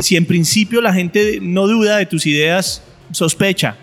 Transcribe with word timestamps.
Si 0.00 0.16
en 0.16 0.26
principio 0.26 0.80
la 0.80 0.92
gente 0.92 1.38
no 1.40 1.66
duda 1.66 1.96
de 1.96 2.06
tus 2.06 2.26
ideas, 2.26 2.82
sospecha, 3.12 3.76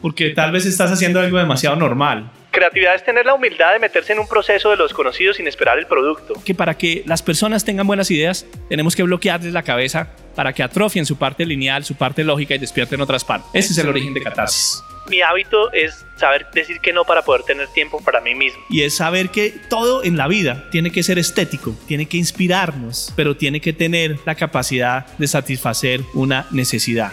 porque 0.00 0.30
tal 0.30 0.52
vez 0.52 0.66
estás 0.66 0.90
haciendo 0.90 1.20
algo 1.20 1.38
demasiado 1.38 1.76
normal. 1.76 2.30
Creatividad 2.50 2.94
es 2.94 3.04
tener 3.04 3.26
la 3.26 3.34
humildad 3.34 3.74
de 3.74 3.78
meterse 3.78 4.14
en 4.14 4.18
un 4.18 4.26
proceso 4.26 4.70
de 4.70 4.76
los 4.76 4.92
conocidos 4.92 5.36
sin 5.36 5.46
esperar 5.46 5.78
el 5.78 5.86
producto. 5.86 6.34
Que 6.44 6.54
para 6.54 6.76
que 6.76 7.02
las 7.06 7.22
personas 7.22 7.64
tengan 7.64 7.86
buenas 7.86 8.10
ideas, 8.10 8.46
tenemos 8.68 8.96
que 8.96 9.02
bloquearles 9.02 9.52
la 9.52 9.62
cabeza 9.62 10.08
para 10.34 10.52
que 10.52 10.62
atrofien 10.62 11.04
su 11.04 11.16
parte 11.16 11.44
lineal, 11.44 11.84
su 11.84 11.94
parte 11.94 12.24
lógica 12.24 12.54
y 12.54 12.58
despierten 12.58 13.00
otras 13.00 13.24
partes. 13.24 13.50
Ese 13.52 13.72
es 13.72 13.78
el 13.78 13.88
origen 13.88 14.14
de 14.14 14.22
Catarsis. 14.22 14.82
Mi 15.08 15.22
hábito 15.22 15.72
es 15.72 16.04
saber 16.16 16.46
decir 16.52 16.80
que 16.80 16.92
no 16.92 17.04
para 17.04 17.22
poder 17.22 17.42
tener 17.42 17.68
tiempo 17.68 18.00
para 18.02 18.20
mí 18.20 18.34
mismo. 18.34 18.60
Y 18.68 18.82
es 18.82 18.96
saber 18.96 19.30
que 19.30 19.50
todo 19.68 20.04
en 20.04 20.16
la 20.16 20.28
vida 20.28 20.68
tiene 20.70 20.90
que 20.90 21.02
ser 21.02 21.18
estético, 21.18 21.74
tiene 21.86 22.06
que 22.06 22.16
inspirarnos, 22.16 23.12
pero 23.16 23.36
tiene 23.36 23.60
que 23.60 23.72
tener 23.72 24.18
la 24.26 24.34
capacidad 24.34 25.06
de 25.16 25.28
satisfacer 25.28 26.02
una 26.14 26.46
necesidad. 26.50 27.12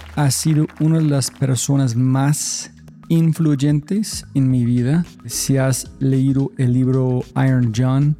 ha 0.15 0.31
sido 0.31 0.67
una 0.79 0.97
de 0.97 1.05
las 1.05 1.31
personas 1.31 1.95
más 1.95 2.71
influyentes 3.09 4.25
en 4.33 4.49
mi 4.49 4.65
vida. 4.65 5.05
Si 5.25 5.57
has 5.57 5.91
leído 5.99 6.51
el 6.57 6.73
libro 6.73 7.23
Iron 7.35 7.73
John, 7.75 8.17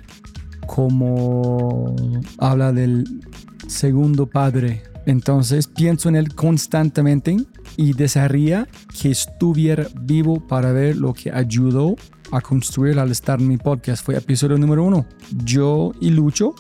como 0.68 1.96
habla 2.38 2.72
del 2.72 3.22
segundo 3.68 4.28
padre, 4.28 4.84
entonces 5.06 5.68
pienso 5.68 6.10
en 6.10 6.16
él 6.16 6.36
constantemente 6.36 7.38
y 7.78 7.94
desearía 7.94 8.68
que 9.02 9.12
estuviera 9.12 9.88
vivo 10.02 10.46
para 10.46 10.72
ver 10.72 10.98
lo 10.98 11.14
que 11.14 11.32
ayudó 11.32 11.96
a 12.32 12.42
construir 12.42 13.00
al 13.00 13.12
estar 13.12 13.40
en 13.40 13.48
mi 13.48 13.58
podcast. 13.58 14.06
Fue 14.06 14.16
episodio 14.16 14.58
número 14.58 14.84
uno. 14.84 15.06
Yo 15.44 15.92
y 16.00 16.12
Lucho 16.12 16.54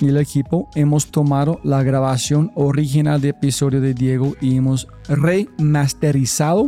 y 0.00 0.08
el 0.08 0.16
equipo 0.16 0.68
hemos 0.74 1.06
tomado 1.06 1.60
la 1.62 1.82
grabación 1.82 2.50
original 2.54 3.20
de 3.20 3.30
episodio 3.30 3.80
de 3.80 3.94
Diego 3.94 4.34
y 4.40 4.56
hemos 4.56 4.88
remasterizado 5.08 6.66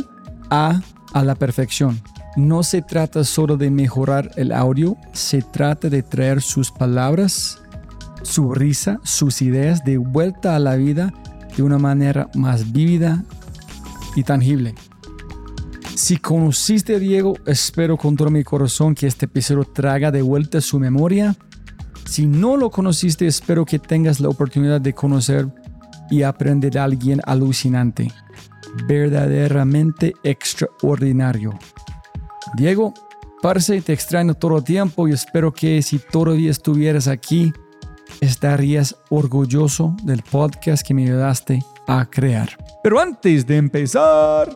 a, 0.49 0.81
a 1.13 1.23
la 1.23 1.35
perfección. 1.35 1.99
No 2.35 2.63
se 2.63 2.81
trata 2.81 3.23
solo 3.23 3.57
de 3.57 3.71
mejorar 3.71 4.31
el 4.35 4.51
audio, 4.51 4.95
se 5.11 5.41
trata 5.41 5.89
de 5.89 6.03
traer 6.03 6.41
sus 6.41 6.71
palabras, 6.71 7.61
su 8.21 8.53
risa, 8.53 8.99
sus 9.03 9.41
ideas 9.41 9.83
de 9.83 9.97
vuelta 9.97 10.55
a 10.55 10.59
la 10.59 10.75
vida 10.75 11.13
de 11.55 11.63
una 11.63 11.79
manera 11.79 12.29
más 12.35 12.71
vívida 12.71 13.23
y 14.15 14.23
tangible. 14.23 14.75
Si 15.95 16.17
conociste 16.17 16.95
a 16.95 16.99
Diego, 16.99 17.33
espero 17.47 17.97
con 17.97 18.15
todo 18.15 18.29
mi 18.29 18.43
corazón 18.43 18.93
que 18.93 19.07
este 19.07 19.25
episodio 19.25 19.63
traga 19.63 20.11
de 20.11 20.21
vuelta 20.21 20.61
su 20.61 20.79
memoria 20.79 21.35
si 22.07 22.25
no 22.25 22.57
lo 22.57 22.69
conociste, 22.69 23.27
espero 23.27 23.65
que 23.65 23.79
tengas 23.79 24.19
la 24.19 24.29
oportunidad 24.29 24.79
de 24.79 24.93
conocer 24.93 25.47
y 26.09 26.23
aprender 26.23 26.77
a 26.77 26.85
alguien 26.85 27.21
alucinante, 27.25 28.11
verdaderamente 28.87 30.13
extraordinario. 30.23 31.57
Diego, 32.55 32.93
parce, 33.41 33.81
te 33.81 33.93
extraño 33.93 34.33
todo 34.33 34.57
el 34.57 34.63
tiempo 34.63 35.07
y 35.07 35.11
espero 35.11 35.53
que 35.53 35.81
si 35.81 35.99
todavía 35.99 36.49
estuvieras 36.49 37.07
aquí, 37.07 37.51
estarías 38.21 38.95
orgulloso 39.09 39.95
del 40.03 40.23
podcast 40.23 40.87
que 40.87 40.93
me 40.93 41.03
ayudaste 41.03 41.61
a 41.87 42.05
crear. 42.05 42.49
Pero 42.83 42.99
antes 42.99 43.45
de 43.45 43.57
empezar... 43.57 44.55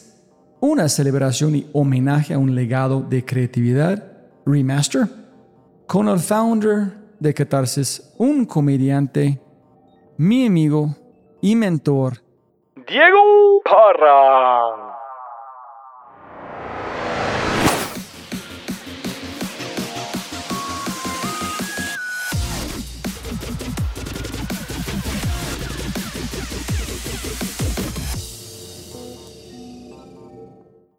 una 0.61 0.87
celebración 0.87 1.55
y 1.55 1.67
homenaje 1.73 2.33
a 2.33 2.39
un 2.39 2.55
legado 2.55 3.01
de 3.01 3.25
creatividad, 3.25 4.03
remaster, 4.45 5.07
con 5.87 6.07
el 6.07 6.19
founder 6.19 6.93
de 7.19 7.33
Catarsis, 7.33 8.13
un 8.17 8.45
comediante, 8.45 9.41
mi 10.17 10.45
amigo 10.45 10.95
y 11.41 11.55
mentor, 11.55 12.19
Diego 12.87 13.61
Parra. 13.63 14.80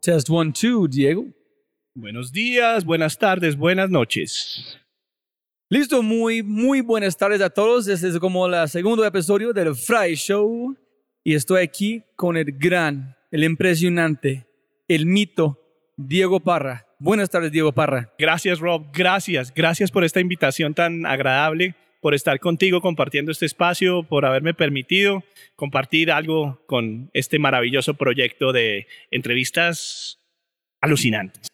Test 0.03 0.29
one, 0.29 0.53
two, 0.53 0.89
Diego. 0.89 1.27
Buenos 1.95 2.33
días, 2.33 2.85
buenas 2.85 3.17
tardes, 3.17 3.57
buenas 3.57 3.89
noches. 3.89 4.77
Listo, 5.71 6.03
muy, 6.03 6.43
muy 6.43 6.81
buenas 6.81 7.17
tardes 7.17 7.41
a 7.41 7.51
todos. 7.51 7.87
Este 7.87 8.09
es 8.09 8.19
como 8.19 8.49
el 8.49 8.69
segundo 8.69 9.05
episodio 9.05 9.53
del 9.53 9.77
Fry 9.77 10.17
Show. 10.17 10.77
Y 11.23 11.35
estoy 11.37 11.63
aquí 11.63 12.03
con 12.17 12.37
el 12.37 12.51
gran, 12.51 13.17
el 13.31 13.45
impresionante, 13.45 14.45
el 14.89 15.07
mito, 15.07 15.61
Diego 15.97 16.41
Parra. 16.41 16.85
Buenas 16.99 17.31
tardes, 17.31 17.53
Diego 17.53 17.71
Parra. 17.71 18.13
Gracias, 18.19 18.59
Rob. 18.59 18.87
Gracias. 18.93 19.55
Gracias 19.55 19.93
por 19.93 20.03
esta 20.03 20.19
invitación 20.19 20.75
tan 20.75 21.07
agradable, 21.07 21.77
por 22.03 22.15
estar 22.15 22.41
contigo 22.41 22.81
compartiendo 22.81 23.31
este 23.31 23.47
espacio, 23.47 24.03
por 24.03 24.27
haberme 24.27 24.55
permitido 24.55 25.23
compartir 25.55 26.11
algo 26.11 26.61
con 26.67 27.09
este 27.15 27.39
maravilloso 27.39 27.95
proyecto 27.95 28.53
de 28.53 28.89
entrevistas 29.13 30.19
alucinantes. 30.81 31.47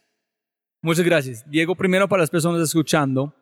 Muchas 0.81 1.05
gracias. 1.05 1.51
Diego, 1.51 1.75
primero 1.75 2.09
para 2.09 2.23
las 2.23 2.31
personas 2.31 2.63
escuchando, 2.63 3.35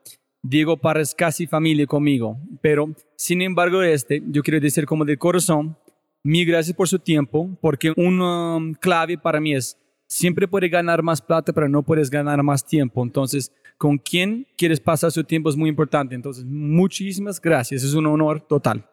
Diego 0.43 0.77
Parra 0.79 1.01
es 1.01 1.15
casi 1.15 1.47
familia 1.47 1.87
conmigo, 1.87 2.39
pero 2.61 2.93
sin 3.17 3.41
embargo 3.41 3.83
este, 3.83 4.21
yo 4.27 4.43
quiero 4.43 4.59
decir 4.59 4.85
como 4.85 5.05
de 5.05 5.17
corazón, 5.17 5.79
mil 6.25 6.45
gracias 6.45 6.77
por 6.77 6.89
su 6.89 6.99
tiempo, 6.99 7.57
porque 7.61 7.93
una 7.97 8.59
clave 8.81 9.17
para 9.17 9.39
mí 9.39 9.55
es, 9.55 9.79
siempre 10.09 10.49
puedes 10.49 10.73
ganar 10.73 11.05
más 11.05 11.23
plata, 11.23 11.53
pero 11.53 11.69
no 11.69 11.85
puedes 11.85 12.11
ganar 12.11 12.43
más 12.43 12.67
tiempo. 12.67 13.05
Entonces, 13.05 13.53
con 13.79 13.99
quién 13.99 14.47
quieres 14.57 14.81
pasar 14.81 15.11
su 15.13 15.25
tiempo 15.25 15.51
es 15.51 15.57
muy 15.57 15.69
importante. 15.69 16.15
Entonces, 16.15 16.45
muchísimas 16.45 17.41
gracias. 17.41 17.83
Es 17.83 17.95
un 17.95 18.07
honor 18.07 18.41
total. 18.41 18.89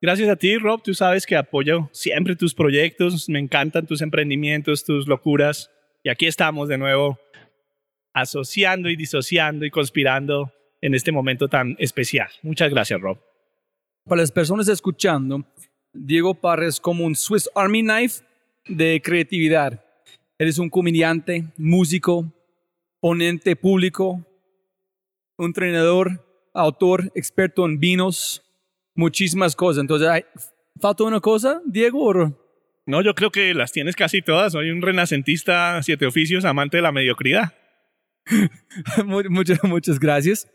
Gracias 0.00 0.28
a 0.28 0.36
ti, 0.36 0.56
Rob. 0.56 0.82
Tú 0.82 0.94
sabes 0.94 1.26
que 1.26 1.36
apoyo 1.36 1.90
siempre 1.92 2.36
tus 2.36 2.54
proyectos. 2.54 3.28
Me 3.28 3.38
encantan 3.38 3.86
tus 3.86 4.00
emprendimientos, 4.00 4.84
tus 4.84 5.06
locuras. 5.06 5.70
Y 6.02 6.08
aquí 6.08 6.26
estamos 6.26 6.68
de 6.68 6.78
nuevo 6.78 7.18
asociando 8.12 8.88
y 8.88 8.96
disociando 8.96 9.64
y 9.64 9.70
conspirando 9.70 10.52
en 10.80 10.94
este 10.94 11.12
momento 11.12 11.48
tan 11.48 11.76
especial. 11.78 12.28
Muchas 12.42 12.70
gracias, 12.70 13.00
Rob. 13.00 13.18
Para 14.04 14.22
las 14.22 14.32
personas 14.32 14.68
escuchando, 14.68 15.44
Diego 15.92 16.34
Parra 16.34 16.66
es 16.66 16.80
como 16.80 17.04
un 17.04 17.14
Swiss 17.14 17.50
Army 17.54 17.82
Knife 17.82 18.24
de 18.66 19.00
creatividad. 19.02 19.84
Eres 20.38 20.58
un 20.58 20.70
comediante, 20.70 21.44
músico, 21.58 22.32
ponente 23.00 23.56
público, 23.56 24.26
un 25.38 25.46
entrenador, 25.46 26.26
autor, 26.54 27.10
experto 27.14 27.64
en 27.66 27.78
vinos, 27.80 28.42
muchísimas 28.94 29.56
cosas. 29.56 29.80
Entonces, 29.80 30.08
¿falta 30.80 31.04
una 31.04 31.20
cosa, 31.20 31.60
Diego? 31.64 32.04
o- 32.10 32.36
No, 32.86 33.02
yo 33.02 33.14
creo 33.14 33.30
que 33.30 33.54
las 33.54 33.72
tienes 33.72 33.96
casi 33.96 34.20
todas. 34.22 34.52
Soy 34.52 34.70
un 34.70 34.82
renacentista, 34.82 35.82
siete 35.82 36.06
oficios, 36.06 36.44
amante 36.44 36.76
de 36.78 36.82
la 36.82 36.92
mediocridad. 36.92 37.54
Mu- 39.04 39.22
muchas, 39.30 39.62
muchas 39.64 39.98
gracias. 39.98 40.48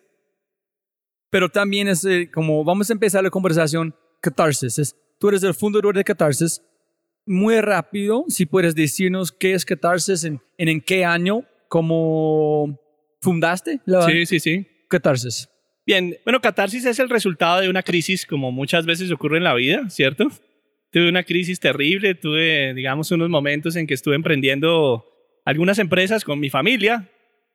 Pero 1.31 1.50
también 1.50 1.88
es 1.88 2.06
eh, 2.06 2.30
como 2.31 2.63
vamos 2.63 2.89
a 2.89 2.94
empezar 2.94 3.24
la 3.24 3.30
conversación, 3.30 3.95
Catarsis. 4.21 4.77
Es- 4.80 4.95
tú 5.19 5.30
eres 5.30 5.44
el 5.44 5.53
fundador 5.53 5.95
de 5.95 6.03
Catarsis. 6.03 6.62
Muy 7.25 7.59
rápido, 7.62 8.24
si 8.27 8.45
puedes 8.45 8.75
decirnos 8.75 9.31
qué 9.31 9.53
es 9.53 9.65
Catarsis, 9.65 10.24
en, 10.25 10.39
en, 10.59 10.68
en 10.69 10.81
qué 10.81 11.03
año, 11.06 11.44
cómo 11.69 12.79
fundaste 13.21 13.79
la 13.85 14.03
Sí, 14.03 14.25
sí, 14.25 14.39
sí. 14.39 14.67
Catarsis. 14.89 15.50
Bien, 15.85 16.17
bueno, 16.23 16.41
catarsis 16.41 16.85
es 16.85 17.00
el 17.00 17.09
resultado 17.09 17.62
de 17.62 17.69
una 17.69 17.83
crisis, 17.83 18.25
como 18.25 18.51
muchas 18.51 18.85
veces 18.85 19.12
ocurre 19.12 19.38
en 19.38 19.44
la 19.44 19.53
vida, 19.53 19.89
¿cierto? 19.89 20.29
Tuve 20.91 21.09
una 21.09 21.23
crisis 21.23 21.59
terrible, 21.59 22.15
tuve, 22.15 22.73
digamos, 22.73 23.12
unos 23.12 23.29
momentos 23.29 23.75
en 23.75 23.85
que 23.85 23.94
estuve 23.94 24.15
emprendiendo 24.15 25.06
algunas 25.44 25.77
empresas 25.77 26.23
con 26.23 26.39
mi 26.39 26.50
familia, 26.50 27.09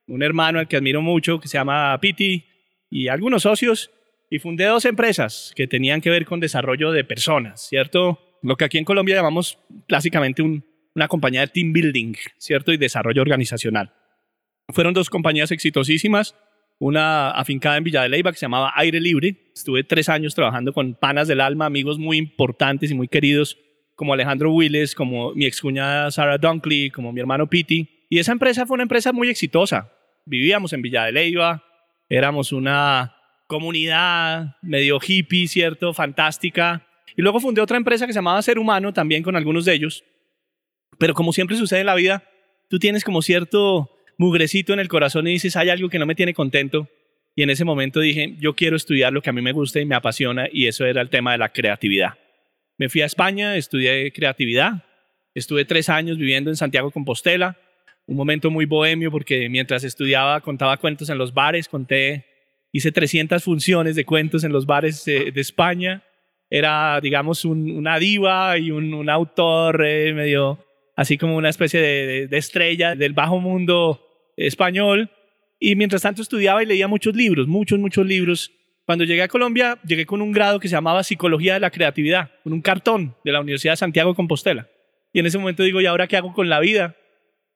un 0.06 0.22
hermano 0.22 0.58
al 0.60 0.68
que 0.68 0.76
admiro 0.76 1.02
mucho, 1.02 1.40
que 1.40 1.48
se 1.48 1.58
llama 1.58 1.98
Piti, 2.00 2.44
y 2.88 3.08
algunos 3.08 3.42
socios, 3.42 3.90
y 4.28 4.38
fundé 4.38 4.64
dos 4.66 4.84
empresas 4.84 5.52
que 5.56 5.66
tenían 5.66 6.00
que 6.00 6.10
ver 6.10 6.24
con 6.24 6.38
desarrollo 6.38 6.92
de 6.92 7.02
personas, 7.04 7.66
¿cierto? 7.68 8.20
Lo 8.42 8.56
que 8.56 8.64
aquí 8.64 8.78
en 8.78 8.84
Colombia 8.84 9.16
llamamos 9.16 9.58
clásicamente 9.88 10.42
un- 10.42 10.64
una 10.94 11.08
compañía 11.08 11.40
de 11.40 11.48
team 11.48 11.72
building, 11.72 12.14
¿cierto? 12.38 12.72
Y 12.72 12.76
desarrollo 12.76 13.22
organizacional. 13.22 13.92
Fueron 14.72 14.94
dos 14.94 15.10
compañías 15.10 15.50
exitosísimas, 15.50 16.34
una 16.78 17.30
afincada 17.30 17.76
en 17.76 17.84
Villa 17.84 18.02
de 18.02 18.08
Leyva 18.08 18.32
que 18.32 18.38
se 18.38 18.46
llamaba 18.46 18.72
Aire 18.76 19.00
Libre. 19.00 19.36
Estuve 19.54 19.84
tres 19.84 20.08
años 20.08 20.34
trabajando 20.34 20.72
con 20.72 20.94
panas 20.94 21.28
del 21.28 21.40
alma, 21.40 21.66
amigos 21.66 21.98
muy 21.98 22.16
importantes 22.16 22.90
y 22.90 22.94
muy 22.94 23.08
queridos, 23.08 23.58
como 23.94 24.14
Alejandro 24.14 24.52
Willes, 24.52 24.94
como 24.94 25.34
mi 25.34 25.46
excuñada 25.46 26.10
Sarah 26.10 26.38
Dunkley, 26.38 26.90
como 26.90 27.12
mi 27.12 27.20
hermano 27.20 27.48
Piti. 27.48 28.06
Y 28.08 28.18
esa 28.18 28.32
empresa 28.32 28.66
fue 28.66 28.74
una 28.74 28.84
empresa 28.84 29.12
muy 29.12 29.28
exitosa. 29.28 29.92
Vivíamos 30.24 30.72
en 30.72 30.82
Villa 30.82 31.04
de 31.04 31.12
Leyva, 31.12 31.62
éramos 32.08 32.52
una 32.52 33.14
comunidad 33.46 34.56
medio 34.62 34.98
hippie, 35.06 35.48
¿cierto? 35.48 35.92
Fantástica. 35.92 36.86
Y 37.16 37.22
luego 37.22 37.40
fundé 37.40 37.60
otra 37.60 37.76
empresa 37.76 38.06
que 38.06 38.12
se 38.12 38.18
llamaba 38.18 38.40
Ser 38.42 38.58
Humano, 38.58 38.92
también 38.92 39.22
con 39.22 39.36
algunos 39.36 39.64
de 39.64 39.74
ellos. 39.74 40.04
Pero 40.98 41.14
como 41.14 41.32
siempre 41.32 41.56
sucede 41.56 41.80
en 41.80 41.86
la 41.86 41.94
vida, 41.94 42.24
tú 42.68 42.78
tienes 42.78 43.04
como 43.04 43.22
cierto 43.22 43.90
mugrecito 44.20 44.74
en 44.74 44.80
el 44.80 44.88
corazón 44.88 45.26
y 45.26 45.30
dices, 45.32 45.56
hay 45.56 45.70
algo 45.70 45.88
que 45.88 45.98
no 45.98 46.04
me 46.04 46.14
tiene 46.14 46.34
contento. 46.34 46.88
Y 47.34 47.42
en 47.42 47.48
ese 47.48 47.64
momento 47.64 48.00
dije, 48.00 48.34
yo 48.38 48.54
quiero 48.54 48.76
estudiar 48.76 49.14
lo 49.14 49.22
que 49.22 49.30
a 49.30 49.32
mí 49.32 49.40
me 49.40 49.52
gusta 49.52 49.80
y 49.80 49.86
me 49.86 49.94
apasiona, 49.94 50.46
y 50.52 50.66
eso 50.66 50.84
era 50.84 51.00
el 51.00 51.08
tema 51.08 51.32
de 51.32 51.38
la 51.38 51.48
creatividad. 51.48 52.18
Me 52.76 52.90
fui 52.90 53.00
a 53.00 53.06
España, 53.06 53.56
estudié 53.56 54.12
creatividad, 54.12 54.84
estuve 55.34 55.64
tres 55.64 55.88
años 55.88 56.18
viviendo 56.18 56.50
en 56.50 56.56
Santiago 56.56 56.90
Compostela, 56.90 57.56
un 58.06 58.16
momento 58.16 58.50
muy 58.50 58.66
bohemio 58.66 59.10
porque 59.10 59.48
mientras 59.48 59.84
estudiaba 59.84 60.40
contaba 60.42 60.76
cuentos 60.76 61.08
en 61.08 61.16
los 61.16 61.32
bares, 61.32 61.66
conté, 61.68 62.26
hice 62.72 62.92
300 62.92 63.42
funciones 63.42 63.96
de 63.96 64.04
cuentos 64.04 64.44
en 64.44 64.52
los 64.52 64.66
bares 64.66 65.02
de 65.06 65.32
España, 65.36 66.02
era, 66.50 67.00
digamos, 67.00 67.46
un- 67.46 67.70
una 67.70 67.98
diva 67.98 68.58
y 68.58 68.70
un, 68.70 68.92
un 68.92 69.08
autor 69.08 69.82
eh, 69.86 70.12
medio 70.12 70.62
así 70.94 71.16
como 71.16 71.36
una 71.36 71.48
especie 71.48 71.80
de 71.80 72.36
estrella 72.36 72.94
del 72.94 73.14
bajo 73.14 73.40
mundo 73.40 74.08
español. 74.46 75.10
Y 75.58 75.76
mientras 75.76 76.02
tanto 76.02 76.22
estudiaba 76.22 76.62
y 76.62 76.66
leía 76.66 76.88
muchos 76.88 77.14
libros, 77.14 77.46
muchos, 77.46 77.78
muchos 77.78 78.06
libros. 78.06 78.50
Cuando 78.86 79.04
llegué 79.04 79.22
a 79.22 79.28
Colombia, 79.28 79.78
llegué 79.84 80.06
con 80.06 80.22
un 80.22 80.32
grado 80.32 80.58
que 80.58 80.68
se 80.68 80.74
llamaba 80.74 81.04
Psicología 81.04 81.54
de 81.54 81.60
la 81.60 81.70
Creatividad, 81.70 82.30
con 82.42 82.52
un 82.52 82.62
cartón 82.62 83.14
de 83.24 83.32
la 83.32 83.40
Universidad 83.40 83.74
de 83.74 83.76
Santiago 83.76 84.10
de 84.10 84.16
Compostela. 84.16 84.68
Y 85.12 85.20
en 85.20 85.26
ese 85.26 85.38
momento 85.38 85.62
digo, 85.62 85.80
¿y 85.80 85.86
ahora 85.86 86.06
qué 86.06 86.16
hago 86.16 86.32
con 86.32 86.48
la 86.48 86.60
vida? 86.60 86.96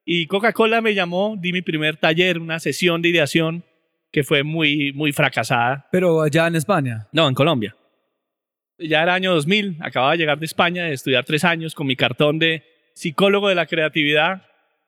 Y 0.04 0.26
Coca-Cola 0.26 0.80
me 0.80 0.94
llamó, 0.94 1.36
di 1.40 1.52
mi 1.52 1.62
primer 1.62 1.96
taller, 1.96 2.38
una 2.38 2.60
sesión 2.60 3.00
de 3.00 3.08
ideación 3.08 3.64
que 4.12 4.22
fue 4.22 4.42
muy, 4.44 4.92
muy 4.92 5.12
fracasada. 5.12 5.88
Pero 5.90 6.22
allá 6.22 6.46
en 6.46 6.56
España. 6.56 7.08
No, 7.12 7.26
en 7.26 7.34
Colombia. 7.34 7.74
Ya 8.78 9.02
era 9.02 9.14
año 9.14 9.32
2000, 9.34 9.78
acababa 9.80 10.12
de 10.12 10.18
llegar 10.18 10.38
de 10.38 10.46
España, 10.46 10.84
de 10.84 10.92
estudiar 10.92 11.24
tres 11.24 11.44
años 11.44 11.74
con 11.74 11.86
mi 11.86 11.96
cartón 11.96 12.38
de 12.38 12.64
psicólogo 12.94 13.48
de 13.48 13.54
la 13.54 13.66
creatividad, 13.66 14.42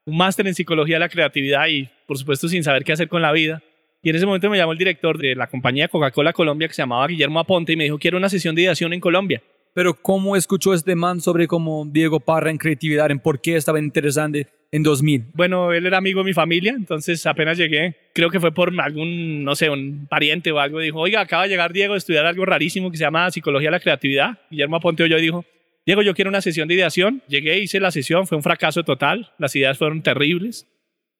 un 0.06 0.16
máster 0.16 0.46
en 0.46 0.54
psicología 0.54 0.96
de 0.96 1.00
la 1.00 1.08
creatividad 1.08 1.66
y, 1.66 1.88
por 2.06 2.16
supuesto, 2.16 2.48
sin 2.48 2.62
saber 2.62 2.84
qué 2.84 2.92
hacer 2.92 3.08
con 3.08 3.22
la 3.22 3.32
vida. 3.32 3.62
Y 4.02 4.10
en 4.10 4.16
ese 4.16 4.24
momento 4.24 4.48
me 4.48 4.56
llamó 4.56 4.70
el 4.70 4.78
director 4.78 5.18
de 5.18 5.34
la 5.34 5.48
compañía 5.48 5.88
Coca-Cola 5.88 6.32
Colombia, 6.32 6.68
que 6.68 6.74
se 6.74 6.82
llamaba 6.82 7.08
Guillermo 7.08 7.40
Aponte, 7.40 7.72
y 7.72 7.76
me 7.76 7.84
dijo, 7.84 7.98
quiero 7.98 8.16
una 8.16 8.28
sesión 8.28 8.54
de 8.54 8.62
ideación 8.62 8.92
en 8.92 9.00
Colombia. 9.00 9.42
Pero 9.74 9.94
¿cómo 9.94 10.36
escuchó 10.36 10.74
este 10.74 10.94
man 10.94 11.20
sobre 11.20 11.48
cómo 11.48 11.84
Diego 11.84 12.20
Parra 12.20 12.50
en 12.50 12.56
creatividad, 12.56 13.10
en 13.10 13.18
por 13.18 13.40
qué 13.40 13.56
estaba 13.56 13.80
interesante 13.80 14.46
en 14.70 14.84
2000? 14.84 15.24
Bueno, 15.34 15.72
él 15.72 15.84
era 15.84 15.98
amigo 15.98 16.20
de 16.20 16.26
mi 16.26 16.32
familia, 16.32 16.74
entonces 16.76 17.26
apenas 17.26 17.58
llegué, 17.58 17.96
creo 18.14 18.30
que 18.30 18.38
fue 18.38 18.52
por 18.52 18.72
algún, 18.80 19.42
no 19.42 19.56
sé, 19.56 19.68
un 19.68 20.06
pariente 20.08 20.52
o 20.52 20.60
algo, 20.60 20.78
dijo, 20.78 21.00
oiga, 21.00 21.20
acaba 21.20 21.42
de 21.42 21.48
llegar 21.48 21.72
Diego 21.72 21.94
a 21.94 21.98
estudiar 21.98 22.26
algo 22.26 22.46
rarísimo 22.46 22.92
que 22.92 22.96
se 22.96 23.04
llama 23.04 23.30
Psicología 23.32 23.68
de 23.68 23.72
la 23.72 23.80
Creatividad. 23.80 24.38
Guillermo 24.50 24.76
Aponte 24.76 25.02
oyó 25.02 25.18
y 25.18 25.22
dijo, 25.22 25.44
Diego, 25.86 26.02
yo 26.02 26.14
quiero 26.14 26.30
una 26.30 26.40
sesión 26.40 26.66
de 26.66 26.74
ideación. 26.74 27.22
Llegué, 27.28 27.60
hice 27.60 27.78
la 27.78 27.92
sesión, 27.92 28.26
fue 28.26 28.36
un 28.36 28.42
fracaso 28.42 28.82
total, 28.82 29.32
las 29.38 29.54
ideas 29.54 29.78
fueron 29.78 30.02
terribles. 30.02 30.66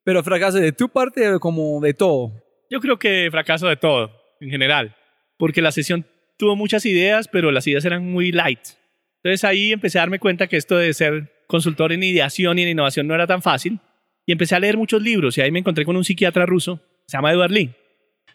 Pero 0.02 0.24
fracaso 0.24 0.58
de 0.58 0.72
tu 0.72 0.88
parte 0.88 1.32
o 1.32 1.40
como 1.40 1.80
de 1.80 1.94
todo. 1.94 2.32
Yo 2.68 2.80
creo 2.80 2.98
que 2.98 3.28
fracaso 3.30 3.68
de 3.68 3.76
todo, 3.76 4.10
en 4.40 4.50
general, 4.50 4.96
porque 5.38 5.62
la 5.62 5.70
sesión 5.70 6.04
tuvo 6.36 6.56
muchas 6.56 6.84
ideas, 6.84 7.28
pero 7.28 7.52
las 7.52 7.66
ideas 7.68 7.84
eran 7.84 8.10
muy 8.10 8.32
light. 8.32 8.60
Entonces 9.22 9.44
ahí 9.44 9.72
empecé 9.72 9.98
a 9.98 10.02
darme 10.02 10.18
cuenta 10.18 10.48
que 10.48 10.56
esto 10.56 10.76
de 10.76 10.92
ser 10.94 11.32
consultor 11.46 11.92
en 11.92 12.02
ideación 12.02 12.58
y 12.58 12.62
en 12.62 12.70
innovación 12.70 13.06
no 13.06 13.14
era 13.14 13.28
tan 13.28 13.42
fácil. 13.42 13.78
Y 14.26 14.32
empecé 14.32 14.56
a 14.56 14.60
leer 14.60 14.76
muchos 14.76 15.00
libros 15.00 15.38
y 15.38 15.42
ahí 15.42 15.52
me 15.52 15.60
encontré 15.60 15.84
con 15.84 15.96
un 15.96 16.04
psiquiatra 16.04 16.44
ruso, 16.44 16.80
se 17.06 17.16
llama 17.16 17.30
Edward 17.30 17.52
Lee. 17.52 17.70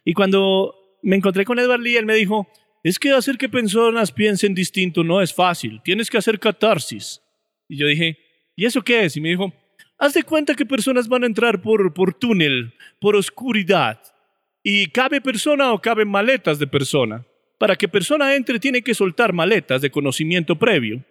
Y 0.06 0.14
cuando 0.14 0.76
me 1.04 1.18
encontré 1.18 1.44
con 1.44 1.60
Edward 1.60 1.82
Lee, 1.82 1.98
él 1.98 2.06
me 2.06 2.16
dijo, 2.16 2.48
es 2.84 2.98
que 2.98 3.12
hacer 3.12 3.38
que 3.38 3.50
personas 3.50 4.12
piensen 4.12 4.56
distinto 4.56 5.04
no 5.04 5.22
es 5.22 5.34
fácil, 5.34 5.82
tienes 5.84 6.10
que 6.10 6.18
hacer 6.18 6.40
catarsis. 6.40 7.22
Y 7.68 7.78
yo 7.78 7.88
dije, 7.88 8.18
¿y 8.56 8.66
eso 8.66 8.82
qué 8.82 9.06
es? 9.06 9.16
Y 9.18 9.22
me 9.22 9.30
dijo, 9.30 9.54
haz 9.98 10.14
de 10.14 10.24
cuenta 10.24 10.56
que 10.56 10.66
personas 10.66 11.08
van 11.08 11.24
a 11.24 11.28
entrar 11.28 11.62
por, 11.62 11.94
por 11.94 12.14
túnel, 12.14 12.74
por 13.00 13.16
oscuridad, 13.16 14.02
y 14.64 14.88
cabe 14.88 15.22
persona 15.22 15.74
o 15.74 15.82
caben 15.82 16.10
maletas 16.10 16.60
de 16.60 16.68
persona. 16.68 17.26
Para 17.58 17.76
que 17.76 17.88
persona 17.88 18.36
entre 18.36 18.60
tiene 18.60 18.82
que 18.82 18.96
soltar 18.96 19.34
maletas 19.34 19.82
de 19.82 19.92
conocimiento 19.92 20.58
previo. 20.58 21.04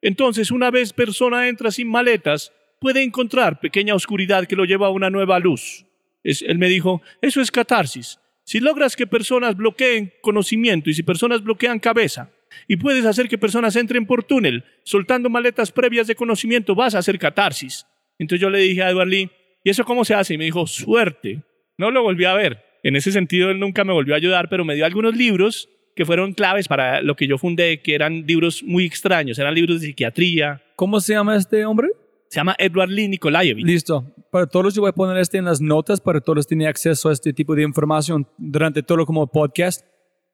Entonces, 0.00 0.50
una 0.50 0.70
vez 0.70 0.92
persona 0.92 1.48
entra 1.48 1.70
sin 1.70 1.88
maletas, 1.88 2.52
puede 2.80 3.02
encontrar 3.02 3.60
pequeña 3.60 3.94
oscuridad 3.94 4.46
que 4.46 4.56
lo 4.56 4.64
lleva 4.64 4.86
a 4.86 4.90
una 4.90 5.10
nueva 5.10 5.38
luz. 5.38 5.84
Él 6.22 6.58
me 6.58 6.68
dijo, 6.68 7.02
eso 7.20 7.40
es 7.40 7.50
catarsis. 7.50 8.18
Si 8.48 8.60
logras 8.60 8.96
que 8.96 9.06
personas 9.06 9.58
bloqueen 9.58 10.10
conocimiento 10.22 10.88
y 10.88 10.94
si 10.94 11.02
personas 11.02 11.42
bloquean 11.42 11.78
cabeza, 11.78 12.30
y 12.66 12.78
puedes 12.78 13.04
hacer 13.04 13.28
que 13.28 13.36
personas 13.36 13.76
entren 13.76 14.06
por 14.06 14.24
túnel, 14.24 14.64
soltando 14.84 15.28
maletas 15.28 15.70
previas 15.70 16.06
de 16.06 16.14
conocimiento, 16.14 16.74
vas 16.74 16.94
a 16.94 17.00
hacer 17.00 17.18
catarsis. 17.18 17.84
Entonces 18.18 18.40
yo 18.40 18.48
le 18.48 18.60
dije 18.60 18.82
a 18.82 18.88
Edward 18.88 19.08
Lee, 19.08 19.30
¿y 19.62 19.68
eso 19.68 19.84
cómo 19.84 20.02
se 20.02 20.14
hace? 20.14 20.32
Y 20.32 20.38
me 20.38 20.46
dijo, 20.46 20.66
suerte. 20.66 21.42
No 21.76 21.90
lo 21.90 22.02
volví 22.02 22.24
a 22.24 22.32
ver. 22.32 22.64
En 22.82 22.96
ese 22.96 23.12
sentido, 23.12 23.50
él 23.50 23.60
nunca 23.60 23.84
me 23.84 23.92
volvió 23.92 24.14
a 24.14 24.16
ayudar, 24.16 24.48
pero 24.48 24.64
me 24.64 24.76
dio 24.76 24.86
algunos 24.86 25.14
libros 25.14 25.68
que 25.94 26.06
fueron 26.06 26.32
claves 26.32 26.68
para 26.68 27.02
lo 27.02 27.16
que 27.16 27.26
yo 27.26 27.36
fundé, 27.36 27.82
que 27.82 27.94
eran 27.94 28.26
libros 28.26 28.62
muy 28.62 28.86
extraños, 28.86 29.38
eran 29.38 29.54
libros 29.54 29.82
de 29.82 29.88
psiquiatría. 29.88 30.62
¿Cómo 30.74 31.02
se 31.02 31.12
llama 31.12 31.36
este 31.36 31.66
hombre? 31.66 31.88
Se 32.28 32.40
llama 32.40 32.54
Edward 32.58 32.90
Lee 32.90 33.08
Nikolaevich. 33.08 33.64
Listo. 33.64 34.04
Para 34.30 34.46
todos 34.46 34.74
yo 34.74 34.82
voy 34.82 34.90
a 34.90 34.92
poner 34.92 35.16
este 35.16 35.38
en 35.38 35.46
las 35.46 35.60
notas 35.60 36.00
para 36.00 36.20
todos 36.20 36.46
tienen 36.46 36.68
acceso 36.68 37.08
a 37.08 37.12
este 37.12 37.32
tipo 37.32 37.54
de 37.54 37.62
información 37.62 38.26
durante 38.36 38.82
todo 38.82 39.06
como 39.06 39.26
podcast. 39.26 39.84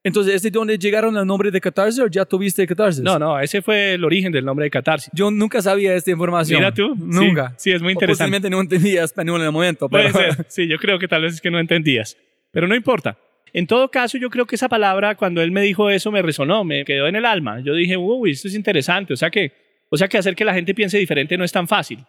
Entonces, 0.03 0.35
¿este 0.35 0.49
es 0.49 0.53
donde 0.53 0.77
llegaron 0.77 1.17
al 1.17 1.27
nombre 1.27 1.51
de 1.51 1.61
Catarsis 1.61 1.99
o 2.01 2.09
ya 2.09 2.27
tuviste 2.27 2.67
Catarsis? 2.67 3.03
No, 3.03 3.19
no, 3.19 3.41
ese 3.41 3.63
fue 3.63 3.95
el 3.95 4.05
origen 4.05 4.31
del 4.33 4.45
nombre 4.45 4.65
de 4.65 4.71
catarsis. 4.71 5.11
Yo 5.15 5.31
nunca 5.31 5.63
sabía 5.63 5.95
esta 5.95 6.11
información. 6.11 6.61
Mira 6.61 6.75
tú. 6.75 6.95
Nunca. 6.95 7.55
Sí, 7.57 7.71
sí, 7.71 7.73
es 7.73 7.81
muy 7.81 7.93
O 7.93 7.93
interesante. 7.93 8.25
Posiblemente 8.25 8.51
no 8.51 8.61
entendía 8.61 9.05
español 9.05 9.41
en 9.41 9.47
el 9.47 9.53
momento. 9.53 9.89
Pero 9.89 10.13
Puede 10.13 10.33
ser. 10.33 10.47
Sí, 10.51 10.69
yo 10.69 10.77
creo 10.77 10.99
que 10.99 11.09
tal 11.09 11.23
vez 11.23 11.35
es 11.35 11.41
que 11.41 11.51
no 11.51 11.59
entendías. 11.59 12.19
Pero 12.51 12.69
no 12.69 12.75
importa. 12.75 13.17
En 13.55 13.67
todo 13.67 13.89
caso, 13.89 14.19
yo 14.19 14.29
creo 14.29 14.45
que 14.47 14.57
esa 14.57 14.69
palabra, 14.69 15.15
cuando 15.15 15.41
él 15.41 15.53
me 15.53 15.63
dijo 15.63 15.89
eso, 15.89 16.11
me 16.11 16.21
resonó, 16.21 16.65
me 16.65 16.85
quedó 16.85 17.07
en 17.07 17.17
el 17.17 17.25
alma. 17.25 17.61
Yo 17.61 17.73
dije, 17.73 17.97
uy, 17.97 18.33
esto 18.33 18.49
es 18.49 18.55
interesante. 18.55 19.15
O 19.15 19.17
sea 19.17 19.31
que, 19.31 19.53
o 19.95 19.97
sea 19.97 20.09
que 20.09 20.19
hacer 20.19 20.35
que 20.35 20.45
la 20.45 20.55
gente 20.55 20.75
piense 20.75 20.99
diferente 20.99 21.39
no 21.39 21.45
es 21.45 21.53
tan 21.53 21.69
fácil. 21.69 22.05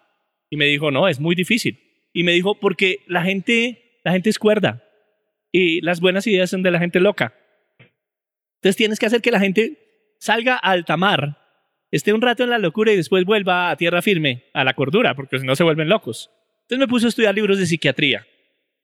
Y 0.50 0.58
me 0.58 0.66
dijo, 0.66 0.90
no, 0.90 1.08
es 1.08 1.20
muy 1.20 1.36
difícil. 1.36 1.80
Y 2.14 2.24
me 2.24 2.32
dijo, 2.32 2.60
porque 2.60 3.02
la 3.06 3.22
gente, 3.22 4.00
la 4.04 4.12
gente 4.12 4.32
es 4.32 4.40
cuerda. 4.40 4.84
Y 5.52 5.82
las 5.82 6.00
buenas 6.00 6.26
ideas 6.26 6.50
son 6.50 6.64
de 6.64 6.72
la 6.72 6.80
gente 6.80 7.00
loca. 7.00 7.36
Entonces 8.56 8.76
tienes 8.76 8.98
que 8.98 9.06
hacer 9.06 9.22
que 9.22 9.30
la 9.30 9.40
gente 9.40 10.16
salga 10.18 10.56
a 10.56 10.72
alta 10.72 10.98
mar, 10.98 11.38
esté 11.92 12.12
un 12.12 12.24
rato 12.24 12.44
en 12.44 12.50
la 12.50 12.58
locura 12.58 12.92
y 12.92 12.96
después 12.96 13.24
vuelva 13.24 13.70
a 13.70 13.76
tierra 13.76 14.02
firme, 14.02 14.46
a 14.56 14.64
la 14.64 14.74
cordura, 14.74 15.14
porque 15.14 15.38
si 15.38 15.46
no 15.46 15.56
se 15.56 15.64
vuelven 15.64 15.88
locos. 15.88 16.32
Entonces 16.62 16.80
me 16.80 16.88
puse 16.88 17.06
a 17.06 17.10
estudiar 17.10 17.36
libros 17.36 17.60
de 17.60 17.68
psiquiatría. 17.68 18.26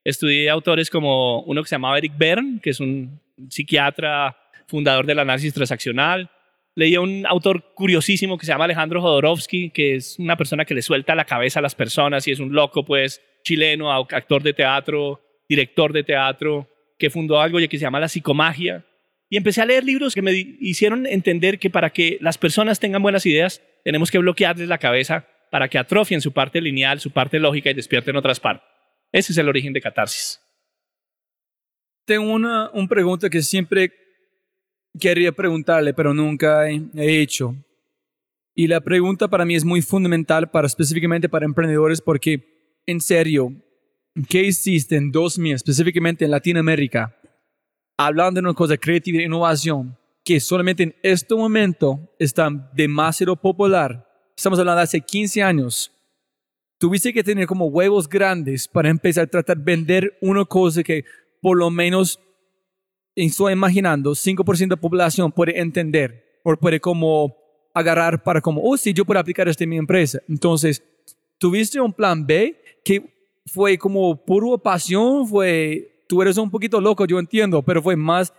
Estudié 0.04 0.48
autores 0.48 0.90
como 0.90 1.42
uno 1.42 1.60
que 1.60 1.68
se 1.68 1.74
llamaba 1.74 1.98
Eric 1.98 2.16
Berne, 2.16 2.60
que 2.62 2.70
es 2.70 2.78
un 2.78 3.20
psiquiatra, 3.48 4.36
fundador 4.68 5.06
del 5.06 5.18
análisis 5.18 5.52
transaccional. 5.52 6.30
Leí 6.74 6.94
a 6.94 7.00
un 7.00 7.26
autor 7.26 7.74
curiosísimo 7.74 8.38
que 8.38 8.46
se 8.46 8.52
llama 8.52 8.64
Alejandro 8.64 9.02
Jodorowsky, 9.02 9.70
que 9.70 9.96
es 9.96 10.18
una 10.18 10.36
persona 10.36 10.64
que 10.64 10.74
le 10.74 10.80
suelta 10.80 11.14
la 11.14 11.26
cabeza 11.26 11.58
a 11.58 11.62
las 11.62 11.74
personas 11.74 12.26
y 12.26 12.30
es 12.30 12.40
un 12.40 12.54
loco, 12.54 12.84
pues, 12.84 13.20
chileno, 13.44 13.92
actor 13.92 14.42
de 14.42 14.54
teatro, 14.54 15.20
director 15.48 15.92
de 15.92 16.02
teatro, 16.02 16.68
que 16.98 17.10
fundó 17.10 17.40
algo 17.40 17.58
que 17.58 17.78
se 17.78 17.82
llama 17.82 18.00
la 18.00 18.08
psicomagia. 18.08 18.86
Y 19.28 19.36
empecé 19.36 19.60
a 19.60 19.66
leer 19.66 19.84
libros 19.84 20.14
que 20.14 20.22
me 20.22 20.32
hicieron 20.32 21.06
entender 21.06 21.58
que 21.58 21.68
para 21.68 21.90
que 21.90 22.18
las 22.20 22.38
personas 22.38 22.80
tengan 22.80 23.02
buenas 23.02 23.26
ideas, 23.26 23.62
tenemos 23.84 24.10
que 24.10 24.18
bloquearles 24.18 24.68
la 24.68 24.78
cabeza 24.78 25.26
para 25.50 25.68
que 25.68 25.78
atrofien 25.78 26.22
su 26.22 26.32
parte 26.32 26.60
lineal, 26.60 27.00
su 27.00 27.10
parte 27.10 27.38
lógica 27.38 27.70
y 27.70 27.74
despierten 27.74 28.16
otras 28.16 28.40
partes. 28.40 28.66
Ese 29.10 29.32
es 29.32 29.38
el 29.38 29.48
origen 29.48 29.74
de 29.74 29.82
catarsis. 29.82 30.40
Tengo 32.06 32.32
una, 32.32 32.70
una 32.70 32.88
pregunta 32.88 33.28
que 33.28 33.42
siempre 33.42 33.92
quería 34.98 35.32
preguntarle, 35.32 35.94
pero 35.94 36.14
nunca 36.14 36.68
he, 36.68 37.20
hecho. 37.20 37.54
Y 38.54 38.66
la 38.66 38.80
pregunta 38.80 39.28
para 39.28 39.44
mí 39.44 39.54
es 39.54 39.64
muy 39.64 39.82
fundamental 39.82 40.50
para 40.50 40.66
específicamente 40.66 41.28
para 41.28 41.46
emprendedores 41.46 42.00
porque, 42.00 42.80
en 42.86 43.00
serio, 43.00 43.52
¿qué 44.28 44.42
hiciste 44.44 44.96
en 44.96 45.10
2000, 45.10 45.54
específicamente 45.54 46.24
en 46.24 46.30
Latinoamérica, 46.30 47.16
hablando 47.96 48.40
de 48.40 48.46
una 48.46 48.54
cosa 48.54 48.76
creativa 48.76 49.20
e 49.20 49.24
innovación, 49.24 49.96
que 50.24 50.38
solamente 50.38 50.82
en 50.82 50.94
este 51.02 51.34
momento 51.34 52.14
está 52.18 52.50
demasiado 52.74 53.36
popular? 53.36 54.06
Estamos 54.36 54.58
hablando 54.58 54.78
de 54.78 54.84
hace 54.84 55.00
15 55.00 55.42
años. 55.42 55.90
Tuviste 56.78 57.12
que 57.12 57.22
tener 57.22 57.46
como 57.46 57.66
huevos 57.66 58.08
grandes 58.08 58.66
para 58.66 58.90
empezar 58.90 59.24
a 59.24 59.30
tratar 59.30 59.56
de 59.56 59.64
vender 59.64 60.18
una 60.20 60.44
cosa 60.44 60.82
que 60.82 61.04
por 61.40 61.56
lo 61.56 61.70
menos 61.70 62.18
estoy 63.14 63.52
imaginando 63.52 64.12
5% 64.12 64.68
de 64.68 64.76
población 64.76 65.32
puede 65.32 65.58
entender 65.60 66.40
o 66.42 66.56
puede 66.56 66.80
como 66.80 67.36
agarrar 67.74 68.22
para 68.22 68.40
como, 68.40 68.62
oh 68.62 68.76
sí, 68.76 68.92
yo 68.92 69.04
puedo 69.04 69.20
aplicar 69.20 69.48
esto 69.48 69.64
en 69.64 69.70
mi 69.70 69.78
empresa. 69.78 70.20
Entonces, 70.28 70.82
tuviste 71.38 71.80
un 71.80 71.92
plan 71.92 72.26
B 72.26 72.56
que 72.84 73.12
fue 73.46 73.78
como 73.78 74.16
puro 74.16 74.58
pasión, 74.58 75.26
fue, 75.26 76.04
tú 76.08 76.22
eres 76.22 76.36
un 76.38 76.50
poquito 76.50 76.80
loco, 76.80 77.04
yo 77.06 77.18
entiendo, 77.18 77.62
pero 77.62 77.82
fue 77.82 77.96
más, 77.96 78.32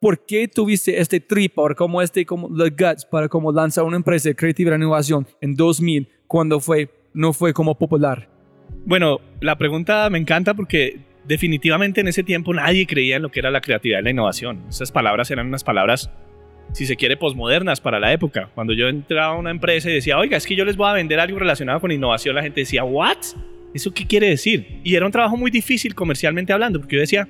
¿por 0.00 0.24
qué 0.24 0.48
tuviste 0.48 1.00
este 1.00 1.20
trip 1.20 1.58
o 1.58 1.74
como 1.74 2.02
este, 2.02 2.24
como 2.26 2.48
the 2.48 2.70
guts 2.70 3.04
para 3.04 3.28
como 3.28 3.52
lanzar 3.52 3.84
una 3.84 3.96
empresa 3.96 4.28
de 4.28 4.36
creativa 4.36 4.74
innovación 4.74 5.26
en 5.40 5.54
2000 5.54 6.08
cuando 6.26 6.60
fue, 6.60 6.90
no 7.12 7.32
fue 7.32 7.52
como 7.52 7.76
popular? 7.76 8.28
Bueno, 8.84 9.20
la 9.40 9.56
pregunta 9.56 10.08
me 10.10 10.18
encanta 10.18 10.54
porque 10.54 11.09
definitivamente 11.24 12.00
en 12.00 12.08
ese 12.08 12.22
tiempo 12.22 12.52
nadie 12.54 12.86
creía 12.86 13.16
en 13.16 13.22
lo 13.22 13.30
que 13.30 13.40
era 13.40 13.50
la 13.50 13.60
creatividad 13.60 14.00
y 14.00 14.02
la 14.02 14.10
innovación. 14.10 14.64
Esas 14.68 14.92
palabras 14.92 15.30
eran 15.30 15.46
unas 15.46 15.64
palabras, 15.64 16.10
si 16.72 16.86
se 16.86 16.96
quiere, 16.96 17.16
posmodernas 17.16 17.80
para 17.80 18.00
la 18.00 18.12
época. 18.12 18.50
Cuando 18.54 18.72
yo 18.72 18.88
entraba 18.88 19.34
a 19.34 19.38
una 19.38 19.50
empresa 19.50 19.90
y 19.90 19.94
decía, 19.94 20.18
oiga, 20.18 20.36
es 20.36 20.46
que 20.46 20.56
yo 20.56 20.64
les 20.64 20.76
voy 20.76 20.88
a 20.88 20.94
vender 20.94 21.20
algo 21.20 21.38
relacionado 21.38 21.80
con 21.80 21.90
innovación, 21.90 22.34
la 22.34 22.42
gente 22.42 22.60
decía, 22.60 22.84
¿what? 22.84 23.18
¿Eso 23.74 23.92
qué 23.92 24.06
quiere 24.06 24.28
decir? 24.28 24.80
Y 24.82 24.94
era 24.94 25.06
un 25.06 25.12
trabajo 25.12 25.36
muy 25.36 25.50
difícil 25.50 25.94
comercialmente 25.94 26.52
hablando, 26.52 26.80
porque 26.80 26.96
yo 26.96 27.00
decía, 27.00 27.28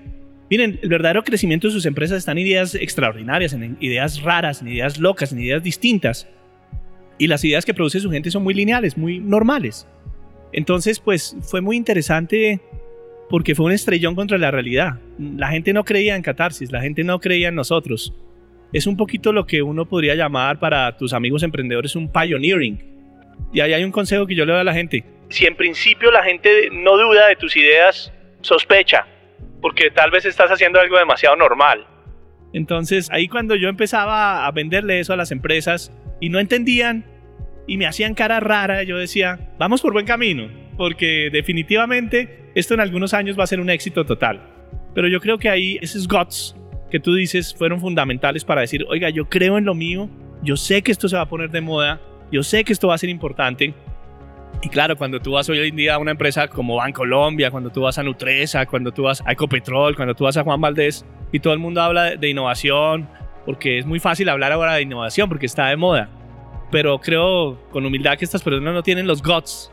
miren, 0.49 0.79
el 0.83 0.89
verdadero 0.89 1.23
crecimiento 1.23 1.69
de 1.69 1.73
sus 1.73 1.87
empresas 1.87 2.19
está 2.19 2.33
en 2.33 2.39
ideas 2.39 2.75
extraordinarias, 2.75 3.53
en 3.53 3.77
ideas 3.81 4.23
raras, 4.23 4.63
en 4.63 4.69
ideas 4.69 4.99
locas, 4.99 5.33
en 5.33 5.41
ideas 5.41 5.63
distintas. 5.63 6.29
Y 7.19 7.27
las 7.27 7.45
ideas 7.45 7.67
que 7.67 7.75
produce 7.75 8.01
su 8.01 8.11
gente 8.11 8.31
son 8.31 8.43
muy 8.43 8.55
lineales, 8.55 8.97
muy 8.97 9.21
normales. 9.21 9.87
Entonces, 10.53 10.99
pues 10.99 11.37
fue 11.43 11.61
muy 11.61 11.77
interesante 11.77 12.61
porque 13.31 13.55
fue 13.55 13.67
un 13.67 13.73
estrellón 13.73 14.17
contra 14.17 14.37
la 14.37 14.51
realidad. 14.51 14.99
La 15.19 15.49
gente 15.49 15.73
no 15.73 15.85
creía 15.85 16.17
en 16.17 16.23
catarsis, 16.23 16.73
la 16.73 16.81
gente 16.81 17.05
no 17.05 17.21
creía 17.21 17.49
en 17.49 17.55
nosotros. 17.55 18.13
Es 18.73 18.89
un 18.89 18.97
poquito 18.97 19.33
lo 19.33 19.47
que 19.47 19.63
uno 19.63 19.87
podría 19.87 20.17
llamar 20.17 20.59
para 20.59 20.97
tus 20.97 21.13
amigos 21.13 21.45
emprendedores 21.45 21.95
un 21.95 22.11
pioneering. 22.11 22.83
Y 23.53 23.61
ahí 23.61 23.73
hay 23.73 23.85
un 23.85 23.93
consejo 23.93 24.27
que 24.27 24.35
yo 24.35 24.45
le 24.45 24.53
doy 24.53 24.61
a 24.61 24.65
la 24.65 24.75
gente. 24.75 25.05
Si 25.29 25.47
en 25.47 25.55
principio 25.55 26.11
la 26.11 26.25
gente 26.25 26.71
no 26.73 26.97
duda 26.97 27.29
de 27.29 27.37
tus 27.37 27.57
ideas, 27.57 28.13
sospecha, 28.41 29.07
porque 29.63 29.91
tal 29.93 30.11
vez 30.11 30.25
estás 30.25 30.51
haciendo 30.51 30.81
algo 30.81 30.99
demasiado 30.99 31.37
normal. 31.37 31.87
Entonces 32.53 33.09
ahí 33.13 33.29
cuando 33.29 33.55
yo 33.55 33.69
empezaba 33.69 34.45
a 34.45 34.51
venderle 34.51 34.99
eso 34.99 35.13
a 35.13 35.17
las 35.17 35.31
empresas 35.31 35.93
y 36.19 36.31
no 36.31 36.41
entendían 36.41 37.05
y 37.69 37.77
me 37.77 37.87
hacían 37.87 38.15
cara 38.15 38.41
rara, 38.41 38.83
yo 38.83 38.99
decía, 38.99 39.53
vamos 39.57 39.83
por 39.83 39.93
buen 39.93 40.07
camino 40.07 40.60
porque 40.81 41.29
definitivamente 41.31 42.51
esto 42.55 42.73
en 42.73 42.81
algunos 42.81 43.13
años 43.13 43.39
va 43.39 43.45
a 43.45 43.47
ser 43.47 43.61
un 43.61 43.69
éxito 43.69 44.07
total. 44.07 44.41
Pero 44.95 45.09
yo 45.09 45.21
creo 45.21 45.37
que 45.37 45.51
ahí 45.51 45.79
esos 45.83 46.09
guts 46.09 46.57
que 46.91 46.99
tú 46.99 47.13
dices 47.13 47.55
fueron 47.55 47.81
fundamentales 47.81 48.47
para 48.47 48.63
decir, 48.63 48.87
oiga, 48.89 49.11
yo 49.11 49.29
creo 49.29 49.59
en 49.59 49.67
lo 49.67 49.75
mío, 49.75 50.09
yo 50.43 50.57
sé 50.57 50.81
que 50.81 50.91
esto 50.91 51.07
se 51.07 51.17
va 51.17 51.23
a 51.25 51.29
poner 51.29 51.51
de 51.51 51.61
moda, 51.61 52.01
yo 52.33 52.43
sé 52.43 52.65
que 52.65 52.73
esto 52.73 52.89
va 52.89 52.95
a 52.95 52.99
ser 52.99 53.11
importante. 53.11 53.75
Y 54.63 54.71
claro, 54.71 54.97
cuando 54.97 55.21
tú 55.21 55.33
vas 55.33 55.51
hoy 55.51 55.69
en 55.69 55.77
día 55.77 55.97
a 55.97 55.99
una 55.99 56.13
empresa 56.13 56.49
como 56.49 56.77
Bancolombia, 56.77 57.51
cuando 57.51 57.69
tú 57.69 57.83
vas 57.83 57.99
a 57.99 58.03
Nutresa, 58.03 58.65
cuando 58.65 58.91
tú 58.91 59.03
vas 59.03 59.23
a 59.27 59.33
Ecopetrol, 59.33 59.95
cuando 59.95 60.15
tú 60.15 60.25
vas 60.25 60.39
a 60.39 60.45
Juan 60.45 60.63
Valdés 60.63 61.05
y 61.31 61.41
todo 61.41 61.53
el 61.53 61.59
mundo 61.59 61.83
habla 61.83 62.17
de 62.17 62.31
innovación, 62.31 63.07
porque 63.45 63.77
es 63.77 63.85
muy 63.85 64.01
fácil 64.01 64.31
hablar 64.31 64.53
ahora 64.53 64.77
de 64.77 64.81
innovación 64.81 65.29
porque 65.29 65.45
está 65.45 65.69
de 65.69 65.77
moda. 65.77 66.09
Pero 66.71 66.99
creo 67.01 67.69
con 67.71 67.85
humildad 67.85 68.17
que 68.17 68.25
estas 68.25 68.43
personas 68.43 68.73
no 68.73 68.83
tienen 68.83 69.07
los 69.07 69.23
guts 69.23 69.71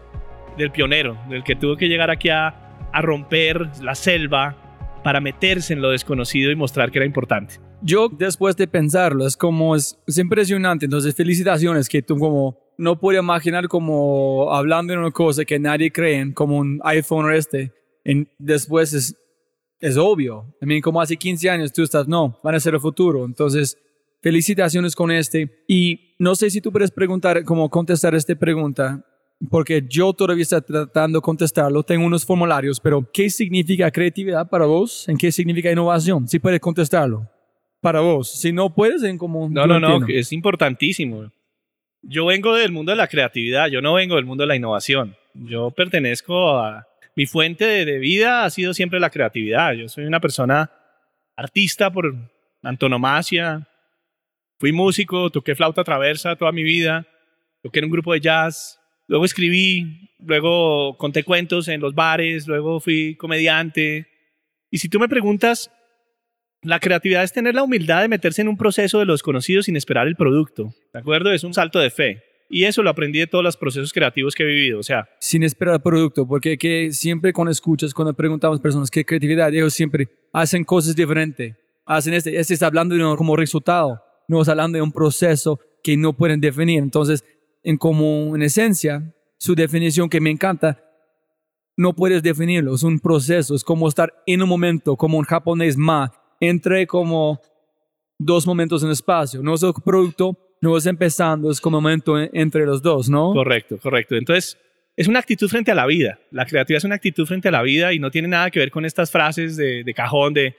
del 0.57 0.71
pionero, 0.71 1.17
del 1.29 1.43
que 1.43 1.55
tuvo 1.55 1.77
que 1.77 1.87
llegar 1.87 2.09
aquí 2.09 2.29
a, 2.29 2.63
romper 2.99 3.69
la 3.83 3.93
selva 3.93 4.55
para 5.03 5.21
meterse 5.21 5.73
en 5.73 5.81
lo 5.83 5.91
desconocido 5.91 6.49
y 6.49 6.55
mostrar 6.55 6.89
que 6.89 6.97
era 6.97 7.05
importante. 7.05 7.59
Yo 7.83 8.09
después 8.09 8.55
de 8.55 8.67
pensarlo, 8.67 9.27
es 9.27 9.37
como, 9.37 9.75
es, 9.75 9.99
impresionante, 10.17 10.85
entonces 10.85 11.13
felicitaciones 11.13 11.87
que 11.89 12.01
tú 12.01 12.17
como 12.17 12.57
no 12.79 12.99
puedo 12.99 13.19
imaginar 13.19 13.67
como 13.67 14.51
hablando 14.51 14.93
de 14.93 14.99
una 14.99 15.11
cosa 15.11 15.45
que 15.45 15.59
nadie 15.59 15.91
cree, 15.91 16.33
como 16.33 16.57
un 16.57 16.79
iPhone 16.83 17.25
o 17.25 17.31
este, 17.31 17.71
en, 18.03 18.27
después 18.39 18.93
es, 18.93 19.15
es 19.79 19.95
obvio. 19.95 20.55
Mean, 20.61 20.81
como 20.81 20.99
hace 20.99 21.17
15 21.17 21.51
años 21.51 21.73
tú 21.73 21.83
estás, 21.83 22.07
no, 22.07 22.39
van 22.43 22.55
a 22.55 22.59
ser 22.59 22.73
el 22.73 22.79
futuro. 22.79 23.25
Entonces, 23.25 23.77
felicitaciones 24.21 24.95
con 24.95 25.11
este. 25.11 25.63
Y 25.67 26.15
no 26.19 26.35
sé 26.35 26.49
si 26.49 26.61
tú 26.61 26.71
puedes 26.71 26.91
preguntar, 26.91 27.43
como 27.43 27.69
contestar 27.69 28.15
esta 28.15 28.35
pregunta 28.35 29.05
porque 29.49 29.83
yo 29.87 30.13
todavía 30.13 30.43
estoy 30.43 30.61
tratando 30.61 31.19
de 31.19 31.21
contestarlo, 31.21 31.83
tengo 31.83 32.05
unos 32.05 32.25
formularios, 32.25 32.79
pero 32.79 33.07
¿qué 33.13 33.29
significa 33.29 33.91
creatividad 33.91 34.49
para 34.49 34.65
vos? 34.65 35.07
¿En 35.07 35.17
qué 35.17 35.31
significa 35.31 35.71
innovación? 35.71 36.27
Si 36.27 36.39
puedes 36.39 36.59
contestarlo. 36.59 37.29
Para 37.79 37.99
vos. 37.99 38.31
Si 38.31 38.51
no 38.51 38.73
puedes, 38.73 39.03
en 39.03 39.17
como... 39.17 39.47
No, 39.49 39.67
no, 39.67 39.79
no, 39.79 40.07
es 40.07 40.33
importantísimo. 40.33 41.31
Yo 42.01 42.25
vengo 42.25 42.55
del 42.55 42.71
mundo 42.71 42.91
de 42.91 42.95
la 42.95 43.07
creatividad, 43.07 43.67
yo 43.67 43.81
no 43.81 43.93
vengo 43.93 44.15
del 44.15 44.25
mundo 44.25 44.43
de 44.43 44.47
la 44.47 44.55
innovación. 44.55 45.15
Yo 45.33 45.71
pertenezco 45.71 46.57
a... 46.57 46.87
Mi 47.15 47.25
fuente 47.25 47.65
de 47.65 47.97
vida 47.97 48.45
ha 48.45 48.49
sido 48.51 48.75
siempre 48.75 48.99
la 48.99 49.09
creatividad. 49.09 49.73
Yo 49.73 49.89
soy 49.89 50.05
una 50.05 50.19
persona 50.19 50.71
artista 51.35 51.91
por 51.91 52.13
antonomasia. 52.61 53.67
Fui 54.59 54.71
músico, 54.71 55.31
toqué 55.31 55.55
flauta 55.55 55.83
traversa 55.83 56.35
toda 56.35 56.51
mi 56.51 56.61
vida. 56.61 57.07
Toqué 57.63 57.79
en 57.79 57.85
un 57.85 57.91
grupo 57.91 58.13
de 58.13 58.19
jazz, 58.19 58.76
Luego 59.07 59.25
escribí, 59.25 60.11
luego 60.19 60.97
conté 60.97 61.23
cuentos 61.23 61.67
en 61.67 61.81
los 61.81 61.95
bares, 61.95 62.47
luego 62.47 62.79
fui 62.79 63.15
comediante. 63.15 64.07
Y 64.69 64.77
si 64.79 64.89
tú 64.89 64.99
me 64.99 65.07
preguntas, 65.07 65.71
la 66.61 66.79
creatividad 66.79 67.23
es 67.23 67.31
tener 67.31 67.55
la 67.55 67.63
humildad 67.63 68.01
de 68.01 68.07
meterse 68.07 68.41
en 68.41 68.49
un 68.49 68.57
proceso 68.57 68.99
de 68.99 69.05
lo 69.05 69.13
desconocido 69.13 69.61
sin 69.61 69.75
esperar 69.75 70.07
el 70.07 70.15
producto. 70.15 70.73
¿De 70.93 70.99
acuerdo? 70.99 71.31
Es 71.31 71.43
un 71.43 71.53
salto 71.53 71.79
de 71.79 71.89
fe. 71.89 72.23
Y 72.49 72.63
eso 72.63 72.81
lo 72.81 72.89
aprendí 72.89 73.19
de 73.19 73.27
todos 73.27 73.43
los 73.43 73.57
procesos 73.57 73.91
creativos 73.91 74.33
que 74.33 74.43
he 74.43 74.45
vivido. 74.45 74.79
O 74.79 74.83
sea, 74.83 75.07
sin 75.19 75.43
esperar 75.43 75.81
producto, 75.81 76.25
porque 76.27 76.57
que 76.57 76.91
siempre 76.93 77.33
cuando 77.33 77.51
escuchas, 77.51 77.93
cuando 77.93 78.13
preguntamos 78.13 78.59
a 78.59 78.61
personas 78.61 78.89
qué 78.89 79.05
creatividad, 79.05 79.53
ellos 79.53 79.73
siempre 79.73 80.07
hacen 80.31 80.63
cosas 80.63 80.95
diferentes. 80.95 81.55
Hacen 81.85 82.13
este, 82.13 82.37
este 82.37 82.53
está 82.53 82.67
hablando 82.67 82.95
de 82.95 83.03
un, 83.03 83.15
como 83.15 83.35
resultado, 83.35 84.01
no 84.27 84.41
está 84.41 84.51
hablando 84.51 84.77
de 84.77 84.81
un 84.81 84.91
proceso 84.91 85.59
que 85.83 85.95
no 85.97 86.13
pueden 86.13 86.39
definir. 86.41 86.79
Entonces, 86.79 87.23
en 87.63 87.77
como 87.77 88.35
en 88.35 88.41
esencia, 88.41 89.13
su 89.37 89.55
definición 89.55 90.09
que 90.09 90.21
me 90.21 90.29
encanta, 90.29 90.83
no 91.75 91.93
puedes 91.93 92.23
definirlo, 92.23 92.73
es 92.75 92.83
un 92.83 92.99
proceso, 92.99 93.55
es 93.55 93.63
como 93.63 93.87
estar 93.87 94.13
en 94.25 94.41
un 94.41 94.49
momento, 94.49 94.95
como 94.95 95.17
un 95.17 95.25
japonés 95.25 95.77
ma, 95.77 96.11
entre 96.39 96.87
como 96.87 97.39
dos 98.17 98.47
momentos 98.47 98.83
en 98.83 98.89
espacio, 98.89 99.43
no 99.43 99.53
es 99.53 99.63
un 99.63 99.73
producto, 99.73 100.37
no 100.61 100.75
es 100.75 100.87
empezando, 100.87 101.51
es 101.51 101.61
como 101.61 101.77
un 101.77 101.83
momento 101.83 102.17
entre 102.19 102.65
los 102.65 102.81
dos, 102.81 103.09
¿no? 103.09 103.31
Correcto, 103.33 103.77
correcto. 103.77 104.15
Entonces, 104.15 104.57
es 104.95 105.07
una 105.07 105.19
actitud 105.19 105.47
frente 105.47 105.69
a 105.69 105.75
la 105.75 105.85
vida. 105.85 106.19
La 106.31 106.47
creatividad 106.47 106.79
es 106.79 106.83
una 106.83 106.95
actitud 106.95 107.27
frente 107.27 107.49
a 107.49 107.51
la 107.51 107.61
vida 107.61 107.93
y 107.93 107.99
no 107.99 108.09
tiene 108.09 108.27
nada 108.27 108.49
que 108.49 108.57
ver 108.57 108.71
con 108.71 108.83
estas 108.83 109.11
frases 109.11 109.55
de 109.55 109.93
cajón 109.95 110.33
de 110.33 110.55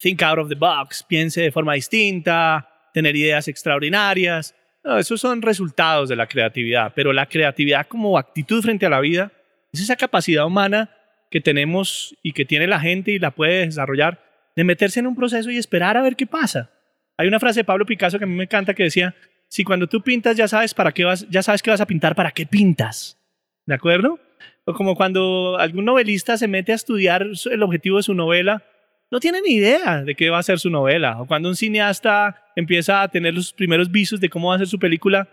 think 0.00 0.22
out 0.22 0.38
of 0.38 0.48
the 0.48 0.54
box, 0.54 1.04
piense 1.06 1.42
de 1.42 1.52
forma 1.52 1.74
distinta, 1.74 2.66
tener 2.92 3.14
ideas 3.14 3.46
extraordinarias. 3.48 4.54
No, 4.82 4.98
esos 4.98 5.20
son 5.20 5.42
resultados 5.42 6.08
de 6.08 6.16
la 6.16 6.26
creatividad, 6.26 6.92
pero 6.94 7.12
la 7.12 7.26
creatividad 7.26 7.86
como 7.86 8.16
actitud 8.16 8.62
frente 8.62 8.86
a 8.86 8.90
la 8.90 9.00
vida 9.00 9.30
es 9.72 9.80
esa 9.80 9.96
capacidad 9.96 10.46
humana 10.46 10.90
que 11.30 11.40
tenemos 11.40 12.16
y 12.22 12.32
que 12.32 12.44
tiene 12.44 12.66
la 12.66 12.80
gente 12.80 13.12
y 13.12 13.18
la 13.18 13.30
puede 13.30 13.66
desarrollar 13.66 14.22
de 14.56 14.64
meterse 14.64 15.00
en 15.00 15.06
un 15.06 15.14
proceso 15.14 15.50
y 15.50 15.58
esperar 15.58 15.96
a 15.96 16.02
ver 16.02 16.16
qué 16.16 16.26
pasa. 16.26 16.70
Hay 17.16 17.28
una 17.28 17.38
frase 17.38 17.60
de 17.60 17.64
Pablo 17.64 17.86
Picasso 17.86 18.18
que 18.18 18.24
a 18.24 18.26
mí 18.26 18.34
me 18.34 18.44
encanta 18.44 18.74
que 18.74 18.84
decía, 18.84 19.14
si 19.48 19.64
cuando 19.64 19.86
tú 19.86 20.00
pintas 20.00 20.36
ya 20.36 20.48
sabes 20.48 20.74
para 20.74 20.92
qué 20.92 21.04
vas, 21.04 21.28
ya 21.28 21.42
sabes 21.42 21.62
qué 21.62 21.70
vas 21.70 21.80
a 21.80 21.86
pintar, 21.86 22.14
¿para 22.14 22.30
qué 22.30 22.46
pintas? 22.46 23.18
¿De 23.66 23.74
acuerdo? 23.74 24.18
O 24.64 24.74
como 24.74 24.96
cuando 24.96 25.58
algún 25.58 25.84
novelista 25.84 26.36
se 26.36 26.48
mete 26.48 26.72
a 26.72 26.76
estudiar 26.76 27.26
el 27.50 27.62
objetivo 27.62 27.98
de 27.98 28.02
su 28.02 28.14
novela, 28.14 28.64
no 29.10 29.20
tiene 29.20 29.40
ni 29.42 29.54
idea 29.54 30.04
de 30.04 30.14
qué 30.14 30.30
va 30.30 30.38
a 30.38 30.42
ser 30.42 30.58
su 30.58 30.70
novela. 30.70 31.20
O 31.20 31.26
cuando 31.26 31.48
un 31.48 31.56
cineasta 31.56 32.44
empieza 32.54 33.02
a 33.02 33.08
tener 33.08 33.34
los 33.34 33.52
primeros 33.52 33.90
visos 33.90 34.20
de 34.20 34.28
cómo 34.28 34.48
va 34.48 34.54
a 34.54 34.58
ser 34.58 34.68
su 34.68 34.78
película, 34.78 35.28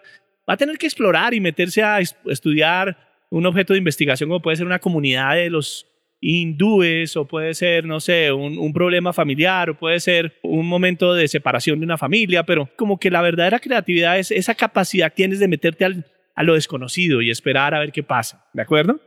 va 0.50 0.55
a 0.55 0.57
tener 0.57 0.77
que 0.77 0.88
explorar 0.88 1.34
y 1.34 1.39
meterse 1.39 1.84
a 1.84 2.00
estudiar 2.00 2.98
un 3.29 3.46
objeto 3.46 3.74
de 3.74 3.79
investigación 3.79 4.29
como 4.29 4.41
puede 4.41 4.57
ser 4.57 4.65
una 4.65 4.79
comunidad 4.79 5.36
de 5.36 5.50
los 5.50 5.86
hindúes 6.19 7.15
o 7.15 7.25
puede 7.25 7.53
ser, 7.53 7.86
no 7.86 8.00
sé, 8.00 8.31
un, 8.31 8.74
problema 8.74 9.13
familiar 9.13 9.69
o 9.69 9.77
puede 9.77 10.00
ser 10.00 10.39
un 10.41 10.67
momento 10.67 11.13
de 11.13 11.27
separación 11.27 11.79
de 11.79 11.86
una 11.86 11.98
familia, 11.98 12.43
pero 12.43 12.69
como 12.75 13.00
que 13.00 13.12
la 13.12 13.22
verdadera 13.22 13.60
creatividad 13.60 14.17
es 14.17 14.31
esa 14.31 14.55
capacidad 14.55 15.10
que 15.10 15.17
tienes 15.17 15.39
de 15.39 15.48
meterte 15.48 15.86
a 15.86 16.43
lo 16.43 16.55
desconocido 16.55 17.22
y 17.22 17.29
esperar 17.29 17.75
a 17.75 17.79
ver 17.79 17.91
qué 17.91 18.01
pasa, 18.01 18.48
¿de 18.53 18.62
acuerdo? 18.63 19.00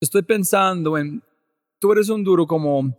Estoy 0.00 0.22
pensando 0.22 0.96
en, 0.98 1.22
tú 1.78 1.92
eres 1.92 2.08
un 2.08 2.24
duro 2.24 2.46
como 2.46 2.96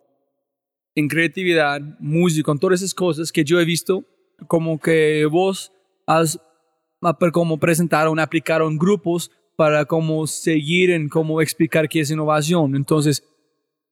en 0.95 1.07
creatividad, 1.07 1.79
música, 1.99 2.45
con 2.45 2.59
todas 2.59 2.81
esas 2.81 2.93
cosas 2.93 3.31
que 3.31 3.43
yo 3.43 3.59
he 3.59 3.65
visto 3.65 4.03
como 4.47 4.79
que 4.79 5.25
vos 5.25 5.71
has 6.05 6.39
como 7.31 7.59
presentaron, 7.59 8.19
aplicaron 8.19 8.77
grupos 8.77 9.31
para 9.55 9.85
cómo 9.85 10.25
seguir 10.27 10.91
en 10.91 11.09
cómo 11.09 11.41
explicar 11.41 11.87
qué 11.87 12.01
es 12.01 12.11
innovación. 12.11 12.75
Entonces, 12.75 13.23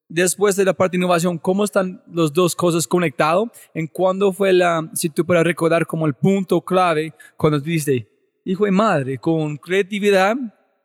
después 0.08 0.56
de 0.56 0.66
la 0.66 0.74
parte 0.74 0.98
de 0.98 1.04
innovación, 1.04 1.38
¿cómo 1.38 1.64
están 1.64 2.04
las 2.12 2.34
dos 2.34 2.56
cosas 2.56 2.88
conectadas? 2.88 3.46
¿En 3.74 3.88
cuándo 3.88 4.34
fue 4.34 4.54
la, 4.54 4.90
si 4.94 5.10
tú 5.10 5.26
puedes 5.26 5.44
recordar 5.44 5.86
como 5.86 6.06
el 6.08 6.14
punto 6.14 6.62
clave 6.62 7.14
cuando 7.38 7.60
dijiste, 7.60 8.08
hijo 8.44 8.66
de 8.66 8.72
madre, 8.72 9.18
con 9.18 9.58
creatividad 9.58 10.36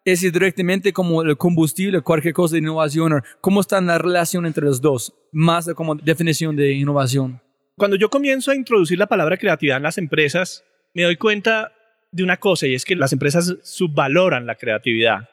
es 0.04 0.20
directamente 0.20 0.92
como 0.92 1.22
el 1.22 1.36
combustible, 1.36 2.00
cualquier 2.00 2.34
cosa 2.34 2.54
de 2.54 2.60
innovación, 2.60 3.22
¿cómo 3.40 3.60
está 3.60 3.80
la 3.80 3.98
relación 3.98 4.46
entre 4.46 4.64
los 4.64 4.80
dos? 4.80 5.14
Más 5.32 5.68
como 5.74 5.94
definición 5.94 6.56
de 6.56 6.72
innovación. 6.72 7.40
Cuando 7.76 7.96
yo 7.96 8.10
comienzo 8.10 8.50
a 8.50 8.56
introducir 8.56 8.98
la 8.98 9.06
palabra 9.06 9.36
creatividad 9.36 9.78
en 9.78 9.84
las 9.84 9.98
empresas, 9.98 10.64
me 10.94 11.02
doy 11.02 11.16
cuenta 11.16 11.72
de 12.12 12.22
una 12.22 12.38
cosa 12.38 12.66
y 12.66 12.74
es 12.74 12.84
que 12.84 12.96
las 12.96 13.12
empresas 13.12 13.56
subvaloran 13.62 14.46
la 14.46 14.56
creatividad. 14.56 15.28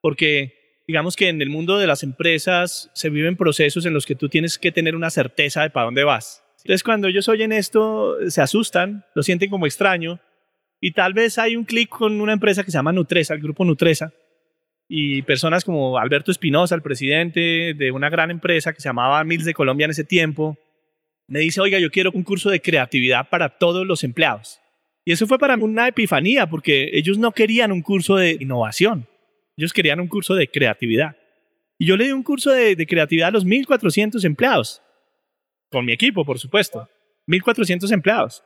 Porque 0.00 0.82
digamos 0.86 1.16
que 1.16 1.28
en 1.28 1.40
el 1.40 1.48
mundo 1.48 1.78
de 1.78 1.86
las 1.86 2.02
empresas 2.02 2.90
se 2.92 3.08
viven 3.08 3.36
procesos 3.36 3.86
en 3.86 3.94
los 3.94 4.04
que 4.04 4.14
tú 4.14 4.28
tienes 4.28 4.58
que 4.58 4.72
tener 4.72 4.94
una 4.94 5.10
certeza 5.10 5.62
de 5.62 5.70
para 5.70 5.86
dónde 5.86 6.04
vas. 6.04 6.44
Entonces 6.58 6.82
cuando 6.82 7.08
ellos 7.08 7.28
oyen 7.28 7.52
esto, 7.52 8.16
se 8.28 8.40
asustan, 8.40 9.04
lo 9.14 9.22
sienten 9.22 9.50
como 9.50 9.66
extraño 9.66 10.20
y 10.84 10.90
tal 10.90 11.14
vez 11.14 11.38
hay 11.38 11.54
un 11.54 11.64
clic 11.64 11.88
con 11.88 12.20
una 12.20 12.32
empresa 12.32 12.64
que 12.64 12.72
se 12.72 12.76
llama 12.76 12.90
Nutresa, 12.90 13.34
el 13.34 13.40
grupo 13.40 13.64
Nutresa, 13.64 14.12
y 14.88 15.22
personas 15.22 15.64
como 15.64 15.96
Alberto 15.96 16.32
Espinosa, 16.32 16.74
el 16.74 16.82
presidente 16.82 17.72
de 17.72 17.92
una 17.92 18.10
gran 18.10 18.32
empresa 18.32 18.72
que 18.72 18.80
se 18.80 18.88
llamaba 18.88 19.22
Mills 19.22 19.44
de 19.44 19.54
Colombia 19.54 19.84
en 19.84 19.92
ese 19.92 20.02
tiempo, 20.02 20.58
me 21.28 21.38
dice, 21.38 21.60
oiga, 21.60 21.78
yo 21.78 21.92
quiero 21.92 22.10
un 22.12 22.24
curso 22.24 22.50
de 22.50 22.60
creatividad 22.60 23.28
para 23.30 23.48
todos 23.48 23.86
los 23.86 24.02
empleados. 24.02 24.58
Y 25.04 25.12
eso 25.12 25.28
fue 25.28 25.38
para 25.38 25.56
mí 25.56 25.62
una 25.62 25.86
epifanía, 25.86 26.48
porque 26.48 26.90
ellos 26.94 27.16
no 27.16 27.30
querían 27.30 27.70
un 27.70 27.82
curso 27.82 28.16
de 28.16 28.36
innovación, 28.40 29.06
ellos 29.56 29.72
querían 29.72 30.00
un 30.00 30.08
curso 30.08 30.34
de 30.34 30.48
creatividad. 30.48 31.16
Y 31.78 31.86
yo 31.86 31.96
le 31.96 32.06
di 32.06 32.12
un 32.12 32.24
curso 32.24 32.50
de, 32.50 32.74
creatividad 32.88 33.28
a 33.28 33.32
los 33.32 33.46
1.400 33.46 34.24
empleados, 34.24 34.82
con 35.70 35.84
mi 35.84 35.92
equipo, 35.92 36.24
por 36.24 36.40
supuesto, 36.40 36.88
1.400 37.28 37.92
empleados. 37.92 38.42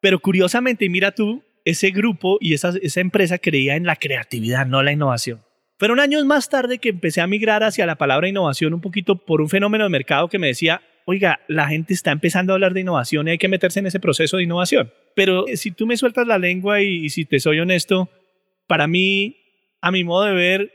Pero 0.00 0.20
curiosamente, 0.20 0.88
mira 0.88 1.10
tú, 1.10 1.42
ese 1.64 1.90
grupo 1.90 2.38
y 2.40 2.54
esa, 2.54 2.72
esa 2.82 3.00
empresa 3.00 3.38
creía 3.38 3.76
en 3.76 3.84
la 3.84 3.96
creatividad, 3.96 4.66
no 4.66 4.82
la 4.82 4.92
innovación. 4.92 5.40
Fueron 5.78 5.98
años 6.00 6.24
más 6.24 6.48
tarde 6.48 6.78
que 6.78 6.90
empecé 6.90 7.20
a 7.20 7.26
migrar 7.26 7.64
hacia 7.64 7.86
la 7.86 7.96
palabra 7.96 8.28
innovación 8.28 8.72
un 8.72 8.80
poquito 8.80 9.16
por 9.16 9.40
un 9.40 9.48
fenómeno 9.48 9.84
de 9.84 9.90
mercado 9.90 10.28
que 10.28 10.38
me 10.38 10.46
decía, 10.46 10.80
oiga, 11.06 11.40
la 11.48 11.68
gente 11.68 11.94
está 11.94 12.12
empezando 12.12 12.52
a 12.52 12.54
hablar 12.54 12.72
de 12.72 12.80
innovación 12.80 13.26
y 13.26 13.32
hay 13.32 13.38
que 13.38 13.48
meterse 13.48 13.80
en 13.80 13.86
ese 13.86 14.00
proceso 14.00 14.36
de 14.36 14.44
innovación. 14.44 14.92
Pero 15.14 15.46
eh, 15.48 15.56
si 15.56 15.70
tú 15.70 15.86
me 15.86 15.96
sueltas 15.96 16.26
la 16.26 16.38
lengua 16.38 16.80
y, 16.82 17.08
si 17.10 17.24
te 17.24 17.40
soy 17.40 17.60
honesto, 17.60 18.08
para 18.66 18.86
mí, 18.86 19.36
a 19.80 19.90
mi 19.90 20.04
modo 20.04 20.26
de 20.26 20.34
ver, 20.34 20.72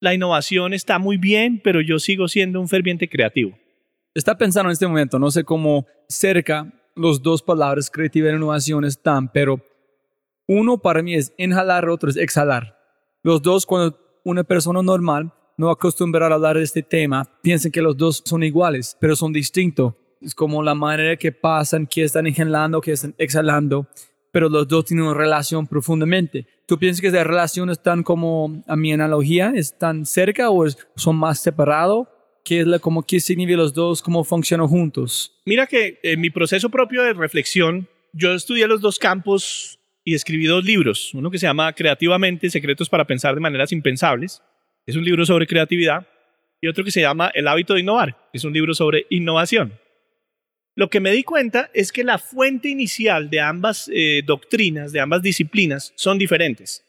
la 0.00 0.14
innovación 0.14 0.74
está 0.74 0.98
muy 0.98 1.16
bien, 1.16 1.60
pero 1.62 1.80
yo 1.80 1.98
sigo 1.98 2.28
siendo 2.28 2.60
un 2.60 2.68
ferviente 2.68 3.08
creativo. 3.08 3.58
Está 4.14 4.36
pensando 4.36 4.68
en 4.68 4.74
este 4.74 4.86
momento, 4.86 5.18
no 5.18 5.30
sé 5.30 5.44
cómo 5.44 5.86
cerca 6.08 6.72
los 6.94 7.22
dos 7.22 7.42
palabras 7.42 7.90
creativa 7.90 8.28
e 8.28 8.34
innovación 8.34 8.84
están, 8.84 9.30
pero 9.30 9.60
uno 10.46 10.78
para 10.78 11.02
mí 11.02 11.14
es 11.14 11.32
inhalar, 11.38 11.88
otro 11.88 12.10
es 12.10 12.16
exhalar. 12.16 12.78
Los 13.22 13.42
dos, 13.42 13.66
cuando 13.66 13.98
una 14.24 14.44
persona 14.44 14.82
normal 14.82 15.32
no 15.56 15.70
acostumbrar 15.70 16.32
a 16.32 16.34
hablar 16.34 16.56
de 16.56 16.64
este 16.64 16.82
tema, 16.82 17.28
piensan 17.42 17.72
que 17.72 17.82
los 17.82 17.96
dos 17.96 18.22
son 18.24 18.42
iguales, 18.42 18.96
pero 19.00 19.16
son 19.16 19.32
distintos. 19.32 19.94
Es 20.20 20.34
como 20.34 20.62
la 20.62 20.74
manera 20.74 21.16
que 21.16 21.32
pasan, 21.32 21.86
que 21.86 22.04
están 22.04 22.26
inhalando, 22.26 22.80
que 22.80 22.92
están 22.92 23.14
exhalando, 23.18 23.86
pero 24.30 24.48
los 24.48 24.66
dos 24.66 24.84
tienen 24.84 25.06
una 25.06 25.14
relación 25.14 25.66
profundamente. 25.66 26.46
¿Tú 26.66 26.78
piensas 26.78 27.00
que 27.00 27.08
esas 27.08 27.26
relaciones 27.26 27.78
están 27.78 28.02
como, 28.02 28.62
a 28.66 28.76
mi 28.76 28.92
analogía, 28.92 29.52
están 29.54 30.06
cerca 30.06 30.50
o 30.50 30.64
son 30.96 31.16
más 31.16 31.40
separados? 31.40 32.08
¿Qué 32.44 32.60
es 32.60 32.66
la, 32.66 32.78
como, 32.78 33.04
qué 33.04 33.20
significa 33.20 33.56
los 33.56 33.72
dos, 33.72 34.02
cómo 34.02 34.24
funcionan 34.24 34.66
juntos? 34.66 35.40
Mira 35.44 35.66
que 35.66 36.00
en 36.02 36.20
mi 36.20 36.30
proceso 36.30 36.70
propio 36.70 37.02
de 37.02 37.12
reflexión, 37.12 37.88
yo 38.12 38.34
estudié 38.34 38.66
los 38.66 38.80
dos 38.80 38.98
campos 38.98 39.78
y 40.04 40.14
escribí 40.14 40.46
dos 40.46 40.64
libros. 40.64 41.14
Uno 41.14 41.30
que 41.30 41.38
se 41.38 41.46
llama 41.46 41.72
Creativamente, 41.72 42.50
Secretos 42.50 42.88
para 42.88 43.06
Pensar 43.06 43.34
de 43.34 43.40
Maneras 43.40 43.70
Impensables. 43.72 44.42
Es 44.86 44.96
un 44.96 45.04
libro 45.04 45.24
sobre 45.24 45.46
creatividad. 45.46 46.06
Y 46.60 46.68
otro 46.68 46.84
que 46.84 46.90
se 46.90 47.00
llama 47.00 47.30
El 47.34 47.48
hábito 47.48 47.74
de 47.74 47.80
innovar. 47.80 48.16
Es 48.32 48.44
un 48.44 48.52
libro 48.52 48.74
sobre 48.74 49.06
innovación. 49.10 49.78
Lo 50.74 50.88
que 50.90 51.00
me 51.00 51.10
di 51.10 51.22
cuenta 51.22 51.70
es 51.74 51.92
que 51.92 52.02
la 52.02 52.18
fuente 52.18 52.68
inicial 52.68 53.30
de 53.30 53.40
ambas 53.40 53.90
eh, 53.92 54.22
doctrinas, 54.24 54.90
de 54.92 55.00
ambas 55.00 55.22
disciplinas, 55.22 55.92
son 55.96 56.18
diferentes. 56.18 56.84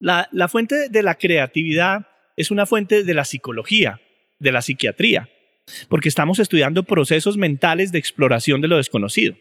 La, 0.00 0.28
la 0.32 0.48
fuente 0.48 0.88
de 0.88 1.02
la 1.02 1.14
creatividad 1.14 2.06
es 2.36 2.50
una 2.50 2.66
fuente 2.66 3.04
de 3.04 3.14
la 3.14 3.24
psicología, 3.24 4.00
de 4.44 4.52
la 4.52 4.62
psiquiatría, 4.62 5.28
porque 5.88 6.08
estamos 6.08 6.38
estudiando 6.38 6.84
procesos 6.84 7.36
mentales 7.36 7.90
de 7.90 7.98
exploración 7.98 8.60
de 8.60 8.68
lo 8.68 8.76
desconocido. 8.76 9.34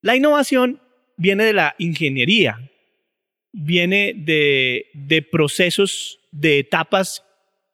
La 0.00 0.16
innovación 0.16 0.80
viene 1.18 1.44
de 1.44 1.52
la 1.52 1.74
ingeniería, 1.78 2.70
viene 3.52 4.14
de, 4.16 4.86
de 4.94 5.20
procesos, 5.20 6.20
de 6.32 6.60
etapas 6.60 7.22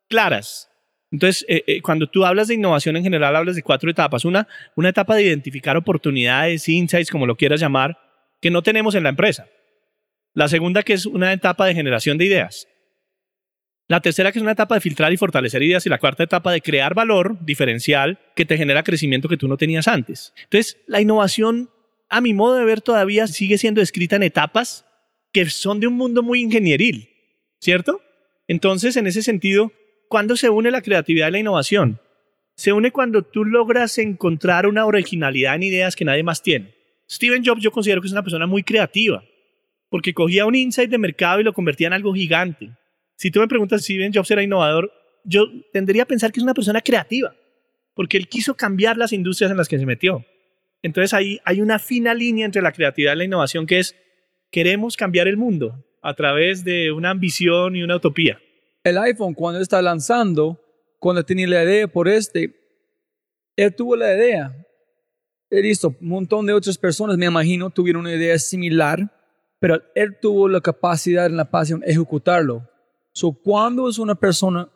claras, 0.08 0.70
entonces, 1.12 1.44
eh, 1.48 1.64
eh, 1.66 1.82
cuando 1.82 2.06
tú 2.06 2.24
hablas 2.24 2.48
de 2.48 2.54
innovación 2.54 2.96
en 2.96 3.02
general, 3.02 3.34
hablas 3.34 3.56
de 3.56 3.62
cuatro 3.62 3.90
etapas. 3.90 4.24
Una, 4.24 4.46
una 4.76 4.90
etapa 4.90 5.16
de 5.16 5.24
identificar 5.24 5.76
oportunidades, 5.76 6.68
insights, 6.68 7.10
como 7.10 7.26
lo 7.26 7.36
quieras 7.36 7.60
llamar, 7.60 7.98
que 8.40 8.50
no 8.50 8.62
tenemos 8.62 8.94
en 8.94 9.02
la 9.02 9.08
empresa. 9.08 9.48
La 10.34 10.46
segunda, 10.46 10.84
que 10.84 10.92
es 10.92 11.06
una 11.06 11.32
etapa 11.32 11.66
de 11.66 11.74
generación 11.74 12.16
de 12.16 12.26
ideas. 12.26 12.68
La 13.90 14.00
tercera, 14.00 14.30
que 14.30 14.38
es 14.38 14.42
una 14.42 14.52
etapa 14.52 14.76
de 14.76 14.80
filtrar 14.80 15.12
y 15.12 15.16
fortalecer 15.16 15.62
ideas. 15.62 15.84
Y 15.84 15.88
la 15.88 15.98
cuarta 15.98 16.22
etapa 16.22 16.52
de 16.52 16.60
crear 16.60 16.94
valor 16.94 17.36
diferencial 17.44 18.20
que 18.36 18.44
te 18.44 18.56
genera 18.56 18.84
crecimiento 18.84 19.28
que 19.28 19.36
tú 19.36 19.48
no 19.48 19.56
tenías 19.56 19.88
antes. 19.88 20.32
Entonces, 20.44 20.76
la 20.86 21.00
innovación, 21.00 21.70
a 22.08 22.20
mi 22.20 22.32
modo 22.32 22.56
de 22.56 22.64
ver, 22.64 22.82
todavía 22.82 23.26
sigue 23.26 23.58
siendo 23.58 23.80
escrita 23.80 24.14
en 24.14 24.22
etapas 24.22 24.86
que 25.32 25.44
son 25.50 25.80
de 25.80 25.88
un 25.88 25.94
mundo 25.94 26.22
muy 26.22 26.40
ingenieril, 26.40 27.10
¿cierto? 27.58 28.00
Entonces, 28.46 28.96
en 28.96 29.08
ese 29.08 29.22
sentido, 29.22 29.72
¿Cuándo 30.10 30.34
se 30.34 30.50
une 30.50 30.72
la 30.72 30.82
creatividad 30.82 31.28
y 31.28 31.30
la 31.30 31.38
innovación? 31.38 32.00
Se 32.56 32.72
une 32.72 32.90
cuando 32.90 33.22
tú 33.22 33.44
logras 33.44 33.96
encontrar 33.96 34.66
una 34.66 34.84
originalidad 34.84 35.54
en 35.54 35.62
ideas 35.62 35.94
que 35.94 36.04
nadie 36.04 36.24
más 36.24 36.42
tiene. 36.42 36.74
Steven 37.08 37.44
Jobs 37.44 37.62
yo 37.62 37.70
considero 37.70 38.00
que 38.00 38.08
es 38.08 38.12
una 38.12 38.24
persona 38.24 38.48
muy 38.48 38.64
creativa, 38.64 39.22
porque 39.88 40.12
cogía 40.12 40.46
un 40.46 40.56
insight 40.56 40.90
de 40.90 40.98
mercado 40.98 41.38
y 41.38 41.44
lo 41.44 41.52
convertía 41.52 41.86
en 41.86 41.92
algo 41.92 42.12
gigante. 42.12 42.72
Si 43.20 43.30
tú 43.30 43.40
me 43.40 43.48
preguntas 43.48 43.82
si 43.82 43.94
Steven 43.94 44.12
Jobs 44.14 44.30
era 44.30 44.42
innovador, 44.42 44.90
yo 45.24 45.44
tendría 45.72 46.04
a 46.04 46.06
pensar 46.06 46.32
que 46.32 46.40
es 46.40 46.44
una 46.44 46.54
persona 46.54 46.80
creativa, 46.80 47.34
porque 47.94 48.16
él 48.16 48.28
quiso 48.28 48.54
cambiar 48.54 48.96
las 48.96 49.12
industrias 49.12 49.50
en 49.50 49.58
las 49.58 49.68
que 49.68 49.78
se 49.78 49.84
metió. 49.84 50.24
Entonces 50.82 51.12
ahí 51.12 51.38
hay 51.44 51.60
una 51.60 51.78
fina 51.78 52.14
línea 52.14 52.46
entre 52.46 52.62
la 52.62 52.72
creatividad 52.72 53.12
y 53.12 53.18
la 53.18 53.24
innovación 53.24 53.66
que 53.66 53.80
es, 53.80 53.94
queremos 54.50 54.96
cambiar 54.96 55.28
el 55.28 55.36
mundo 55.36 55.84
a 56.00 56.14
través 56.14 56.64
de 56.64 56.92
una 56.92 57.10
ambición 57.10 57.76
y 57.76 57.82
una 57.82 57.96
utopía 57.96 58.40
el 58.84 58.98
iPhone 58.98 59.34
cuando 59.34 59.60
está 59.60 59.82
lanzando, 59.82 60.58
cuando 60.98 61.24
tenía 61.24 61.46
la 61.46 61.64
idea 61.64 61.88
por 61.88 62.08
este, 62.08 62.54
él 63.56 63.74
tuvo 63.74 63.96
la 63.96 64.14
idea. 64.14 64.56
Él 65.50 65.66
hizo 65.66 65.88
un 66.00 66.08
montón 66.08 66.46
de 66.46 66.52
otras 66.52 66.78
personas, 66.78 67.18
me 67.18 67.26
imagino, 67.26 67.70
tuvieron 67.70 68.02
una 68.02 68.14
idea 68.14 68.38
similar, 68.38 69.12
pero 69.58 69.82
él 69.94 70.16
tuvo 70.20 70.48
la 70.48 70.60
capacidad 70.60 71.26
en 71.26 71.36
la 71.36 71.50
pasión 71.50 71.80
de 71.80 71.90
ejecutarlo. 71.90 72.68
So, 73.12 73.32
cuando 73.32 73.88
es 73.88 73.98
una 73.98 74.14
persona, 74.14 74.68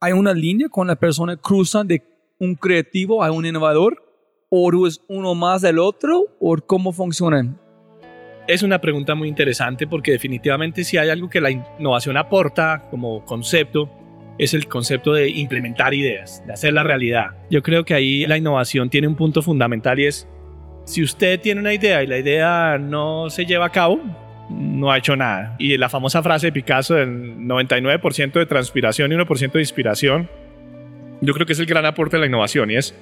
hay 0.00 0.12
una 0.12 0.32
línea 0.32 0.68
con 0.68 0.86
la 0.86 0.96
persona 0.96 1.36
cruza 1.36 1.84
de 1.84 2.02
un 2.38 2.54
creativo, 2.54 3.22
hay 3.22 3.30
un 3.30 3.46
innovador? 3.46 4.02
¿O 4.50 4.86
es 4.86 5.00
uno 5.08 5.34
más 5.34 5.62
del 5.62 5.78
otro? 5.78 6.26
¿O 6.40 6.56
cómo 6.56 6.92
funcionan? 6.92 7.58
Es 8.48 8.62
una 8.62 8.80
pregunta 8.80 9.14
muy 9.14 9.28
interesante 9.28 9.86
porque 9.86 10.12
definitivamente 10.12 10.82
si 10.84 10.96
hay 10.96 11.08
algo 11.08 11.30
que 11.30 11.40
la 11.40 11.50
innovación 11.50 12.16
aporta 12.16 12.88
como 12.90 13.24
concepto, 13.24 13.88
es 14.38 14.54
el 14.54 14.66
concepto 14.66 15.12
de 15.12 15.28
implementar 15.30 15.94
ideas, 15.94 16.42
de 16.46 16.52
hacer 16.52 16.72
la 16.72 16.82
realidad. 16.82 17.26
Yo 17.50 17.62
creo 17.62 17.84
que 17.84 17.94
ahí 17.94 18.26
la 18.26 18.36
innovación 18.36 18.90
tiene 18.90 19.06
un 19.06 19.14
punto 19.14 19.42
fundamental 19.42 20.00
y 20.00 20.06
es, 20.06 20.28
si 20.84 21.02
usted 21.02 21.40
tiene 21.40 21.60
una 21.60 21.72
idea 21.72 22.02
y 22.02 22.06
la 22.08 22.18
idea 22.18 22.78
no 22.78 23.30
se 23.30 23.46
lleva 23.46 23.66
a 23.66 23.70
cabo, 23.70 24.00
no 24.52 24.90
ha 24.90 24.98
hecho 24.98 25.16
nada. 25.16 25.56
Y 25.58 25.76
la 25.76 25.88
famosa 25.88 26.22
frase 26.22 26.46
de 26.46 26.52
Picasso 26.52 26.94
del 26.94 27.38
99% 27.38 28.32
de 28.32 28.46
transpiración 28.46 29.12
y 29.12 29.16
1% 29.16 29.52
de 29.52 29.60
inspiración, 29.60 30.28
yo 31.20 31.34
creo 31.34 31.46
que 31.46 31.52
es 31.52 31.58
el 31.58 31.66
gran 31.66 31.84
aporte 31.86 32.16
de 32.16 32.20
la 32.20 32.26
innovación 32.26 32.70
y 32.70 32.76
es, 32.76 32.94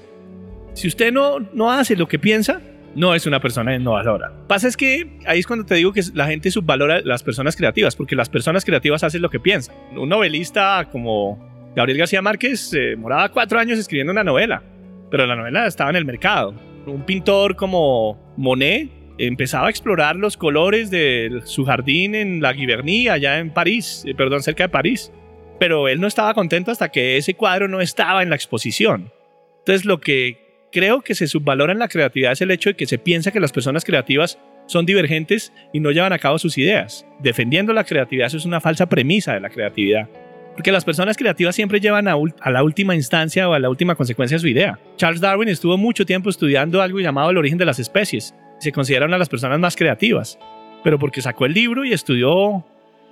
si 0.74 0.88
usted 0.88 1.12
no, 1.12 1.38
no 1.52 1.72
hace 1.72 1.96
lo 1.96 2.06
que 2.06 2.18
piensa, 2.18 2.60
no 2.94 3.14
es 3.14 3.26
una 3.26 3.40
persona 3.40 3.74
innovadora. 3.74 4.32
Pasa 4.46 4.68
es 4.68 4.76
que 4.76 5.18
ahí 5.26 5.40
es 5.40 5.46
cuando 5.46 5.64
te 5.64 5.76
digo 5.76 5.92
que 5.92 6.02
la 6.14 6.26
gente 6.26 6.50
subvalora 6.50 7.00
las 7.02 7.22
personas 7.22 7.56
creativas, 7.56 7.96
porque 7.96 8.16
las 8.16 8.28
personas 8.28 8.64
creativas 8.64 9.04
hacen 9.04 9.22
lo 9.22 9.30
que 9.30 9.40
piensan. 9.40 9.74
Un 9.96 10.08
novelista 10.08 10.88
como 10.90 11.72
Gabriel 11.74 11.98
García 11.98 12.22
Márquez 12.22 12.72
eh, 12.74 12.96
moraba 12.96 13.28
cuatro 13.30 13.58
años 13.58 13.78
escribiendo 13.78 14.12
una 14.12 14.24
novela, 14.24 14.62
pero 15.10 15.26
la 15.26 15.36
novela 15.36 15.66
estaba 15.66 15.90
en 15.90 15.96
el 15.96 16.04
mercado. 16.04 16.54
Un 16.86 17.04
pintor 17.04 17.56
como 17.56 18.34
Monet 18.36 18.99
empezaba 19.18 19.66
a 19.66 19.70
explorar 19.70 20.16
los 20.16 20.36
colores 20.36 20.90
de 20.90 21.40
su 21.44 21.64
jardín 21.64 22.14
en 22.14 22.40
la 22.40 22.54
Giverny, 22.54 23.08
allá 23.08 23.38
en 23.38 23.50
París, 23.50 24.04
eh, 24.06 24.14
perdón, 24.14 24.42
cerca 24.42 24.64
de 24.64 24.68
París. 24.68 25.12
Pero 25.58 25.88
él 25.88 26.00
no 26.00 26.06
estaba 26.06 26.34
contento 26.34 26.70
hasta 26.70 26.90
que 26.90 27.16
ese 27.16 27.34
cuadro 27.34 27.68
no 27.68 27.80
estaba 27.80 28.22
en 28.22 28.30
la 28.30 28.36
exposición. 28.36 29.12
Entonces 29.58 29.84
lo 29.84 30.00
que 30.00 30.66
creo 30.72 31.02
que 31.02 31.14
se 31.14 31.26
subvalora 31.26 31.72
en 31.72 31.78
la 31.78 31.88
creatividad 31.88 32.32
es 32.32 32.40
el 32.40 32.50
hecho 32.50 32.70
de 32.70 32.76
que 32.76 32.86
se 32.86 32.98
piensa 32.98 33.30
que 33.30 33.40
las 33.40 33.52
personas 33.52 33.84
creativas 33.84 34.38
son 34.66 34.86
divergentes 34.86 35.52
y 35.72 35.80
no 35.80 35.90
llevan 35.90 36.12
a 36.12 36.18
cabo 36.18 36.38
sus 36.38 36.56
ideas. 36.56 37.06
Defendiendo 37.18 37.72
la 37.72 37.84
creatividad, 37.84 38.28
eso 38.28 38.36
es 38.36 38.46
una 38.46 38.60
falsa 38.60 38.88
premisa 38.88 39.34
de 39.34 39.40
la 39.40 39.50
creatividad. 39.50 40.08
Porque 40.54 40.72
las 40.72 40.84
personas 40.84 41.16
creativas 41.16 41.54
siempre 41.54 41.80
llevan 41.80 42.08
a, 42.08 42.14
a, 42.40 42.50
la 42.50 42.62
última 42.62 42.94
instancia 42.94 43.48
o 43.48 43.54
a 43.54 43.58
la 43.58 43.70
última 43.70 43.94
consecuencia 43.94 44.38
su 44.38 44.48
idea. 44.48 44.78
Charles 44.96 45.20
Darwin 45.20 45.48
estuvo 45.48 45.76
mucho 45.76 46.06
tiempo 46.06 46.30
estudiando 46.30 46.82
algo 46.82 47.00
llamado 47.00 47.30
el 47.30 47.38
origen 47.38 47.58
de 47.58 47.64
las 47.64 47.78
especies. 47.78 48.34
Se 48.60 48.70
considera 48.70 49.06
una 49.06 49.16
de 49.16 49.20
las 49.20 49.28
personas 49.28 49.58
más 49.58 49.74
creativas. 49.74 50.38
Pero 50.84 50.98
porque 50.98 51.20
sacó 51.20 51.46
el 51.46 51.54
libro 51.54 51.84
y 51.84 51.92
estudió 51.92 52.64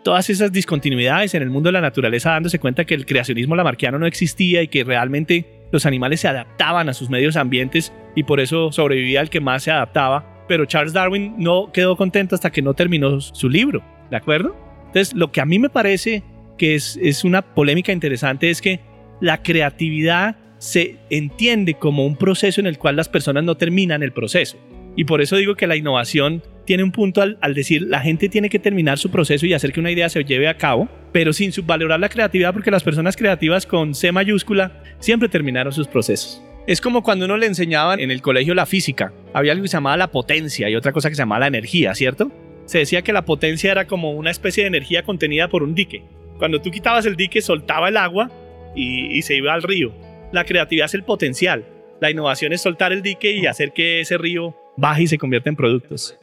todas 0.05 0.31
esas 0.31 0.53
discontinuidades 0.53 1.35
en 1.35 1.43
el 1.43 1.51
mundo 1.51 1.69
de 1.69 1.73
la 1.73 1.81
naturaleza, 1.81 2.31
dándose 2.31 2.59
cuenta 2.59 2.85
que 2.85 2.95
el 2.95 3.05
creacionismo 3.05 3.57
lamarquiano 3.57 3.99
no 3.99 4.07
existía 4.07 4.63
y 4.63 4.69
que 4.69 4.85
realmente 4.85 5.67
los 5.73 5.85
animales 5.85 6.21
se 6.21 6.29
adaptaban 6.29 6.89
a 6.89 6.95
sus 6.95 7.11
medios 7.11 7.37
ambientes 7.37 7.93
y 8.15 8.23
por 8.23 8.41
eso 8.41 8.73
sobrevivía 8.73 9.21
el 9.21 9.29
que 9.29 9.41
más 9.41 9.65
se 9.65 9.71
adaptaba. 9.71 10.45
Pero 10.49 10.65
Charles 10.65 10.93
Darwin 10.93 11.35
no 11.37 11.73
quedó 11.73 11.97
contento 11.97 12.35
hasta 12.35 12.51
que 12.51 12.63
no 12.63 12.75
terminó 12.75 13.21
su 13.21 13.51
libro, 13.51 13.83
¿de 14.11 14.17
acuerdo? 14.17 14.57
Entonces, 14.87 15.13
lo 15.15 15.31
que 15.31 15.43
a 15.43 15.45
mí 15.45 15.59
me 15.59 15.69
parece 15.69 16.23
que 16.57 16.75
es 16.75 17.25
una 17.25 17.43
polémica 17.43 17.93
interesante 17.93 18.49
es 18.49 18.63
que 18.63 18.81
la 19.21 19.43
creatividad 19.43 20.37
se 20.59 20.97
entiende 21.11 21.75
como 21.75 22.05
un 22.07 22.17
proceso 22.17 22.61
en 22.61 22.67
el 22.67 22.79
cual 22.79 22.97
las 22.97 23.09
personas 23.09 23.45
no 23.45 23.57
terminan 23.57 24.03
el 24.03 24.13
proceso. 24.13 24.59
Y 24.99 25.05
por 25.05 25.21
eso 25.21 25.37
digo 25.37 25.55
que 25.55 25.69
la 25.69 25.77
innovación 25.77 26.43
tiene 26.67 26.83
un 26.83 26.91
punto 26.91 27.23
al, 27.23 27.39
al, 27.41 27.55
decir 27.55 27.83
la 27.83 28.01
gente 28.01 28.29
tiene 28.29 28.49
que 28.49 28.59
terminar 28.59 28.99
su 28.99 29.13
proceso 29.13 29.47
y 29.47 29.55
hacer 29.55 29.73
que 29.73 29.79
una 29.79 29.93
idea 29.93 30.09
se 30.09 30.25
lleve 30.25 30.49
a 30.49 30.57
cabo, 30.57 30.89
pero 31.13 31.33
sin 31.33 31.53
subvalorar 31.53 32.01
la 32.01 32.09
creatividad 32.09 32.53
porque 32.53 32.73
las 32.73 32.83
personas 32.83 33.17
creativas 33.17 33.65
con 33.65 33.95
C 33.95 34.11
mayúscula 34.11 34.83
siempre 34.99 35.29
terminaron 35.29 35.73
sus 35.73 35.87
procesos. 35.87 36.43
Es 36.67 36.81
como 36.81 37.05
cuando 37.05 37.27
uno 37.27 37.37
le 37.37 37.47
enseñaban 37.47 38.01
en 38.01 38.11
el 38.11 38.23
colegio 38.23 38.57
la 38.57 38.67
física. 38.67 39.13
Había 39.33 39.53
algo 39.53 39.63
que 39.63 39.69
se 39.69 39.77
llamaba 39.77 39.97
la 39.97 40.11
potencia 40.11 40.69
y 40.69 40.75
otra 40.75 40.91
cosa 40.91 41.09
que 41.09 41.15
se 41.15 41.23
llamaba 41.23 41.43
la 41.43 41.47
energía, 41.47 41.95
¿cierto? 41.95 42.33
Se 42.65 42.79
decía 42.79 43.03
que 43.03 43.13
la 43.13 43.25
potencia 43.25 43.71
era 43.71 43.87
como 43.87 44.11
una 44.11 44.33
especie 44.33 44.65
de 44.65 44.69
energía 44.69 45.05
contenida 45.05 45.47
por 45.47 45.63
un 45.63 45.77
dique. 45.77 46.03
Cuando 46.39 46.61
tú 46.61 46.73
quitabas 46.73 47.07
el 47.07 47.15
dique 47.15 47.41
soltaba 47.41 47.89
el 47.89 47.99
agua 47.99 48.33
y, 48.75 49.17
y 49.17 49.23
se 49.23 49.37
iba 49.37 49.55
al 49.55 49.63
río. 49.63 49.95
La 50.33 50.43
creatividad 50.43 50.87
es 50.87 50.95
el 50.95 51.05
potencial. 51.05 51.65
La 52.01 52.11
innovación 52.11 52.53
es 52.53 52.63
soltar 52.63 52.93
el 52.93 53.03
dique 53.03 53.31
y 53.31 53.47
hacer 53.47 53.71
que 53.73 54.01
ese 54.01 54.19
río 54.19 54.57
baje 54.79 55.03
y 55.03 55.07
se 55.09 55.19
convierta 55.19 55.51
en 55.51 55.57
productos. 55.57 56.17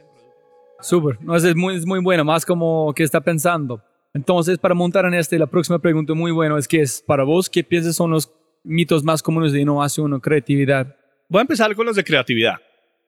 Súper, 0.80 1.18
no, 1.20 1.36
es, 1.36 1.54
muy, 1.54 1.76
es 1.76 1.86
muy 1.86 2.00
bueno, 2.00 2.24
más 2.24 2.44
como 2.44 2.92
que 2.94 3.02
está 3.02 3.20
pensando. 3.20 3.82
Entonces, 4.14 4.58
para 4.58 4.74
montar 4.74 5.04
en 5.04 5.14
este, 5.14 5.38
la 5.38 5.46
próxima 5.46 5.78
pregunta 5.78 6.14
muy 6.14 6.32
buena 6.32 6.58
es 6.58 6.66
que 6.66 6.80
es 6.80 7.02
para 7.06 7.22
vos, 7.22 7.50
¿qué 7.50 7.62
piensas 7.62 7.96
son 7.96 8.10
los 8.10 8.32
mitos 8.64 9.04
más 9.04 9.22
comunes 9.22 9.52
de 9.52 9.60
innovación 9.60 10.12
o 10.12 10.20
creatividad? 10.20 10.96
Voy 11.28 11.40
a 11.40 11.42
empezar 11.42 11.74
con 11.74 11.86
los 11.86 11.96
de 11.96 12.04
creatividad. 12.04 12.56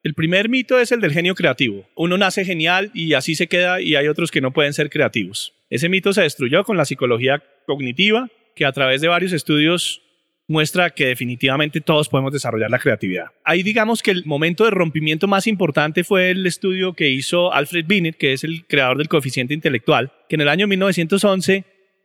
El 0.02 0.14
primer 0.14 0.48
mito 0.48 0.78
es 0.78 0.92
el 0.92 1.00
del 1.00 1.12
genio 1.12 1.34
creativo. 1.34 1.84
Uno 1.96 2.16
nace 2.18 2.44
genial 2.44 2.90
y 2.94 3.14
así 3.14 3.34
se 3.34 3.48
queda 3.48 3.80
y 3.80 3.96
hay 3.96 4.06
otros 4.06 4.30
que 4.30 4.40
no 4.40 4.52
pueden 4.52 4.72
ser 4.72 4.90
creativos. 4.90 5.54
Ese 5.70 5.88
mito 5.88 6.12
se 6.12 6.22
destruyó 6.22 6.62
con 6.64 6.76
la 6.76 6.84
psicología 6.84 7.42
cognitiva, 7.66 8.28
que 8.54 8.64
a 8.64 8.72
través 8.72 9.00
de 9.00 9.08
varios 9.08 9.32
estudios 9.32 10.02
muestra 10.48 10.90
que 10.90 11.06
definitivamente 11.06 11.82
todos 11.82 12.08
podemos 12.08 12.32
desarrollar 12.32 12.70
la 12.70 12.78
creatividad. 12.78 13.26
Ahí 13.44 13.62
digamos 13.62 14.02
que 14.02 14.10
el 14.10 14.24
momento 14.24 14.64
de 14.64 14.70
rompimiento 14.70 15.28
más 15.28 15.46
importante 15.46 16.04
fue 16.04 16.30
el 16.30 16.46
estudio 16.46 16.94
que 16.94 17.10
hizo 17.10 17.52
Alfred 17.52 17.84
Binet, 17.86 18.16
que 18.16 18.32
es 18.32 18.44
el 18.44 18.66
creador 18.66 18.96
del 18.96 19.08
coeficiente 19.08 19.52
intelectual, 19.52 20.10
que 20.28 20.36
en 20.36 20.40
el 20.40 20.48
año 20.48 20.66
1911 20.66 21.64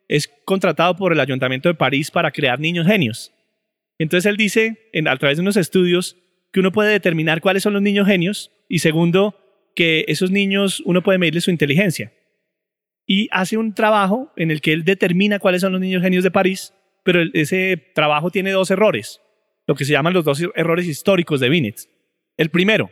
es 0.10 0.30
contratado 0.44 0.96
por 0.98 1.14
el 1.14 1.22
Ayuntamiento 1.22 1.70
de 1.70 1.76
París 1.76 2.12
para 2.12 2.32
crear 2.32 2.60
niños 2.60 2.86
genios. 2.86 3.32
Entonces 3.98 4.30
él 4.30 4.36
dice, 4.36 4.90
en, 4.92 5.08
a 5.08 5.16
través 5.16 5.38
de 5.38 5.42
unos 5.42 5.56
estudios, 5.56 6.18
que 6.52 6.60
uno 6.60 6.74
puede 6.74 6.92
determinar 6.92 7.40
cuáles 7.40 7.64
son 7.64 7.74
los 7.74 7.82
niños 7.82 8.08
genios 8.08 8.52
y 8.68 8.80
segundo, 8.80 9.40
que 9.74 10.04
esos 10.10 10.32
niños 10.32 10.84
uno 10.86 11.02
puede 11.02 11.18
medirle 11.18 11.42
su 11.42 11.50
inteligencia. 11.50 12.12
Y 13.08 13.30
hace 13.32 13.58
un 13.58 13.74
trabajo 13.74 14.34
en 14.36 14.52
el 14.52 14.60
que 14.60 14.74
él 14.74 14.84
determina 14.84 15.40
cuáles 15.40 15.62
son 15.62 15.72
los 15.72 15.82
niños 15.82 16.04
genios 16.04 16.24
de 16.24 16.32
París 16.32 16.74
pero 17.04 17.22
ese 17.34 17.92
trabajo 17.94 18.32
tiene 18.32 18.52
dos 18.52 18.72
errores, 18.72 19.22
lo 19.68 19.76
que 19.76 19.86
se 19.86 19.92
llaman 19.92 20.14
los 20.14 20.26
dos 20.26 20.44
errores 20.56 20.88
históricos 20.88 21.40
de 21.40 21.50
Binet. 21.50 21.90
El 22.38 22.50
primero, 22.50 22.92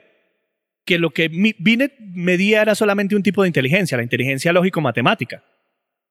que 0.85 0.99
lo 0.99 1.11
que 1.11 1.27
Binet 1.29 1.93
medía 1.99 2.61
era 2.61 2.75
solamente 2.75 3.15
un 3.15 3.23
tipo 3.23 3.41
de 3.41 3.49
inteligencia, 3.49 3.97
la 3.97 4.03
inteligencia 4.03 4.53
lógico-matemática. 4.53 5.43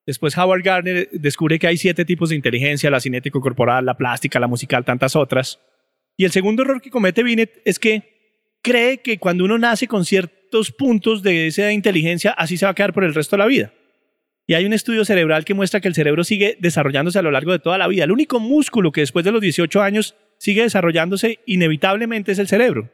Después 0.06 0.36
Howard 0.36 0.62
Gardner 0.62 1.08
descubre 1.12 1.58
que 1.58 1.66
hay 1.66 1.76
siete 1.76 2.04
tipos 2.04 2.30
de 2.30 2.36
inteligencia, 2.36 2.90
la 2.90 3.00
cinético-corporal, 3.00 3.84
la 3.84 3.96
plástica, 3.96 4.40
la 4.40 4.48
musical, 4.48 4.84
tantas 4.84 5.14
otras. 5.14 5.60
Y 6.16 6.24
el 6.24 6.30
segundo 6.30 6.62
error 6.62 6.80
que 6.80 6.90
comete 6.90 7.22
Binet 7.22 7.60
es 7.64 7.78
que 7.78 8.56
cree 8.62 8.98
que 8.98 9.18
cuando 9.18 9.44
uno 9.44 9.58
nace 9.58 9.86
con 9.86 10.04
ciertos 10.04 10.72
puntos 10.72 11.22
de 11.22 11.46
esa 11.46 11.72
inteligencia, 11.72 12.32
así 12.32 12.56
se 12.56 12.64
va 12.64 12.72
a 12.72 12.74
quedar 12.74 12.92
por 12.92 13.04
el 13.04 13.14
resto 13.14 13.36
de 13.36 13.38
la 13.38 13.46
vida. 13.46 13.72
Y 14.46 14.54
hay 14.54 14.64
un 14.64 14.72
estudio 14.72 15.04
cerebral 15.04 15.44
que 15.44 15.54
muestra 15.54 15.80
que 15.80 15.88
el 15.88 15.94
cerebro 15.94 16.24
sigue 16.24 16.56
desarrollándose 16.60 17.18
a 17.18 17.22
lo 17.22 17.30
largo 17.30 17.52
de 17.52 17.60
toda 17.60 17.78
la 17.78 17.86
vida. 17.86 18.04
El 18.04 18.12
único 18.12 18.40
músculo 18.40 18.90
que 18.90 19.02
después 19.02 19.24
de 19.24 19.32
los 19.32 19.40
18 19.40 19.80
años 19.80 20.16
sigue 20.38 20.62
desarrollándose 20.62 21.38
inevitablemente 21.46 22.32
es 22.32 22.38
el 22.38 22.48
cerebro. 22.48 22.90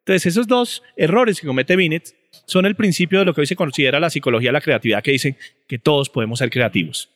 Entonces, 0.00 0.26
esos 0.26 0.46
dos 0.46 0.82
errores 0.96 1.40
que 1.40 1.46
comete 1.46 1.76
Binet 1.76 2.14
son 2.46 2.64
el 2.64 2.74
principio 2.74 3.18
de 3.18 3.26
lo 3.26 3.34
que 3.34 3.42
hoy 3.42 3.46
se 3.46 3.56
considera 3.56 4.00
la 4.00 4.08
psicología 4.08 4.48
de 4.48 4.54
la 4.54 4.60
creatividad, 4.60 5.02
que 5.02 5.12
dice 5.12 5.36
que 5.66 5.78
todos 5.78 6.08
podemos 6.08 6.38
ser 6.38 6.48
creativos. 6.48 7.10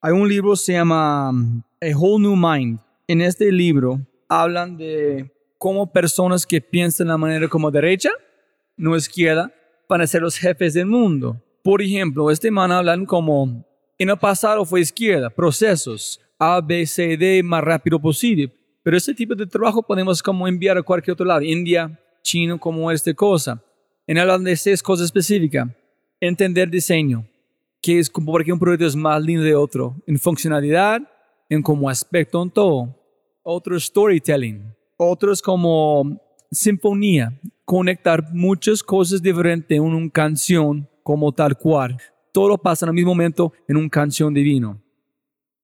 Hay 0.00 0.12
un 0.12 0.28
libro 0.28 0.52
que 0.52 0.58
se 0.58 0.72
llama 0.74 1.30
um, 1.30 1.62
A 1.80 1.96
Whole 1.96 2.22
New 2.22 2.36
Mind. 2.36 2.78
En 3.08 3.20
este 3.20 3.50
libro 3.50 4.00
hablan 4.28 4.76
de 4.76 5.28
cómo 5.58 5.92
personas 5.92 6.46
que 6.46 6.60
piensan 6.60 7.08
de 7.08 7.12
la 7.14 7.18
manera 7.18 7.48
como 7.48 7.70
derecha, 7.70 8.10
no 8.76 8.96
izquierda, 8.96 9.52
van 9.88 10.02
a 10.02 10.06
ser 10.06 10.22
los 10.22 10.36
jefes 10.36 10.74
del 10.74 10.86
mundo. 10.86 11.42
Por 11.66 11.82
ejemplo, 11.82 12.30
este 12.30 12.48
man 12.48 12.70
hablan 12.70 13.04
como 13.04 13.64
en 13.98 14.08
el 14.08 14.16
pasado 14.16 14.64
fue 14.64 14.82
izquierda, 14.82 15.28
procesos, 15.28 16.20
A, 16.38 16.60
B, 16.60 16.86
C, 16.86 17.16
D, 17.16 17.42
más 17.42 17.64
rápido 17.64 18.00
posible. 18.00 18.52
Pero 18.84 18.96
este 18.96 19.12
tipo 19.12 19.34
de 19.34 19.48
trabajo 19.48 19.82
podemos 19.82 20.22
como 20.22 20.46
enviar 20.46 20.78
a 20.78 20.82
cualquier 20.84 21.14
otro 21.14 21.26
lado, 21.26 21.42
India, 21.42 21.98
China, 22.22 22.56
como 22.56 22.88
esta 22.92 23.12
cosa. 23.14 23.60
En 24.06 24.16
hablan 24.16 24.44
de 24.44 24.54
seis 24.54 24.80
cosas 24.80 25.06
específicas. 25.06 25.66
Entender 26.20 26.70
diseño, 26.70 27.26
que 27.82 27.98
es 27.98 28.08
como 28.08 28.30
porque 28.30 28.52
un 28.52 28.60
proyecto 28.60 28.86
es 28.86 28.94
más 28.94 29.20
lindo 29.20 29.42
de 29.42 29.56
otro, 29.56 29.96
en 30.06 30.20
funcionalidad, 30.20 31.02
en 31.48 31.62
como 31.62 31.90
aspecto 31.90 32.40
en 32.44 32.50
todo. 32.50 32.94
Otro 33.42 33.76
storytelling, 33.80 34.72
otros 34.96 35.42
como 35.42 36.16
sinfonía, 36.48 37.36
conectar 37.64 38.32
muchas 38.32 38.84
cosas 38.84 39.20
diferentes 39.20 39.76
en 39.76 39.82
una 39.82 40.08
canción 40.10 40.88
como 41.06 41.30
tal 41.30 41.56
cual. 41.56 41.96
Todo 42.32 42.58
pasa 42.58 42.84
en 42.84 42.88
el 42.88 42.96
mismo 42.96 43.12
momento 43.12 43.52
en 43.68 43.76
una 43.76 43.88
canción 43.88 44.34
divino. 44.34 44.82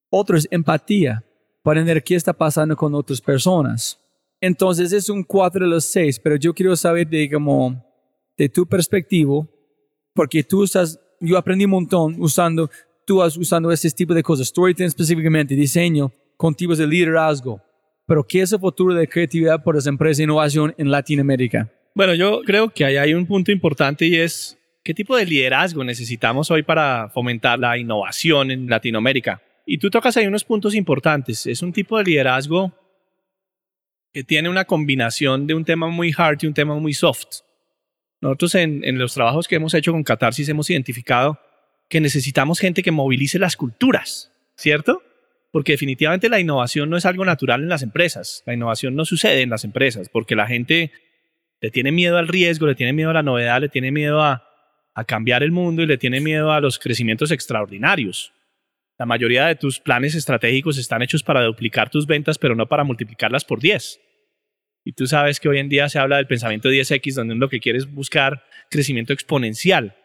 Otro 0.08 0.36
es 0.36 0.46
empatía, 0.52 1.24
para 1.64 1.80
entender 1.80 2.04
qué 2.04 2.14
está 2.14 2.32
pasando 2.32 2.76
con 2.76 2.94
otras 2.94 3.20
personas. 3.20 3.98
Entonces 4.40 4.92
es 4.92 5.08
un 5.08 5.24
cuatro 5.24 5.64
de 5.64 5.70
los 5.72 5.84
seis, 5.84 6.20
pero 6.20 6.36
yo 6.36 6.54
quiero 6.54 6.76
saber 6.76 7.08
de, 7.08 7.28
como, 7.28 7.84
de 8.38 8.48
tu 8.48 8.64
perspectiva, 8.66 9.44
porque 10.14 10.44
tú 10.44 10.62
estás, 10.62 11.00
yo 11.20 11.36
aprendí 11.36 11.64
un 11.64 11.72
montón 11.72 12.14
usando, 12.20 12.70
tú 13.04 13.20
has 13.20 13.36
usando 13.36 13.72
este 13.72 13.90
tipo 13.90 14.14
de 14.14 14.22
cosas, 14.22 14.46
storytelling 14.46 14.86
específicamente, 14.86 15.56
diseño, 15.56 16.12
con 16.36 16.54
tipos 16.54 16.78
de 16.78 16.86
liderazgo. 16.86 17.60
pero 18.06 18.24
¿qué 18.24 18.42
es 18.42 18.52
el 18.52 18.60
futuro 18.60 18.94
de 18.94 19.08
creatividad 19.08 19.60
por 19.64 19.74
las 19.74 19.88
empresas 19.88 20.18
de 20.18 20.24
innovación 20.24 20.72
en 20.78 20.88
Latinoamérica? 20.88 21.68
Bueno, 21.96 22.14
yo 22.14 22.42
creo 22.46 22.68
que 22.68 22.84
ahí 22.84 22.96
hay 22.96 23.12
un 23.12 23.26
punto 23.26 23.50
importante 23.50 24.06
y 24.06 24.14
es 24.14 24.56
qué 24.82 24.94
tipo 24.94 25.16
de 25.16 25.26
liderazgo 25.26 25.84
necesitamos 25.84 26.50
hoy 26.50 26.62
para 26.62 27.08
fomentar 27.10 27.58
la 27.58 27.78
innovación 27.78 28.50
en 28.50 28.68
Latinoamérica. 28.68 29.42
Y 29.64 29.78
tú 29.78 29.90
tocas 29.90 30.16
ahí 30.16 30.26
unos 30.26 30.44
puntos 30.44 30.74
importantes. 30.74 31.46
Es 31.46 31.62
un 31.62 31.72
tipo 31.72 31.98
de 31.98 32.04
liderazgo 32.04 32.72
que 34.12 34.24
tiene 34.24 34.48
una 34.48 34.64
combinación 34.64 35.46
de 35.46 35.54
un 35.54 35.64
tema 35.64 35.88
muy 35.88 36.12
hard 36.16 36.38
y 36.42 36.46
un 36.46 36.54
tema 36.54 36.74
muy 36.74 36.92
soft. 36.92 37.42
Nosotros 38.20 38.54
en, 38.56 38.84
en 38.84 38.98
los 38.98 39.14
trabajos 39.14 39.48
que 39.48 39.56
hemos 39.56 39.74
hecho 39.74 39.92
con 39.92 40.02
Catarsis 40.02 40.48
hemos 40.48 40.68
identificado 40.70 41.40
que 41.88 42.00
necesitamos 42.00 42.58
gente 42.58 42.82
que 42.82 42.90
movilice 42.90 43.38
las 43.38 43.56
culturas, 43.56 44.32
¿cierto? 44.56 45.02
Porque 45.50 45.72
definitivamente 45.72 46.28
la 46.28 46.40
innovación 46.40 46.90
no 46.90 46.96
es 46.96 47.06
algo 47.06 47.24
natural 47.24 47.62
en 47.62 47.68
las 47.68 47.82
empresas. 47.82 48.42
La 48.46 48.54
innovación 48.54 48.94
no 48.96 49.04
sucede 49.04 49.42
en 49.42 49.50
las 49.50 49.64
empresas 49.64 50.08
porque 50.08 50.36
la 50.36 50.46
gente 50.46 50.90
le 51.60 51.70
tiene 51.70 51.92
miedo 51.92 52.18
al 52.18 52.28
riesgo, 52.28 52.66
le 52.66 52.74
tiene 52.74 52.92
miedo 52.92 53.10
a 53.10 53.14
la 53.14 53.22
novedad, 53.22 53.60
le 53.60 53.68
tiene 53.68 53.92
miedo 53.92 54.22
a, 54.22 54.51
a 54.94 55.04
cambiar 55.04 55.42
el 55.42 55.52
mundo 55.52 55.82
y 55.82 55.86
le 55.86 55.98
tiene 55.98 56.20
miedo 56.20 56.52
a 56.52 56.60
los 56.60 56.78
crecimientos 56.78 57.30
extraordinarios. 57.30 58.32
La 58.98 59.06
mayoría 59.06 59.46
de 59.46 59.56
tus 59.56 59.80
planes 59.80 60.14
estratégicos 60.14 60.78
están 60.78 61.02
hechos 61.02 61.22
para 61.22 61.42
duplicar 61.42 61.90
tus 61.90 62.06
ventas, 62.06 62.38
pero 62.38 62.54
no 62.54 62.68
para 62.68 62.84
multiplicarlas 62.84 63.44
por 63.44 63.60
10. 63.60 64.00
Y 64.84 64.92
tú 64.92 65.06
sabes 65.06 65.40
que 65.40 65.48
hoy 65.48 65.58
en 65.58 65.68
día 65.68 65.88
se 65.88 65.98
habla 65.98 66.16
del 66.16 66.26
pensamiento 66.26 66.68
10X, 66.68 67.14
donde 67.14 67.34
lo 67.34 67.48
que 67.48 67.60
quieres 67.60 67.84
es 67.84 67.92
buscar 67.92 68.44
crecimiento 68.70 69.12
exponencial. 69.12 69.96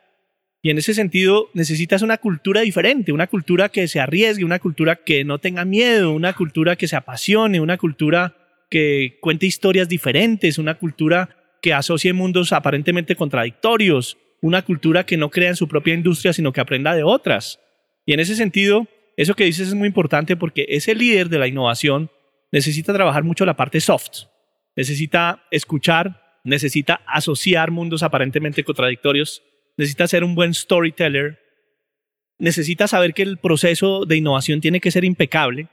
Y 0.61 0.69
en 0.69 0.77
ese 0.77 0.93
sentido 0.93 1.49
necesitas 1.53 2.01
una 2.01 2.17
cultura 2.17 2.61
diferente, 2.61 3.11
una 3.11 3.27
cultura 3.27 3.69
que 3.69 3.87
se 3.87 3.99
arriesgue, 3.99 4.43
una 4.43 4.59
cultura 4.59 4.95
que 4.95 5.23
no 5.23 5.39
tenga 5.39 5.65
miedo, 5.65 6.11
una 6.11 6.33
cultura 6.33 6.75
que 6.75 6.87
se 6.87 6.95
apasione, 6.95 7.59
una 7.59 7.77
cultura 7.77 8.35
que 8.69 9.17
cuente 9.21 9.45
historias 9.45 9.87
diferentes, 9.87 10.57
una 10.57 10.75
cultura 10.75 11.29
que 11.61 11.73
asocie 11.73 12.13
mundos 12.13 12.53
aparentemente 12.53 13.15
contradictorios, 13.15 14.17
una 14.41 14.61
cultura 14.63 15.05
que 15.05 15.17
no 15.17 15.29
crea 15.29 15.49
en 15.49 15.55
su 15.55 15.67
propia 15.67 15.93
industria, 15.93 16.33
sino 16.33 16.53
que 16.53 16.61
aprenda 16.61 16.95
de 16.95 17.03
otras. 17.03 17.59
Y 18.05 18.13
en 18.13 18.19
ese 18.19 18.35
sentido, 18.35 18.87
eso 19.15 19.35
que 19.35 19.45
dices 19.45 19.69
es 19.69 19.73
muy 19.73 19.87
importante 19.87 20.35
porque 20.35 20.65
ese 20.69 20.95
líder 20.95 21.29
de 21.29 21.39
la 21.39 21.47
innovación 21.47 22.11
necesita 22.51 22.93
trabajar 22.93 23.23
mucho 23.23 23.45
la 23.45 23.55
parte 23.55 23.81
soft, 23.81 24.25
necesita 24.75 25.43
escuchar, 25.51 26.39
necesita 26.43 27.01
asociar 27.07 27.71
mundos 27.71 28.03
aparentemente 28.03 28.63
contradictorios, 28.63 29.43
necesita 29.75 30.07
ser 30.07 30.23
un 30.23 30.35
buen 30.35 30.53
storyteller, 30.53 31.39
necesita 32.39 32.87
saber 32.87 33.13
que 33.13 33.23
el 33.23 33.37
proceso 33.37 34.05
de 34.05 34.17
innovación 34.17 34.61
tiene 34.61 34.79
que 34.79 34.91
ser 34.91 35.03
impecable, 35.03 35.67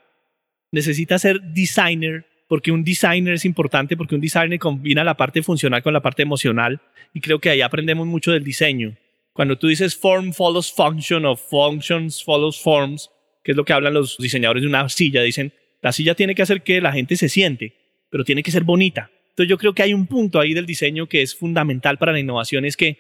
necesita 0.73 1.19
ser 1.19 1.41
designer, 1.41 2.27
porque 2.47 2.71
un 2.71 2.85
designer 2.85 3.35
es 3.35 3.45
importante, 3.45 3.97
porque 3.97 4.15
un 4.15 4.21
designer 4.21 4.59
combina 4.59 5.05
la 5.05 5.17
parte 5.17 5.43
funcional 5.43 5.83
con 5.83 5.93
la 5.93 6.03
parte 6.03 6.23
emocional, 6.23 6.81
y 7.13 7.21
creo 7.21 7.39
que 7.39 7.51
ahí 7.51 7.61
aprendemos 7.61 8.07
mucho 8.07 8.33
del 8.33 8.45
diseño. 8.45 8.97
Cuando 9.33 9.59
tú 9.59 9.69
dices 9.69 9.97
form 9.97 10.33
follows 10.33 10.73
function 10.73 11.25
o 11.25 11.37
functions 11.37 12.23
follows 12.23 12.61
forms, 12.61 13.11
que 13.43 13.53
es 13.53 13.57
lo 13.57 13.65
que 13.65 13.73
hablan 13.73 13.95
los 13.95 14.17
diseñadores 14.19 14.63
de 14.63 14.69
una 14.69 14.89
silla, 14.89 15.23
dicen, 15.23 15.53
la 15.83 15.93
silla 15.93 16.15
tiene 16.15 16.35
que 16.35 16.43
hacer 16.43 16.63
que 16.63 16.81
la 16.81 16.93
gente 16.93 17.17
se 17.17 17.29
siente, 17.29 17.75
pero 18.11 18.25
tiene 18.25 18.43
que 18.43 18.51
ser 18.51 18.65
bonita. 18.65 19.11
Entonces 19.31 19.51
yo 19.51 19.59
creo 19.59 19.75
que 19.75 19.83
hay 19.83 19.93
un 19.93 20.07
punto 20.07 20.39
ahí 20.39 20.55
del 20.55 20.67
diseño 20.67 21.09
que 21.09 21.21
es 21.21 21.35
fundamental 21.35 21.99
para 21.99 22.13
la 22.13 22.21
innovación, 22.21 22.65
es 22.65 22.77
que 22.77 22.99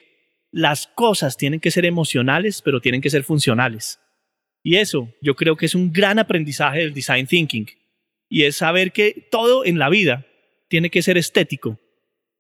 las 0.50 0.87
cosas 0.88 1.37
tienen 1.37 1.61
que 1.61 1.70
ser 1.70 1.85
emocionales, 1.85 2.62
pero 2.62 2.80
tienen 2.80 3.00
que 3.00 3.11
ser 3.11 3.24
funcionales. 3.24 4.00
Y 4.62 4.76
eso 4.76 5.12
yo 5.20 5.37
creo 5.37 5.57
que 5.57 5.66
es 5.66 5.74
un 5.74 5.92
gran 5.92 6.18
aprendizaje 6.18 6.80
del 6.80 6.94
design 6.94 7.26
thinking. 7.26 7.66
Y 8.28 8.44
es 8.44 8.56
saber 8.56 8.92
que 8.92 9.28
todo 9.30 9.64
en 9.64 9.78
la 9.78 9.88
vida 9.88 10.26
tiene 10.68 10.90
que 10.90 11.02
ser 11.02 11.16
estético, 11.16 11.78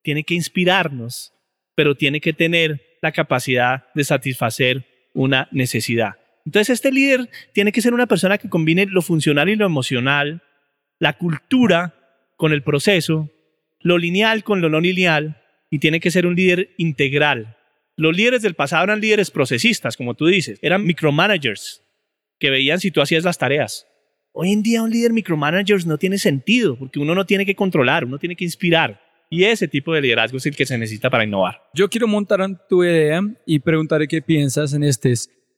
tiene 0.02 0.24
que 0.24 0.34
inspirarnos, 0.34 1.32
pero 1.74 1.94
tiene 1.94 2.20
que 2.20 2.32
tener 2.32 2.98
la 3.02 3.12
capacidad 3.12 3.86
de 3.94 4.04
satisfacer 4.04 4.86
una 5.12 5.48
necesidad. 5.52 6.14
Entonces 6.46 6.74
este 6.74 6.92
líder 6.92 7.30
tiene 7.52 7.72
que 7.72 7.80
ser 7.80 7.94
una 7.94 8.06
persona 8.06 8.38
que 8.38 8.48
combine 8.48 8.86
lo 8.86 9.02
funcional 9.02 9.48
y 9.48 9.56
lo 9.56 9.66
emocional, 9.66 10.42
la 10.98 11.14
cultura 11.14 11.94
con 12.36 12.52
el 12.52 12.62
proceso, 12.62 13.30
lo 13.80 13.98
lineal 13.98 14.44
con 14.44 14.60
lo 14.60 14.68
no 14.68 14.80
lineal, 14.80 15.40
y 15.70 15.78
tiene 15.78 16.00
que 16.00 16.10
ser 16.10 16.26
un 16.26 16.36
líder 16.36 16.70
integral, 16.76 17.56
los 17.96 18.16
líderes 18.16 18.42
del 18.42 18.54
pasado 18.54 18.84
eran 18.84 19.00
líderes 19.00 19.30
procesistas, 19.30 19.96
como 19.96 20.14
tú 20.14 20.26
dices, 20.26 20.58
eran 20.62 20.84
micromanagers 20.84 21.82
que 22.38 22.50
veían 22.50 22.80
si 22.80 22.90
tú 22.90 23.00
hacías 23.00 23.24
las 23.24 23.38
tareas. 23.38 23.86
Hoy 24.36 24.50
en 24.50 24.64
día 24.64 24.82
un 24.82 24.90
líder 24.90 25.12
micromanagers 25.12 25.86
no 25.86 25.96
tiene 25.96 26.18
sentido 26.18 26.76
porque 26.76 26.98
uno 26.98 27.14
no 27.14 27.24
tiene 27.24 27.46
que 27.46 27.54
controlar, 27.54 28.04
uno 28.04 28.18
tiene 28.18 28.34
que 28.34 28.42
inspirar. 28.42 29.00
Y 29.30 29.44
ese 29.44 29.68
tipo 29.68 29.94
de 29.94 30.00
liderazgo 30.00 30.38
es 30.38 30.46
el 30.46 30.56
que 30.56 30.66
se 30.66 30.76
necesita 30.76 31.08
para 31.08 31.22
innovar. 31.22 31.62
Yo 31.72 31.88
quiero 31.88 32.08
montar 32.08 32.40
tu 32.68 32.82
idea 32.82 33.22
y 33.46 33.60
preguntar 33.60 34.06
qué 34.08 34.20
piensas 34.20 34.72
en 34.72 34.82
este. 34.82 35.14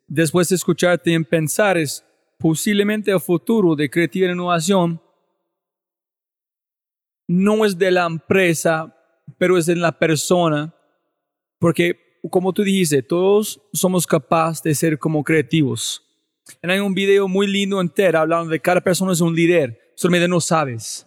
Después 0.06 0.50
de 0.50 0.56
escucharte 0.56 1.14
en 1.14 1.24
pensar, 1.24 1.78
es 1.78 2.04
posiblemente 2.38 3.10
el 3.10 3.20
futuro 3.20 3.74
de 3.74 3.88
creatividad 3.88 4.28
e 4.28 4.34
innovación 4.34 5.00
no 7.26 7.64
es 7.64 7.78
de 7.78 7.90
la 7.90 8.04
empresa, 8.04 8.94
pero 9.38 9.56
es 9.56 9.64
de 9.64 9.76
la 9.76 9.98
persona. 9.98 10.74
Porque 11.58 12.20
como 12.30 12.52
tú 12.52 12.62
dijiste, 12.62 13.02
todos 13.02 13.58
somos 13.72 14.06
capaces 14.06 14.62
de 14.62 14.74
ser 14.74 14.98
como 14.98 15.24
creativos. 15.24 16.05
Hay 16.62 16.78
un 16.78 16.94
video 16.94 17.28
muy 17.28 17.46
lindo 17.46 17.80
entero 17.80 18.18
hablando 18.18 18.50
de 18.50 18.61
cada 18.61 18.80
persona 18.80 19.12
es 19.12 19.20
un 19.20 19.35
líder, 19.35 19.78
solamente 19.94 20.28
no 20.28 20.40
sabes. 20.40 21.06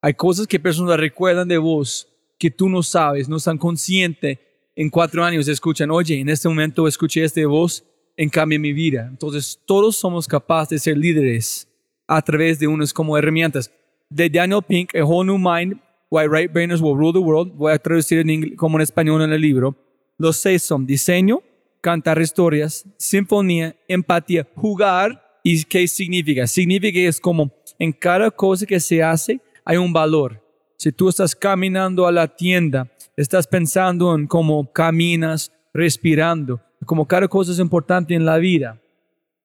Hay 0.00 0.14
cosas 0.14 0.46
que 0.46 0.60
personas 0.60 0.98
recuerdan 0.98 1.48
de 1.48 1.58
vos 1.58 2.08
que 2.38 2.50
tú 2.50 2.68
no 2.68 2.82
sabes, 2.82 3.28
no 3.28 3.36
están 3.36 3.58
conscientes. 3.58 4.38
En 4.76 4.90
cuatro 4.90 5.24
años 5.24 5.48
escuchan, 5.48 5.90
oye, 5.90 6.20
en 6.20 6.28
este 6.28 6.48
momento 6.48 6.86
escuché 6.86 7.24
este 7.24 7.44
voz, 7.46 7.84
en 8.16 8.28
cambio 8.28 8.60
mi 8.60 8.72
vida. 8.72 9.06
Entonces, 9.10 9.60
todos 9.66 9.96
somos 9.96 10.26
capaces 10.28 10.70
de 10.70 10.78
ser 10.78 10.98
líderes 10.98 11.68
a 12.06 12.22
través 12.22 12.58
de 12.58 12.66
unos 12.66 12.92
como 12.92 13.18
herramientas. 13.18 13.72
De 14.08 14.30
Daniel 14.30 14.62
Pink, 14.66 14.94
A 14.94 15.04
Whole 15.04 15.26
New 15.26 15.38
Mind, 15.38 15.80
Why 16.10 16.26
Right 16.28 16.52
Brainers 16.52 16.80
Will 16.80 16.96
Rule 16.96 17.12
the 17.12 17.18
World, 17.18 17.52
voy 17.54 17.72
a 17.72 17.78
traducir 17.78 18.18
en 18.20 18.56
como 18.56 18.78
en 18.78 18.82
español 18.82 19.22
en 19.22 19.32
el 19.32 19.40
libro 19.40 19.76
los 20.18 20.36
seis 20.36 20.62
son 20.62 20.84
diseño, 20.84 21.40
cantar 21.88 22.20
historias, 22.20 22.84
sinfonía, 22.98 23.74
empatía, 23.88 24.46
jugar. 24.54 25.40
¿Y 25.42 25.64
qué 25.64 25.88
significa? 25.88 26.46
Significa 26.46 26.92
que 26.92 27.08
es 27.08 27.18
como 27.18 27.50
en 27.78 27.92
cada 27.92 28.30
cosa 28.30 28.66
que 28.66 28.78
se 28.78 29.02
hace 29.02 29.40
hay 29.64 29.78
un 29.78 29.90
valor. 29.90 30.38
Si 30.76 30.92
tú 30.92 31.08
estás 31.08 31.34
caminando 31.34 32.06
a 32.06 32.12
la 32.12 32.28
tienda, 32.28 32.92
estás 33.16 33.46
pensando 33.46 34.14
en 34.14 34.26
cómo 34.26 34.70
caminas, 34.70 35.50
respirando, 35.72 36.60
como 36.84 37.08
cada 37.08 37.26
cosa 37.26 37.52
es 37.52 37.58
importante 37.58 38.14
en 38.14 38.26
la 38.26 38.36
vida. 38.36 38.78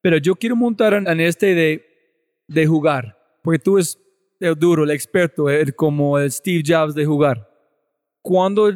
Pero 0.02 0.18
yo 0.18 0.36
quiero 0.36 0.58
montar 0.58 0.96
en, 0.96 1.20
este 1.22 1.56
de, 1.56 1.86
de 2.50 2.68
jugar, 2.68 3.18
porque 3.42 3.60
tú 3.60 3.78
es 3.78 3.98
el 4.42 4.56
duro, 4.56 4.84
el 4.84 4.92
experto, 4.92 5.50
el, 5.50 5.74
como 5.74 6.20
el 6.20 6.30
Steve 6.30 6.62
Jobs 6.68 6.94
de 6.94 7.06
jugar. 7.06 7.50
Cuando 8.22 8.70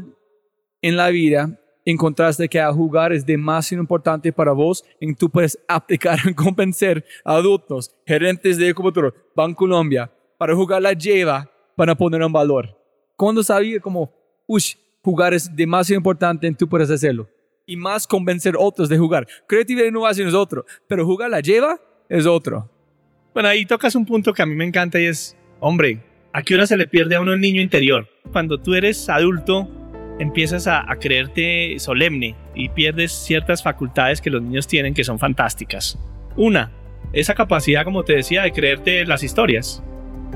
en 0.81 0.95
la 0.95 1.09
vida 1.09 1.59
encontraste 1.91 2.49
que 2.49 2.59
a 2.59 2.71
jugar 2.73 3.13
es 3.13 3.25
demasiado 3.25 3.81
importante 3.81 4.33
para 4.33 4.51
vos, 4.51 4.83
en 4.99 5.15
tú 5.15 5.29
puedes 5.29 5.57
aplicar 5.67 6.19
en 6.25 6.33
convencer 6.35 7.05
a 7.23 7.35
adultos, 7.35 7.95
gerentes 8.05 8.57
de 8.57 8.73
computador, 8.73 9.15
Banco 9.33 9.59
Colombia, 9.59 10.11
para 10.37 10.53
jugar 10.53 10.81
la 10.81 10.91
lleva, 10.91 11.49
para 11.77 11.95
poner 11.95 12.21
en 12.21 12.33
valor. 12.33 12.77
Cuando 13.15 13.41
sabía 13.41 13.79
como, 13.79 14.11
uy, 14.45 14.61
jugar 15.01 15.33
es 15.33 15.55
demasiado 15.55 15.97
importante, 15.97 16.45
en 16.45 16.55
tú 16.55 16.67
puedes 16.67 16.91
hacerlo. 16.91 17.29
Y 17.65 17.77
más 17.77 18.05
convencer 18.05 18.55
a 18.55 18.59
otros 18.59 18.89
de 18.89 18.97
jugar. 18.97 19.25
Creatividad 19.47 19.85
e 19.85 19.89
innovación 19.89 20.27
es 20.27 20.33
otro, 20.33 20.65
pero 20.87 21.05
jugar 21.05 21.29
la 21.29 21.39
lleva 21.39 21.79
es 22.09 22.25
otro. 22.25 22.69
Bueno, 23.33 23.47
ahí 23.47 23.65
tocas 23.65 23.95
un 23.95 24.05
punto 24.05 24.33
que 24.33 24.41
a 24.41 24.45
mí 24.45 24.55
me 24.55 24.65
encanta 24.65 24.99
y 24.99 25.05
es, 25.05 25.37
hombre, 25.61 26.03
¿a 26.33 26.41
qué 26.41 26.55
hora 26.55 26.67
se 26.67 26.75
le 26.75 26.87
pierde 26.87 27.15
a 27.15 27.21
uno 27.21 27.33
el 27.33 27.39
niño 27.39 27.61
interior? 27.61 28.07
Cuando 28.31 28.57
tú 28.57 28.73
eres 28.73 29.07
adulto, 29.09 29.69
empiezas 30.19 30.67
a, 30.67 30.85
creerte 30.99 31.75
solemne 31.79 32.35
y 32.55 32.69
pierdes 32.69 33.11
ciertas 33.11 33.61
facultades 33.63 34.21
que 34.21 34.29
los 34.29 34.41
niños 34.41 34.67
tienen 34.67 34.93
que 34.93 35.03
son 35.03 35.19
fantásticas. 35.19 35.99
Una, 36.35 36.71
esa 37.13 37.35
capacidad, 37.35 37.83
como 37.83 38.03
te 38.03 38.15
decía, 38.15 38.43
de 38.43 38.51
creerte 38.51 39.05
las 39.05 39.23
historias. 39.23 39.83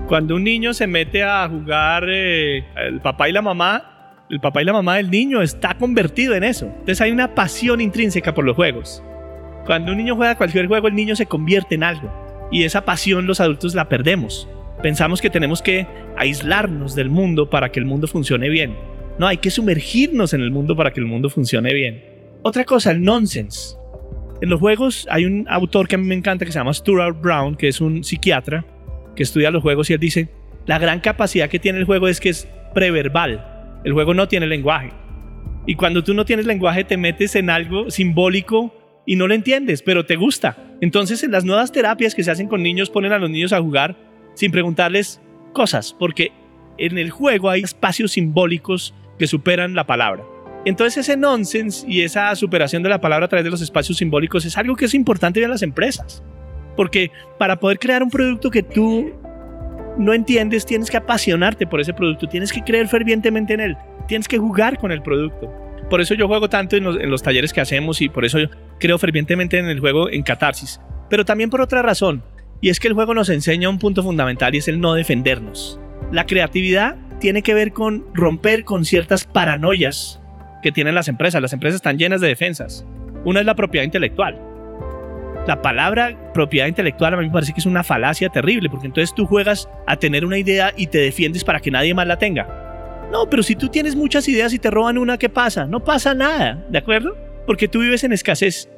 Cuando 0.08 0.36
un 0.36 0.44
niño 0.44 0.74
se 0.74 0.88
mete 0.88 1.24
a 1.24 1.48
jugar 1.48 2.06
eh, 2.08 2.65
el 2.76 3.02
papá 3.02 3.30
y 3.30 3.32
la 3.32 3.41
mamá, 3.41 4.24
el 4.30 4.39
papá 4.39 4.62
y 4.62 4.65
la 4.65 4.74
mamá 4.74 4.96
del 4.96 5.10
niño 5.12 5.41
está 5.41 5.76
convertido 5.76 6.36
en 6.36 6.44
eso. 6.44 6.65
Entonces 6.65 7.02
hay 7.02 7.12
una 7.12 7.36
pasión 7.36 7.82
intrínseca 7.82 8.34
por 8.34 8.46
los 8.46 8.56
juegos. 8.56 9.04
Cuando 9.65 9.91
un 9.91 9.98
niño 9.98 10.15
juega 10.15 10.36
cualquier 10.36 10.67
juego, 10.67 10.88
el 10.88 10.96
niño 10.96 11.15
se 11.15 11.26
convierte 11.26 11.76
en 11.76 11.84
algo. 11.84 12.12
Y 12.52 12.63
esa 12.63 12.84
pasión 12.84 13.28
los 13.28 13.39
adultos 13.39 13.76
la 13.76 13.89
perdemos. 13.89 14.48
Pensamos 14.82 15.22
que 15.22 15.30
tenemos 15.30 15.62
que 15.62 15.88
aislarnos 16.17 16.96
del 16.96 17.10
mundo 17.10 17.50
para 17.50 17.72
que 17.72 17.80
el 17.80 17.86
mundo 17.86 18.08
funcione 18.08 18.50
bien. 18.50 18.76
No, 19.19 19.28
hay 19.28 19.38
que 19.38 19.52
sumergirnos 19.52 20.34
en 20.34 20.41
el 20.41 20.52
mundo 20.52 20.76
para 20.76 20.91
que 20.91 21.00
el 21.00 21.06
mundo 21.06 21.30
funcione 21.30 21.74
bien. 21.74 22.04
Otra 22.43 22.65
cosa, 22.65 22.91
el 22.91 23.02
nonsense. 23.02 23.76
En 24.41 24.50
los 24.50 24.60
juegos 24.60 25.08
hay 25.12 25.26
un 25.26 25.45
autor 25.47 25.88
que 25.88 25.95
a 25.95 25.97
mí 26.00 26.08
me 26.08 26.15
encanta 26.15 26.45
que 26.45 26.52
se 26.52 26.58
llama 26.58 26.74
Stuart 26.74 27.21
Brown, 27.21 27.56
que 27.56 27.67
es 27.67 27.80
un 27.80 28.04
psiquiatra 28.04 28.65
que 29.15 29.24
estudia 29.24 29.52
los 29.52 29.62
juegos 29.62 29.89
y 29.89 29.93
él 29.93 30.00
dice, 30.00 30.30
la 30.65 30.80
gran 30.80 31.00
capacidad 31.00 31.50
que 31.50 31.60
tiene 31.60 31.80
el 31.80 31.86
juego 31.86 32.08
es 32.08 32.19
que 32.19 32.30
es 32.30 32.47
preverbal. 32.74 33.80
El 33.84 33.93
juego 33.93 34.13
no 34.13 34.28
tiene 34.28 34.47
lenguaje. 34.47 34.91
Y 35.67 35.76
cuando 35.76 36.04
tú 36.04 36.13
no 36.13 36.26
tienes 36.26 36.47
lenguaje 36.47 36.84
te 36.84 36.97
metes 36.97 37.36
en 37.36 37.52
algo 37.52 37.91
simbólico 37.91 38.74
y 39.06 39.15
no 39.15 39.28
lo 39.28 39.36
entiendes, 39.36 39.84
pero 39.84 40.06
te 40.06 40.15
gusta. 40.15 40.58
Entonces 40.82 41.24
en 41.24 41.32
las 41.32 41.45
nuevas 41.45 41.71
terapias 41.71 42.15
que 42.15 42.24
se 42.24 42.32
hacen 42.32 42.47
con 42.47 42.63
niños 42.63 42.89
ponen 42.89 43.12
a 43.12 43.19
los 43.19 43.30
niños 43.30 43.54
a 43.54 43.62
jugar 43.62 43.95
sin 44.34 44.52
preguntarles 44.52 45.21
cosas, 45.54 45.95
porque 45.97 46.32
en 46.78 46.97
el 46.97 47.12
juego 47.12 47.50
hay 47.50 47.62
espacios 47.62 48.13
simbólicos 48.13 48.95
que 49.22 49.28
superan 49.28 49.76
la 49.76 49.86
palabra. 49.86 50.24
Entonces 50.66 51.08
ese 51.08 51.16
nonsense 51.16 51.86
y 51.88 52.02
esa 52.02 52.36
superación 52.36 52.82
de 52.82 52.90
la 52.90 53.00
palabra 53.00 53.28
a 53.28 53.30
través 53.30 53.44
de 53.44 53.52
los 53.52 53.62
espacios 53.62 54.00
simbólicos 54.00 54.46
es 54.46 54.58
algo 54.58 54.76
que 54.76 54.86
es 54.86 54.96
importante 54.96 55.44
en 55.44 55.52
las 55.52 55.62
empresas. 55.62 56.24
Porque 56.76 57.12
para 57.38 57.60
poder 57.60 57.78
crear 57.78 58.02
un 58.02 58.10
producto 58.10 58.50
que 58.50 58.64
tú 58.64 59.12
no 60.00 60.16
entiendes, 60.16 60.66
tienes 60.66 60.90
que 60.90 60.98
apasionarte 60.98 61.68
por 61.68 61.80
ese 61.80 61.94
producto, 61.94 62.28
tienes 62.28 62.52
que 62.52 62.64
creer 62.64 62.88
fervientemente 62.88 63.54
en 63.54 63.60
él, 63.60 63.78
tienes 64.08 64.28
que 64.28 64.40
jugar 64.40 64.80
con 64.80 64.92
el 64.92 65.04
producto. 65.04 65.54
Por 65.88 66.02
eso 66.02 66.16
yo 66.16 66.28
juego 66.28 66.50
tanto 66.50 66.76
en 66.76 67.12
los, 67.12 67.22
talleres 67.22 67.54
que 67.54 67.62
hacemos 67.62 68.02
y 68.02 68.10
por 68.10 68.26
eso 68.26 68.40
yo 68.40 68.48
creo 68.80 68.98
fervientemente 68.98 69.60
en 69.60 69.68
el 69.68 69.80
juego 69.80 70.10
en 70.10 70.24
catarsis. 70.24 70.82
Pero 71.12 71.26
también 71.26 71.52
por 71.52 71.62
otra 71.62 71.84
razón, 71.84 72.24
y 72.60 72.70
es 72.70 72.80
que 72.80 72.88
el 72.88 72.96
juego 72.96 73.14
nos 73.14 73.30
enseña 73.30 73.70
un 73.70 73.78
punto 73.78 74.02
fundamental 74.02 74.56
y 74.56 74.58
es 74.58 74.68
el 74.68 74.82
no 74.82 74.96
defendernos. 74.96 75.80
La 76.12 76.26
creatividad 76.26 76.96
tiene 77.22 77.44
que 77.44 77.54
ver 77.54 77.72
con 77.72 78.06
romper 78.14 78.66
con 78.66 78.84
ciertas 78.84 79.24
paranoias 79.24 80.20
que 80.62 80.74
tienen 80.74 80.96
las 80.96 81.08
empresas. 81.08 81.42
Las 81.42 81.54
empresas 81.54 81.76
están 81.76 81.98
llenas 81.98 82.20
de 82.20 82.28
defensas. 82.28 82.86
Una 83.24 83.40
es 83.40 83.46
la 83.46 83.56
propiedad 83.56 83.86
intelectual. 83.86 84.38
La 85.48 85.62
palabra 85.62 86.32
propiedad 86.34 86.68
intelectual 86.68 87.14
a 87.14 87.18
mí 87.18 87.28
me 87.28 87.32
parece 87.32 87.54
que 87.54 87.60
es 87.60 87.66
una 87.66 87.84
falacia 87.84 88.30
terrible, 88.30 88.70
porque 88.70 88.88
entonces 88.88 89.16
tú 89.16 89.26
juegas 89.26 89.70
a 89.88 89.96
tener 89.96 90.26
una 90.26 90.38
idea 90.38 90.74
y 90.76 90.88
te 90.88 90.98
defiendes 90.98 91.44
para 91.44 91.60
que 91.60 91.72
nadie 91.72 91.94
más 91.94 92.08
la 92.08 92.18
tenga. 92.18 93.08
No, 93.12 93.30
pero 93.30 93.44
si 93.44 93.56
tú 93.56 93.70
tienes 93.70 93.96
muchas 93.96 94.28
ideas 94.28 94.54
y 94.54 94.60
te 94.60 94.72
roban 94.72 94.98
una, 94.98 95.18
¿qué 95.18 95.30
pasa? 95.30 95.66
No 95.66 95.84
pasa 95.84 96.14
nada, 96.14 96.66
¿de 96.70 96.78
acuerdo? 96.78 97.16
Porque 97.46 97.68
tú 97.68 97.80
vives 97.80 98.04
en 98.04 98.14
escasez 98.14 98.70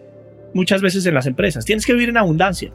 muchas 0.54 0.82
veces 0.82 1.06
en 1.06 1.14
las 1.14 1.28
empresas. 1.28 1.66
Tienes 1.66 1.86
que 1.86 1.94
vivir 1.94 2.10
en 2.10 2.18
abundancia. 2.18 2.74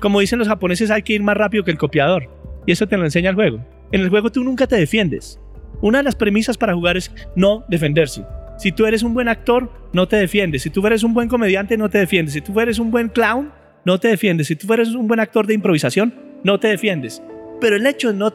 Como 0.00 0.20
dicen 0.20 0.38
los 0.38 0.48
japoneses, 0.48 0.90
hay 0.90 1.02
que 1.02 1.14
ir 1.14 1.22
más 1.22 1.36
rápido 1.36 1.64
que 1.64 1.70
el 1.70 1.78
copiador. 1.78 2.28
Y 2.66 2.72
eso 2.72 2.86
te 2.86 2.96
lo 2.96 3.04
enseña 3.04 3.30
el 3.30 3.36
juego. 3.36 3.64
En 3.92 4.00
el 4.00 4.08
juego 4.08 4.30
tú 4.30 4.44
nunca 4.44 4.66
te 4.66 4.76
defiendes. 4.76 5.40
Una 5.80 5.98
de 5.98 6.04
las 6.04 6.16
premisas 6.16 6.58
para 6.58 6.74
jugar 6.74 6.96
es 6.96 7.12
no 7.34 7.64
defenderse. 7.68 8.24
Si 8.58 8.72
tú 8.72 8.86
eres 8.86 9.02
un 9.02 9.14
buen 9.14 9.28
actor, 9.28 9.72
no 9.92 10.06
te 10.06 10.16
defiendes. 10.16 10.62
Si 10.62 10.70
tú 10.70 10.86
eres 10.86 11.02
un 11.02 11.14
buen 11.14 11.28
comediante, 11.28 11.76
no 11.76 11.88
te 11.88 11.98
defiendes. 11.98 12.34
Si 12.34 12.40
tú 12.40 12.58
eres 12.60 12.78
un 12.78 12.90
buen 12.90 13.08
clown, 13.08 13.52
no 13.84 13.98
te 13.98 14.08
defiendes. 14.08 14.48
Si 14.48 14.56
tú 14.56 14.72
eres 14.72 14.94
un 14.94 15.08
buen 15.08 15.20
actor 15.20 15.46
de 15.46 15.54
improvisación, 15.54 16.14
no 16.44 16.60
te 16.60 16.68
defiendes. 16.68 17.22
Pero 17.60 17.76
el 17.76 17.86
hecho 17.86 18.12
de 18.12 18.18
no, 18.18 18.32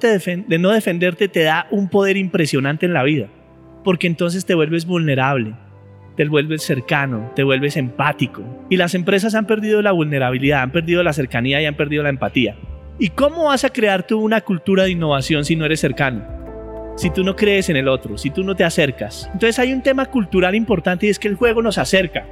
no 0.60 0.72
defenderte 0.72 1.28
te 1.28 1.44
da 1.44 1.68
un 1.72 1.90
poder 1.90 2.18
impresionante 2.18 2.86
en 2.86 2.94
la 2.94 3.04
vida. 3.04 3.30
Porque 3.84 4.08
entonces 4.08 4.46
te 4.46 4.56
vuelves 4.56 4.86
vulnerable 4.86 5.56
te 6.16 6.28
vuelves 6.28 6.64
cercano, 6.64 7.32
te 7.36 7.44
vuelves 7.44 7.78
empático. 7.78 8.44
Y 8.70 8.78
las 8.78 8.96
empresas 8.96 9.36
han 9.36 9.46
perdido 9.46 9.82
la 9.82 9.92
vulnerabilidad, 9.92 10.62
han 10.62 10.72
perdido 10.72 11.04
la 11.04 11.14
cercanía 11.14 11.62
y 11.62 11.66
han 11.66 11.76
perdido 11.76 12.04
la 12.04 12.10
empatía. 12.10 12.56
¿Y 12.98 13.10
cómo 13.10 13.46
vas 13.46 13.66
a 13.66 13.72
crear 13.72 14.08
tú 14.08 14.22
una 14.22 14.40
cultura 14.40 14.84
de 14.84 14.92
innovación 14.92 15.44
si 15.44 15.58
no 15.58 15.66
eres 15.66 15.82
cercano? 15.82 16.26
Si 16.96 17.10
tú 17.10 17.26
no 17.26 17.36
crees 17.36 17.68
en 17.68 17.76
el 17.76 17.90
otro, 17.90 18.18
si 18.18 18.30
tú 18.30 18.42
no 18.42 18.56
te 18.56 18.64
acercas. 18.64 19.30
Entonces 19.34 19.60
hay 19.60 19.74
un 19.74 19.84
tema 19.84 20.06
cultural 20.06 20.56
importante 20.56 21.06
y 21.06 21.10
es 21.10 21.20
que 21.20 21.28
el 21.28 21.36
juego 21.36 21.62
nos 21.62 21.78
acerca. 21.78 22.26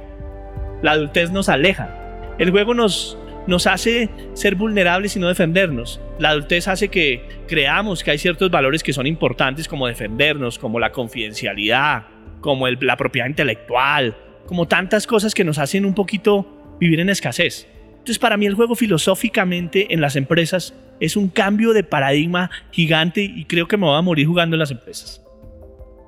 La 0.80 0.92
adultez 0.92 1.30
nos 1.30 1.50
aleja. 1.50 1.90
El 2.38 2.50
juego 2.50 2.72
nos, 2.72 3.18
nos 3.46 3.66
hace 3.66 4.08
ser 4.32 4.54
vulnerables 4.54 5.14
y 5.16 5.20
no 5.20 5.28
defendernos. 5.28 6.00
La 6.18 6.30
adultez 6.30 6.66
hace 6.66 6.88
que 6.88 7.28
creamos 7.46 8.02
que 8.02 8.12
hay 8.12 8.18
ciertos 8.18 8.50
valores 8.50 8.82
que 8.82 8.94
son 8.94 9.06
importantes 9.06 9.68
como 9.68 9.86
defendernos, 9.86 10.58
como 10.58 10.80
la 10.80 10.92
confidencialidad, 10.92 12.06
como 12.40 12.66
la 12.68 12.96
propiedad 12.96 13.26
intelectual, 13.26 14.16
como 14.46 14.66
tantas 14.66 15.06
cosas 15.06 15.34
que 15.34 15.44
nos 15.44 15.58
hacen 15.58 15.84
un 15.84 15.94
poquito 15.94 16.76
vivir 16.80 17.00
en 17.00 17.10
escasez. 17.10 17.68
Entonces 18.04 18.18
para 18.18 18.36
mí 18.36 18.44
el 18.44 18.52
juego 18.52 18.74
filosóficamente 18.74 19.94
en 19.94 20.02
las 20.02 20.14
empresas 20.14 20.74
es 21.00 21.16
un 21.16 21.28
cambio 21.28 21.72
de 21.72 21.84
paradigma 21.84 22.50
gigante 22.70 23.22
y 23.22 23.46
creo 23.46 23.66
que 23.66 23.78
me 23.78 23.86
voy 23.86 23.96
a 23.96 24.02
morir 24.02 24.26
jugando 24.26 24.56
en 24.56 24.58
las 24.58 24.70
empresas. 24.70 25.24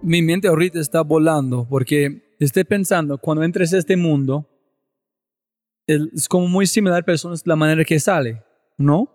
Mi 0.02 0.20
mente 0.20 0.46
ahorita 0.46 0.78
está 0.78 1.00
volando 1.00 1.66
porque 1.66 2.37
estoy 2.38 2.64
pensando, 2.64 3.16
cuando 3.16 3.44
entres 3.44 3.72
a 3.72 3.78
este 3.78 3.96
mundo, 3.96 4.46
es 5.87 6.28
como 6.28 6.46
muy 6.48 6.66
similar 6.66 7.00
a 7.00 7.02
personas 7.02 7.46
la 7.46 7.56
manera 7.56 7.82
que 7.82 7.98
sale, 7.98 8.42
¿no? 8.76 9.11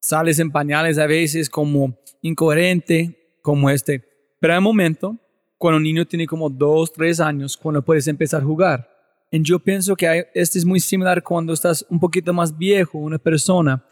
Sales 0.00 0.38
en 0.38 0.50
pañales 0.50 0.96
a 0.96 1.06
veces 1.06 1.50
como 1.50 1.98
incoherente, 2.22 3.36
como 3.42 3.68
este. 3.68 4.02
Pero 4.40 4.54
hay 4.54 4.58
un 4.58 4.64
momento 4.64 5.18
cuando 5.58 5.76
un 5.76 5.82
niño 5.82 6.06
tiene 6.06 6.26
como 6.26 6.48
dos, 6.48 6.94
tres 6.94 7.20
años, 7.20 7.58
cuando 7.58 7.82
puedes 7.82 8.08
empezar 8.08 8.40
a 8.40 8.46
jugar. 8.46 8.89
Yo 9.32 9.58
pienso 9.58 9.94
que 9.94 10.28
este 10.34 10.58
es 10.58 10.64
muy 10.64 10.80
similar 10.80 11.22
cuando 11.22 11.52
estás 11.52 11.86
un 11.88 12.00
poquito 12.00 12.32
más 12.32 12.56
viejo, 12.56 12.98
una 12.98 13.18
persona. 13.18 13.84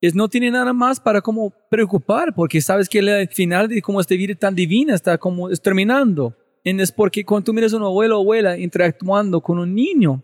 Es 0.00 0.14
no 0.14 0.28
tiene 0.28 0.50
nada 0.50 0.72
más 0.72 1.00
para 1.00 1.20
como 1.20 1.52
preocupar, 1.70 2.34
porque 2.34 2.60
sabes 2.60 2.88
que 2.88 2.98
el 2.98 3.28
final 3.28 3.68
de 3.68 3.82
como 3.82 4.00
esta 4.00 4.14
vida 4.14 4.34
tan 4.34 4.54
divina 4.54 4.94
está 4.94 5.18
como 5.18 5.50
es 5.50 5.60
terminando. 5.60 6.36
Y 6.62 6.78
es 6.80 6.92
porque 6.92 7.24
cuando 7.24 7.46
tú 7.46 7.54
miras 7.54 7.72
a 7.72 7.78
un 7.78 7.84
abuelo 7.84 8.18
o 8.18 8.20
abuela 8.20 8.58
interactuando 8.58 9.40
con 9.40 9.58
un 9.58 9.74
niño, 9.74 10.22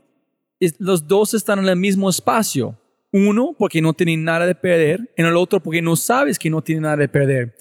los 0.79 1.07
dos 1.09 1.35
están 1.35 1.59
en 1.61 1.69
el 1.69 1.77
mismo 1.77 2.11
espacio. 2.11 2.79
Uno 3.13 3.55
porque 3.59 3.81
no 3.81 3.95
tienen 3.95 4.25
nada 4.25 4.45
de 4.45 4.55
perder, 4.55 5.13
en 5.17 5.27
el 5.27 5.37
otro 5.37 5.61
porque 5.61 5.81
no 5.81 5.97
sabes 5.97 6.39
que 6.39 6.51
no 6.51 6.63
tienen 6.63 6.83
nada 6.83 6.97
de 6.97 7.09
perder 7.09 7.55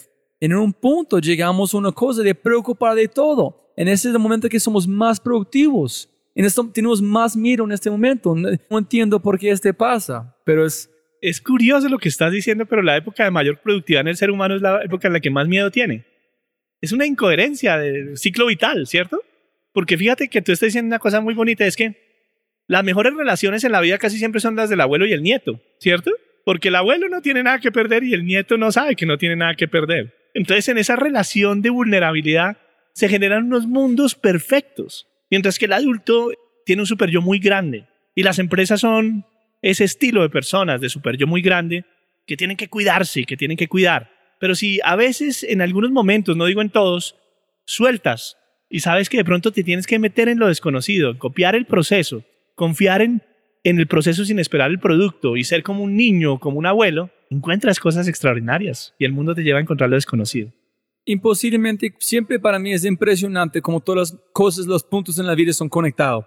en 0.43 0.53
un 0.53 0.73
punto 0.73 1.19
llegamos 1.19 1.73
a 1.73 1.77
una 1.77 1.93
cosa 1.93 2.21
de 2.21 2.35
preocupar 2.35 2.95
de 2.95 3.07
todo. 3.07 3.71
En 3.77 3.87
ese 3.87 4.11
momento 4.17 4.49
que 4.49 4.59
somos 4.59 4.85
más 4.85 5.17
productivos. 5.17 6.09
En 6.35 6.45
esto 6.45 6.69
tenemos 6.73 7.01
más 7.01 7.35
miedo 7.35 7.63
en 7.63 7.71
este 7.71 7.89
momento. 7.89 8.35
No 8.35 8.77
entiendo 8.77 9.21
por 9.21 9.37
qué 9.37 9.51
este 9.51 9.73
pasa, 9.73 10.35
pero 10.45 10.65
es... 10.65 10.89
Es 11.25 11.39
curioso 11.39 11.87
lo 11.87 11.99
que 11.99 12.09
estás 12.09 12.33
diciendo, 12.33 12.65
pero 12.65 12.81
la 12.81 12.97
época 12.97 13.23
de 13.23 13.31
mayor 13.31 13.61
productividad 13.61 14.01
en 14.01 14.09
el 14.09 14.17
ser 14.17 14.29
humano 14.29 14.57
es 14.57 14.61
la 14.61 14.83
época 14.83 15.07
en 15.07 15.13
la 15.13 15.21
que 15.21 15.29
más 15.29 15.47
miedo 15.47 15.71
tiene. 15.71 16.05
Es 16.81 16.91
una 16.91 17.05
incoherencia 17.05 17.77
del 17.77 18.17
ciclo 18.17 18.47
vital, 18.47 18.87
¿cierto? 18.87 19.21
Porque 19.71 19.97
fíjate 19.97 20.27
que 20.27 20.41
tú 20.41 20.51
estás 20.51 20.67
diciendo 20.67 20.87
una 20.87 20.99
cosa 20.99 21.21
muy 21.21 21.33
bonita, 21.33 21.65
es 21.65 21.77
que 21.77 21.95
las 22.67 22.83
mejores 22.83 23.13
relaciones 23.13 23.63
en 23.63 23.71
la 23.71 23.79
vida 23.79 23.97
casi 23.99 24.17
siempre 24.17 24.41
son 24.41 24.57
las 24.57 24.69
del 24.69 24.81
abuelo 24.81 25.05
y 25.05 25.13
el 25.13 25.23
nieto, 25.23 25.61
¿cierto? 25.79 26.11
Porque 26.43 26.67
el 26.67 26.75
abuelo 26.75 27.07
no 27.07 27.21
tiene 27.21 27.41
nada 27.41 27.59
que 27.59 27.71
perder 27.71 28.03
y 28.03 28.13
el 28.13 28.25
nieto 28.25 28.57
no 28.57 28.73
sabe 28.73 28.97
que 28.97 29.05
no 29.05 29.17
tiene 29.17 29.37
nada 29.37 29.55
que 29.55 29.69
perder. 29.69 30.13
Entonces 30.33 30.67
en 30.67 30.77
esa 30.77 30.97
relación 30.97 31.61
de 31.61 31.69
vulnerabilidad 31.69 32.57
se 32.93 33.07
generan 33.07 33.45
unos 33.45 33.65
mundos 33.65 34.13
perfectos, 34.15 35.07
mientras 35.33 35.57
que 35.57 35.65
el 35.65 35.73
adulto 35.73 36.29
tiene 36.63 36.83
un 36.83 36.85
super 36.85 37.09
yo 37.09 37.19
muy 37.19 37.39
grande 37.39 37.87
y 38.13 38.21
las 38.21 38.37
empresas 38.37 38.81
son 38.81 39.25
ese 39.63 39.83
estilo 39.83 40.21
de 40.21 40.29
personas 40.29 40.79
de 40.79 40.89
super 40.89 41.17
yo 41.17 41.25
muy 41.25 41.41
grande 41.41 41.85
que 42.27 42.37
tienen 42.37 42.55
que 42.55 42.67
cuidarse 42.67 43.21
y 43.21 43.25
que 43.25 43.35
tienen 43.35 43.57
que 43.57 43.67
cuidar. 43.67 44.11
Pero 44.39 44.53
si 44.53 44.79
a 44.83 44.95
veces, 44.95 45.41
en 45.41 45.63
algunos 45.63 45.89
momentos, 45.89 46.37
no 46.37 46.45
digo 46.45 46.61
en 46.61 46.69
todos, 46.69 47.15
sueltas 47.65 48.37
y 48.69 48.81
sabes 48.81 49.09
que 49.09 49.17
de 49.17 49.25
pronto 49.25 49.51
te 49.51 49.63
tienes 49.63 49.87
que 49.87 49.97
meter 49.97 50.29
en 50.29 50.37
lo 50.37 50.49
desconocido, 50.49 51.17
copiar 51.17 51.55
el 51.55 51.65
proceso, 51.65 52.23
confiar 52.53 53.01
en, 53.01 53.23
en 53.63 53.79
el 53.79 53.87
proceso 53.87 54.25
sin 54.25 54.37
esperar 54.37 54.69
el 54.69 54.77
producto 54.77 55.35
y 55.35 55.45
ser 55.45 55.63
como 55.63 55.83
un 55.83 55.97
niño, 55.97 56.37
como 56.37 56.59
un 56.59 56.67
abuelo, 56.67 57.09
encuentras 57.31 57.79
cosas 57.79 58.07
extraordinarias 58.07 58.93
y 58.99 59.05
el 59.05 59.13
mundo 59.13 59.33
te 59.33 59.41
lleva 59.41 59.57
a 59.57 59.63
encontrar 59.63 59.89
lo 59.89 59.95
desconocido. 59.95 60.51
Imposiblemente, 61.05 61.93
siempre 61.99 62.39
para 62.39 62.59
mí 62.59 62.71
es 62.71 62.85
impresionante 62.85 63.61
como 63.61 63.81
todas 63.81 64.11
las 64.11 64.21
cosas, 64.31 64.65
los 64.65 64.83
puntos 64.83 65.19
en 65.19 65.27
la 65.27 65.35
vida 65.35 65.51
son 65.51 65.67
conectados. 65.67 66.25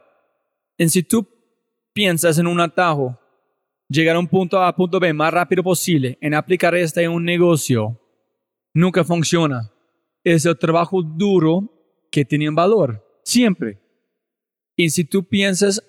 En 0.76 0.90
si 0.90 1.02
tú 1.02 1.26
piensas 1.94 2.38
en 2.38 2.46
un 2.46 2.60
atajo, 2.60 3.18
llegar 3.88 4.16
a 4.16 4.18
un 4.18 4.28
punto 4.28 4.58
A 4.58 4.68
a 4.68 4.76
punto 4.76 5.00
B 5.00 5.12
más 5.14 5.32
rápido 5.32 5.62
posible, 5.62 6.18
en 6.20 6.34
aplicar 6.34 6.74
esto 6.74 7.00
en 7.00 7.10
un 7.10 7.24
negocio, 7.24 7.98
nunca 8.74 9.02
funciona. 9.02 9.72
Es 10.22 10.44
el 10.44 10.58
trabajo 10.58 11.02
duro 11.02 11.72
que 12.10 12.24
tiene 12.24 12.50
valor, 12.50 13.02
siempre. 13.24 13.78
Y 14.76 14.90
si 14.90 15.04
tú 15.04 15.24
piensas 15.24 15.82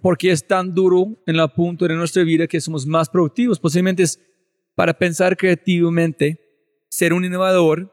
por 0.00 0.16
qué 0.16 0.30
es 0.30 0.46
tan 0.46 0.74
duro 0.74 1.22
en 1.26 1.36
el 1.36 1.48
punto 1.50 1.86
de 1.86 1.94
nuestra 1.94 2.22
vida 2.22 2.46
que 2.46 2.60
somos 2.60 2.86
más 2.86 3.10
productivos, 3.10 3.60
posiblemente 3.60 4.04
es 4.04 4.18
para 4.74 4.94
pensar 4.94 5.36
creativamente, 5.36 6.40
ser 6.88 7.12
un 7.12 7.24
innovador 7.24 7.92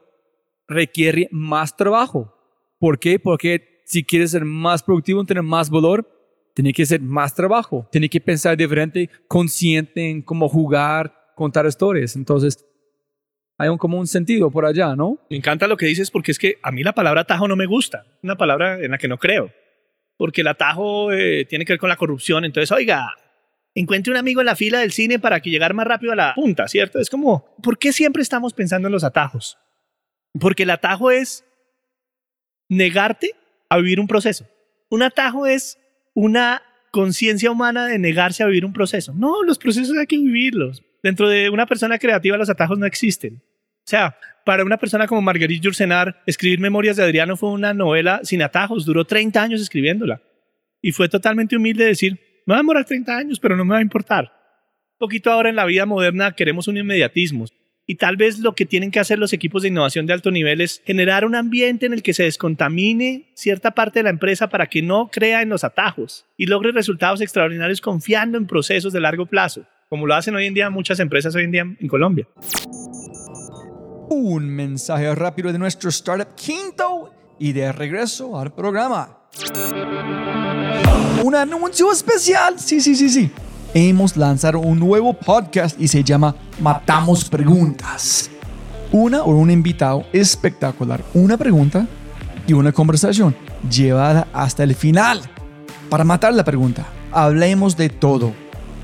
requiere 0.68 1.28
más 1.30 1.76
trabajo. 1.76 2.34
¿Por 2.78 2.98
qué? 2.98 3.18
Porque 3.18 3.82
si 3.84 4.04
quieres 4.04 4.30
ser 4.30 4.44
más 4.44 4.82
productivo, 4.82 5.24
tener 5.24 5.42
más 5.42 5.70
valor, 5.70 6.08
tiene 6.54 6.72
que 6.72 6.86
ser 6.86 7.00
más 7.00 7.34
trabajo. 7.34 7.88
Tiene 7.90 8.08
que 8.08 8.20
pensar 8.20 8.56
diferente, 8.56 9.10
consciente 9.28 10.08
en 10.08 10.22
cómo 10.22 10.48
jugar, 10.48 11.14
contar 11.34 11.66
historias. 11.66 12.16
Entonces, 12.16 12.64
hay 13.58 13.68
un, 13.68 13.78
como 13.78 14.04
sentido 14.06 14.50
por 14.50 14.64
allá, 14.64 14.96
¿no? 14.96 15.18
Me 15.30 15.36
encanta 15.36 15.66
lo 15.66 15.76
que 15.76 15.86
dices 15.86 16.10
porque 16.10 16.32
es 16.32 16.38
que 16.38 16.56
a 16.62 16.72
mí 16.72 16.82
la 16.82 16.92
palabra 16.92 17.22
atajo 17.22 17.46
no 17.48 17.56
me 17.56 17.66
gusta. 17.66 18.06
Una 18.22 18.36
palabra 18.36 18.80
en 18.80 18.90
la 18.90 18.98
que 18.98 19.08
no 19.08 19.18
creo. 19.18 19.52
Porque 20.16 20.42
el 20.42 20.48
atajo 20.48 21.12
eh, 21.12 21.44
tiene 21.44 21.64
que 21.64 21.72
ver 21.72 21.80
con 21.80 21.88
la 21.88 21.96
corrupción. 21.96 22.44
Entonces, 22.44 22.70
oiga, 22.72 23.12
encuentre 23.74 24.12
un 24.12 24.16
amigo 24.16 24.40
en 24.40 24.46
la 24.46 24.56
fila 24.56 24.80
del 24.80 24.92
cine 24.92 25.18
para 25.18 25.40
que 25.40 25.50
llegar 25.50 25.74
más 25.74 25.86
rápido 25.86 26.12
a 26.12 26.16
la 26.16 26.34
punta, 26.34 26.68
¿cierto? 26.68 26.98
Es 27.00 27.10
como, 27.10 27.56
¿por 27.62 27.78
qué 27.78 27.92
siempre 27.92 28.22
estamos 28.22 28.54
pensando 28.54 28.88
en 28.88 28.92
los 28.92 29.04
atajos? 29.04 29.58
Porque 30.38 30.64
el 30.64 30.70
atajo 30.70 31.10
es 31.10 31.44
negarte 32.68 33.32
a 33.68 33.78
vivir 33.78 34.00
un 34.00 34.06
proceso. 34.06 34.46
Un 34.90 35.02
atajo 35.02 35.46
es 35.46 35.78
una 36.14 36.62
conciencia 36.90 37.50
humana 37.50 37.86
de 37.86 37.98
negarse 37.98 38.42
a 38.42 38.46
vivir 38.46 38.64
un 38.64 38.72
proceso. 38.72 39.12
No, 39.14 39.42
los 39.42 39.58
procesos 39.58 39.96
hay 39.96 40.06
que 40.06 40.16
vivirlos. 40.16 40.82
Dentro 41.02 41.28
de 41.28 41.50
una 41.50 41.66
persona 41.66 41.98
creativa 41.98 42.36
los 42.36 42.50
atajos 42.50 42.78
no 42.78 42.86
existen. 42.86 43.42
O 43.84 43.86
sea, 43.86 44.16
para 44.44 44.64
una 44.64 44.78
persona 44.78 45.06
como 45.06 45.20
Marguerite 45.20 45.64
Yourcenar, 45.64 46.22
escribir 46.26 46.60
Memorias 46.60 46.96
de 46.96 47.02
Adriano 47.02 47.36
fue 47.36 47.50
una 47.50 47.74
novela 47.74 48.20
sin 48.22 48.42
atajos, 48.42 48.84
duró 48.84 49.04
30 49.04 49.42
años 49.42 49.60
escribiéndola. 49.60 50.22
Y 50.80 50.92
fue 50.92 51.08
totalmente 51.08 51.56
humilde 51.56 51.84
decir, 51.84 52.18
me 52.46 52.52
va 52.52 52.56
a 52.56 52.62
demorar 52.62 52.84
30 52.84 53.16
años, 53.16 53.40
pero 53.40 53.56
no 53.56 53.64
me 53.64 53.72
va 53.72 53.78
a 53.78 53.82
importar. 53.82 54.24
Un 54.92 54.98
poquito 54.98 55.30
ahora 55.30 55.48
en 55.48 55.56
la 55.56 55.64
vida 55.64 55.86
moderna 55.86 56.32
queremos 56.32 56.68
un 56.68 56.76
inmediatismo. 56.76 57.46
Y 57.86 57.96
tal 57.96 58.16
vez 58.16 58.38
lo 58.38 58.54
que 58.54 58.64
tienen 58.64 58.90
que 58.90 58.98
hacer 58.98 59.18
los 59.18 59.34
equipos 59.34 59.62
de 59.62 59.68
innovación 59.68 60.06
de 60.06 60.14
alto 60.14 60.30
nivel 60.30 60.62
es 60.62 60.80
generar 60.86 61.26
un 61.26 61.34
ambiente 61.34 61.84
en 61.84 61.92
el 61.92 62.02
que 62.02 62.14
se 62.14 62.22
descontamine 62.22 63.30
cierta 63.34 63.72
parte 63.72 63.98
de 63.98 64.04
la 64.04 64.10
empresa 64.10 64.48
para 64.48 64.68
que 64.68 64.80
no 64.80 65.10
crea 65.12 65.42
en 65.42 65.50
los 65.50 65.64
atajos 65.64 66.24
y 66.38 66.46
logre 66.46 66.72
resultados 66.72 67.20
extraordinarios 67.20 67.82
confiando 67.82 68.38
en 68.38 68.46
procesos 68.46 68.94
de 68.94 69.00
largo 69.00 69.26
plazo, 69.26 69.66
como 69.90 70.06
lo 70.06 70.14
hacen 70.14 70.34
hoy 70.34 70.46
en 70.46 70.54
día 70.54 70.70
muchas 70.70 70.98
empresas 70.98 71.34
hoy 71.34 71.44
en 71.44 71.50
día 71.50 71.62
en 71.78 71.88
Colombia. 71.88 72.26
Un 74.08 74.48
mensaje 74.48 75.14
rápido 75.14 75.52
de 75.52 75.58
nuestro 75.58 75.90
startup 75.90 76.34
quinto 76.34 77.12
y 77.38 77.52
de 77.52 77.70
regreso 77.70 78.38
al 78.38 78.54
programa. 78.54 79.18
Un 81.22 81.34
anuncio 81.34 81.92
especial. 81.92 82.58
Sí, 82.58 82.80
sí, 82.80 82.94
sí, 82.94 83.10
sí 83.10 83.30
hemos 83.74 84.16
lanzado 84.16 84.60
un 84.60 84.78
nuevo 84.78 85.12
podcast 85.12 85.78
y 85.80 85.88
se 85.88 86.04
llama 86.04 86.36
Matamos 86.60 87.24
Preguntas. 87.28 88.30
Una 88.92 89.24
o 89.24 89.30
un 89.30 89.50
invitado 89.50 90.04
espectacular, 90.12 91.04
una 91.12 91.36
pregunta 91.36 91.84
y 92.46 92.52
una 92.52 92.70
conversación 92.70 93.34
llevada 93.68 94.28
hasta 94.32 94.62
el 94.62 94.76
final. 94.76 95.20
Para 95.90 96.04
matar 96.04 96.32
la 96.34 96.44
pregunta, 96.44 96.86
hablemos 97.10 97.76
de 97.76 97.88
todo. 97.88 98.32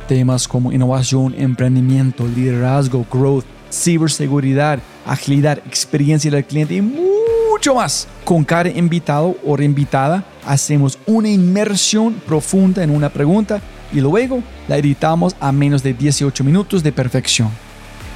Temas 0.08 0.48
como 0.48 0.72
innovación, 0.72 1.36
emprendimiento, 1.38 2.26
liderazgo, 2.26 3.06
growth, 3.12 3.44
ciberseguridad, 3.70 4.80
agilidad, 5.06 5.58
experiencia 5.58 6.32
del 6.32 6.44
cliente 6.44 6.74
y 6.74 6.82
mucho 6.82 7.76
más. 7.76 8.08
Con 8.24 8.42
cada 8.42 8.68
invitado 8.68 9.36
o 9.46 9.56
reinvitada 9.56 10.24
hacemos 10.44 10.98
una 11.06 11.28
inmersión 11.28 12.14
profunda 12.26 12.82
en 12.82 12.90
una 12.90 13.08
pregunta 13.08 13.60
y 13.92 14.00
luego 14.00 14.42
la 14.68 14.76
editamos 14.76 15.34
a 15.40 15.52
menos 15.52 15.82
de 15.82 15.94
18 15.94 16.44
minutos 16.44 16.82
de 16.82 16.92
perfección. 16.92 17.50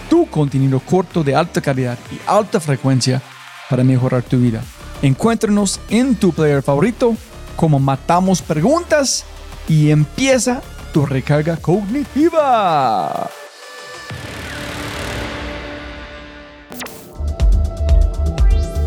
Tu 0.09 0.27
contenido 0.27 0.81
corto 0.81 1.25
de 1.25 1.35
alta 1.35 1.61
calidad 1.61 1.99
y 2.11 2.19
alta 2.27 2.61
frecuencia 2.61 3.23
para 3.69 3.85
mejorar 3.85 4.23
tu 4.23 4.39
vida. 4.39 4.63
Encuéntranos 5.03 5.81
en 5.91 6.15
tu 6.15 6.33
player 6.33 6.63
favorito 6.63 7.17
como 7.57 7.79
Matamos 7.79 8.43
Preguntas 8.43 9.25
y 9.69 9.91
empieza 9.91 10.63
tu 10.93 11.07
recarga 11.07 11.57
cognitiva. 11.57 13.29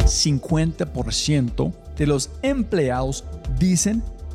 ¿50% 0.05 1.73
de 1.97 2.07
los 2.07 2.29
empleados 2.41 3.25
dicen 3.59 4.03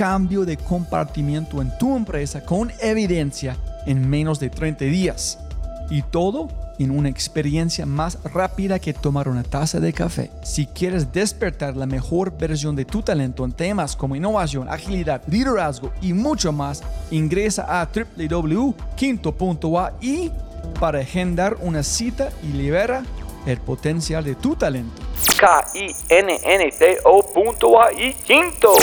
cambio 0.00 0.46
de 0.46 0.56
compartimiento 0.56 1.60
en 1.60 1.76
tu 1.76 1.94
empresa 1.94 2.42
con 2.42 2.72
evidencia 2.80 3.58
en 3.84 4.08
menos 4.08 4.40
de 4.40 4.48
30 4.48 4.86
días. 4.86 5.38
Y 5.90 6.00
todo 6.00 6.48
en 6.78 6.90
una 6.90 7.10
experiencia 7.10 7.84
más 7.84 8.16
rápida 8.24 8.78
que 8.78 8.94
tomar 8.94 9.28
una 9.28 9.42
taza 9.42 9.78
de 9.78 9.92
café. 9.92 10.30
Si 10.42 10.64
quieres 10.66 11.12
despertar 11.12 11.76
la 11.76 11.84
mejor 11.84 12.34
versión 12.34 12.74
de 12.76 12.86
tu 12.86 13.02
talento 13.02 13.44
en 13.44 13.52
temas 13.52 13.94
como 13.94 14.16
innovación, 14.16 14.70
agilidad, 14.70 15.20
liderazgo 15.26 15.92
y 16.00 16.14
mucho 16.14 16.50
más, 16.50 16.82
ingresa 17.10 17.66
a 17.68 17.86
www.quinto.ai 17.86 18.72
para 20.80 21.00
agendar 21.00 21.58
una 21.60 21.82
cita 21.82 22.30
y 22.42 22.46
libera 22.54 23.02
el 23.44 23.58
potencial 23.58 24.24
de 24.24 24.34
tu 24.34 24.56
talento. 24.56 25.02
K-I-N-N-T-O.ai 25.38 25.84
Quinto 28.26 28.74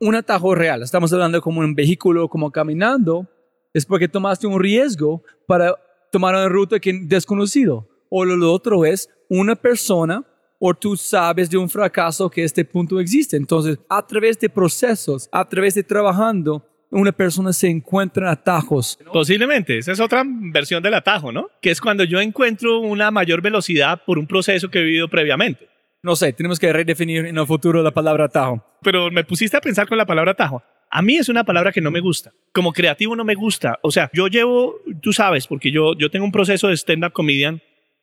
un 0.00 0.14
atajo 0.14 0.54
real. 0.54 0.82
Estamos 0.82 1.12
hablando 1.12 1.40
como 1.40 1.60
un 1.60 1.74
vehículo, 1.74 2.28
como 2.28 2.50
caminando. 2.50 3.26
Es 3.74 3.84
porque 3.84 4.08
tomaste 4.08 4.46
un 4.46 4.60
riesgo 4.60 5.22
para 5.46 5.74
tomar 6.10 6.34
una 6.34 6.48
ruta 6.48 6.78
que 6.78 6.92
desconocido. 7.02 7.88
O 8.10 8.24
lo 8.24 8.52
otro 8.52 8.84
es 8.84 9.10
una 9.28 9.54
persona 9.54 10.24
o 10.58 10.74
tú 10.74 10.96
sabes 10.96 11.50
de 11.50 11.56
un 11.56 11.68
fracaso 11.68 12.28
que 12.28 12.42
este 12.42 12.64
punto 12.64 12.98
existe. 12.98 13.36
Entonces, 13.36 13.78
a 13.88 14.04
través 14.06 14.38
de 14.40 14.48
procesos, 14.48 15.28
a 15.30 15.48
través 15.48 15.74
de 15.74 15.82
trabajando, 15.82 16.64
una 16.90 17.12
persona 17.12 17.52
se 17.52 17.68
encuentra 17.68 18.26
en 18.26 18.32
atajos. 18.32 18.98
Posiblemente, 19.12 19.78
esa 19.78 19.92
es 19.92 20.00
otra 20.00 20.24
versión 20.26 20.82
del 20.82 20.94
atajo, 20.94 21.30
¿no? 21.30 21.48
Que 21.60 21.70
es 21.70 21.80
cuando 21.80 22.04
yo 22.04 22.20
encuentro 22.20 22.80
una 22.80 23.10
mayor 23.10 23.42
velocidad 23.42 24.02
por 24.04 24.18
un 24.18 24.26
proceso 24.26 24.68
que 24.70 24.80
he 24.80 24.82
vivido 24.82 25.08
previamente. 25.08 25.68
No 26.02 26.14
sé, 26.14 26.32
tenemos 26.32 26.58
que 26.58 26.72
redefinir 26.72 27.26
en 27.26 27.36
el 27.36 27.46
futuro 27.46 27.82
la 27.82 27.90
palabra 27.90 28.26
atajo. 28.26 28.64
Pero 28.82 29.10
me 29.10 29.24
pusiste 29.24 29.56
a 29.56 29.60
pensar 29.60 29.88
con 29.88 29.98
la 29.98 30.06
palabra 30.06 30.32
atajo. 30.32 30.62
A 30.90 31.02
mí 31.02 31.16
es 31.16 31.28
una 31.28 31.44
palabra 31.44 31.72
que 31.72 31.80
no 31.80 31.90
me 31.90 32.00
gusta. 32.00 32.32
Como 32.52 32.72
creativo 32.72 33.16
no 33.16 33.24
me 33.24 33.34
gusta. 33.34 33.78
O 33.82 33.90
sea, 33.90 34.10
yo 34.14 34.28
llevo, 34.28 34.76
tú 35.02 35.12
sabes, 35.12 35.46
porque 35.46 35.70
yo, 35.70 35.94
yo 35.98 36.10
tengo 36.10 36.24
un 36.24 36.32
proceso 36.32 36.68
de 36.68 36.76
stand-up 36.76 37.12
comedian 37.12 37.60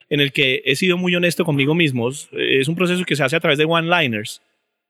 en 0.09 0.19
el 0.19 0.31
que 0.31 0.61
he 0.65 0.75
sido 0.75 0.97
muy 0.97 1.15
honesto 1.15 1.45
conmigo 1.45 1.73
mismo. 1.73 2.09
Es 2.09 2.67
un 2.67 2.75
proceso 2.75 3.03
que 3.05 3.15
se 3.15 3.23
hace 3.23 3.37
a 3.37 3.39
través 3.39 3.57
de 3.57 3.65
one-liners, 3.65 4.41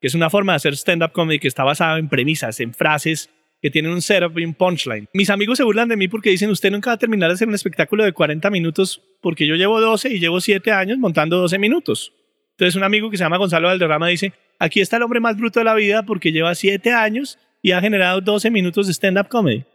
que 0.01 0.07
es 0.07 0.15
una 0.15 0.29
forma 0.29 0.53
de 0.53 0.57
hacer 0.57 0.73
stand-up 0.75 1.11
comedy 1.13 1.39
que 1.39 1.47
está 1.47 1.63
basada 1.63 1.99
en 1.99 2.09
premisas, 2.09 2.59
en 2.59 2.73
frases 2.73 3.29
que 3.61 3.71
tienen 3.71 3.91
un 3.91 4.01
setup 4.01 4.37
y 4.37 4.45
un 4.45 4.53
punchline. 4.53 5.07
Mis 5.13 5.29
amigos 5.29 5.57
se 5.57 5.63
burlan 5.63 5.87
de 5.87 5.95
mí 5.95 6.07
porque 6.07 6.29
dicen, 6.29 6.49
usted 6.49 6.71
nunca 6.71 6.89
va 6.89 6.95
a 6.95 6.99
terminar 6.99 7.29
de 7.29 7.35
hacer 7.35 7.47
un 7.47 7.55
espectáculo 7.55 8.03
de 8.03 8.11
40 8.11 8.49
minutos 8.49 9.01
porque 9.21 9.47
yo 9.47 9.55
llevo 9.55 9.79
12 9.79 10.13
y 10.13 10.19
llevo 10.19 10.41
7 10.41 10.71
años 10.71 10.97
montando 10.97 11.37
12 11.37 11.57
minutos. 11.59 12.13
Entonces 12.55 12.75
un 12.75 12.83
amigo 12.83 13.09
que 13.09 13.17
se 13.17 13.23
llama 13.23 13.37
Gonzalo 13.37 13.67
Valderrama 13.67 14.07
dice, 14.07 14.33
aquí 14.59 14.79
está 14.79 14.97
el 14.97 15.03
hombre 15.03 15.19
más 15.19 15.35
bruto 15.35 15.59
de 15.59 15.65
la 15.65 15.73
vida 15.73 16.03
porque 16.03 16.31
lleva 16.31 16.55
siete 16.55 16.93
años 16.93 17.37
y 17.61 17.71
ha 17.71 17.81
generado 17.81 18.21
12 18.21 18.49
minutos 18.49 18.87
de 18.87 18.93
stand-up 18.93 19.27
comedy. 19.27 19.65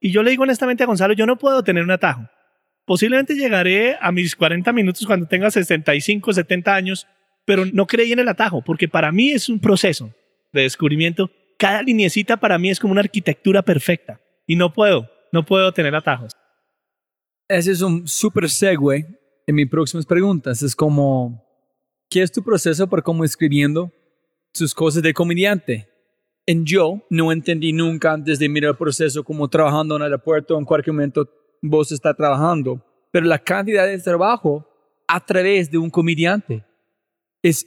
Y 0.00 0.10
yo 0.12 0.22
le 0.22 0.30
digo 0.30 0.44
honestamente 0.44 0.82
a 0.82 0.86
Gonzalo, 0.86 1.12
yo 1.12 1.26
no 1.26 1.36
puedo 1.36 1.62
tener 1.62 1.84
un 1.84 1.90
atajo. 1.90 2.28
Posiblemente 2.84 3.34
llegaré 3.34 3.96
a 4.00 4.10
mis 4.10 4.34
40 4.34 4.72
minutos 4.72 5.06
cuando 5.06 5.26
tenga 5.26 5.50
65, 5.50 6.32
70 6.32 6.74
años, 6.74 7.06
pero 7.44 7.64
no 7.66 7.86
creí 7.86 8.12
en 8.12 8.18
el 8.18 8.28
atajo, 8.28 8.62
porque 8.62 8.88
para 8.88 9.12
mí 9.12 9.30
es 9.30 9.48
un 9.48 9.60
proceso 9.60 10.12
de 10.52 10.62
descubrimiento. 10.62 11.30
Cada 11.58 11.82
linecita 11.82 12.38
para 12.38 12.58
mí 12.58 12.70
es 12.70 12.80
como 12.80 12.92
una 12.92 13.02
arquitectura 13.02 13.62
perfecta. 13.62 14.20
Y 14.46 14.56
no 14.56 14.72
puedo, 14.72 15.08
no 15.32 15.44
puedo 15.44 15.70
tener 15.72 15.94
atajos. 15.94 16.32
Ese 17.48 17.70
es 17.70 17.82
un 17.82 18.08
super 18.08 18.48
segue 18.48 19.06
en 19.46 19.54
mis 19.54 19.68
próximas 19.68 20.06
preguntas. 20.06 20.62
Es 20.62 20.74
como 20.74 21.51
¿Qué 22.12 22.20
es 22.20 22.30
tu 22.30 22.42
proceso 22.42 22.86
por 22.86 23.02
cómo 23.02 23.24
escribiendo 23.24 23.90
sus 24.52 24.74
cosas 24.74 25.02
de 25.02 25.14
comediante? 25.14 25.88
En 26.44 26.66
yo 26.66 27.00
no 27.08 27.32
entendí 27.32 27.72
nunca 27.72 28.12
antes 28.12 28.38
de 28.38 28.50
mirar 28.50 28.72
el 28.72 28.76
proceso 28.76 29.24
como 29.24 29.48
trabajando 29.48 29.96
en 29.96 30.02
el 30.02 30.08
aeropuerto, 30.08 30.58
en 30.58 30.66
cualquier 30.66 30.92
momento 30.92 31.26
vos 31.62 31.90
está 31.90 32.12
trabajando, 32.12 32.84
pero 33.10 33.24
la 33.24 33.38
cantidad 33.38 33.86
de 33.86 33.98
trabajo 33.98 34.68
a 35.08 35.24
través 35.24 35.70
de 35.70 35.78
un 35.78 35.88
comediante 35.88 36.62
es 37.42 37.66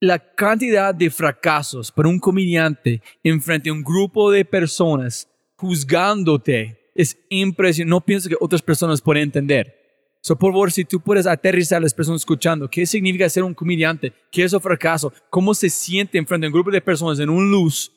la 0.00 0.18
cantidad 0.18 0.92
de 0.92 1.08
fracasos 1.08 1.92
para 1.92 2.08
un 2.08 2.18
comediante 2.18 3.02
en 3.22 3.40
frente 3.40 3.70
a 3.70 3.72
un 3.72 3.84
grupo 3.84 4.32
de 4.32 4.44
personas 4.44 5.28
juzgándote 5.54 6.90
es 6.96 7.16
impresionante. 7.28 7.88
No 7.88 8.00
pienso 8.00 8.28
que 8.28 8.36
otras 8.40 8.62
personas 8.62 9.00
pueden 9.00 9.22
entender. 9.22 9.83
So, 10.26 10.36
por 10.36 10.52
favor, 10.52 10.72
si 10.72 10.86
tú 10.86 11.00
puedes 11.00 11.26
aterrizar 11.26 11.76
a 11.76 11.80
las 11.82 11.92
personas 11.92 12.22
escuchando, 12.22 12.70
¿qué 12.70 12.86
significa 12.86 13.28
ser 13.28 13.42
un 13.42 13.52
comediante? 13.52 14.10
¿Qué 14.32 14.44
es 14.44 14.54
el 14.54 14.60
fracaso? 14.62 15.12
¿Cómo 15.28 15.52
se 15.52 15.68
siente 15.68 16.16
enfrente 16.16 16.46
de 16.46 16.48
un 16.48 16.54
grupo 16.54 16.70
de 16.70 16.80
personas 16.80 17.20
en 17.20 17.28
un 17.28 17.50
luz 17.50 17.92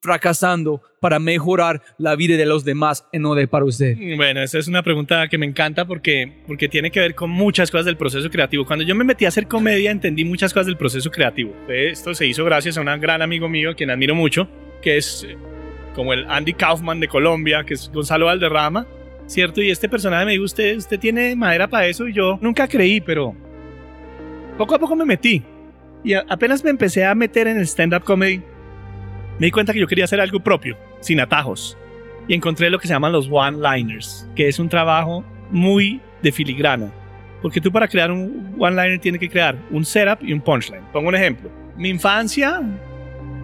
fracasando 0.00 0.82
para 1.00 1.20
mejorar 1.20 1.80
la 1.96 2.16
vida 2.16 2.36
de 2.36 2.46
los 2.46 2.64
demás 2.64 3.04
y 3.12 3.20
no 3.20 3.36
de 3.36 3.46
para 3.46 3.64
usted? 3.64 3.96
Bueno, 4.16 4.42
esa 4.42 4.58
es 4.58 4.66
una 4.66 4.82
pregunta 4.82 5.28
que 5.28 5.38
me 5.38 5.46
encanta 5.46 5.84
porque, 5.84 6.42
porque 6.48 6.68
tiene 6.68 6.90
que 6.90 6.98
ver 6.98 7.14
con 7.14 7.30
muchas 7.30 7.70
cosas 7.70 7.86
del 7.86 7.96
proceso 7.96 8.28
creativo. 8.28 8.66
Cuando 8.66 8.84
yo 8.84 8.96
me 8.96 9.04
metí 9.04 9.24
a 9.24 9.28
hacer 9.28 9.46
comedia 9.46 9.92
entendí 9.92 10.24
muchas 10.24 10.52
cosas 10.52 10.66
del 10.66 10.76
proceso 10.76 11.12
creativo. 11.12 11.54
Esto 11.68 12.12
se 12.12 12.26
hizo 12.26 12.44
gracias 12.44 12.76
a 12.76 12.80
un 12.80 13.00
gran 13.00 13.22
amigo 13.22 13.48
mío, 13.48 13.76
quien 13.76 13.90
admiro 13.90 14.16
mucho, 14.16 14.48
que 14.82 14.96
es 14.96 15.24
eh, 15.28 15.36
como 15.94 16.12
el 16.12 16.28
Andy 16.28 16.54
Kaufman 16.54 16.98
de 16.98 17.06
Colombia, 17.06 17.62
que 17.62 17.74
es 17.74 17.88
Gonzalo 17.88 18.26
Valderrama, 18.26 18.84
¿cierto? 19.28 19.62
Y 19.62 19.70
este 19.70 19.88
personaje 19.88 20.24
me 20.24 20.32
dijo, 20.32 20.44
usted, 20.44 20.76
usted 20.76 20.98
tiene 20.98 21.36
madera 21.36 21.68
para 21.68 21.86
eso 21.86 22.08
y 22.08 22.12
yo 22.12 22.38
nunca 22.40 22.66
creí, 22.66 23.00
pero 23.00 23.36
poco 24.56 24.74
a 24.74 24.78
poco 24.78 24.96
me 24.96 25.04
metí. 25.04 25.44
Y 26.02 26.14
apenas 26.14 26.64
me 26.64 26.70
empecé 26.70 27.04
a 27.04 27.14
meter 27.14 27.46
en 27.46 27.58
el 27.58 27.66
stand-up 27.66 28.02
comedy, 28.02 28.38
me 29.38 29.46
di 29.46 29.50
cuenta 29.50 29.72
que 29.72 29.80
yo 29.80 29.86
quería 29.86 30.04
hacer 30.04 30.20
algo 30.20 30.40
propio, 30.40 30.76
sin 31.00 31.20
atajos. 31.20 31.76
Y 32.26 32.34
encontré 32.34 32.70
lo 32.70 32.78
que 32.78 32.88
se 32.88 32.94
llaman 32.94 33.12
los 33.12 33.28
one-liners, 33.30 34.28
que 34.34 34.48
es 34.48 34.58
un 34.58 34.68
trabajo 34.68 35.24
muy 35.50 36.00
de 36.22 36.32
filigrana. 36.32 36.92
Porque 37.40 37.60
tú 37.60 37.70
para 37.70 37.88
crear 37.88 38.10
un 38.10 38.54
one-liner 38.58 38.98
tienes 38.98 39.20
que 39.20 39.28
crear 39.28 39.56
un 39.70 39.84
setup 39.84 40.22
y 40.22 40.32
un 40.32 40.40
punchline. 40.40 40.82
Pongo 40.92 41.08
un 41.08 41.14
ejemplo. 41.14 41.50
Mi 41.76 41.88
infancia 41.88 42.60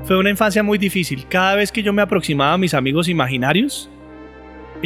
fue 0.05 0.19
una 0.19 0.31
infancia 0.31 0.63
muy 0.63 0.79
difícil. 0.79 1.27
Cada 1.29 1.55
vez 1.55 1.71
que 1.71 1.83
yo 1.83 1.93
me 1.93 2.03
aproximaba 2.03 2.55
a 2.55 2.59
mis 2.59 2.75
amigos 2.75 3.09
imaginarios, 3.09 3.91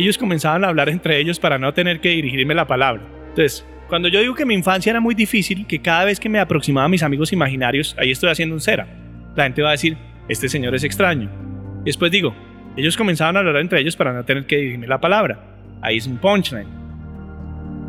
ellos 0.02 0.18
comenzaban 0.18 0.64
a 0.64 0.68
hablar 0.68 0.88
entre 0.88 1.18
ellos 1.18 1.40
para 1.40 1.58
no 1.58 1.72
tener 1.74 2.00
que 2.00 2.10
dirigirme 2.10 2.54
la 2.54 2.66
palabra. 2.66 3.02
Entonces, 3.30 3.66
cuando 3.88 4.08
yo 4.08 4.20
digo 4.20 4.34
que 4.34 4.44
mi 4.44 4.54
infancia 4.54 4.90
era 4.90 5.00
muy 5.00 5.14
difícil, 5.14 5.66
que 5.66 5.80
cada 5.80 6.04
vez 6.04 6.20
que 6.20 6.28
me 6.28 6.38
aproximaba 6.38 6.84
a 6.84 6.88
mis 6.88 7.02
amigos 7.02 7.32
imaginarios, 7.32 7.96
ahí 7.98 8.10
estoy 8.10 8.30
haciendo 8.30 8.54
un 8.54 8.60
setup. 8.60 8.86
La 9.34 9.44
gente 9.44 9.62
va 9.62 9.70
a 9.70 9.72
decir, 9.72 9.96
este 10.28 10.48
señor 10.48 10.74
es 10.74 10.84
extraño. 10.84 11.30
Y 11.82 11.86
después 11.86 12.12
digo, 12.12 12.34
ellos 12.76 12.96
comenzaban 12.96 13.36
a 13.36 13.40
hablar 13.40 13.56
entre 13.56 13.80
ellos 13.80 13.96
para 13.96 14.12
no 14.12 14.24
tener 14.24 14.46
que 14.46 14.56
dirigirme 14.56 14.86
la 14.86 15.00
palabra. 15.00 15.40
Ahí 15.80 15.96
es 15.96 16.06
un 16.06 16.18
punchline. 16.18 16.68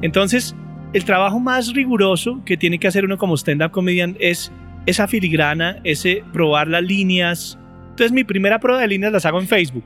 Entonces, 0.02 0.56
el 0.94 1.04
trabajo 1.04 1.40
más 1.40 1.74
riguroso 1.74 2.42
que 2.46 2.58
tiene 2.58 2.80
que 2.80 2.88
hacer 2.88 3.04
uno 3.04 3.18
como 3.18 3.36
stand-up 3.36 3.72
comedian 3.72 4.16
es 4.20 4.52
esa 4.86 5.08
filigrana, 5.08 5.80
ese 5.84 6.24
probar 6.32 6.70
las 6.70 6.84
líneas. 6.84 7.60
Entonces, 7.90 8.12
mi 8.12 8.24
primera 8.24 8.60
prueba 8.60 8.82
de 8.82 8.88
líneas 8.88 9.12
las 9.12 9.26
hago 9.26 9.40
en 9.40 9.48
Facebook. 9.48 9.84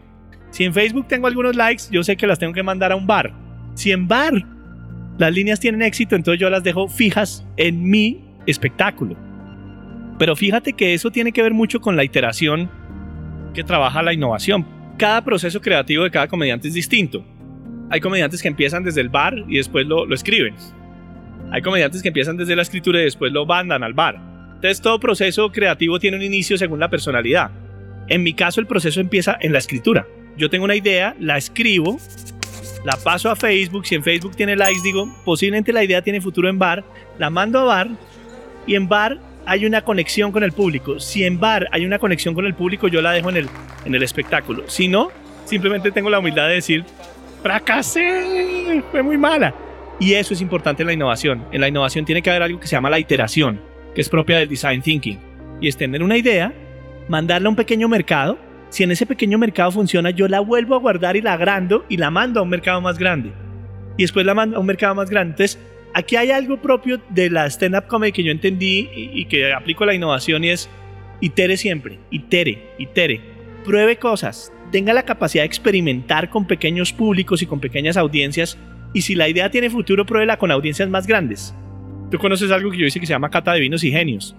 Si 0.54 0.64
en 0.64 0.72
Facebook 0.72 1.08
tengo 1.08 1.26
algunos 1.26 1.56
likes, 1.56 1.86
yo 1.90 2.04
sé 2.04 2.16
que 2.16 2.28
las 2.28 2.38
tengo 2.38 2.54
que 2.54 2.62
mandar 2.62 2.92
a 2.92 2.96
un 2.96 3.08
bar. 3.08 3.34
Si 3.74 3.92
en 3.92 4.08
bar 4.08 4.34
las 5.18 5.34
líneas 5.34 5.60
tienen 5.60 5.82
éxito, 5.82 6.16
entonces 6.16 6.40
yo 6.40 6.48
las 6.52 6.62
dejo 6.62 6.88
fijas 6.88 7.44
en 7.58 7.90
mi 7.90 8.24
espectáculo. 8.46 9.18
Pero 10.20 10.36
fíjate 10.36 10.74
que 10.74 10.94
eso 10.94 11.10
tiene 11.10 11.32
que 11.32 11.42
ver 11.42 11.56
mucho 11.56 11.82
con 11.82 11.96
la 11.96 12.04
iteración 12.04 12.70
que 13.56 13.64
trabaja 13.64 14.04
la 14.04 14.14
innovación. 14.14 14.64
Cada 15.00 15.24
proceso 15.24 15.60
creativo 15.60 16.04
de 16.04 16.12
cada 16.12 16.28
comediante 16.28 16.68
es 16.68 16.76
distinto. 16.76 17.26
Hay 17.90 18.00
comediantes 18.00 18.40
que 18.40 18.48
empiezan 18.48 18.84
desde 18.84 19.02
el 19.02 19.10
bar 19.10 19.34
y 19.48 19.58
después 19.58 19.88
lo, 19.88 20.08
escriben. 20.14 20.54
Hay 21.50 21.64
comediantes 21.64 22.04
que 22.04 22.10
empiezan 22.10 22.38
desde 22.38 22.56
la 22.56 22.62
escritura 22.62 23.02
y 23.02 23.06
después 23.06 23.34
lo 23.34 23.48
mandan 23.48 23.84
al 23.84 23.96
bar. 23.96 24.22
Entonces 24.54 24.82
todo 24.82 25.00
proceso 25.00 25.52
creativo 25.52 25.98
tiene 25.98 26.18
un 26.18 26.24
inicio 26.24 26.60
según 26.60 26.80
la 26.80 26.92
personalidad. 26.92 27.50
En 28.08 28.22
mi 28.22 28.36
caso 28.36 28.62
el 28.62 28.68
proceso 28.68 29.02
empieza 29.02 29.36
en 29.42 29.52
la 29.52 29.58
escritura. 29.58 30.06
Yo 30.38 30.50
tengo 30.50 30.66
una 30.66 30.76
idea, 30.76 31.16
la 31.20 31.38
escribo, 31.38 32.00
la 32.84 32.98
paso 32.98 33.30
a 33.30 33.36
Facebook, 33.36 33.86
si 33.86 33.96
en 33.96 34.04
Facebook 34.04 34.36
tiene 34.36 34.56
likes 34.56 34.82
digo, 34.84 35.08
posiblemente 35.24 35.72
la 35.72 35.84
idea 35.84 36.02
tiene 36.02 36.22
futuro 36.22 36.50
en 36.50 36.60
bar, 36.60 36.84
la 37.18 37.30
mando 37.30 37.60
a 37.60 37.64
bar 37.64 37.90
y 38.66 38.76
en 38.76 38.88
bar 38.88 39.20
hay 39.46 39.66
una 39.66 39.82
conexión 39.82 40.32
con 40.32 40.44
el 40.44 40.52
público. 40.52 41.00
Si 41.00 41.24
en 41.24 41.40
bar 41.40 41.68
hay 41.72 41.86
una 41.86 42.00
conexión 42.00 42.34
con 42.34 42.46
el 42.46 42.54
público, 42.54 42.88
yo 42.88 43.02
la 43.02 43.12
dejo 43.12 43.30
en 43.30 43.38
el, 43.38 43.50
en 43.86 43.96
el 43.96 44.04
espectáculo. 44.04 44.64
Si 44.68 44.88
no, 44.88 45.12
simplemente 45.46 45.92
tengo 45.92 46.10
la 46.10 46.20
humildad 46.20 46.48
de 46.48 46.56
decir, 46.56 46.86
fracasé, 47.42 48.82
fue 48.92 49.04
muy 49.04 49.18
mala. 49.18 49.54
Y 50.00 50.14
eso 50.14 50.34
es 50.34 50.42
importante 50.42 50.84
en 50.84 50.88
la 50.88 50.94
innovación. 50.94 51.46
En 51.52 51.62
la 51.62 51.68
innovación 51.68 52.06
tiene 52.06 52.22
que 52.22 52.30
haber 52.30 52.44
algo 52.44 52.60
que 52.60 52.68
se 52.68 52.76
llama 52.76 52.90
la 52.90 53.00
iteración, 53.00 53.62
que 53.94 54.02
es 54.02 54.10
propia 54.10 54.40
del 54.40 54.50
design 54.50 54.82
thinking. 54.82 55.20
Y 55.62 55.68
es 55.68 55.78
tener 55.78 56.04
una 56.04 56.18
idea, 56.18 56.54
mandarla 57.08 57.48
a 57.48 57.50
un 57.52 57.56
pequeño 57.56 57.88
mercado. 57.88 58.38
Si 58.74 58.82
en 58.82 58.90
ese 58.90 59.06
pequeño 59.06 59.38
mercado 59.38 59.70
funciona, 59.70 60.10
yo 60.10 60.28
la 60.28 60.40
vuelvo 60.40 60.74
a 60.74 60.80
guardar 60.80 61.16
y 61.16 61.22
la 61.22 61.34
agrando 61.34 61.86
y 61.90 61.98
la 61.98 62.10
mando 62.10 62.40
a 62.40 62.44
un 62.44 62.50
mercado 62.50 62.82
más 62.82 62.98
grande. 62.98 63.32
Y 64.00 64.02
después 64.02 64.26
la 64.26 64.34
mando 64.34 64.58
a 64.58 64.60
un 64.62 64.66
mercado 64.66 64.96
más 64.96 65.12
grande. 65.12 65.34
Entonces, 65.34 65.60
aquí 65.94 66.16
hay 66.16 66.32
algo 66.32 66.60
propio 66.60 67.00
de 67.10 67.30
la 67.30 67.46
stand-up 67.46 67.86
comedy 67.86 68.12
que 68.12 68.24
yo 68.24 68.32
entendí 68.32 68.90
y, 68.92 69.26
que 69.26 69.54
aplico 69.54 69.84
a 69.84 69.86
la 69.86 69.94
innovación 69.94 70.44
y 70.44 70.50
es 70.50 70.72
itere 71.22 71.56
siempre, 71.56 72.00
itere, 72.10 72.72
itere, 72.80 73.22
pruebe 73.64 73.98
cosas, 73.98 74.52
tenga 74.72 74.92
la 74.92 75.04
capacidad 75.04 75.44
de 75.44 75.48
experimentar 75.50 76.32
con 76.32 76.48
pequeños 76.48 76.94
públicos 76.94 77.44
y 77.44 77.46
con 77.46 77.60
pequeñas 77.60 77.96
audiencias 77.96 78.58
y 78.92 79.04
si 79.04 79.14
la 79.14 79.30
idea 79.30 79.52
tiene 79.52 79.70
futuro, 79.70 80.04
pruébela 80.04 80.38
con 80.38 80.50
audiencias 80.50 80.90
más 80.90 81.06
grandes. 81.06 81.54
Tú 82.10 82.18
conoces 82.18 82.50
algo 82.50 82.72
que 82.72 82.80
yo 82.80 82.88
hice 82.88 83.00
que 83.00 83.06
se 83.06 83.14
llama 83.14 83.30
Cata 83.30 83.54
de 83.54 83.60
Vinos 83.60 83.84
y 83.84 83.92
Genios, 83.92 84.36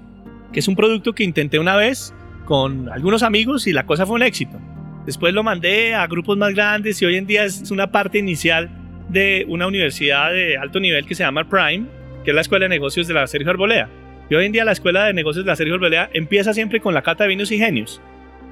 que 0.52 0.58
es 0.58 0.66
un 0.66 0.74
producto 0.74 1.12
que 1.12 1.22
intenté 1.22 1.60
una 1.60 1.76
vez 1.76 2.12
con 2.44 2.88
algunos 2.88 3.22
amigos 3.22 3.66
y 3.66 3.72
la 3.72 3.86
cosa 3.86 4.06
fue 4.06 4.16
un 4.16 4.22
éxito. 4.22 4.58
Después 5.06 5.34
lo 5.34 5.42
mandé 5.42 5.94
a 5.94 6.06
grupos 6.06 6.38
más 6.38 6.54
grandes 6.54 7.00
y 7.02 7.04
hoy 7.04 7.16
en 7.16 7.26
día 7.26 7.44
es 7.44 7.70
una 7.70 7.90
parte 7.90 8.18
inicial 8.18 8.70
de 9.08 9.44
una 9.48 9.66
universidad 9.66 10.32
de 10.32 10.56
alto 10.56 10.80
nivel 10.80 11.06
que 11.06 11.14
se 11.14 11.22
llama 11.22 11.48
Prime, 11.48 11.86
que 12.24 12.30
es 12.30 12.34
la 12.34 12.40
Escuela 12.40 12.64
de 12.64 12.70
Negocios 12.70 13.06
de 13.06 13.14
la 13.14 13.26
Sergio 13.26 13.50
Arbolea. 13.50 13.88
Y 14.30 14.34
hoy 14.34 14.46
en 14.46 14.52
día 14.52 14.64
la 14.64 14.72
Escuela 14.72 15.04
de 15.04 15.12
Negocios 15.12 15.44
de 15.44 15.50
la 15.50 15.56
Sergio 15.56 15.74
Arbolea 15.74 16.08
empieza 16.14 16.54
siempre 16.54 16.80
con 16.80 16.94
la 16.94 17.02
cata 17.02 17.24
de 17.24 17.28
vinos 17.28 17.52
y 17.52 17.58
genios. 17.58 18.00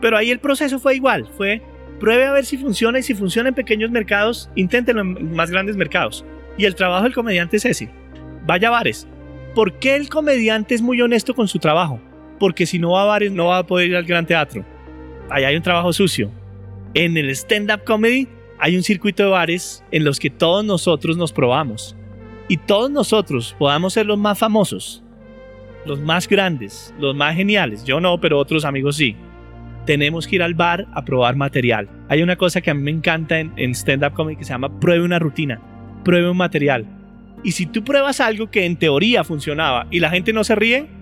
Pero 0.01 0.18
ahí 0.18 0.30
el 0.30 0.40
proceso 0.40 0.78
fue 0.78 0.97
igual, 0.97 1.26
fue 1.36 1.62
pruebe 1.99 2.24
a 2.24 2.32
ver 2.32 2.45
si 2.45 2.59
funciona 2.59 2.99
y 2.99 3.03
si 3.03 3.14
funciona 3.14 3.51
en 3.51 3.55
pequeños 3.55 3.90
mercados, 3.90 4.51
inténtenlo 4.57 5.03
en 5.03 5.34
más 5.34 5.51
grandes 5.51 5.76
mercados. 5.76 6.24
Y 6.59 6.64
el 6.64 6.74
trabajo 6.74 7.05
del 7.05 7.14
comediante 7.14 7.57
es 7.57 7.64
ese. 7.64 7.90
Vaya 8.45 8.70
bares. 8.70 9.07
¿Por 9.55 9.78
qué 9.78 9.97
el 9.97 10.09
comediante 10.09 10.74
es 10.74 10.82
muy 10.82 11.01
honesto 11.01 11.34
con 11.34 11.47
su 11.47 11.59
trabajo? 11.59 12.01
Porque 12.43 12.66
si 12.66 12.80
no 12.80 12.90
va 12.90 13.03
a 13.03 13.05
bares 13.05 13.30
no 13.30 13.47
va 13.47 13.59
a 13.59 13.66
poder 13.68 13.90
ir 13.90 13.95
al 13.95 14.03
gran 14.03 14.26
teatro. 14.26 14.64
Ahí 15.30 15.45
hay 15.45 15.55
un 15.55 15.62
trabajo 15.62 15.93
sucio. 15.93 16.28
En 16.93 17.16
el 17.16 17.30
stand-up 17.30 17.84
comedy 17.84 18.26
hay 18.59 18.74
un 18.74 18.82
circuito 18.82 19.22
de 19.22 19.28
bares 19.28 19.84
en 19.93 20.03
los 20.03 20.18
que 20.18 20.28
todos 20.28 20.64
nosotros 20.64 21.16
nos 21.16 21.32
probamos. 21.32 21.95
Y 22.49 22.57
todos 22.57 22.90
nosotros 22.90 23.55
podamos 23.61 23.93
ser 23.93 24.07
los 24.07 24.18
más 24.18 24.40
famosos, 24.40 25.05
los 25.86 26.01
más 26.01 26.28
grandes, 26.28 26.93
los 26.99 27.14
más 27.14 27.36
geniales. 27.36 27.84
Yo 27.84 28.01
no, 28.01 28.20
pero 28.20 28.40
otros 28.40 28.64
amigos 28.64 28.97
sí. 28.97 29.14
Tenemos 29.86 30.26
que 30.26 30.34
ir 30.34 30.43
al 30.43 30.55
bar 30.55 30.88
a 30.95 31.05
probar 31.05 31.36
material. 31.36 31.88
Hay 32.09 32.24
una 32.24 32.34
cosa 32.34 32.61
que 32.61 32.72
a 32.72 32.74
mí 32.74 32.82
me 32.82 32.90
encanta 32.90 33.38
en, 33.38 33.70
stand-up 33.72 34.14
comedy 34.14 34.34
que 34.34 34.45
se 34.45 34.53
llama 34.53 34.80
pruebe 34.80 35.05
una 35.05 35.20
rutina, 35.20 35.61
pruebe 36.03 36.28
un 36.28 36.38
material. 36.38 36.86
Y 37.45 37.53
si 37.53 37.66
tú 37.66 37.84
pruebas 37.84 38.20
algo 38.20 38.51
que 38.51 38.66
en 38.66 38.74
teoría 38.74 39.22
funcionaba 39.22 39.86
y 39.93 40.01
la 40.01 40.11
gente 40.11 40.32
no 40.32 40.43
se 40.43 40.57
ríe, 40.57 41.01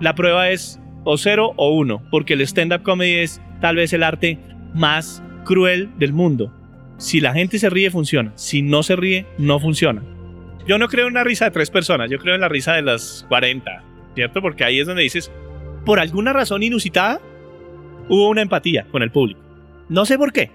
la 0.00 0.14
prueba 0.14 0.50
es 0.50 0.80
o 1.04 1.16
cero 1.16 1.52
o 1.56 1.74
uno, 1.74 2.02
porque 2.10 2.34
el 2.34 2.42
stand-up 2.42 2.82
comedy 2.82 3.14
es 3.14 3.40
tal 3.60 3.76
vez 3.76 3.92
el 3.92 4.02
arte 4.02 4.38
más 4.74 5.22
cruel 5.44 5.90
del 5.98 6.12
mundo. 6.12 6.52
Si 6.98 7.20
la 7.20 7.32
gente 7.32 7.58
se 7.58 7.70
ríe, 7.70 7.90
funciona. 7.90 8.32
Si 8.34 8.60
no 8.62 8.82
se 8.82 8.96
ríe, 8.96 9.26
no 9.38 9.60
funciona. 9.60 10.02
Yo 10.66 10.78
no 10.78 10.88
creo 10.88 11.06
en 11.06 11.12
una 11.12 11.24
risa 11.24 11.46
de 11.46 11.50
tres 11.52 11.70
personas, 11.70 12.10
yo 12.10 12.18
creo 12.18 12.34
en 12.34 12.42
la 12.42 12.48
risa 12.48 12.74
de 12.74 12.82
las 12.82 13.24
40, 13.28 13.82
¿cierto? 14.14 14.42
Porque 14.42 14.64
ahí 14.64 14.80
es 14.80 14.86
donde 14.86 15.02
dices, 15.02 15.30
por 15.86 15.98
alguna 15.98 16.32
razón 16.32 16.62
inusitada, 16.62 17.20
hubo 18.08 18.28
una 18.28 18.42
empatía 18.42 18.86
con 18.90 19.02
el 19.02 19.10
público. 19.10 19.40
No 19.88 20.04
sé 20.04 20.18
por 20.18 20.32
qué. 20.32 20.50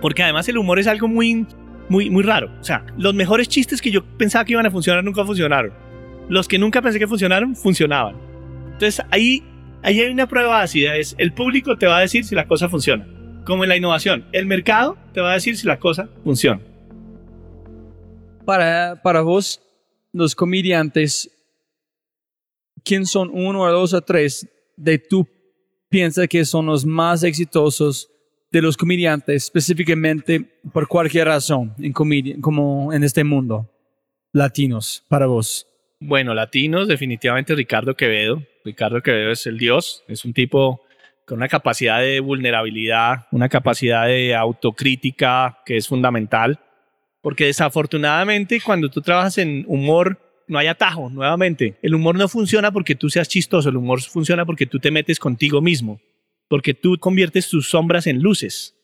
Porque 0.00 0.22
además 0.22 0.48
el 0.48 0.56
humor 0.56 0.78
es 0.78 0.86
algo 0.86 1.08
muy, 1.08 1.46
muy, 1.88 2.08
muy 2.08 2.22
raro. 2.22 2.50
O 2.60 2.64
sea, 2.64 2.86
los 2.96 3.14
mejores 3.14 3.48
chistes 3.48 3.82
que 3.82 3.90
yo 3.90 4.04
pensaba 4.04 4.44
que 4.44 4.52
iban 4.52 4.66
a 4.66 4.70
funcionar 4.70 5.04
nunca 5.04 5.24
funcionaron. 5.24 5.72
Los 6.28 6.48
que 6.48 6.58
nunca 6.58 6.80
pensé 6.80 6.98
que 6.98 7.06
funcionaron, 7.06 7.54
funcionaban. 7.54 8.16
Entonces 8.76 9.04
ahí, 9.10 9.42
ahí 9.82 10.00
hay 10.00 10.10
una 10.10 10.26
prueba 10.26 10.60
ácida. 10.60 10.96
Es 10.96 11.14
el 11.16 11.32
público 11.32 11.78
te 11.78 11.86
va 11.86 11.96
a 11.96 12.00
decir 12.02 12.24
si 12.24 12.34
la 12.34 12.46
cosa 12.46 12.68
funciona 12.68 13.06
como 13.46 13.62
en 13.64 13.70
la 13.70 13.76
innovación. 13.76 14.26
El 14.32 14.44
mercado 14.44 14.98
te 15.14 15.22
va 15.22 15.30
a 15.30 15.34
decir 15.34 15.56
si 15.56 15.66
la 15.66 15.78
cosa 15.78 16.10
funciona. 16.22 16.60
Para, 18.44 19.00
para 19.02 19.22
vos, 19.22 19.62
los 20.12 20.34
comediantes, 20.34 21.30
¿quién 22.84 23.06
son 23.06 23.30
uno 23.32 23.62
o 23.62 23.72
dos 23.72 23.94
o 23.94 24.02
tres 24.02 24.46
de 24.76 24.98
tú 24.98 25.26
piensas 25.88 26.28
que 26.28 26.44
son 26.44 26.66
los 26.66 26.84
más 26.84 27.22
exitosos 27.22 28.10
de 28.50 28.62
los 28.62 28.76
comediantes, 28.76 29.44
específicamente 29.44 30.60
por 30.72 30.86
cualquier 30.86 31.28
razón, 31.28 31.74
en 31.78 31.92
comedia, 31.92 32.36
como 32.40 32.92
en 32.92 33.04
este 33.04 33.24
mundo? 33.24 33.70
Latinos, 34.32 35.04
para 35.08 35.26
vos. 35.26 35.66
Bueno, 35.98 36.34
latinos, 36.34 36.88
definitivamente 36.88 37.54
Ricardo 37.54 37.94
Quevedo. 37.94 38.42
Ricardo 38.66 39.00
Quevedo 39.00 39.30
es 39.30 39.46
el 39.46 39.58
dios, 39.58 40.04
es 40.08 40.24
un 40.24 40.34
tipo 40.34 40.82
con 41.24 41.38
una 41.38 41.48
capacidad 41.48 42.00
de 42.00 42.18
vulnerabilidad, 42.20 43.26
una 43.30 43.48
capacidad 43.48 44.06
de 44.06 44.34
autocrítica 44.34 45.58
que 45.64 45.76
es 45.76 45.86
fundamental, 45.86 46.58
porque 47.22 47.46
desafortunadamente 47.46 48.60
cuando 48.60 48.88
tú 48.88 49.00
trabajas 49.00 49.38
en 49.38 49.64
humor 49.68 50.20
no 50.48 50.58
hay 50.58 50.66
atajo, 50.66 51.10
nuevamente. 51.10 51.76
El 51.82 51.94
humor 51.94 52.16
no 52.16 52.28
funciona 52.28 52.70
porque 52.72 52.94
tú 52.94 53.08
seas 53.08 53.28
chistoso, 53.28 53.68
el 53.68 53.76
humor 53.76 54.00
funciona 54.02 54.44
porque 54.44 54.66
tú 54.66 54.78
te 54.78 54.90
metes 54.90 55.18
contigo 55.18 55.60
mismo. 55.60 56.00
porque 56.48 56.74
tú 56.74 56.96
conviertes 56.98 57.48
tus 57.48 57.68
sombras 57.68 58.06
en 58.06 58.22
luces. 58.22 58.76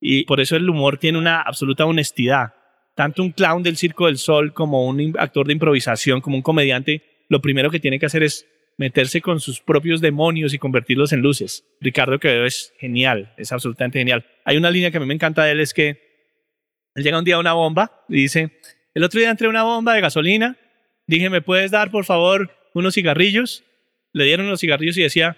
Y 0.00 0.22
por 0.26 0.38
eso 0.38 0.54
el 0.54 0.70
humor 0.70 0.96
tiene 0.96 1.18
una 1.18 1.40
absoluta 1.40 1.84
honestidad. 1.84 2.54
Tanto 2.94 3.24
un 3.24 3.32
clown 3.32 3.64
del 3.64 3.76
Circo 3.76 4.06
del 4.06 4.16
Sol 4.16 4.52
como 4.52 4.86
un 4.86 5.16
actor 5.18 5.48
de 5.48 5.54
improvisación, 5.54 6.20
como 6.20 6.36
un 6.36 6.42
comediante, 6.42 7.02
lo 7.28 7.40
primero 7.40 7.68
que 7.68 7.80
tiene 7.80 7.98
que 7.98 8.06
hacer 8.06 8.22
es 8.22 8.46
meterse 8.80 9.20
con 9.20 9.40
sus 9.40 9.60
propios 9.60 10.00
demonios 10.00 10.54
y 10.54 10.58
convertirlos 10.58 11.12
en 11.12 11.20
luces. 11.20 11.66
Ricardo 11.82 12.18
Quevedo 12.18 12.46
es 12.46 12.72
genial, 12.78 13.34
es 13.36 13.52
absolutamente 13.52 13.98
genial. 13.98 14.24
Hay 14.42 14.56
una 14.56 14.70
línea 14.70 14.90
que 14.90 14.96
a 14.96 15.00
mí 15.00 15.04
me 15.04 15.12
encanta 15.12 15.44
de 15.44 15.52
él, 15.52 15.60
es 15.60 15.74
que 15.74 16.00
él 16.94 17.04
llega 17.04 17.18
un 17.18 17.24
día 17.26 17.34
a 17.34 17.40
una 17.40 17.52
bomba 17.52 18.06
y 18.08 18.22
dice, 18.22 18.58
el 18.94 19.04
otro 19.04 19.20
día 19.20 19.28
entré 19.28 19.48
a 19.48 19.50
una 19.50 19.64
bomba 19.64 19.92
de 19.92 20.00
gasolina, 20.00 20.56
dije, 21.06 21.28
¿me 21.28 21.42
puedes 21.42 21.70
dar 21.70 21.90
por 21.90 22.06
favor 22.06 22.56
unos 22.72 22.94
cigarrillos? 22.94 23.64
Le 24.14 24.24
dieron 24.24 24.48
los 24.48 24.60
cigarrillos 24.60 24.96
y 24.96 25.02
decía, 25.02 25.36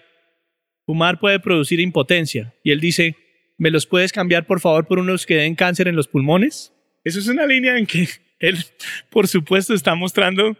fumar 0.85 1.19
puede 1.19 1.41
producir 1.41 1.81
impotencia. 1.81 2.53
Y 2.63 2.71
él 2.71 2.79
dice, 2.79 3.17
¿me 3.57 3.71
los 3.71 3.85
puedes 3.85 4.13
cambiar 4.13 4.47
por 4.47 4.61
favor 4.61 4.87
por 4.87 4.99
unos 4.99 5.25
que 5.25 5.35
den 5.35 5.55
cáncer 5.55 5.89
en 5.89 5.97
los 5.97 6.07
pulmones? 6.07 6.71
Eso 7.03 7.19
es 7.19 7.27
una 7.27 7.45
línea 7.45 7.77
en 7.77 7.87
que 7.87 8.07
él, 8.39 8.63
por 9.09 9.27
supuesto, 9.27 9.73
está 9.73 9.95
mostrando 9.95 10.55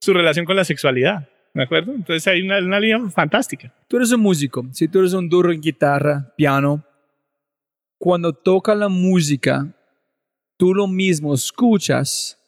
su 0.00 0.14
relación 0.14 0.46
con 0.46 0.56
la 0.56 0.64
sexualidad. 0.64 1.28
¿De 1.52 1.62
acuerdo? 1.62 1.92
Entonces 1.92 2.26
hay 2.28 2.42
una, 2.42 2.58
una 2.58 2.78
línea 2.78 3.10
fantástica. 3.10 3.72
Tú 3.88 3.96
eres 3.96 4.12
un 4.12 4.20
músico, 4.20 4.66
si 4.72 4.86
tú 4.88 5.00
eres 5.00 5.12
un 5.12 5.28
duro 5.28 5.52
en 5.52 5.60
guitarra, 5.60 6.32
piano, 6.36 6.84
cuando 7.98 8.32
toca 8.32 8.74
la 8.74 8.88
música, 8.88 9.74
tú 10.56 10.74
lo 10.74 10.86
mismo 10.86 11.34
escuchas 11.34 12.38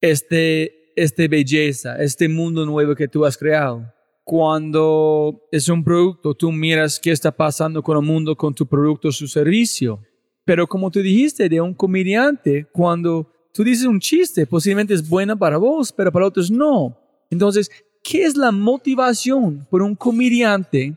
este, 0.00 0.92
este 0.96 1.28
belleza, 1.28 1.96
este 2.02 2.28
mundo 2.28 2.66
nuevo 2.66 2.94
que 2.94 3.08
tú 3.08 3.24
has 3.24 3.38
creado. 3.38 3.92
Cuando 4.24 5.48
es 5.52 5.68
un 5.68 5.84
producto, 5.84 6.34
tú 6.34 6.50
miras 6.50 6.98
qué 6.98 7.12
está 7.12 7.30
pasando 7.30 7.82
con 7.82 7.96
el 7.96 8.02
mundo, 8.02 8.36
con 8.36 8.54
tu 8.54 8.66
producto, 8.66 9.12
su 9.12 9.28
servicio. 9.28 10.02
Pero 10.44 10.66
como 10.66 10.90
tú 10.90 11.00
dijiste 11.00 11.48
de 11.48 11.60
un 11.60 11.74
comediante, 11.74 12.66
cuando 12.72 13.30
tú 13.54 13.64
dices 13.64 13.86
un 13.86 14.00
chiste, 14.00 14.46
posiblemente 14.46 14.94
es 14.94 15.08
buena 15.08 15.36
para 15.36 15.56
vos, 15.56 15.92
pero 15.92 16.12
para 16.12 16.26
otros 16.26 16.50
no. 16.50 16.98
Entonces, 17.30 17.70
¿qué 18.08 18.24
es 18.24 18.36
la 18.36 18.52
motivación 18.52 19.66
por 19.68 19.82
un 19.82 19.96
comediante 19.96 20.94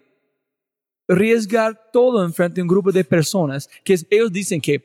arriesgar 1.08 1.90
todo 1.92 2.24
en 2.24 2.32
frente 2.32 2.62
a 2.62 2.64
un 2.64 2.68
grupo 2.68 2.92
de 2.92 3.04
personas? 3.04 3.70
Que 3.84 3.98
ellos 4.12 4.32
dicen 4.32 4.62
que 4.62 4.84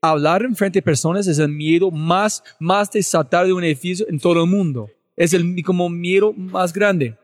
hablar 0.00 0.42
en 0.42 0.54
frente 0.54 0.78
a 0.78 0.82
personas 0.82 1.26
es 1.26 1.38
el 1.38 1.48
miedo 1.48 1.90
más, 1.90 2.42
más 2.60 2.90
de 2.92 3.02
saltar 3.02 3.46
de 3.46 3.52
un 3.52 3.64
edificio 3.64 4.06
en 4.08 4.20
todo 4.20 4.44
el 4.44 4.48
mundo. 4.48 4.88
Es 5.16 5.32
el 5.32 5.62
como 5.64 5.88
miedo 5.88 6.32
más 6.32 6.72
grande. 6.72 7.16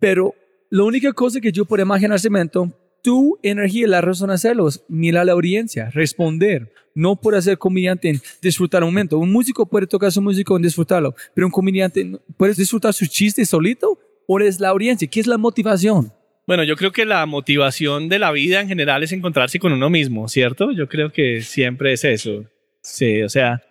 Pero 0.00 0.34
la 0.68 0.82
única 0.82 1.12
cosa 1.12 1.40
que 1.40 1.52
yo 1.52 1.64
puedo 1.64 1.82
imaginar, 1.82 2.18
Cemento, 2.18 2.72
tu 3.02 3.38
energía, 3.42 3.88
la 3.88 4.00
razón 4.00 4.28
de 4.28 4.34
hacerlo 4.34 4.68
es 4.68 4.82
mirar 4.88 5.22
a 5.22 5.24
la 5.26 5.32
audiencia, 5.32 5.90
responder. 5.90 6.72
No 6.94 7.16
puede 7.16 7.42
ser 7.42 7.58
comediante 7.58 8.20
disfrutar 8.40 8.82
un 8.84 8.90
momento. 8.90 9.18
Un 9.18 9.32
músico 9.32 9.66
puede 9.66 9.86
tocar 9.86 10.12
su 10.12 10.22
música 10.22 10.54
en 10.54 10.62
disfrutarlo, 10.62 11.14
pero 11.34 11.46
un 11.46 11.50
comediante 11.50 12.18
puede 12.36 12.54
disfrutar 12.54 12.92
su 12.92 13.06
chiste 13.06 13.44
solito 13.44 13.98
o 14.26 14.40
es 14.40 14.60
la 14.60 14.68
audiencia. 14.68 15.08
¿Qué 15.08 15.20
es 15.20 15.26
la 15.26 15.38
motivación? 15.38 16.12
Bueno, 16.46 16.64
yo 16.64 16.76
creo 16.76 16.92
que 16.92 17.04
la 17.04 17.24
motivación 17.26 18.08
de 18.08 18.18
la 18.18 18.32
vida 18.32 18.60
en 18.60 18.68
general 18.68 19.02
es 19.02 19.12
encontrarse 19.12 19.58
con 19.58 19.72
uno 19.72 19.90
mismo, 19.90 20.28
¿cierto? 20.28 20.72
Yo 20.72 20.88
creo 20.88 21.12
que 21.12 21.42
siempre 21.42 21.92
es 21.92 22.04
eso. 22.04 22.44
Sí, 22.82 23.22
o 23.22 23.28
sea, 23.28 23.62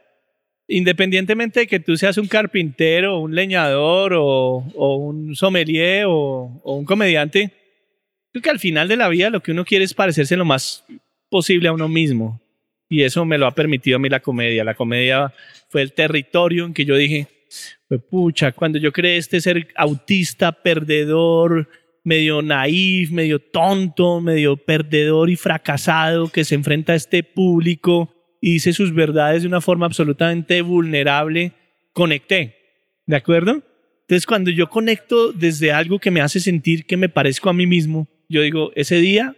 independientemente 0.67 1.61
de 1.61 1.67
que 1.67 1.79
tú 1.79 1.97
seas 1.97 2.17
un 2.17 2.27
carpintero, 2.27 3.19
un 3.19 3.35
leñador 3.35 4.13
o, 4.15 4.63
un 4.73 5.35
sommelier 5.35 6.05
o 6.07 6.61
un 6.63 6.85
comediante, 6.85 7.51
Creo 8.31 8.41
que 8.41 8.49
al 8.49 8.59
final 8.59 8.87
de 8.87 8.97
la 8.97 9.09
vida 9.09 9.29
lo 9.29 9.41
que 9.41 9.51
uno 9.51 9.65
quiere 9.65 9.85
es 9.85 9.93
parecerse 9.93 10.37
lo 10.37 10.45
más 10.45 10.85
posible 11.29 11.67
a 11.67 11.73
uno 11.73 11.87
mismo. 11.87 12.41
Y 12.89 13.03
eso 13.03 13.25
me 13.25 13.37
lo 13.37 13.47
ha 13.47 13.55
permitido 13.55 13.97
a 13.97 13.99
mí 13.99 14.09
la 14.09 14.19
comedia. 14.19 14.63
La 14.63 14.75
comedia 14.75 15.33
fue 15.69 15.81
el 15.81 15.93
territorio 15.93 16.65
en 16.65 16.73
que 16.73 16.85
yo 16.85 16.95
dije, 16.95 17.27
pucha, 18.09 18.51
cuando 18.51 18.77
yo 18.79 18.91
creé 18.91 19.17
este 19.17 19.41
ser 19.41 19.67
autista, 19.75 20.51
perdedor, 20.51 21.69
medio 22.03 22.41
naif, 22.41 23.11
medio 23.11 23.39
tonto, 23.39 24.21
medio 24.21 24.57
perdedor 24.57 25.29
y 25.29 25.35
fracasado 25.35 26.29
que 26.29 26.43
se 26.43 26.55
enfrenta 26.55 26.93
a 26.93 26.97
este 26.97 27.23
público 27.23 28.13
y 28.41 28.53
dice 28.53 28.73
sus 28.73 28.93
verdades 28.93 29.43
de 29.43 29.47
una 29.47 29.61
forma 29.61 29.85
absolutamente 29.85 30.61
vulnerable, 30.61 31.53
conecté. 31.93 32.57
¿De 33.05 33.15
acuerdo? 33.15 33.61
Entonces, 34.01 34.25
cuando 34.25 34.49
yo 34.51 34.69
conecto 34.69 35.31
desde 35.31 35.71
algo 35.71 35.99
que 35.99 36.11
me 36.11 36.21
hace 36.21 36.39
sentir 36.39 36.85
que 36.85 36.97
me 36.97 37.07
parezco 37.07 37.49
a 37.49 37.53
mí 37.53 37.67
mismo, 37.67 38.07
yo 38.31 38.41
digo, 38.41 38.71
ese 38.75 38.95
día 38.95 39.35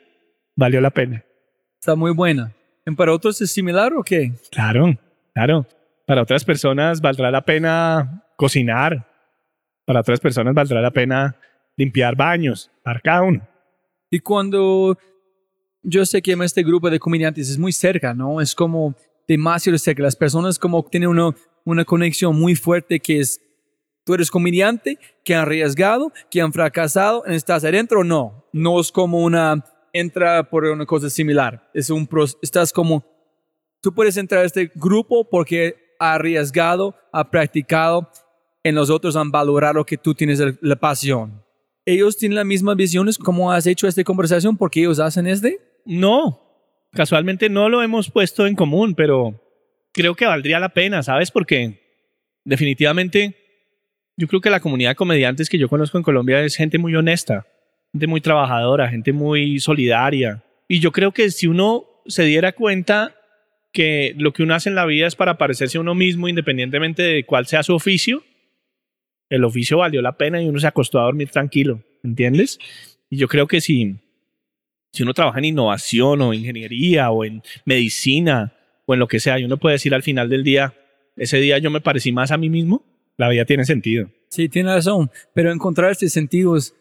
valió 0.56 0.80
la 0.82 0.91
pena. 0.91 1.24
Está 1.80 1.96
muy 1.96 2.12
buena. 2.12 2.54
¿Para 2.96 3.14
otros 3.14 3.41
es 3.41 3.52
similar 3.52 3.94
o 3.94 4.04
qué? 4.04 4.34
Claro, 4.52 4.98
claro. 5.34 5.66
Para 6.06 6.22
otras 6.22 6.44
personas 6.44 7.02
valdrá 7.02 7.32
la 7.32 7.44
pena 7.44 8.24
cocinar. 8.36 9.08
Para 9.86 10.02
otras 10.02 10.20
personas 10.20 10.54
valdrá 10.54 10.82
la 10.82 10.91
pena 10.91 11.36
limpiar 11.76 12.16
baños, 12.16 12.70
para 12.84 13.00
cada 13.00 13.24
uno. 13.24 13.48
Y 14.10 14.20
cuando 14.20 14.98
yo 15.82 16.06
sé 16.06 16.22
que 16.22 16.34
este 16.34 16.64
grupo 16.64 16.89
de 16.89 17.00
comediantes 17.00 17.50
es 17.50 17.58
muy 17.58 17.72
cerca, 17.72 18.14
¿no? 18.14 18.39
Es 18.39 18.54
como 18.54 18.96
demasiado 19.28 19.78
cerca. 19.78 20.04
Las 20.04 20.16
personas 20.16 20.60
como 20.60 20.84
tienen 20.84 21.10
una, 21.10 21.32
una 21.66 21.84
conexión 21.86 22.38
muy 22.39 22.56
fuerte 22.56 23.00
que 23.00 23.20
es 23.20 23.41
Tú 24.06 24.14
eres 24.14 24.30
comediante 24.30 24.99
que 25.24 25.34
han 25.34 25.41
arriesgado, 25.41 26.12
que 26.30 26.41
han 26.41 26.51
fracasado, 26.51 27.26
¿estás 27.26 27.64
adentro 27.64 28.04
no? 28.04 28.45
No 28.51 28.80
es 28.80 28.91
como 28.91 29.24
una, 29.24 29.64
entra 29.93 30.49
por 30.49 30.66
una 30.66 30.86
cosa 30.86 31.10
similar. 31.10 31.70
Es 31.74 31.89
un, 31.89 32.10
estás 32.41 32.74
como, 32.74 33.06
tú 33.82 33.93
puedes 33.93 34.18
entrar 34.18 34.43
a 34.43 34.45
este 34.45 34.72
grupo 34.76 35.30
porque 35.30 35.95
ha 35.99 36.16
arriesgado, 36.16 36.95
ha 37.14 37.30
practicado, 37.30 38.10
en 38.64 38.76
los 38.76 38.89
otros 38.89 39.16
han 39.16 39.32
valorado 39.32 39.86
que 39.86 39.97
tú 39.97 40.14
tienes 40.14 40.41
la 40.62 40.76
pasión. 40.76 41.43
¿Ellos 41.86 42.18
tienen 42.18 42.38
las 42.38 42.45
mismas 42.45 42.76
visiones 42.78 43.18
como 43.18 43.51
has 43.51 43.68
hecho 43.68 43.88
esta 43.88 44.04
conversación 44.04 44.58
porque 44.58 44.80
ellos 44.82 44.99
hacen 44.99 45.28
este? 45.28 45.60
No, 45.86 46.41
casualmente 46.91 47.49
no 47.49 47.68
lo 47.68 47.82
hemos 47.82 48.10
puesto 48.10 48.47
en 48.47 48.56
común, 48.56 48.95
pero 48.95 49.41
creo 49.91 50.16
que 50.16 50.26
valdría 50.26 50.60
la 50.60 50.70
pena, 50.70 51.04
¿sabes? 51.04 51.30
Porque 51.30 51.82
definitivamente 52.45 53.43
yo 54.18 54.28
creo 54.28 54.41
que 54.41 54.49
la 54.49 54.59
comunidad 54.59 54.91
de 54.91 54.95
comediantes 54.95 55.49
que 55.49 55.57
yo 55.57 55.70
conozco 55.70 55.97
en 55.97 56.03
Colombia 56.03 56.41
es 56.41 56.55
gente 56.55 56.78
muy 56.78 56.95
honesta, 56.95 57.45
gente 57.91 58.07
muy 58.07 58.22
trabajadora, 58.22 58.89
gente 58.89 59.11
muy 59.11 59.59
solidaria. 59.59 60.43
Y 60.68 60.80
yo 60.80 60.91
creo 60.91 61.11
que 61.11 61.32
si 61.32 61.47
uno 61.47 61.86
se 62.05 62.24
diera 62.24 62.51
cuenta 62.51 63.16
que 63.72 64.14
lo 64.18 64.32
que 64.34 64.43
uno 64.43 64.53
hace 64.53 64.70
en 64.70 64.76
la 64.76 64.86
vida 64.86 65.07
es 65.07 65.16
para 65.16 65.38
parecerse 65.38 65.78
a 65.78 65.82
uno 65.82 65.95
mismo, 65.95 66.28
independientemente 66.28 67.01
de 67.01 67.26
cuál 67.26 67.47
sea 67.47 67.64
su 67.64 67.74
oficio, 67.74 68.24
el 69.30 69.43
oficio 69.43 69.80
valió 69.80 70.01
la 70.01 70.16
pena 70.16 70.41
y 70.41 70.47
uno 70.47 70.59
se 70.59 70.68
acostó 70.68 70.99
a 70.99 71.05
dormir 71.05 71.30
tranquilo, 71.30 71.82
¿entiendes? 72.03 72.59
Y 73.09 73.18
yo 73.18 73.28
creo 73.28 73.47
que 73.47 73.61
si, 73.61 73.95
si 74.91 75.01
uno 75.01 75.16
trabaja 75.16 75.39
en 75.39 75.45
innovación 75.45 76.22
o 76.22 76.34
ingeniería 76.36 77.09
o 77.09 77.26
en 77.26 77.41
medicina 77.66 78.53
o 78.86 78.93
en 78.93 78.99
lo 78.99 79.07
que 79.07 79.20
sea, 79.20 79.39
y 79.39 79.45
uno 79.45 79.57
puede 79.57 79.74
decir 79.74 79.95
al 79.95 80.03
final 80.03 80.30
del 80.30 80.43
día, 80.43 80.76
ese 81.16 81.39
día 81.39 81.57
yo 81.57 81.72
me 81.72 81.82
parecí 81.82 82.11
más 82.11 82.32
a 82.32 82.38
mí 82.38 82.49
mismo, 82.49 82.86
la 83.18 83.30
vida 83.30 83.45
tiene 83.45 83.66
sentido. 83.66 84.09
Sí, 84.30 84.49
tiene 84.49 84.74
razón, 84.74 85.11
pero 85.34 85.51
encontrar 85.51 85.91
este 85.91 86.09
sentido 86.09 86.57
es, 86.57 86.74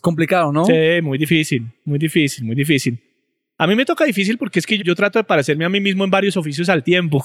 complicado, 0.00 0.52
¿no? 0.52 0.64
Sí, 0.64 1.02
muy 1.02 1.18
difícil, 1.18 1.66
muy 1.84 1.98
difícil, 1.98 2.44
muy 2.44 2.56
difícil. 2.56 2.98
A 3.58 3.66
mí 3.66 3.74
me 3.74 3.84
toca 3.84 4.04
difícil 4.04 4.38
porque 4.38 4.58
es 4.58 4.66
que 4.66 4.78
yo 4.78 4.94
trato 4.94 5.18
de 5.18 5.24
parecerme 5.24 5.64
a 5.64 5.68
mí 5.68 5.80
mismo 5.80 6.04
en 6.04 6.10
varios 6.10 6.36
oficios 6.36 6.68
al 6.68 6.84
tiempo. 6.84 7.24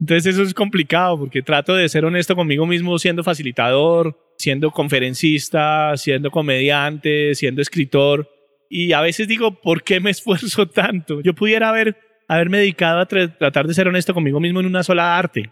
Entonces 0.00 0.34
eso 0.34 0.42
es 0.42 0.54
complicado 0.54 1.18
porque 1.18 1.42
trato 1.42 1.74
de 1.74 1.88
ser 1.88 2.04
honesto 2.04 2.34
conmigo 2.34 2.66
mismo 2.66 2.98
siendo 2.98 3.22
facilitador, 3.22 4.18
siendo 4.38 4.70
conferencista, 4.70 5.96
siendo 5.96 6.30
comediante, 6.30 7.34
siendo 7.34 7.60
escritor. 7.60 8.28
Y 8.70 8.92
a 8.92 9.02
veces 9.02 9.28
digo, 9.28 9.60
¿por 9.60 9.82
qué 9.82 10.00
me 10.00 10.10
esfuerzo 10.10 10.66
tanto? 10.66 11.20
Yo 11.20 11.34
pudiera 11.34 11.68
haber, 11.68 11.96
haberme 12.26 12.58
dedicado 12.58 13.00
a 13.00 13.06
tratar 13.06 13.66
de 13.66 13.74
ser 13.74 13.88
honesto 13.88 14.14
conmigo 14.14 14.40
mismo 14.40 14.60
en 14.60 14.66
una 14.66 14.82
sola 14.82 15.18
arte 15.18 15.50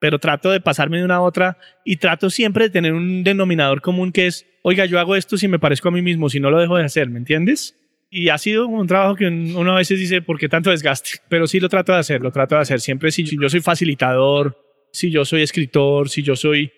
pero 0.00 0.18
trato 0.18 0.50
de 0.50 0.60
pasarme 0.60 0.98
de 0.98 1.04
una 1.04 1.16
a 1.16 1.20
otra 1.20 1.58
y 1.84 1.96
trato 1.96 2.30
siempre 2.30 2.64
de 2.64 2.70
tener 2.70 2.94
un 2.94 3.22
denominador 3.22 3.82
común 3.82 4.10
que 4.10 4.26
es, 4.26 4.46
oiga, 4.62 4.86
yo 4.86 4.98
hago 4.98 5.14
esto 5.14 5.36
si 5.36 5.46
me 5.46 5.60
parezco 5.60 5.88
a 5.88 5.92
mí 5.92 6.02
mismo, 6.02 6.28
si 6.28 6.40
no 6.40 6.50
lo 6.50 6.58
dejo 6.58 6.76
de 6.76 6.84
hacer, 6.84 7.08
¿me 7.10 7.18
entiendes? 7.18 7.76
Y 8.08 8.30
ha 8.30 8.38
sido 8.38 8.66
un 8.66 8.88
trabajo 8.88 9.14
que 9.14 9.26
uno 9.26 9.72
a 9.72 9.76
veces 9.76 10.00
dice, 10.00 10.22
¿por 10.22 10.38
qué 10.38 10.48
tanto 10.48 10.70
desgaste? 10.70 11.10
Pero 11.28 11.46
sí 11.46 11.60
lo 11.60 11.68
trato 11.68 11.92
de 11.92 11.98
hacer, 11.98 12.22
lo 12.22 12.32
trato 12.32 12.56
de 12.56 12.62
hacer. 12.62 12.80
Siempre 12.80 13.12
si 13.12 13.24
yo 13.24 13.48
soy 13.48 13.60
facilitador, 13.60 14.56
si 14.90 15.10
yo 15.10 15.24
soy 15.24 15.42
escritor, 15.42 16.08
si 16.08 16.22
yo 16.22 16.34
soy 16.34 16.72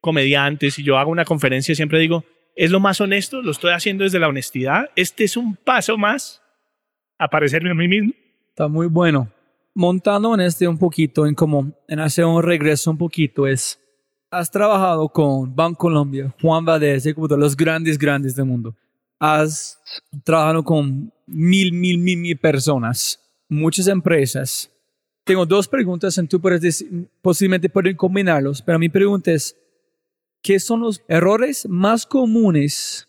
comediante, 0.00 0.70
si 0.70 0.82
yo 0.82 0.98
hago 0.98 1.12
una 1.12 1.24
conferencia, 1.24 1.74
siempre 1.74 2.00
digo, 2.00 2.24
es 2.56 2.70
lo 2.70 2.80
más 2.80 3.00
honesto, 3.00 3.42
lo 3.42 3.52
estoy 3.52 3.72
haciendo 3.72 4.04
desde 4.04 4.18
la 4.18 4.28
honestidad. 4.28 4.90
Este 4.96 5.24
es 5.24 5.36
un 5.36 5.54
paso 5.54 5.96
más 5.98 6.42
a 7.18 7.28
parecerme 7.28 7.70
a 7.70 7.74
mí 7.74 7.88
mismo. 7.88 8.12
Está 8.48 8.68
muy 8.68 8.86
bueno 8.86 9.33
montando 9.74 10.32
en 10.34 10.40
este 10.40 10.68
un 10.68 10.78
poquito, 10.78 11.26
en 11.26 11.34
como 11.34 11.72
en 11.88 12.00
hacer 12.00 12.24
un 12.24 12.42
regreso 12.42 12.90
un 12.90 12.98
poquito, 12.98 13.46
es, 13.46 13.78
has 14.30 14.50
trabajado 14.50 15.08
con 15.08 15.54
Banco 15.54 15.78
Colombia, 15.78 16.34
Juan 16.40 16.64
Valdez, 16.64 17.04
los 17.16 17.56
grandes, 17.56 17.98
grandes 17.98 18.34
del 18.34 18.46
mundo. 18.46 18.74
has 19.18 19.80
trabajado 20.22 20.62
con 20.62 21.12
mil, 21.26 21.72
mil, 21.72 21.98
mil, 21.98 22.18
mil 22.18 22.38
personas, 22.38 23.20
muchas 23.48 23.86
empresas. 23.88 24.70
Tengo 25.24 25.46
dos 25.46 25.66
preguntas, 25.66 26.18
y 26.18 26.26
tú 26.26 26.40
puedes 26.40 26.60
decir, 26.60 27.08
posiblemente 27.22 27.68
pueden 27.68 27.96
combinarlos, 27.96 28.60
pero 28.60 28.78
mi 28.78 28.88
pregunta 28.88 29.32
es, 29.32 29.56
¿qué 30.42 30.60
son 30.60 30.80
los 30.80 31.02
errores 31.08 31.66
más 31.68 32.04
comunes 32.04 33.08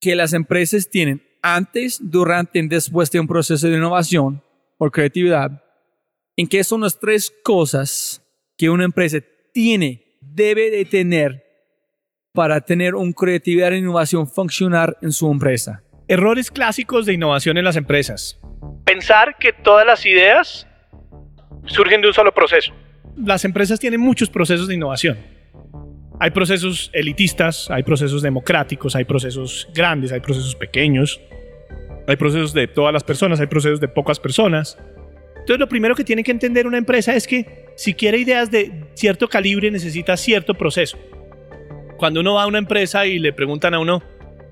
que 0.00 0.16
las 0.16 0.32
empresas 0.32 0.88
tienen 0.88 1.22
antes, 1.42 1.98
durante 2.02 2.58
y 2.58 2.68
después 2.68 3.10
de 3.10 3.20
un 3.20 3.28
proceso 3.28 3.68
de 3.68 3.76
innovación 3.76 4.42
o 4.78 4.90
creatividad? 4.90 5.63
¿En 6.36 6.48
qué 6.48 6.64
son 6.64 6.80
las 6.80 6.98
tres 6.98 7.32
cosas 7.44 8.20
que 8.58 8.68
una 8.68 8.84
empresa 8.84 9.18
tiene, 9.52 10.18
debe 10.20 10.68
de 10.68 10.84
tener 10.84 11.44
para 12.32 12.60
tener 12.60 12.96
un 12.96 13.12
creatividad 13.12 13.72
e 13.72 13.78
innovación 13.78 14.26
funcionar 14.26 14.96
en 15.00 15.12
su 15.12 15.30
empresa? 15.30 15.84
Errores 16.08 16.50
clásicos 16.50 17.06
de 17.06 17.12
innovación 17.12 17.56
en 17.56 17.64
las 17.64 17.76
empresas. 17.76 18.40
Pensar 18.84 19.36
que 19.38 19.52
todas 19.52 19.86
las 19.86 20.04
ideas 20.04 20.66
surgen 21.66 22.00
de 22.00 22.08
un 22.08 22.14
solo 22.14 22.34
proceso. 22.34 22.74
Las 23.16 23.44
empresas 23.44 23.78
tienen 23.78 24.00
muchos 24.00 24.28
procesos 24.28 24.66
de 24.66 24.74
innovación. 24.74 25.16
Hay 26.18 26.32
procesos 26.32 26.90
elitistas, 26.94 27.70
hay 27.70 27.84
procesos 27.84 28.22
democráticos, 28.22 28.96
hay 28.96 29.04
procesos 29.04 29.68
grandes, 29.72 30.10
hay 30.10 30.18
procesos 30.18 30.56
pequeños, 30.56 31.20
hay 32.08 32.16
procesos 32.16 32.52
de 32.52 32.66
todas 32.66 32.92
las 32.92 33.04
personas, 33.04 33.38
hay 33.38 33.46
procesos 33.46 33.78
de 33.78 33.86
pocas 33.86 34.18
personas. 34.18 34.76
Entonces 35.44 35.60
lo 35.60 35.68
primero 35.68 35.94
que 35.94 36.04
tiene 36.04 36.24
que 36.24 36.30
entender 36.30 36.66
una 36.66 36.78
empresa 36.78 37.14
es 37.14 37.26
que 37.26 37.66
si 37.76 37.92
quiere 37.92 38.16
ideas 38.16 38.50
de 38.50 38.86
cierto 38.94 39.28
calibre 39.28 39.70
necesita 39.70 40.16
cierto 40.16 40.54
proceso. 40.54 40.96
Cuando 41.98 42.20
uno 42.20 42.32
va 42.32 42.44
a 42.44 42.46
una 42.46 42.56
empresa 42.56 43.04
y 43.04 43.18
le 43.18 43.34
preguntan 43.34 43.74
a 43.74 43.78
uno, 43.78 44.02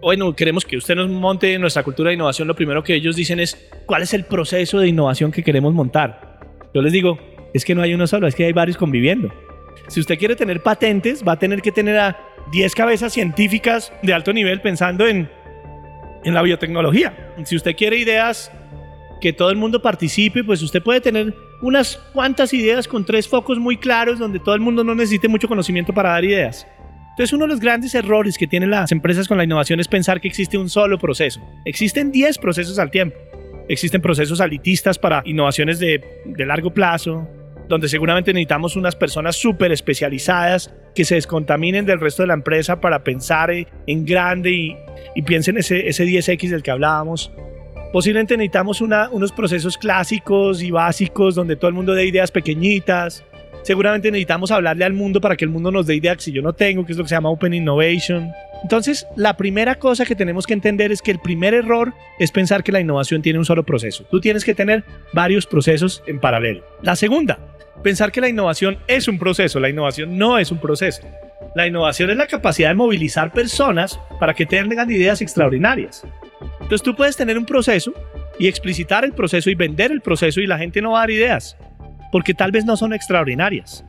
bueno, 0.03 0.37
queremos 0.37 0.67
que 0.67 0.77
usted 0.77 0.95
nos 0.95 1.09
monte 1.09 1.59
nuestra 1.59 1.83
cultura 1.83 2.11
de 2.11 2.17
innovación, 2.17 2.47
lo 2.47 2.55
primero 2.55 2.85
que 2.85 2.95
ellos 2.95 3.17
dicen 3.17 3.41
es, 3.41 3.71
¿cuál 3.87 4.03
es 4.03 4.13
el 4.13 4.25
proceso 4.25 4.81
de 4.81 4.89
innovación 4.89 5.33
que 5.33 5.43
queremos 5.43 5.73
montar? 5.73 6.39
Yo 6.75 6.83
les 6.83 6.93
digo, 6.93 7.19
es 7.55 7.65
que 7.65 7.75
no 7.75 7.81
hay 7.81 7.95
uno 7.95 8.07
solo, 8.07 8.27
es 8.27 8.35
que 8.35 8.45
hay 8.45 8.53
varios 8.53 8.77
conviviendo. 8.77 9.33
Si 9.89 9.99
usted 9.99 10.19
quiere 10.19 10.37
tener 10.37 10.63
patentes, 10.63 11.27
va 11.27 11.33
a 11.33 11.39
tener 11.39 11.63
que 11.63 11.73
tener 11.73 11.97
a 11.97 12.21
10 12.53 12.75
cabezas 12.75 13.15
científicas 13.15 13.95
de 14.03 14.13
alto 14.13 14.35
nivel 14.35 14.61
pensando 14.61 15.07
en, 15.07 15.31
en 16.23 16.35
la 16.35 16.43
biotecnología. 16.43 17.33
Si 17.45 17.57
usted 17.57 17.75
quiere 17.75 17.97
ideas 17.97 18.53
que 19.23 19.33
todo 19.33 19.51
el 19.51 19.57
mundo 19.57 19.81
participe, 19.81 20.43
pues 20.43 20.61
usted 20.63 20.83
puede 20.83 21.01
tener 21.01 21.33
unas 21.63 21.97
cuantas 22.13 22.53
ideas 22.53 22.89
con 22.89 23.05
tres 23.07 23.29
focos 23.29 23.57
muy 23.57 23.77
claros 23.77 24.19
donde 24.19 24.41
todo 24.41 24.57
el 24.57 24.61
mundo 24.61 24.83
no 24.83 24.97
necesite 24.97 25.29
mucho 25.29 25.47
conocimiento 25.47 25.95
para 25.95 26.11
dar 26.11 26.25
ideas. 26.25 26.67
Entonces 27.11 27.33
uno 27.33 27.45
de 27.45 27.51
los 27.51 27.61
grandes 27.61 27.95
errores 27.95 28.37
que 28.37 28.49
tienen 28.49 28.71
las 28.71 28.91
empresas 28.91 29.29
con 29.29 29.39
la 29.39 29.45
innovación 29.45 29.79
es 29.79 29.87
pensar 29.87 30.21
que 30.21 30.27
existe 30.27 30.59
un 30.59 30.69
solo 30.69 30.99
proceso. 30.99 31.41
Existen 31.65 32.11
10 32.11 32.39
procesos 32.39 32.81
al 32.81 32.91
tiempo. 32.91 33.17
Existen 33.69 34.03
procesos 34.03 34.41
alitistas 34.41 34.99
para 34.99 35.23
innovaciones 35.25 35.79
de, 35.79 36.03
de 36.25 36.47
largo 36.47 36.75
plazo, 36.75 37.29
donde 37.69 37.89
seguramente 37.89 38.33
necesitamos 38.33 38.75
unas 38.75 38.97
personas 38.97 39.37
súper 39.37 39.71
especializadas 39.71 40.75
que 40.97 41.05
se 41.05 41.15
descontaminen 41.15 41.87
del 41.87 42.01
resto 42.01 42.25
de 42.25 42.27
la 42.27 42.35
empresa 42.35 42.81
para 42.81 43.05
pensar 43.05 43.53
en 43.53 44.05
grande 44.05 44.51
y, 44.51 44.77
y 45.15 45.23
piensen 45.23 45.59
ese, 45.59 45.89
ese 45.89 46.05
10X 46.05 46.49
del 46.51 46.65
que 46.65 46.73
hablábamos. 46.73 47.31
Posiblemente 47.93 48.37
necesitamos 48.37 48.81
unos 48.81 49.33
procesos 49.33 49.77
clásicos 49.77 50.63
y 50.63 50.71
básicos 50.71 51.35
donde 51.35 51.57
todo 51.57 51.69
el 51.69 51.75
mundo 51.75 51.93
dé 51.93 52.07
ideas 52.07 52.31
pequeñitas. 52.31 53.23
Seguramente 53.63 54.11
necesitamos 54.11 54.51
hablarle 54.51 54.85
al 54.85 54.95
mundo 54.95 55.21
para 55.21 55.37
que 55.37 55.45
el 55.45 55.51
mundo 55.51 55.71
nos 55.71 55.87
dé 55.87 55.95
ideas 55.95 56.23
si 56.23 56.33
yo 56.33 56.41
no 56.41 56.55
tengo, 56.55 56.87
que 56.87 56.93
es 56.93 56.99
lo 56.99 57.05
que 57.05 57.11
se 57.11 57.15
llama 57.15 57.29
Open 57.29 57.53
Innovation. 57.53 58.33
Entonces, 58.63 59.07
la 59.15 59.37
primera 59.37 59.75
cosa 59.75 60.07
que 60.07 60.17
tenemos 60.17 60.47
que 60.47 60.55
entender 60.55 60.91
es 60.91 61.03
que 61.03 61.11
el 61.11 61.19
primer 61.19 61.53
error 61.53 61.93
es 62.19 62.33
pensar 62.33 62.63
que 62.63 62.73
la 62.73 62.81
innovación 62.81 63.21
tiene 63.21 63.39
un 63.39 63.45
solo 63.45 63.63
proceso. 63.65 64.05
Tú 64.11 64.21
tienes 64.21 64.45
que 64.45 64.55
tener 64.55 64.85
varios 65.13 65.47
procesos 65.47 66.03
en 66.07 66.19
paralelo. 66.19 66.65
La 66.81 66.97
segunda, 66.97 67.39
pensar 67.83 68.13
que 68.13 68.21
la 68.21 68.29
innovación 68.29 68.79
es 68.87 69.09
un 69.09 69.19
proceso. 69.19 69.61
La 69.61 69.69
innovación 69.69 70.17
no 70.17 70.39
es 70.39 70.51
un 70.51 70.59
proceso. 70.59 71.03
La 71.55 71.67
innovación 71.67 72.11
es 72.11 72.17
la 72.17 72.27
capacidad 72.27 72.71
de 72.71 72.75
movilizar 72.75 73.33
personas 73.33 74.01
para 74.19 74.35
que 74.35 74.47
tengan 74.47 74.91
ideas 74.91 75.21
extraordinarias. 75.21 76.05
Entonces 76.61 76.83
tú 76.83 76.95
puedes 76.97 77.17
tener 77.17 77.37
un 77.37 77.45
proceso 77.45 77.93
y 78.39 78.49
explicitar 78.49 79.05
el 79.05 79.13
proceso 79.13 79.51
y 79.51 79.55
vender 79.55 79.93
el 79.93 80.01
proceso 80.01 80.41
y 80.41 80.47
la 80.47 80.59
gente 80.59 80.81
no 80.81 80.93
va 80.93 80.99
a 80.99 81.03
dar 81.03 81.11
ideas, 81.11 81.57
porque 82.11 82.33
tal 82.33 82.51
vez 82.51 82.65
no 82.65 82.77
son 82.77 82.95
extraordinarias. 82.95 83.85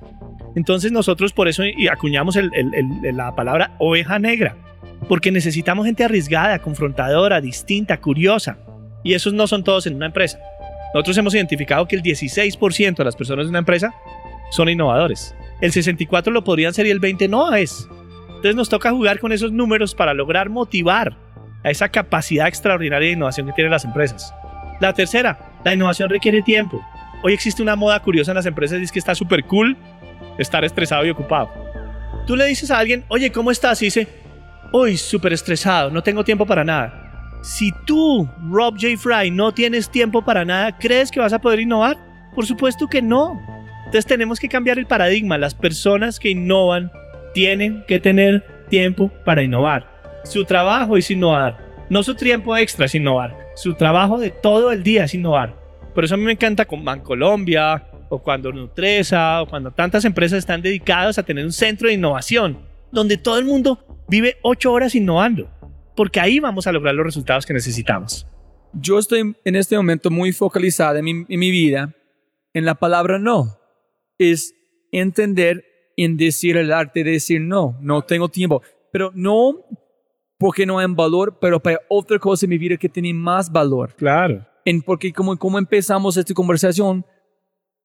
Entonces 0.55 0.91
nosotros 0.91 1.31
por 1.31 1.47
eso 1.47 1.63
acuñamos 1.91 2.37
la 3.03 3.33
palabra 3.35 3.71
oveja 3.79 4.19
negra, 4.19 4.55
porque 5.07 5.31
necesitamos 5.31 5.85
gente 5.85 6.03
arriesgada, 6.03 6.59
confrontadora, 6.59 7.41
distinta, 7.41 7.99
curiosa. 8.01 8.57
Y 9.03 9.13
esos 9.13 9.33
no 9.33 9.47
son 9.47 9.63
todos 9.63 9.87
en 9.87 9.95
una 9.95 10.05
empresa. 10.07 10.39
Nosotros 10.93 11.17
hemos 11.17 11.33
identificado 11.33 11.87
que 11.87 11.95
el 11.95 12.03
16% 12.03 12.95
de 12.95 13.03
las 13.03 13.15
personas 13.15 13.45
de 13.45 13.49
una 13.49 13.59
empresa 13.59 13.93
son 14.51 14.69
innovadores. 14.69 15.35
El 15.59 15.71
64% 15.71 16.31
lo 16.31 16.43
podrían 16.43 16.73
ser 16.73 16.85
y 16.85 16.91
el 16.91 17.01
20% 17.01 17.29
no 17.29 17.53
es. 17.55 17.87
Entonces 18.27 18.55
nos 18.55 18.69
toca 18.69 18.91
jugar 18.91 19.19
con 19.19 19.31
esos 19.31 19.51
números 19.51 19.95
para 19.95 20.13
lograr 20.13 20.49
motivar 20.49 21.17
a 21.63 21.71
esa 21.71 21.89
capacidad 21.89 22.47
extraordinaria 22.47 23.07
de 23.07 23.13
innovación 23.13 23.47
que 23.47 23.53
tienen 23.53 23.71
las 23.71 23.85
empresas. 23.85 24.33
La 24.81 24.93
tercera, 24.93 25.39
la 25.63 25.73
innovación 25.73 26.09
requiere 26.09 26.41
tiempo. 26.41 26.85
Hoy 27.23 27.33
existe 27.33 27.61
una 27.61 27.75
moda 27.75 27.99
curiosa 28.01 28.31
en 28.31 28.35
las 28.35 28.45
empresas 28.45 28.79
y 28.79 28.83
es 28.83 28.91
que 28.91 28.99
está 28.99 29.15
súper 29.15 29.45
cool 29.45 29.77
estar 30.37 30.63
estresado 30.65 31.05
y 31.05 31.09
ocupado. 31.09 31.49
Tú 32.27 32.35
le 32.35 32.45
dices 32.45 32.69
a 32.69 32.79
alguien, 32.79 33.05
oye, 33.07 33.31
¿cómo 33.31 33.49
estás? 33.49 33.81
Y 33.81 33.85
dice, 33.85 34.07
hoy 34.71 34.97
súper 34.97 35.33
estresado, 35.33 35.89
no 35.89 36.03
tengo 36.03 36.23
tiempo 36.23 36.45
para 36.45 36.63
nada. 36.63 37.03
Si 37.43 37.73
tú, 37.85 38.29
Rob 38.49 38.75
J. 38.79 38.97
Fry, 38.97 39.29
no 39.29 39.53
tienes 39.53 39.89
tiempo 39.89 40.23
para 40.23 40.45
nada, 40.45 40.77
¿crees 40.77 41.11
que 41.11 41.19
vas 41.19 41.33
a 41.33 41.39
poder 41.39 41.59
innovar? 41.59 41.97
Por 42.33 42.45
supuesto 42.45 42.87
que 42.87 43.01
no. 43.01 43.37
Entonces 43.79 44.05
tenemos 44.05 44.39
que 44.39 44.47
cambiar 44.47 44.79
el 44.79 44.85
paradigma. 44.85 45.37
Las 45.37 45.53
personas 45.53 46.21
que 46.21 46.29
innovan 46.29 46.89
tienen 47.33 47.83
que 47.85 47.99
tener 47.99 48.65
tiempo 48.69 49.11
para 49.25 49.43
innovar. 49.43 49.85
Su 50.23 50.45
trabajo 50.45 50.95
es 50.95 51.11
innovar. 51.11 51.57
No 51.89 52.01
su 52.01 52.15
tiempo 52.15 52.55
extra 52.55 52.85
es 52.85 52.95
innovar. 52.95 53.37
Su 53.55 53.73
trabajo 53.73 54.17
de 54.17 54.29
todo 54.29 54.71
el 54.71 54.81
día 54.81 55.03
es 55.03 55.13
innovar. 55.13 55.53
Por 55.93 56.05
eso 56.05 56.15
a 56.15 56.17
mí 56.17 56.23
me 56.23 56.31
encanta 56.31 56.63
con 56.63 56.85
Bancolombia, 56.85 57.83
o 58.07 58.19
cuando 58.19 58.53
Nutresa, 58.53 59.41
o 59.41 59.47
cuando 59.47 59.71
tantas 59.71 60.05
empresas 60.05 60.39
están 60.39 60.61
dedicadas 60.61 61.17
a 61.17 61.23
tener 61.23 61.43
un 61.43 61.51
centro 61.51 61.89
de 61.89 61.95
innovación, 61.95 62.59
donde 62.89 63.17
todo 63.17 63.37
el 63.37 63.43
mundo 63.43 63.79
vive 64.07 64.37
ocho 64.43 64.71
horas 64.71 64.95
innovando, 64.95 65.49
porque 65.95 66.19
ahí 66.19 66.39
vamos 66.39 66.67
a 66.67 66.71
lograr 66.71 66.95
los 66.95 67.05
resultados 67.05 67.45
que 67.45 67.53
necesitamos. 67.53 68.27
Yo 68.73 68.97
estoy 68.97 69.35
en 69.43 69.55
este 69.55 69.77
momento 69.77 70.09
muy 70.09 70.31
focalizada 70.31 70.99
en 70.99 71.05
mi, 71.05 71.11
en 71.29 71.39
mi 71.39 71.51
vida 71.51 71.93
en 72.53 72.65
la 72.65 72.75
palabra 72.75 73.19
no. 73.19 73.57
Es 74.17 74.55
entender 74.91 75.65
en 75.97 76.17
decir 76.17 76.57
el 76.57 76.71
arte 76.71 77.03
de 77.03 77.11
decir 77.11 77.41
no, 77.41 77.77
no 77.81 78.03
tengo 78.03 78.29
tiempo, 78.29 78.61
pero 78.91 79.11
no 79.13 79.65
porque 80.37 80.65
no 80.65 80.79
hay 80.79 80.87
valor, 80.89 81.37
pero 81.39 81.59
para 81.59 81.79
otra 81.87 82.19
cosa 82.19 82.45
en 82.45 82.51
mi 82.51 82.57
vida 82.57 82.77
que 82.77 82.89
tiene 82.89 83.13
más 83.13 83.51
valor. 83.51 83.95
Claro. 83.95 84.45
En, 84.65 84.81
porque 84.81 85.13
como, 85.13 85.37
como 85.37 85.57
empezamos 85.57 86.17
esta 86.17 86.33
conversación, 86.33 87.05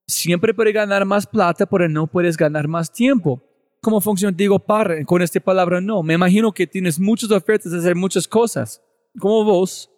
siempre 0.07 0.53
puedes 0.53 0.75
ganar 0.75 1.05
más 1.05 1.27
plata, 1.27 1.67
pero 1.67 1.89
no 1.89 2.07
puedes 2.07 2.37
ganar 2.37 2.67
más 2.67 2.93
tiempo. 2.93 3.43
¿Cómo 3.81 4.01
funciona 4.01 4.37
Diego 4.37 4.59
Parra 4.59 5.05
con 5.05 5.23
esta 5.23 5.39
palabra 5.39 5.81
no? 5.81 6.03
Me 6.03 6.15
imagino 6.15 6.53
que 6.53 6.67
tienes 6.67 6.99
muchas 6.99 7.31
ofertas 7.31 7.71
de 7.71 7.79
hacer 7.79 7.95
muchas 7.95 8.27
cosas. 8.27 8.83
¿Cómo 9.19 9.45
vos 9.45 9.91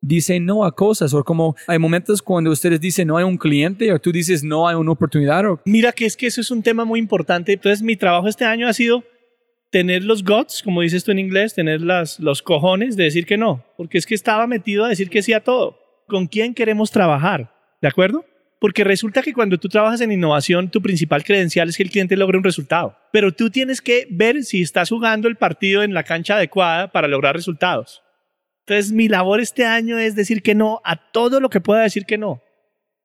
dices 0.00 0.40
no 0.40 0.64
a 0.64 0.74
cosas? 0.74 1.12
O 1.14 1.24
como 1.24 1.56
hay 1.66 1.78
momentos 1.78 2.22
cuando 2.22 2.50
ustedes 2.50 2.80
dicen 2.80 3.08
no 3.08 3.16
hay 3.16 3.24
un 3.24 3.36
cliente 3.36 3.92
o 3.92 3.98
tú 3.98 4.12
dices 4.12 4.44
no 4.44 4.68
hay 4.68 4.76
una 4.76 4.92
oportunidad. 4.92 5.42
Mira 5.64 5.90
que 5.92 6.06
es 6.06 6.16
que 6.16 6.28
eso 6.28 6.40
es 6.40 6.50
un 6.50 6.62
tema 6.62 6.84
muy 6.84 7.00
importante. 7.00 7.52
Entonces 7.52 7.82
mi 7.82 7.96
trabajo 7.96 8.28
este 8.28 8.44
año 8.44 8.68
ha 8.68 8.72
sido 8.72 9.02
tener 9.70 10.04
los 10.04 10.22
guts, 10.22 10.62
como 10.62 10.82
dices 10.82 11.02
tú 11.02 11.10
en 11.10 11.18
inglés, 11.18 11.54
tener 11.54 11.80
las, 11.80 12.20
los 12.20 12.40
cojones 12.40 12.96
de 12.96 13.04
decir 13.04 13.26
que 13.26 13.36
no. 13.36 13.64
Porque 13.76 13.98
es 13.98 14.06
que 14.06 14.14
estaba 14.14 14.46
metido 14.46 14.84
a 14.84 14.88
decir 14.88 15.10
que 15.10 15.22
sí 15.22 15.32
a 15.32 15.42
todo. 15.42 15.76
¿Con 16.06 16.28
quién 16.28 16.54
queremos 16.54 16.92
trabajar? 16.92 17.52
¿De 17.82 17.88
acuerdo? 17.88 18.24
Porque 18.60 18.84
resulta 18.84 19.22
que 19.22 19.34
cuando 19.34 19.58
tú 19.58 19.68
trabajas 19.68 20.00
en 20.00 20.12
innovación, 20.12 20.70
tu 20.70 20.80
principal 20.80 21.22
credencial 21.22 21.68
es 21.68 21.76
que 21.76 21.82
el 21.82 21.90
cliente 21.90 22.16
logre 22.16 22.38
un 22.38 22.44
resultado. 22.44 22.96
Pero 23.12 23.32
tú 23.32 23.50
tienes 23.50 23.80
que 23.80 24.06
ver 24.10 24.42
si 24.44 24.62
estás 24.62 24.88
jugando 24.88 25.28
el 25.28 25.36
partido 25.36 25.82
en 25.82 25.92
la 25.92 26.04
cancha 26.04 26.36
adecuada 26.36 26.90
para 26.90 27.08
lograr 27.08 27.34
resultados. 27.34 28.02
Entonces, 28.66 28.92
mi 28.92 29.08
labor 29.08 29.40
este 29.40 29.66
año 29.66 29.98
es 29.98 30.14
decir 30.14 30.42
que 30.42 30.54
no 30.54 30.80
a 30.84 30.96
todo 30.96 31.40
lo 31.40 31.50
que 31.50 31.60
pueda 31.60 31.82
decir 31.82 32.06
que 32.06 32.16
no, 32.16 32.42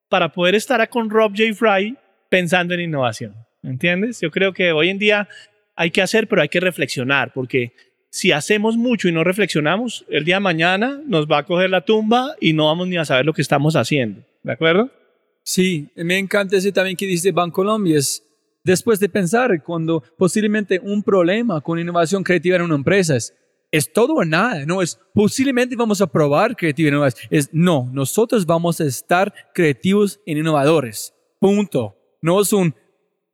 para 0.07 0.31
poder 0.31 0.55
estar 0.55 0.87
con 0.87 1.09
Rob 1.09 1.33
J. 1.35 1.53
Fry 1.53 1.97
pensando 2.29 2.73
en 2.73 2.79
innovación. 2.79 3.35
¿Entiendes? 3.61 4.21
Yo 4.21 4.31
creo 4.31 4.53
que 4.53 4.71
hoy 4.71 4.89
en 4.89 4.99
día 4.99 5.27
hay 5.75 5.91
que 5.91 6.01
hacer, 6.01 6.27
pero 6.27 6.41
hay 6.41 6.49
que 6.49 6.61
reflexionar, 6.61 7.33
porque 7.33 7.73
si 8.09 8.31
hacemos 8.31 8.77
mucho 8.77 9.07
y 9.07 9.11
no 9.11 9.23
reflexionamos, 9.23 10.05
el 10.09 10.25
día 10.25 10.35
de 10.35 10.41
mañana 10.41 11.01
nos 11.05 11.27
va 11.27 11.39
a 11.39 11.43
coger 11.43 11.69
la 11.69 11.81
tumba 11.81 12.35
y 12.39 12.53
no 12.53 12.65
vamos 12.65 12.87
ni 12.87 12.97
a 12.97 13.05
saber 13.05 13.25
lo 13.25 13.33
que 13.33 13.41
estamos 13.41 13.75
haciendo. 13.75 14.23
¿De 14.43 14.53
acuerdo? 14.53 14.89
Sí, 15.51 15.89
me 15.95 16.19
encanta 16.19 16.57
ese 16.57 16.71
también 16.71 16.95
que 16.95 17.07
dice 17.07 17.31
Bancolombia, 17.31 17.97
es 17.97 18.23
después 18.63 18.99
de 18.99 19.09
pensar 19.09 19.63
cuando 19.63 20.03
posiblemente 20.15 20.79
un 20.79 21.01
problema 21.01 21.59
con 21.59 21.79
innovación 21.79 22.21
creativa 22.21 22.57
en 22.57 22.61
una 22.61 22.75
empresa 22.75 23.15
es 23.15 23.33
es 23.71 23.91
todo 23.91 24.13
o 24.13 24.25
nada, 24.25 24.63
no 24.67 24.79
es 24.83 24.99
posiblemente 25.11 25.75
vamos 25.75 26.01
a 26.01 26.07
probar 26.07 26.55
creatividad 26.55 26.91
innovadores. 26.91 27.27
Es 27.31 27.49
no, 27.51 27.89
nosotros 27.91 28.45
vamos 28.45 28.79
a 28.79 28.85
estar 28.85 29.33
creativos 29.51 30.19
e 30.27 30.33
innovadores. 30.33 31.15
Punto. 31.39 31.95
No 32.21 32.41
es 32.41 32.53
un 32.53 32.75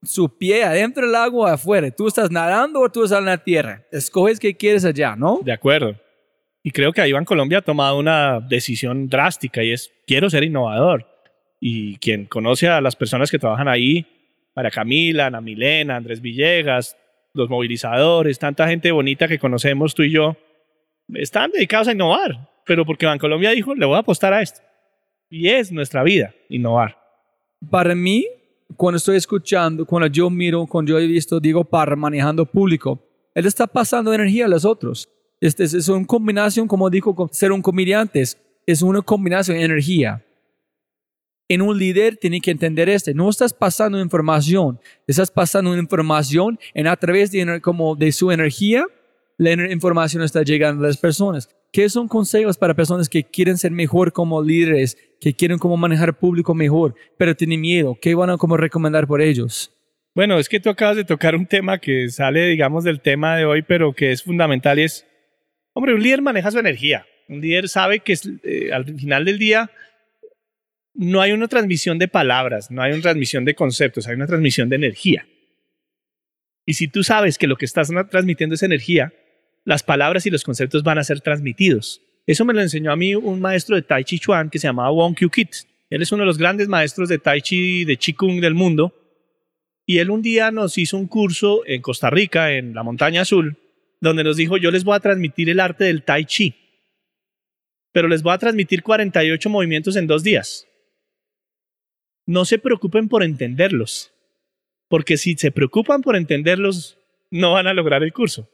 su 0.01 0.29
pie 0.37 0.63
adentro 0.63 1.05
del 1.05 1.15
agua 1.15 1.51
afuera. 1.51 1.91
Tú 1.91 2.07
estás 2.07 2.31
nadando 2.31 2.79
o 2.79 2.89
tú 2.89 3.03
estás 3.03 3.19
en 3.19 3.25
la 3.25 3.43
tierra. 3.43 3.85
Escoges 3.91 4.39
qué 4.39 4.55
quieres 4.55 4.85
allá, 4.85 5.17
¿no? 5.17 5.41
De 5.43 5.51
acuerdo. 5.51 5.99
Y 6.63 6.71
creo 6.71 6.93
que 6.93 7.05
Iván 7.05 7.25
Colombia 7.25 7.57
ha 7.57 7.61
tomado 7.61 7.99
una 7.99 8.39
decisión 8.39 9.09
drástica 9.09 9.61
y 9.63 9.73
es 9.73 9.91
quiero 10.07 10.29
ser 10.29 10.45
innovador. 10.45 11.14
Y 11.59 11.97
quien 11.97 12.25
conoce 12.25 12.67
a 12.67 12.81
las 12.81 12.95
personas 12.95 13.31
que 13.31 13.39
trabajan 13.39 13.67
ahí, 13.67 14.05
para 14.53 14.71
Camila, 14.71 15.27
Ana 15.27 15.41
Milena, 15.41 15.97
Andrés 15.97 16.21
Villegas, 16.21 16.97
los 17.33 17.49
movilizadores, 17.49 18.39
tanta 18.39 18.67
gente 18.67 18.91
bonita 18.91 19.27
que 19.27 19.37
conocemos 19.37 19.93
tú 19.93 20.03
y 20.03 20.11
yo, 20.11 20.37
están 21.13 21.51
dedicados 21.51 21.89
a 21.89 21.91
innovar, 21.91 22.49
pero 22.65 22.85
porque 22.85 23.05
Bancolombia 23.05 23.51
dijo, 23.51 23.75
le 23.75 23.85
voy 23.85 23.95
a 23.95 23.99
apostar 23.99 24.33
a 24.33 24.41
esto. 24.41 24.61
Y 25.29 25.49
es 25.49 25.71
nuestra 25.71 26.03
vida, 26.03 26.33
innovar. 26.49 26.97
Para 27.69 27.93
mí, 27.93 28.25
cuando 28.77 28.97
estoy 28.97 29.17
escuchando, 29.17 29.85
cuando 29.85 30.07
yo 30.07 30.29
miro, 30.29 30.65
cuando 30.65 30.91
yo 30.91 30.99
he 30.99 31.07
visto 31.07 31.39
Diego 31.39 31.65
Parra 31.65 31.97
manejando 31.97 32.45
público, 32.45 33.05
él 33.33 33.45
está 33.45 33.67
pasando 33.67 34.13
energía 34.13 34.45
a 34.45 34.49
los 34.49 34.63
otros. 34.63 35.09
Este 35.41 35.65
es 35.65 35.89
una 35.89 36.05
combinación, 36.05 36.67
como 36.67 36.89
dijo, 36.89 37.29
ser 37.31 37.51
un 37.51 37.61
comediante, 37.61 38.21
es 38.21 38.81
una 38.81 39.01
combinación 39.01 39.57
de 39.57 39.65
energía 39.65 40.24
en 41.47 41.61
un 41.61 41.77
líder 41.77 42.17
tiene 42.17 42.41
que 42.41 42.51
entender 42.51 42.89
esto. 42.89 43.11
No 43.13 43.29
estás 43.29 43.53
pasando 43.53 43.99
información, 43.99 44.79
estás 45.07 45.31
pasando 45.31 45.77
información 45.77 46.59
en 46.73 46.87
a 46.87 46.95
través 46.95 47.31
de, 47.31 47.61
como 47.61 47.95
de 47.95 48.11
su 48.11 48.31
energía, 48.31 48.85
la 49.37 49.51
información 49.71 50.23
está 50.23 50.43
llegando 50.43 50.83
a 50.83 50.87
las 50.87 50.97
personas. 50.97 51.49
¿Qué 51.71 51.89
son 51.89 52.07
consejos 52.07 52.57
para 52.57 52.73
personas 52.73 53.09
que 53.09 53.25
quieren 53.25 53.57
ser 53.57 53.71
mejor 53.71 54.13
como 54.13 54.41
líderes, 54.41 54.97
que 55.19 55.33
quieren 55.33 55.57
como 55.57 55.75
manejar 55.75 56.17
público 56.17 56.55
mejor, 56.55 56.95
pero 57.17 57.35
tienen 57.35 57.59
miedo? 57.59 57.97
¿Qué 58.01 58.15
van 58.15 58.29
a 58.29 58.37
como 58.37 58.55
recomendar 58.55 59.07
por 59.07 59.21
ellos? 59.21 59.71
Bueno, 60.15 60.39
es 60.39 60.47
que 60.47 60.61
tú 60.61 60.69
acabas 60.69 60.95
de 60.95 61.03
tocar 61.03 61.35
un 61.35 61.45
tema 61.45 61.77
que 61.79 62.07
sale, 62.07 62.47
digamos, 62.47 62.85
del 62.85 63.01
tema 63.01 63.35
de 63.35 63.43
hoy, 63.43 63.61
pero 63.61 63.91
que 63.91 64.13
es 64.13 64.23
fundamental 64.23 64.79
y 64.79 64.83
es, 64.83 65.05
hombre, 65.73 65.93
un 65.93 66.01
líder 66.01 66.21
maneja 66.21 66.49
su 66.49 66.59
energía. 66.59 67.05
Un 67.27 67.41
líder 67.41 67.67
sabe 67.67 67.99
que 67.99 68.17
eh, 68.43 68.71
al 68.71 68.85
final 68.85 69.25
del 69.25 69.37
día 69.37 69.69
no 70.95 71.21
hay 71.21 71.33
una 71.33 71.47
transmisión 71.47 71.99
de 71.99 72.07
palabras, 72.07 72.71
no 72.71 72.81
hay 72.81 72.93
una 72.93 73.01
transmisión 73.01 73.45
de 73.45 73.53
conceptos, 73.53 74.07
hay 74.07 74.15
una 74.15 74.27
transmisión 74.27 74.69
de 74.69 74.77
energía. 74.77 75.27
Y 76.65 76.73
si 76.73 76.87
tú 76.87 77.03
sabes 77.03 77.37
que 77.37 77.47
lo 77.47 77.57
que 77.57 77.65
estás 77.65 77.89
transmitiendo 78.09 78.55
es 78.55 78.63
energía, 78.63 79.13
las 79.65 79.83
palabras 79.83 80.25
y 80.25 80.29
los 80.29 80.43
conceptos 80.43 80.83
van 80.83 80.97
a 80.97 81.03
ser 81.03 81.21
transmitidos. 81.21 82.01
Eso 82.25 82.45
me 82.45 82.53
lo 82.53 82.61
enseñó 82.61 82.91
a 82.91 82.95
mí 82.95 83.13
un 83.13 83.39
maestro 83.39 83.75
de 83.75 83.81
Tai 83.81 84.03
Chi 84.03 84.19
Chuan 84.19 84.49
que 84.49 84.57
se 84.57 84.67
llamaba 84.67 84.89
Wong 84.91 85.15
Kyu 85.15 85.29
Kit. 85.29 85.49
Él 85.89 86.01
es 86.01 86.11
uno 86.11 86.21
de 86.21 86.27
los 86.27 86.37
grandes 86.37 86.67
maestros 86.67 87.09
de 87.09 87.19
Tai 87.19 87.41
Chi, 87.41 87.85
de 87.85 87.97
Qigong 87.97 88.39
del 88.39 88.55
mundo. 88.55 88.93
Y 89.85 89.99
él 89.99 90.09
un 90.09 90.23
día 90.23 90.49
nos 90.49 90.77
hizo 90.77 90.97
un 90.97 91.07
curso 91.07 91.61
en 91.67 91.81
Costa 91.81 92.09
Rica, 92.09 92.53
en 92.53 92.73
la 92.73 92.81
Montaña 92.81 93.21
Azul, 93.21 93.57
donde 94.01 94.23
nos 94.23 94.37
dijo, 94.37 94.57
yo 94.57 94.71
les 94.71 94.83
voy 94.83 94.95
a 94.95 94.99
transmitir 94.99 95.49
el 95.49 95.59
arte 95.59 95.83
del 95.83 96.03
Tai 96.03 96.25
Chi, 96.25 96.55
pero 97.91 98.07
les 98.07 98.23
voy 98.23 98.33
a 98.33 98.39
transmitir 98.39 98.81
48 98.81 99.49
movimientos 99.49 99.95
en 99.95 100.07
dos 100.07 100.23
días 100.23 100.67
no 102.25 102.45
se 102.45 102.59
preocupen 102.59 103.07
por 103.07 103.23
entenderlos, 103.23 104.13
porque 104.87 105.17
si 105.17 105.35
se 105.35 105.51
preocupan 105.51 106.01
por 106.01 106.15
entenderlos, 106.15 106.97
no 107.31 107.53
van 107.53 107.67
a 107.67 107.73
lograr 107.73 108.03
el 108.03 108.13
curso. 108.13 108.49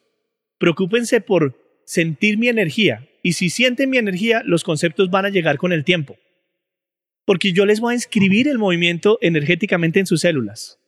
Preocúpense 0.58 1.22
por 1.22 1.56
sentir 1.86 2.38
mi 2.38 2.48
energía, 2.48 3.08
y 3.24 3.34
si 3.34 3.50
sienten 3.50 3.90
mi 3.90 3.98
energía, 3.98 4.42
los 4.46 4.64
conceptos 4.64 5.10
van 5.10 5.26
a 5.26 5.30
llegar 5.30 5.58
con 5.58 5.72
el 5.72 5.84
tiempo, 5.84 6.18
porque 7.26 7.54
yo 7.54 7.66
les 7.66 7.80
voy 7.80 7.94
a 7.94 7.96
inscribir 7.96 8.48
el 8.48 8.58
movimiento 8.58 9.18
energéticamente 9.22 10.00
en 10.00 10.06
sus 10.06 10.22
células. 10.22 10.80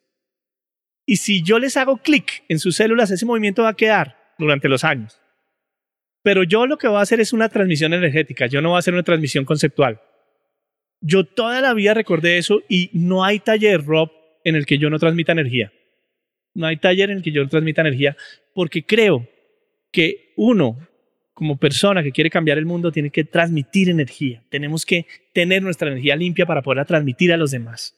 Y 1.05 1.17
si 1.17 1.43
yo 1.43 1.59
les 1.59 1.75
hago 1.77 1.97
clic 1.97 2.43
en 2.47 2.59
sus 2.59 2.75
células, 2.75 3.11
ese 3.11 3.25
movimiento 3.25 3.63
va 3.63 3.69
a 3.69 3.75
quedar 3.75 4.17
durante 4.37 4.69
los 4.69 4.83
años. 4.83 5.19
Pero 6.21 6.43
yo 6.43 6.65
lo 6.65 6.77
que 6.77 6.87
voy 6.87 6.97
a 6.97 7.01
hacer 7.01 7.19
es 7.19 7.33
una 7.33 7.49
transmisión 7.49 7.93
energética, 7.93 8.47
yo 8.47 8.61
no 8.61 8.69
voy 8.69 8.77
a 8.77 8.79
hacer 8.79 8.93
una 8.93 9.03
transmisión 9.03 9.43
conceptual. 9.43 10.01
Yo 11.05 11.25
toda 11.25 11.59
la 11.59 11.73
vida 11.73 11.93
recordé 11.93 12.37
eso 12.37 12.61
y 12.69 12.89
no 12.93 13.25
hay 13.25 13.39
taller, 13.39 13.83
Rob, 13.85 14.09
en 14.45 14.55
el 14.55 14.65
que 14.65 14.77
yo 14.77 14.89
no 14.89 14.99
transmita 14.99 15.33
energía. 15.33 15.73
No 16.53 16.65
hay 16.65 16.77
taller 16.77 17.11
en 17.11 17.17
el 17.17 17.23
que 17.23 17.31
yo 17.33 17.43
no 17.43 17.49
transmita 17.49 17.81
energía 17.81 18.15
porque 18.53 18.85
creo 18.85 19.27
que 19.91 20.33
uno, 20.37 20.77
como 21.33 21.57
persona 21.57 22.03
que 22.03 22.13
quiere 22.13 22.29
cambiar 22.29 22.57
el 22.57 22.65
mundo, 22.65 22.89
tiene 22.89 23.09
que 23.09 23.25
transmitir 23.25 23.89
energía. 23.89 24.43
Tenemos 24.49 24.85
que 24.85 25.05
tener 25.33 25.61
nuestra 25.61 25.89
energía 25.89 26.15
limpia 26.15 26.45
para 26.45 26.61
poderla 26.61 26.85
transmitir 26.85 27.33
a 27.33 27.37
los 27.37 27.51
demás. 27.51 27.95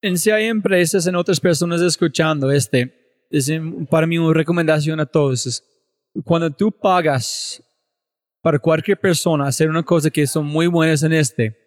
En 0.00 0.16
si 0.16 0.30
hay 0.30 0.46
empresas, 0.46 1.06
en 1.06 1.16
otras 1.16 1.38
personas 1.38 1.82
escuchando 1.82 2.50
este, 2.50 3.26
es 3.30 3.52
para 3.90 4.06
mí 4.06 4.16
una 4.16 4.32
recomendación 4.32 5.00
a 5.00 5.06
todos. 5.06 5.62
cuando 6.24 6.50
tú 6.50 6.72
pagas 6.72 7.62
para 8.40 8.58
cualquier 8.58 8.98
persona 8.98 9.48
hacer 9.48 9.68
una 9.68 9.82
cosa 9.82 10.08
que 10.08 10.26
son 10.26 10.46
muy 10.46 10.66
buenas 10.66 11.02
en 11.02 11.12
este, 11.12 11.65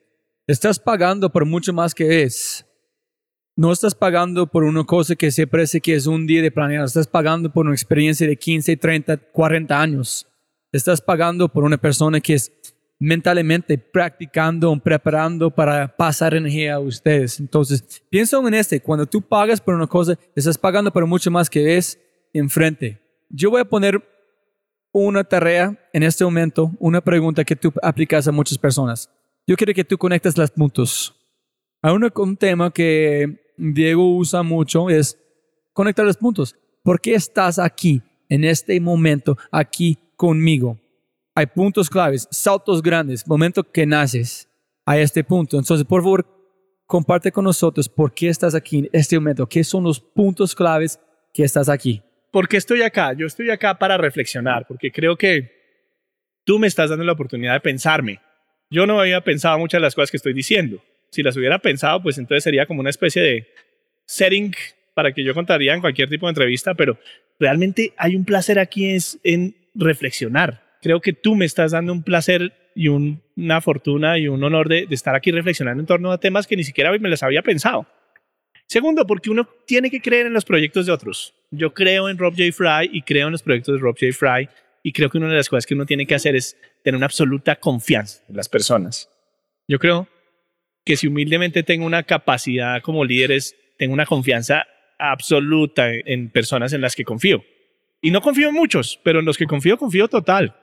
Estás 0.50 0.80
pagando 0.80 1.32
por 1.32 1.45
mucho 1.45 1.74
más 1.74 1.93
que 1.93 2.24
es. 2.24 2.66
No 3.56 3.72
estás 3.72 3.93
pagando 3.93 4.47
por 4.47 4.64
una 4.64 4.84
cosa 4.84 5.16
que 5.16 5.30
se 5.30 5.45
parece 5.45 5.80
que 5.80 5.93
es 5.93 6.08
un 6.08 6.26
día 6.26 6.41
de 6.41 6.50
planear. 6.50 6.86
Estás 6.86 7.06
pagando 7.06 7.54
por 7.54 7.68
una 7.68 7.76
experiencia 7.76 8.26
de 8.26 8.36
15, 8.36 8.76
30, 8.76 9.18
40 9.18 9.80
años. 9.80 10.28
Estás 10.72 11.02
pagando 11.02 11.50
por 11.50 11.64
una 11.64 11.78
persona 11.78 12.20
que 12.20 12.34
es 12.34 12.52
mentalmente 12.97 13.78
practicando, 13.78 14.76
preparando 14.80 15.52
para 15.52 15.95
pasar 15.95 16.34
energía 16.34 16.74
a 16.74 16.80
ustedes. 16.80 17.39
Entonces, 17.39 18.02
piensa 18.10 18.39
en 18.39 18.56
este. 18.56 18.82
Cuando 18.82 19.06
tú 19.06 19.22
pagas 19.22 19.62
por 19.62 19.76
una 19.76 19.86
cosa, 19.86 20.18
estás 20.36 20.58
pagando 20.58 20.91
por 20.91 21.06
mucho 21.06 21.30
más 21.30 21.47
que 21.47 21.78
es 21.78 22.00
enfrente. 22.34 23.00
Yo 23.30 23.52
voy 23.52 23.62
a 23.62 23.66
poner 23.66 24.04
una 24.91 25.24
tarea 25.24 25.78
en 25.93 26.02
este 26.02 26.26
momento, 26.26 26.72
una 26.80 27.02
pregunta 27.02 27.43
que 27.43 27.56
tú 27.56 27.72
aplicas 27.84 28.28
a 28.28 28.32
muchas 28.32 28.58
personas 28.58 29.12
yo 29.50 29.56
quiero 29.56 29.74
que 29.74 29.84
tú 29.84 29.97
conectes 29.97 30.38
los 30.38 30.52
puntos. 30.52 31.16
Hay 31.82 31.91
un, 31.91 32.38
tema 32.38 32.70
que 32.70 33.56
Diego 33.58 34.16
usa 34.16 34.43
mucho, 34.43 34.91
es 34.91 35.18
conectar 35.74 36.06
los 36.06 36.18
puntos. 36.18 36.56
¿Por 36.84 37.02
qué 37.02 37.16
estás 37.16 37.58
aquí, 37.58 38.00
en 38.30 38.43
este 38.43 38.80
momento, 38.80 39.39
aquí 39.52 39.97
conmigo? 40.16 40.80
Hay 41.34 41.47
puntos 41.47 41.89
claves, 41.89 42.28
saltos 42.30 42.84
grandes, 42.84 43.26
momento 43.26 43.64
que 43.64 43.88
naces 43.88 44.47
a 44.86 45.00
este 45.00 45.24
punto. 45.24 45.58
Entonces, 45.58 45.84
por 45.84 46.04
favor, 46.04 46.28
comparte 46.86 47.32
con 47.32 47.45
nosotros 47.45 47.89
por 47.89 48.14
qué 48.14 48.30
estás 48.30 48.54
aquí 48.54 48.78
en 48.78 48.89
este 48.93 49.18
momento, 49.18 49.50
qué 49.50 49.64
son 49.64 49.84
los 49.84 50.00
puntos 50.00 50.54
claves 50.54 51.00
que 51.34 51.41
estás 51.41 51.70
aquí. 51.70 52.04
¿Por 52.32 52.47
qué 52.47 52.58
estoy 52.58 52.84
acá? 52.84 53.14
Yo 53.14 53.26
estoy 53.26 53.50
acá 53.50 53.80
para 53.80 53.97
reflexionar, 53.97 54.68
porque 54.68 54.91
creo 54.91 55.18
que 55.18 55.50
tú 56.43 56.60
me 56.60 56.68
estás 56.68 56.91
dando 56.91 57.04
la 57.04 57.14
oportunidad 57.14 57.54
de 57.54 57.62
pensarme 57.62 58.20
yo 58.70 58.86
no 58.86 58.99
había 58.99 59.22
pensado 59.22 59.57
muchas 59.57 59.80
de 59.80 59.84
las 59.84 59.95
cosas 59.95 60.11
que 60.11 60.17
estoy 60.17 60.34
diciendo. 60.34 60.82
Si 61.11 61.24
las 61.24 61.36
hubiera 61.36 61.59
pensado, 61.59 62.01
pues 62.01 62.17
entonces 62.17 62.43
sería 62.43 62.65
como 62.65 62.82
una 62.82 62.89
especie 62.89 63.22
de 63.22 63.47
setting 64.05 64.53
para 64.93 65.11
que 65.11 65.24
yo 65.24 65.34
contaría 65.34 65.74
en 65.74 65.82
cualquier 65.82 66.09
tipo 66.09 66.28
de 66.28 66.32
entrevista, 66.32 66.74
pero 66.76 66.99
realmente 67.39 67.93
hay 67.97 68.15
un 68.15 68.26
placer 68.26 68.59
aquí 68.59 68.89
es 68.89 69.20
en 69.24 69.55
reflexionar. 69.74 70.63
Creo 70.82 71.01
que 71.01 71.13
tú 71.13 71.36
me 71.36 71.45
estás 71.45 71.72
dando 71.72 71.93
un 71.93 72.03
placer 72.03 72.53
y 72.76 72.88
una 72.88 73.61
fortuna 73.61 74.17
y 74.17 74.28
un 74.28 74.43
honor 74.43 74.70
de, 74.70 74.88
estar 74.89 75.15
aquí 75.15 75.32
reflexionando 75.32 75.82
en 75.82 75.88
torno 75.88 76.11
a 76.11 76.20
temas 76.20 76.47
que 76.47 76.55
ni 76.55 76.63
siquiera 76.63 76.91
me 76.97 77.09
las 77.09 77.24
había 77.24 77.41
pensado. 77.41 77.88
Segundo, 78.67 79.07
porque 79.07 79.32
uno 79.32 79.49
tiene 79.65 79.89
que 79.89 79.99
creer 79.99 80.28
en 80.28 80.34
los 80.34 80.45
proyectos 80.45 80.86
de 80.86 80.91
otros. 80.91 81.34
Yo 81.49 81.74
creo 81.74 82.07
en 82.07 82.17
Rob 82.17 82.36
J. 82.38 82.51
Fry 82.53 82.89
y 82.93 83.01
creo 83.01 83.28
en 83.28 83.32
los 83.32 83.41
proyectos 83.41 83.76
de 83.76 83.82
Rob 83.82 83.97
J. 83.99 84.13
Fry 84.13 84.47
y 84.90 84.92
creo 84.92 85.12
que 85.12 85.20
una 85.20 85.28
de 85.28 85.36
las 85.36 85.50
cosas 85.50 85.68
que 85.68 85.76
uno 85.76 85.86
tiene 85.86 86.08
que 86.08 86.16
hacer 86.16 86.36
es 86.36 86.58
tener 86.84 86.98
una 86.98 87.06
absoluta 87.06 87.58
confianza 87.58 88.24
en 88.28 88.36
las 88.36 88.50
personas. 88.50 89.08
Yo 89.68 89.78
creo 89.78 90.08
que 90.84 90.98
si 90.98 91.06
humildemente 91.06 91.62
tengo 91.62 91.86
una 91.86 92.02
capacidad 92.02 92.82
como 92.82 93.06
líderes, 93.06 93.56
tengo 93.78 93.94
una 93.94 94.08
confianza 94.08 94.66
absoluta 94.98 95.92
en 95.94 96.32
personas 96.32 96.74
en 96.74 96.82
las 96.82 96.96
que 96.96 97.04
confío. 97.04 97.44
Y 98.02 98.10
no 98.10 98.22
confío 98.22 98.50
en 98.50 98.56
muchos, 98.56 99.00
pero 99.04 99.20
en 99.20 99.26
los 99.26 99.38
que 99.38 99.46
confío, 99.46 99.78
confío 99.78 100.08
total. 100.08 100.56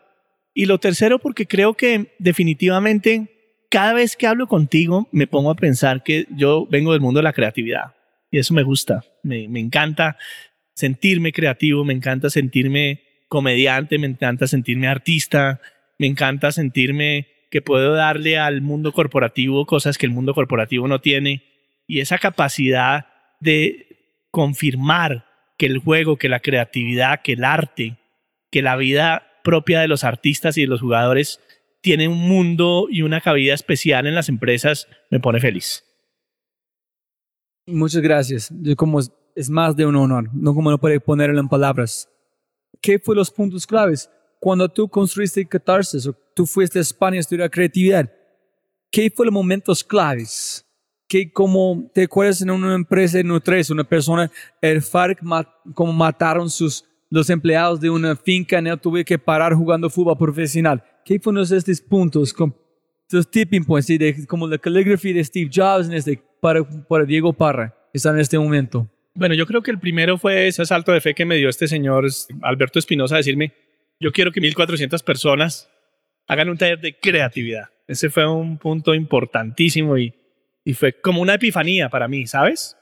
Y 0.52 0.66
lo 0.66 0.78
tercero, 0.78 1.20
porque 1.20 1.46
creo 1.46 1.74
que 1.74 2.16
definitivamente 2.18 3.62
cada 3.70 3.92
vez 3.92 4.16
que 4.16 4.26
hablo 4.26 4.48
contigo 4.48 5.08
me 5.12 5.28
pongo 5.28 5.52
a 5.52 5.54
pensar 5.54 6.02
que 6.02 6.26
yo 6.30 6.66
vengo 6.68 6.90
del 6.90 7.00
mundo 7.00 7.20
de 7.20 7.24
la 7.24 7.32
creatividad. 7.32 7.94
Y 8.32 8.38
eso 8.38 8.54
me 8.54 8.64
gusta. 8.64 9.04
Me, 9.22 9.46
me 9.46 9.60
encanta 9.60 10.16
sentirme 10.74 11.30
creativo, 11.30 11.84
me 11.84 11.92
encanta 11.92 12.28
sentirme 12.28 13.05
comediante, 13.28 13.98
me 13.98 14.06
encanta 14.06 14.46
sentirme 14.46 14.88
artista, 14.88 15.60
me 15.98 16.06
encanta 16.06 16.52
sentirme 16.52 17.28
que 17.50 17.62
puedo 17.62 17.94
darle 17.94 18.38
al 18.38 18.60
mundo 18.60 18.92
corporativo 18.92 19.66
cosas 19.66 19.98
que 19.98 20.06
el 20.06 20.12
mundo 20.12 20.34
corporativo 20.34 20.88
no 20.88 21.00
tiene 21.00 21.42
y 21.86 22.00
esa 22.00 22.18
capacidad 22.18 23.06
de 23.40 23.86
confirmar 24.30 25.26
que 25.56 25.66
el 25.66 25.78
juego, 25.78 26.16
que 26.16 26.28
la 26.28 26.40
creatividad, 26.40 27.22
que 27.22 27.32
el 27.32 27.44
arte, 27.44 27.98
que 28.50 28.62
la 28.62 28.76
vida 28.76 29.26
propia 29.42 29.80
de 29.80 29.88
los 29.88 30.04
artistas 30.04 30.58
y 30.58 30.62
de 30.62 30.66
los 30.66 30.80
jugadores 30.80 31.40
tiene 31.80 32.08
un 32.08 32.18
mundo 32.18 32.88
y 32.90 33.02
una 33.02 33.20
cabida 33.20 33.54
especial 33.54 34.06
en 34.06 34.14
las 34.14 34.28
empresas, 34.28 34.88
me 35.10 35.20
pone 35.20 35.40
feliz. 35.40 35.84
Muchas 37.66 38.02
gracias. 38.02 38.52
Yo 38.60 38.76
como 38.76 39.00
es, 39.00 39.50
más 39.50 39.76
de 39.76 39.86
un 39.86 39.96
honor, 39.96 40.30
no 40.32 40.54
como 40.54 40.70
no 40.70 40.78
puede 40.78 41.00
ponerlo 41.00 41.40
en 41.40 41.48
palabras. 41.48 42.08
¿Qué 42.80 42.98
fue 42.98 43.14
los 43.14 43.30
puntos 43.30 43.66
claves? 43.66 44.10
Cuando 44.38 44.68
tú 44.68 44.88
construiste 44.88 45.46
Catarsis 45.46 46.06
o 46.06 46.12
tú 46.34 46.46
fuiste 46.46 46.78
a 46.78 46.82
España 46.82 47.16
a 47.16 47.20
estudiar 47.20 47.50
creatividad, 47.50 48.12
¿qué 48.90 49.10
fue 49.10 49.26
los 49.26 49.32
momentos 49.32 49.82
claves? 49.82 50.64
¿Qué, 51.08 51.32
como 51.32 51.88
te 51.94 52.02
acuerdas 52.02 52.42
en 52.42 52.50
una 52.50 52.74
empresa 52.74 53.18
en 53.18 53.40
tres, 53.40 53.70
una 53.70 53.84
persona, 53.84 54.30
el 54.60 54.82
FARC, 54.82 55.20
como 55.72 55.92
mataron 55.92 56.50
sus, 56.50 56.84
los 57.08 57.30
empleados 57.30 57.80
de 57.80 57.90
una 57.90 58.16
finca, 58.16 58.60
no 58.60 58.76
tuve 58.76 59.04
que 59.04 59.18
parar 59.18 59.54
jugando 59.54 59.88
fútbol 59.88 60.18
profesional. 60.18 60.82
¿Qué 61.04 61.20
fueron 61.20 61.42
estos 61.42 61.80
puntos? 61.80 62.32
Con, 62.32 62.54
tipping 63.30 63.64
points, 63.64 63.86
¿sí? 63.86 63.98
de, 63.98 64.26
como 64.26 64.48
la 64.48 64.58
calligraphy 64.58 65.12
de 65.12 65.22
Steve 65.22 65.50
Jobs 65.52 65.86
en 65.86 65.92
este, 65.92 66.20
para, 66.40 66.64
para 66.88 67.04
Diego 67.04 67.32
Parra, 67.32 67.72
que 67.92 67.98
está 67.98 68.10
en 68.10 68.18
este 68.18 68.38
momento. 68.38 68.90
Bueno, 69.16 69.34
yo 69.34 69.46
creo 69.46 69.62
que 69.62 69.70
el 69.70 69.78
primero 69.78 70.18
fue 70.18 70.46
ese 70.46 70.66
salto 70.66 70.92
de 70.92 71.00
fe 71.00 71.14
que 71.14 71.24
me 71.24 71.36
dio 71.36 71.48
este 71.48 71.68
señor 71.68 72.06
Alberto 72.42 72.78
Espinosa 72.78 73.14
a 73.14 73.18
decirme, 73.18 73.54
yo 73.98 74.12
quiero 74.12 74.30
que 74.30 74.42
1.400 74.42 75.02
personas 75.02 75.70
hagan 76.26 76.50
un 76.50 76.58
taller 76.58 76.80
de 76.80 76.98
creatividad. 76.98 77.70
Ese 77.86 78.10
fue 78.10 78.30
un 78.30 78.58
punto 78.58 78.94
importantísimo 78.94 79.96
y, 79.96 80.12
y 80.64 80.74
fue 80.74 81.00
como 81.00 81.22
una 81.22 81.34
epifanía 81.34 81.88
para 81.88 82.08
mí, 82.08 82.26
¿sabes? 82.26 82.76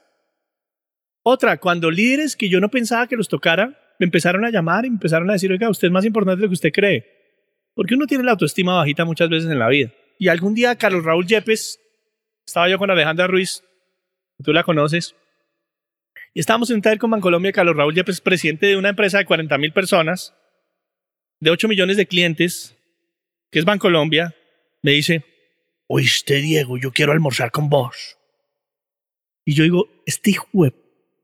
Otra, 1.23 1.57
cuando 1.57 1.89
líderes 1.89 2.35
que 2.35 2.49
yo 2.49 2.59
no 2.59 2.69
pensaba 2.69 3.07
que 3.07 3.15
los 3.15 3.29
tocara, 3.29 3.95
me 3.97 4.05
empezaron 4.05 4.43
a 4.43 4.51
llamar 4.51 4.83
y 4.83 4.89
me 4.89 4.95
empezaron 4.95 5.29
a 5.29 5.33
decir, 5.33 5.49
oiga, 5.53 5.69
usted 5.69 5.87
es 5.87 5.93
más 5.93 6.03
importante 6.03 6.41
de 6.41 6.47
lo 6.47 6.49
que 6.49 6.55
usted 6.55 6.73
cree. 6.73 7.05
Porque 7.73 7.95
uno 7.95 8.07
tiene 8.07 8.25
la 8.25 8.31
autoestima 8.31 8.75
bajita 8.75 9.05
muchas 9.05 9.29
veces 9.29 9.49
en 9.49 9.59
la 9.59 9.69
vida. 9.69 9.93
Y 10.19 10.27
algún 10.27 10.53
día 10.53 10.75
Carlos 10.75 11.05
Raúl 11.05 11.27
Yepes, 11.27 11.79
estaba 12.45 12.67
yo 12.67 12.77
con 12.77 12.91
Alejandra 12.91 13.27
Ruiz, 13.27 13.63
tú 14.43 14.51
la 14.51 14.63
conoces, 14.63 15.15
y 16.35 16.41
estábamos 16.41 16.69
en 16.69 16.75
un 16.75 16.81
taller 16.81 16.99
con 16.99 17.09
Bancolombia, 17.09 17.53
Carlos 17.53 17.77
Raúl 17.77 17.95
Yepes, 17.95 18.19
presidente 18.19 18.65
de 18.65 18.75
una 18.75 18.89
empresa 18.89 19.17
de 19.17 19.25
40 19.25 19.57
mil 19.57 19.71
personas, 19.71 20.35
de 21.39 21.49
8 21.49 21.69
millones 21.69 21.95
de 21.95 22.07
clientes, 22.07 22.75
que 23.49 23.59
es 23.59 23.63
Bancolombia, 23.63 24.35
me 24.81 24.91
dice, 24.91 25.23
oíste 25.87 26.41
Diego, 26.41 26.77
yo 26.77 26.91
quiero 26.91 27.13
almorzar 27.13 27.51
con 27.51 27.69
vos. 27.69 28.17
Y 29.45 29.53
yo 29.53 29.63
digo, 29.63 29.87
este 30.05 30.31
hijo 30.31 30.45
de 30.51 30.73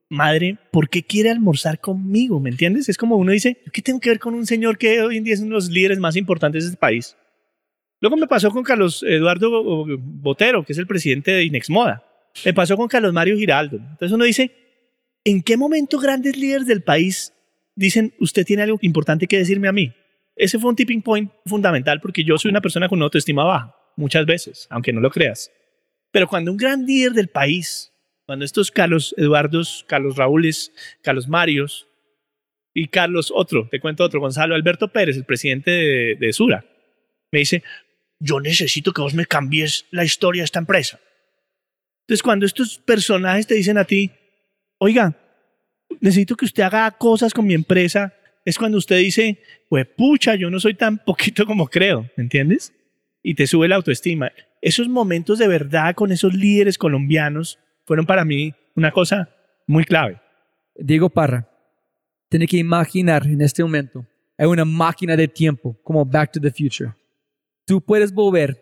madre, 0.08 0.56
¿por 0.70 0.88
qué 0.88 1.02
quiere 1.02 1.28
almorzar 1.28 1.78
conmigo? 1.78 2.40
¿Me 2.40 2.48
entiendes? 2.48 2.88
Es 2.88 2.96
como 2.96 3.16
uno 3.16 3.32
dice, 3.32 3.58
¿qué 3.70 3.82
tengo 3.82 4.00
que 4.00 4.08
ver 4.08 4.18
con 4.18 4.32
un 4.32 4.46
señor 4.46 4.78
que 4.78 5.02
hoy 5.02 5.18
en 5.18 5.24
día 5.24 5.34
es 5.34 5.40
uno 5.40 5.50
de 5.50 5.54
los 5.56 5.68
líderes 5.68 5.98
más 5.98 6.16
importantes 6.16 6.64
de 6.64 6.70
este 6.70 6.80
país? 6.80 7.18
Luego 8.00 8.16
me 8.16 8.26
pasó 8.26 8.50
con 8.50 8.62
Carlos 8.62 9.02
Eduardo 9.06 9.84
Botero, 9.98 10.64
que 10.64 10.72
es 10.72 10.78
el 10.78 10.86
presidente 10.86 11.32
de 11.32 11.44
Inexmoda. 11.44 12.02
Me 12.46 12.54
pasó 12.54 12.78
con 12.78 12.88
Carlos 12.88 13.12
Mario 13.12 13.36
Giraldo. 13.36 13.76
Entonces 13.76 14.10
uno 14.10 14.24
dice, 14.24 14.61
¿en 15.24 15.42
qué 15.42 15.56
momento 15.56 15.98
grandes 15.98 16.36
líderes 16.36 16.66
del 16.66 16.82
país 16.82 17.32
dicen, 17.74 18.14
usted 18.20 18.44
tiene 18.44 18.62
algo 18.62 18.78
importante 18.82 19.26
que 19.26 19.38
decirme 19.38 19.68
a 19.68 19.72
mí? 19.72 19.92
Ese 20.36 20.58
fue 20.58 20.70
un 20.70 20.76
tipping 20.76 21.02
point 21.02 21.30
fundamental 21.46 22.00
porque 22.00 22.24
yo 22.24 22.38
soy 22.38 22.50
una 22.50 22.60
persona 22.60 22.88
con 22.88 22.98
una 22.98 23.04
autoestima 23.04 23.44
baja, 23.44 23.76
muchas 23.96 24.26
veces, 24.26 24.66
aunque 24.70 24.92
no 24.92 25.00
lo 25.00 25.10
creas. 25.10 25.50
Pero 26.10 26.26
cuando 26.26 26.50
un 26.50 26.56
gran 26.56 26.84
líder 26.86 27.12
del 27.12 27.28
país, 27.28 27.92
cuando 28.26 28.44
estos 28.44 28.70
Carlos 28.70 29.14
Eduardos, 29.16 29.84
Carlos 29.88 30.16
Raúles, 30.16 30.72
Carlos 31.02 31.28
Marios 31.28 31.86
y 32.74 32.88
Carlos 32.88 33.32
otro, 33.34 33.68
te 33.70 33.80
cuento 33.80 34.04
otro, 34.04 34.20
Gonzalo 34.20 34.54
Alberto 34.54 34.88
Pérez, 34.88 35.16
el 35.16 35.24
presidente 35.24 35.70
de, 35.70 36.16
de 36.18 36.32
Sura, 36.32 36.64
me 37.30 37.40
dice, 37.40 37.62
yo 38.18 38.40
necesito 38.40 38.92
que 38.92 39.02
vos 39.02 39.14
me 39.14 39.26
cambies 39.26 39.86
la 39.90 40.04
historia 40.04 40.42
de 40.42 40.46
esta 40.46 40.58
empresa. 40.60 41.00
Entonces, 42.02 42.22
cuando 42.22 42.46
estos 42.46 42.78
personajes 42.78 43.46
te 43.46 43.54
dicen 43.54 43.78
a 43.78 43.84
ti, 43.84 44.10
oiga, 44.82 45.16
necesito 46.00 46.34
que 46.34 46.44
usted 46.44 46.64
haga 46.64 46.90
cosas 46.90 47.32
con 47.32 47.46
mi 47.46 47.54
empresa, 47.54 48.12
es 48.44 48.58
cuando 48.58 48.78
usted 48.78 48.98
dice, 48.98 49.38
pues 49.68 49.86
pucha, 49.86 50.34
yo 50.34 50.50
no 50.50 50.58
soy 50.58 50.74
tan 50.74 50.98
poquito 51.06 51.46
como 51.46 51.68
creo, 51.68 52.10
¿entiendes? 52.16 52.72
Y 53.22 53.34
te 53.34 53.46
sube 53.46 53.68
la 53.68 53.76
autoestima. 53.76 54.32
Esos 54.60 54.88
momentos 54.88 55.38
de 55.38 55.46
verdad 55.46 55.94
con 55.94 56.10
esos 56.10 56.34
líderes 56.34 56.78
colombianos 56.78 57.60
fueron 57.84 58.06
para 58.06 58.24
mí 58.24 58.54
una 58.74 58.90
cosa 58.90 59.30
muy 59.68 59.84
clave. 59.84 60.20
Diego 60.74 61.08
Parra, 61.08 61.48
tiene 62.28 62.48
que 62.48 62.56
imaginar 62.56 63.24
en 63.24 63.40
este 63.40 63.62
momento, 63.62 64.04
hay 64.36 64.46
una 64.46 64.64
máquina 64.64 65.16
de 65.16 65.28
tiempo 65.28 65.78
como 65.84 66.04
Back 66.04 66.32
to 66.32 66.40
the 66.40 66.50
Future. 66.50 66.92
Tú 67.64 67.80
puedes 67.80 68.12
volver 68.12 68.60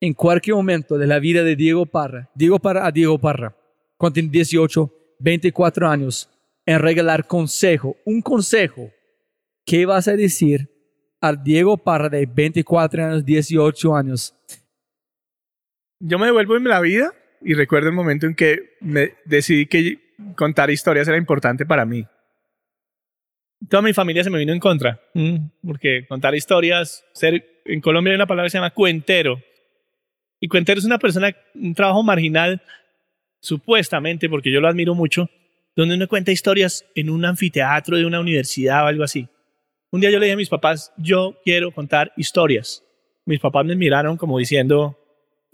en 0.00 0.12
cualquier 0.12 0.56
momento 0.56 0.98
de 0.98 1.06
la 1.06 1.18
vida 1.18 1.42
de 1.42 1.56
Diego 1.56 1.86
Parra, 1.86 2.30
Diego 2.34 2.58
Parra 2.58 2.86
a 2.86 2.90
Diego 2.90 3.18
Parra, 3.18 3.56
cuando 3.96 4.14
tiene 4.14 4.28
18, 4.28 4.95
24 5.18 5.88
años, 5.88 6.30
en 6.64 6.80
regalar 6.80 7.26
consejo, 7.26 7.96
un 8.04 8.20
consejo. 8.20 8.90
¿Qué 9.64 9.86
vas 9.86 10.08
a 10.08 10.16
decir 10.16 10.68
al 11.20 11.42
Diego 11.42 11.76
Parra 11.76 12.08
de 12.08 12.26
24 12.26 13.04
años, 13.04 13.24
18 13.24 13.96
años? 13.96 14.34
Yo 15.98 16.18
me 16.18 16.26
devuelvo 16.26 16.56
en 16.56 16.64
la 16.64 16.80
vida 16.80 17.12
y 17.42 17.54
recuerdo 17.54 17.88
el 17.88 17.94
momento 17.94 18.26
en 18.26 18.34
que 18.34 18.76
me 18.80 19.14
decidí 19.24 19.66
que 19.66 20.14
contar 20.36 20.70
historias 20.70 21.08
era 21.08 21.16
importante 21.16 21.66
para 21.66 21.84
mí. 21.84 22.06
Toda 23.68 23.82
mi 23.82 23.92
familia 23.92 24.22
se 24.22 24.30
me 24.30 24.38
vino 24.38 24.52
en 24.52 24.60
contra, 24.60 25.00
porque 25.62 26.06
contar 26.06 26.34
historias, 26.34 27.04
ser, 27.12 27.62
en 27.64 27.80
Colombia 27.80 28.12
hay 28.12 28.16
una 28.16 28.26
palabra 28.26 28.46
que 28.46 28.50
se 28.50 28.58
llama 28.58 28.74
cuentero. 28.74 29.40
Y 30.38 30.48
cuentero 30.48 30.78
es 30.78 30.84
una 30.84 30.98
persona, 30.98 31.34
un 31.54 31.74
trabajo 31.74 32.02
marginal, 32.02 32.62
supuestamente, 33.46 34.28
porque 34.28 34.50
yo 34.50 34.60
lo 34.60 34.68
admiro 34.68 34.94
mucho, 34.94 35.30
donde 35.76 35.94
uno 35.94 36.08
cuenta 36.08 36.32
historias 36.32 36.84
en 36.94 37.10
un 37.10 37.24
anfiteatro 37.24 37.96
de 37.96 38.04
una 38.04 38.18
universidad 38.18 38.84
o 38.84 38.88
algo 38.88 39.04
así. 39.04 39.28
Un 39.92 40.00
día 40.00 40.10
yo 40.10 40.18
le 40.18 40.26
dije 40.26 40.34
a 40.34 40.38
mis 40.38 40.48
papás, 40.48 40.92
yo 40.96 41.38
quiero 41.44 41.70
contar 41.70 42.12
historias. 42.16 42.82
Mis 43.24 43.38
papás 43.38 43.64
me 43.64 43.76
miraron 43.76 44.16
como 44.16 44.38
diciendo, 44.38 44.98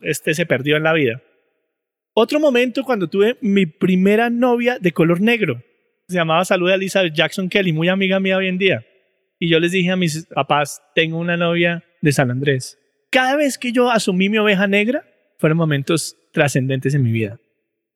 este 0.00 0.32
se 0.32 0.46
perdió 0.46 0.76
en 0.76 0.84
la 0.84 0.94
vida. 0.94 1.22
Otro 2.14 2.40
momento 2.40 2.82
cuando 2.82 3.08
tuve 3.08 3.36
mi 3.42 3.66
primera 3.66 4.30
novia 4.30 4.78
de 4.78 4.92
color 4.92 5.20
negro. 5.20 5.62
Se 6.08 6.16
llamaba 6.16 6.44
Salud 6.44 6.70
Elizabeth 6.70 7.14
Jackson 7.14 7.48
Kelly, 7.48 7.72
muy 7.72 7.88
amiga 7.88 8.20
mía 8.20 8.38
hoy 8.38 8.48
en 8.48 8.58
día. 8.58 8.86
Y 9.38 9.48
yo 9.48 9.60
les 9.60 9.72
dije 9.72 9.90
a 9.90 9.96
mis 9.96 10.26
papás, 10.26 10.82
tengo 10.94 11.18
una 11.18 11.36
novia 11.36 11.84
de 12.00 12.12
San 12.12 12.30
Andrés. 12.30 12.78
Cada 13.10 13.36
vez 13.36 13.58
que 13.58 13.72
yo 13.72 13.90
asumí 13.90 14.28
mi 14.28 14.38
oveja 14.38 14.66
negra, 14.66 15.04
fueron 15.38 15.58
momentos 15.58 16.16
trascendentes 16.32 16.94
en 16.94 17.02
mi 17.02 17.12
vida. 17.12 17.38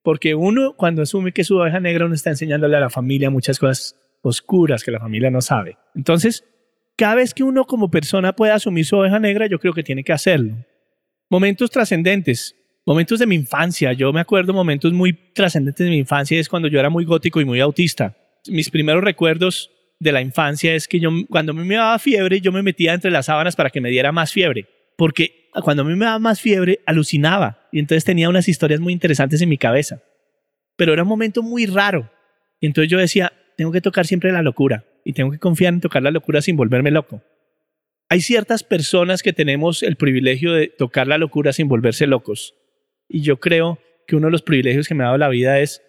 Porque 0.07 0.37
uno, 0.37 0.75
cuando 0.77 1.03
asume 1.03 1.33
que 1.33 1.43
su 1.43 1.59
oveja 1.59 1.81
negra, 1.81 2.07
uno 2.07 2.15
está 2.15 2.31
enseñándole 2.31 2.77
a 2.77 2.79
la 2.81 2.91
familia 2.91 3.29
muchas 3.29 3.59
cosas 3.59 3.97
oscuras 4.23 4.85
que 4.85 4.93
la 4.93 5.01
familia 5.01 5.33
no 5.33 5.41
sabe. 5.41 5.79
Entonces, 5.97 6.45
cada 6.95 7.17
vez 7.17 7.35
que 7.35 7.43
uno 7.43 7.65
como 7.65 7.91
persona 7.91 8.33
puede 8.33 8.53
asumir 8.53 8.87
su 8.87 8.97
oveja 8.97 9.19
negra, 9.19 9.49
yo 9.49 9.59
creo 9.59 9.73
que 9.73 9.83
tiene 9.83 10.05
que 10.05 10.13
hacerlo. 10.13 10.55
Momentos 11.29 11.73
trascendentes, 11.73 12.55
momentos 12.87 13.19
de 13.19 13.27
mi 13.27 13.35
infancia. 13.35 13.95
Yo 13.95 14.13
me 14.13 14.21
acuerdo 14.21 14.53
momentos 14.53 14.93
muy 14.93 15.13
trascendentes 15.13 15.85
de 15.85 15.91
mi 15.91 15.99
infancia, 15.99 16.39
es 16.39 16.49
cuando 16.49 16.69
yo 16.69 16.79
era 16.79 16.89
muy 16.89 17.05
gótico 17.05 17.41
y 17.41 17.45
muy 17.45 17.59
autista. 17.59 18.17
Mis 18.47 18.71
primeros 18.71 19.03
recuerdos 19.03 19.73
de 19.99 20.13
la 20.13 20.21
infancia 20.21 20.73
es 20.77 20.87
que 20.87 21.01
yo, 21.01 21.11
cuando 21.29 21.51
a 21.51 21.57
mí 21.57 21.65
me 21.65 21.75
daba 21.75 21.99
fiebre, 21.99 22.41
yo 22.41 22.53
me 22.53 22.63
metía 22.63 22.95
entre 22.95 23.11
las 23.11 23.27
sábanas 23.27 23.57
para 23.57 23.71
que 23.71 23.81
me 23.81 23.91
diera 23.91 24.13
más 24.13 24.31
fiebre. 24.31 24.67
Porque 24.97 25.49
cuando 25.65 25.83
a 25.83 25.85
mí 25.85 25.97
me 25.97 26.05
daba 26.05 26.21
más 26.21 26.41
fiebre, 26.41 26.79
alucinaba. 26.87 27.66
Y 27.77 27.79
entonces 27.79 28.07
tenía 28.07 28.31
unas 28.31 28.49
historias 28.49 28.81
muy 28.81 28.95
interesantes 28.95 29.43
en 29.43 29.51
mi 29.51 29.59
cabeza. 29.59 30.03
Pero 30.77 30.95
era 30.95 31.03
un 31.03 31.11
momento 31.11 31.43
muy 31.43 31.67
raro. 31.67 32.11
Y 32.59 32.69
entonces 32.69 32.91
yo 32.91 32.97
decía, 32.97 33.35
tengo 33.59 33.71
que 33.71 33.83
tocar 33.83 34.07
siempre 34.07 34.33
la 34.33 34.41
locura. 34.41 34.87
Y 35.05 35.13
tengo 35.13 35.31
que 35.31 35.39
confiar 35.39 35.75
en 35.75 35.83
tocar 35.83 36.03
la 36.03 36.11
locura 36.11 36.41
sin 36.41 36.57
volverme 36.57 36.91
loco. 36.91 37.23
Hay 38.09 38.23
ciertas 38.23 38.63
personas 38.63 39.23
que 39.23 39.35
tenemos 39.35 39.83
el 39.83 39.97
privilegio 39.97 40.55
de 40.55 40.69
tocar 40.69 41.07
la 41.07 41.19
locura 41.19 41.53
sin 41.53 41.69
volverse 41.69 42.07
locos. 42.07 42.55
Y 43.11 43.21
yo 43.21 43.41
creo 43.41 43.79
que 44.07 44.17
uno 44.17 44.29
de 44.29 44.33
los 44.33 44.41
privilegios 44.41 44.89
que 44.89 44.95
me 44.95 45.05
ha 45.05 45.09
dado 45.09 45.19
la 45.19 45.29
vida 45.29 45.61
es 45.61 45.83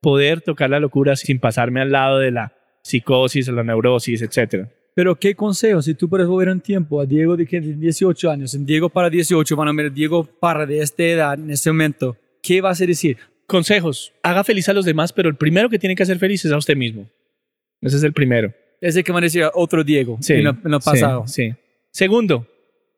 poder 0.00 0.40
tocar 0.40 0.70
la 0.70 0.78
locura 0.78 1.16
sin 1.16 1.40
pasarme 1.40 1.80
al 1.80 1.90
lado 1.90 2.20
de 2.20 2.30
la 2.30 2.52
psicosis, 2.84 3.48
la 3.48 3.64
neurosis, 3.64 4.22
etc. 4.22 4.68
Pero 4.94 5.16
qué 5.16 5.34
consejo, 5.34 5.82
si 5.82 5.94
tú 5.94 6.08
puedes 6.08 6.26
volver 6.26 6.48
en 6.48 6.60
tiempo 6.60 7.00
a 7.00 7.06
Diego 7.06 7.36
de 7.36 7.44
18 7.44 8.30
años, 8.30 8.54
en 8.54 8.64
Diego 8.64 8.88
para 8.88 9.10
18, 9.10 9.56
van 9.56 9.68
a 9.68 9.72
ver 9.72 9.92
Diego 9.92 10.24
para 10.24 10.66
de 10.66 10.78
esta 10.78 11.02
edad 11.02 11.34
en 11.34 11.50
este 11.50 11.70
momento, 11.70 12.16
¿qué 12.40 12.60
vas 12.60 12.80
a 12.80 12.86
decir? 12.86 13.18
Consejos, 13.46 14.12
haga 14.22 14.44
feliz 14.44 14.68
a 14.68 14.72
los 14.72 14.84
demás, 14.84 15.12
pero 15.12 15.28
el 15.28 15.34
primero 15.34 15.68
que 15.68 15.80
tiene 15.80 15.96
que 15.96 16.04
hacer 16.04 16.18
feliz 16.18 16.44
es 16.44 16.52
a 16.52 16.56
usted 16.56 16.76
mismo. 16.76 17.10
Ese 17.80 17.96
es 17.96 18.04
el 18.04 18.12
primero. 18.12 18.54
Ese 18.80 19.02
que 19.02 19.10
van 19.10 19.24
a 19.24 19.26
decir 19.26 19.44
otro 19.52 19.82
Diego 19.82 20.16
sí, 20.20 20.34
en, 20.34 20.44
lo, 20.44 20.50
en 20.50 20.70
lo 20.70 20.80
pasado. 20.80 21.26
Sí, 21.26 21.50
sí. 21.50 21.56
Segundo, 21.90 22.46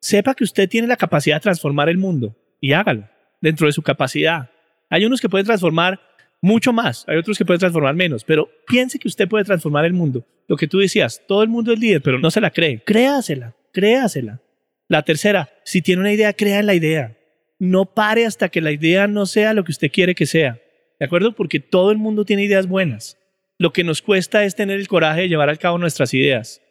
sepa 0.00 0.34
que 0.34 0.44
usted 0.44 0.68
tiene 0.68 0.86
la 0.86 0.96
capacidad 0.96 1.36
de 1.36 1.40
transformar 1.40 1.88
el 1.88 1.96
mundo 1.96 2.36
y 2.60 2.72
hágalo 2.72 3.08
dentro 3.40 3.66
de 3.66 3.72
su 3.72 3.82
capacidad. 3.82 4.50
Hay 4.90 5.04
unos 5.04 5.20
que 5.20 5.28
pueden 5.28 5.46
transformar 5.46 6.00
mucho 6.46 6.72
más. 6.72 7.04
Hay 7.08 7.16
otros 7.16 7.36
que 7.36 7.44
pueden 7.44 7.58
transformar 7.58 7.94
menos, 7.96 8.22
pero 8.22 8.48
piense 8.68 9.00
que 9.00 9.08
usted 9.08 9.28
puede 9.28 9.44
transformar 9.44 9.84
el 9.84 9.92
mundo. 9.92 10.24
Lo 10.46 10.56
que 10.56 10.68
tú 10.68 10.78
decías, 10.78 11.20
todo 11.26 11.42
el 11.42 11.48
mundo 11.48 11.72
es 11.72 11.80
líder, 11.80 12.00
pero 12.02 12.20
no 12.20 12.30
se 12.30 12.40
la 12.40 12.50
cree. 12.50 12.82
Créasela, 12.84 13.56
créasela. 13.72 14.40
La 14.86 15.02
tercera, 15.02 15.50
si 15.64 15.82
tiene 15.82 16.02
una 16.02 16.12
idea, 16.12 16.32
crea 16.32 16.60
en 16.60 16.66
la 16.66 16.74
idea. 16.74 17.18
No 17.58 17.84
pare 17.86 18.26
hasta 18.26 18.48
que 18.48 18.60
la 18.60 18.70
idea 18.70 19.08
no 19.08 19.26
sea 19.26 19.54
lo 19.54 19.64
que 19.64 19.72
usted 19.72 19.90
quiere 19.90 20.14
que 20.14 20.26
sea. 20.26 20.60
¿De 21.00 21.06
acuerdo? 21.06 21.34
Porque 21.34 21.58
todo 21.58 21.90
el 21.90 21.98
mundo 21.98 22.24
tiene 22.24 22.44
ideas 22.44 22.68
buenas. 22.68 23.18
Lo 23.58 23.72
que 23.72 23.82
nos 23.82 24.00
cuesta 24.00 24.44
es 24.44 24.54
tener 24.54 24.78
el 24.78 24.86
coraje 24.86 25.22
de 25.22 25.28
llevar 25.28 25.48
a 25.48 25.56
cabo 25.56 25.78
nuestras 25.78 26.14
ideas. 26.14 26.62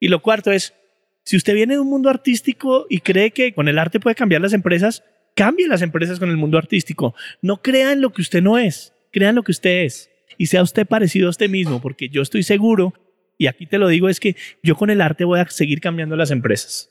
Y 0.00 0.08
lo 0.08 0.22
cuarto 0.22 0.50
es, 0.50 0.74
si 1.24 1.36
usted 1.36 1.54
viene 1.54 1.74
de 1.74 1.80
un 1.80 1.88
mundo 1.88 2.08
artístico 2.08 2.86
y 2.90 3.00
cree 3.00 3.30
que 3.30 3.54
con 3.54 3.68
el 3.68 3.78
arte 3.78 4.00
puede 4.00 4.16
cambiar 4.16 4.40
las 4.40 4.54
empresas, 4.54 5.04
cambie 5.36 5.68
las 5.68 5.82
empresas 5.82 6.18
con 6.18 6.30
el 6.30 6.36
mundo 6.36 6.58
artístico. 6.58 7.14
No 7.42 7.62
crea 7.62 7.92
en 7.92 8.00
lo 8.00 8.10
que 8.10 8.22
usted 8.22 8.42
no 8.42 8.58
es, 8.58 8.92
crea 9.10 9.32
lo 9.32 9.42
que 9.42 9.52
usted 9.52 9.84
es. 9.84 10.10
Y 10.38 10.46
sea 10.46 10.62
usted 10.62 10.86
parecido 10.86 11.26
a 11.26 11.30
usted 11.30 11.50
mismo, 11.50 11.80
porque 11.80 12.08
yo 12.08 12.22
estoy 12.22 12.42
seguro, 12.42 12.94
y 13.36 13.46
aquí 13.46 13.66
te 13.66 13.78
lo 13.78 13.88
digo, 13.88 14.08
es 14.08 14.20
que 14.20 14.36
yo 14.62 14.76
con 14.76 14.90
el 14.90 15.00
arte 15.00 15.24
voy 15.24 15.40
a 15.40 15.48
seguir 15.48 15.80
cambiando 15.80 16.16
las 16.16 16.30
empresas. 16.30 16.90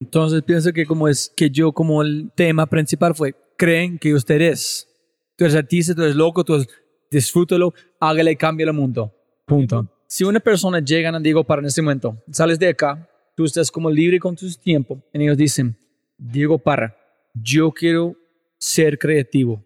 Entonces 0.00 0.42
pienso 0.42 0.72
que 0.72 0.84
como 0.84 1.06
es 1.08 1.32
que 1.36 1.48
yo 1.50 1.72
como 1.72 2.02
el 2.02 2.32
tema 2.34 2.66
principal 2.66 3.14
fue, 3.14 3.34
creen 3.56 3.98
que 3.98 4.14
usted 4.14 4.40
es. 4.40 4.88
Tú 5.36 5.44
eres 5.44 5.56
artista, 5.56 5.94
tú 5.94 6.02
eres 6.02 6.16
loco, 6.16 6.44
tú 6.44 6.66
disfrútalo, 7.10 7.72
hágale, 8.00 8.36
cambie 8.36 8.66
el 8.66 8.72
mundo. 8.72 9.14
Punto. 9.46 9.88
Si 10.06 10.24
una 10.24 10.40
persona 10.40 10.80
llega 10.80 11.08
a 11.10 11.20
Diego 11.20 11.44
para 11.44 11.60
en 11.60 11.66
este 11.66 11.82
momento, 11.82 12.22
sales 12.30 12.58
de 12.58 12.68
acá, 12.68 13.08
tú 13.36 13.44
estás 13.44 13.70
como 13.70 13.90
libre 13.90 14.18
con 14.18 14.34
tu 14.34 14.50
tiempo, 14.54 15.02
y 15.12 15.22
ellos 15.22 15.36
dicen, 15.36 15.76
Diego 16.18 16.58
Parra, 16.58 16.96
yo 17.34 17.70
quiero 17.70 18.16
ser 18.58 18.98
creativo. 18.98 19.64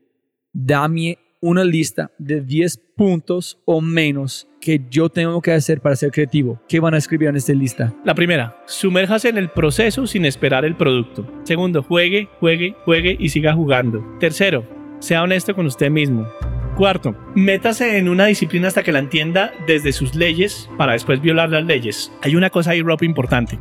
Dame 0.59 1.19
una 1.43 1.65
lista 1.65 2.13
de 2.17 2.41
10 2.41 2.81
puntos 2.97 3.61
o 3.67 3.83
menos 3.83 4.49
que 4.59 4.81
yo 4.91 5.11
tengo 5.11 5.43
que 5.43 5.53
hacer 5.53 5.83
para 5.83 5.97
ser 5.97 6.11
creativo. 6.11 6.63
¿Qué 6.67 6.81
van 6.81 6.95
a 6.95 6.97
escribir 6.97 7.29
en 7.29 7.37
esta 7.37 7.53
lista? 7.53 7.95
La 8.07 8.15
primera, 8.15 8.57
sumérjase 8.67 9.29
en 9.29 9.37
el 9.37 9.51
proceso 9.51 10.07
sin 10.07 10.25
esperar 10.25 10.65
el 10.65 10.75
producto. 10.75 11.31
Segundo, 11.43 11.83
juegue, 11.83 12.31
juegue, 12.41 12.75
juegue 12.87 13.19
y 13.21 13.29
siga 13.29 13.53
jugando. 13.53 14.03
Tercero, 14.19 14.67
sea 14.99 15.23
honesto 15.23 15.55
con 15.55 15.67
usted 15.67 15.91
mismo. 15.91 16.27
Cuarto, 16.75 17.15
métase 17.35 17.99
en 17.99 18.09
una 18.09 18.25
disciplina 18.25 18.69
hasta 18.69 18.83
que 18.83 18.93
la 18.93 19.01
entienda 19.01 19.53
desde 19.67 19.93
sus 19.93 20.15
leyes 20.15 20.71
para 20.79 20.93
después 20.93 21.21
violar 21.21 21.51
las 21.51 21.67
leyes. 21.67 22.11
Hay 22.23 22.35
una 22.35 22.49
cosa 22.49 22.71
ahí, 22.71 22.81
Rob, 22.81 23.03
importante. 23.03 23.59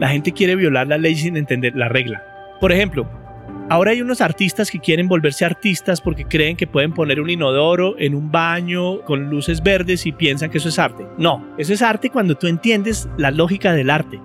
La 0.00 0.08
gente 0.08 0.32
quiere 0.32 0.56
violar 0.56 0.88
la 0.88 0.96
ley 0.96 1.14
sin 1.14 1.36
entender 1.36 1.76
la 1.76 1.90
regla. 1.90 2.24
Por 2.58 2.72
ejemplo, 2.72 3.06
Ahora 3.70 3.90
hay 3.90 4.00
unos 4.00 4.22
artistas 4.22 4.70
que 4.70 4.78
quieren 4.78 5.08
volverse 5.08 5.44
artistas 5.44 6.00
porque 6.00 6.24
creen 6.24 6.56
que 6.56 6.66
pueden 6.66 6.94
poner 6.94 7.20
un 7.20 7.28
inodoro 7.28 7.96
en 7.98 8.14
un 8.14 8.32
baño 8.32 9.02
con 9.02 9.28
luces 9.28 9.62
verdes 9.62 10.06
y 10.06 10.12
piensan 10.12 10.48
que 10.48 10.56
eso 10.56 10.70
es 10.70 10.78
arte. 10.78 11.06
No, 11.18 11.46
eso 11.58 11.74
es 11.74 11.82
arte 11.82 12.08
cuando 12.08 12.34
tú 12.34 12.46
entiendes 12.46 13.10
la 13.18 13.30
lógica 13.30 13.74
del 13.74 13.90
arte. 13.90 14.18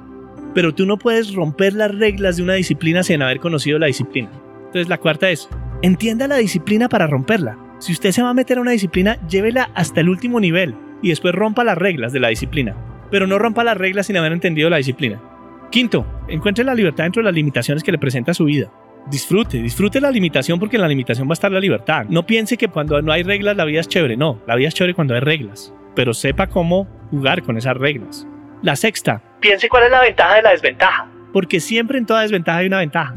Pero 0.53 0.73
tú 0.73 0.85
no 0.85 0.97
puedes 0.97 1.33
romper 1.33 1.73
las 1.73 1.93
reglas 1.93 2.37
de 2.37 2.43
una 2.43 2.53
disciplina 2.53 3.03
sin 3.03 3.21
haber 3.21 3.41
conocido 3.41 3.79
la 3.79 3.87
disciplina. 3.87 4.29
Entonces 4.67 4.87
la 4.87 4.97
cuarta 4.97 5.29
es, 5.29 5.49
entienda 5.81 6.29
la 6.29 6.37
disciplina 6.37 6.87
para 6.87 7.07
romperla. 7.07 7.57
Si 7.79 7.91
usted 7.91 8.11
se 8.11 8.21
va 8.21 8.29
a 8.29 8.33
meter 8.33 8.59
a 8.59 8.61
una 8.61 8.71
disciplina, 8.71 9.19
llévela 9.27 9.71
hasta 9.75 9.99
el 9.99 10.07
último 10.07 10.39
nivel 10.39 10.73
y 11.01 11.09
después 11.09 11.35
rompa 11.35 11.65
las 11.65 11.77
reglas 11.77 12.13
de 12.13 12.21
la 12.21 12.29
disciplina. 12.29 12.77
Pero 13.11 13.27
no 13.27 13.37
rompa 13.39 13.65
las 13.65 13.75
reglas 13.75 14.07
sin 14.07 14.15
haber 14.15 14.31
entendido 14.31 14.69
la 14.69 14.77
disciplina. 14.77 15.21
Quinto, 15.69 16.23
encuentre 16.29 16.63
la 16.63 16.75
libertad 16.75 17.03
dentro 17.03 17.21
de 17.21 17.25
las 17.25 17.35
limitaciones 17.35 17.83
que 17.83 17.91
le 17.91 17.97
presenta 17.97 18.33
su 18.33 18.45
vida 18.45 18.71
disfrute, 19.09 19.57
disfrute 19.61 19.99
la 20.01 20.11
limitación 20.11 20.59
porque 20.59 20.77
en 20.77 20.81
la 20.81 20.87
limitación 20.87 21.27
va 21.27 21.31
a 21.31 21.33
estar 21.33 21.51
la 21.51 21.59
libertad. 21.59 22.05
No 22.09 22.25
piense 22.25 22.57
que 22.57 22.67
cuando 22.67 23.01
no 23.01 23.11
hay 23.11 23.23
reglas 23.23 23.57
la 23.57 23.65
vida 23.65 23.81
es 23.81 23.87
chévere, 23.87 24.17
no, 24.17 24.41
la 24.47 24.55
vida 24.55 24.67
es 24.67 24.73
chévere 24.73 24.93
cuando 24.93 25.13
hay 25.13 25.19
reglas, 25.19 25.73
pero 25.95 26.13
sepa 26.13 26.47
cómo 26.47 26.87
jugar 27.11 27.43
con 27.43 27.57
esas 27.57 27.77
reglas. 27.77 28.27
La 28.61 28.75
sexta, 28.75 29.21
piense 29.39 29.67
cuál 29.69 29.83
es 29.83 29.91
la 29.91 30.01
ventaja 30.01 30.35
de 30.35 30.41
la 30.41 30.51
desventaja. 30.51 31.09
Porque 31.33 31.59
siempre 31.59 31.97
en 31.97 32.05
toda 32.05 32.21
desventaja 32.21 32.59
hay 32.59 32.67
una 32.67 32.79
ventaja. 32.79 33.13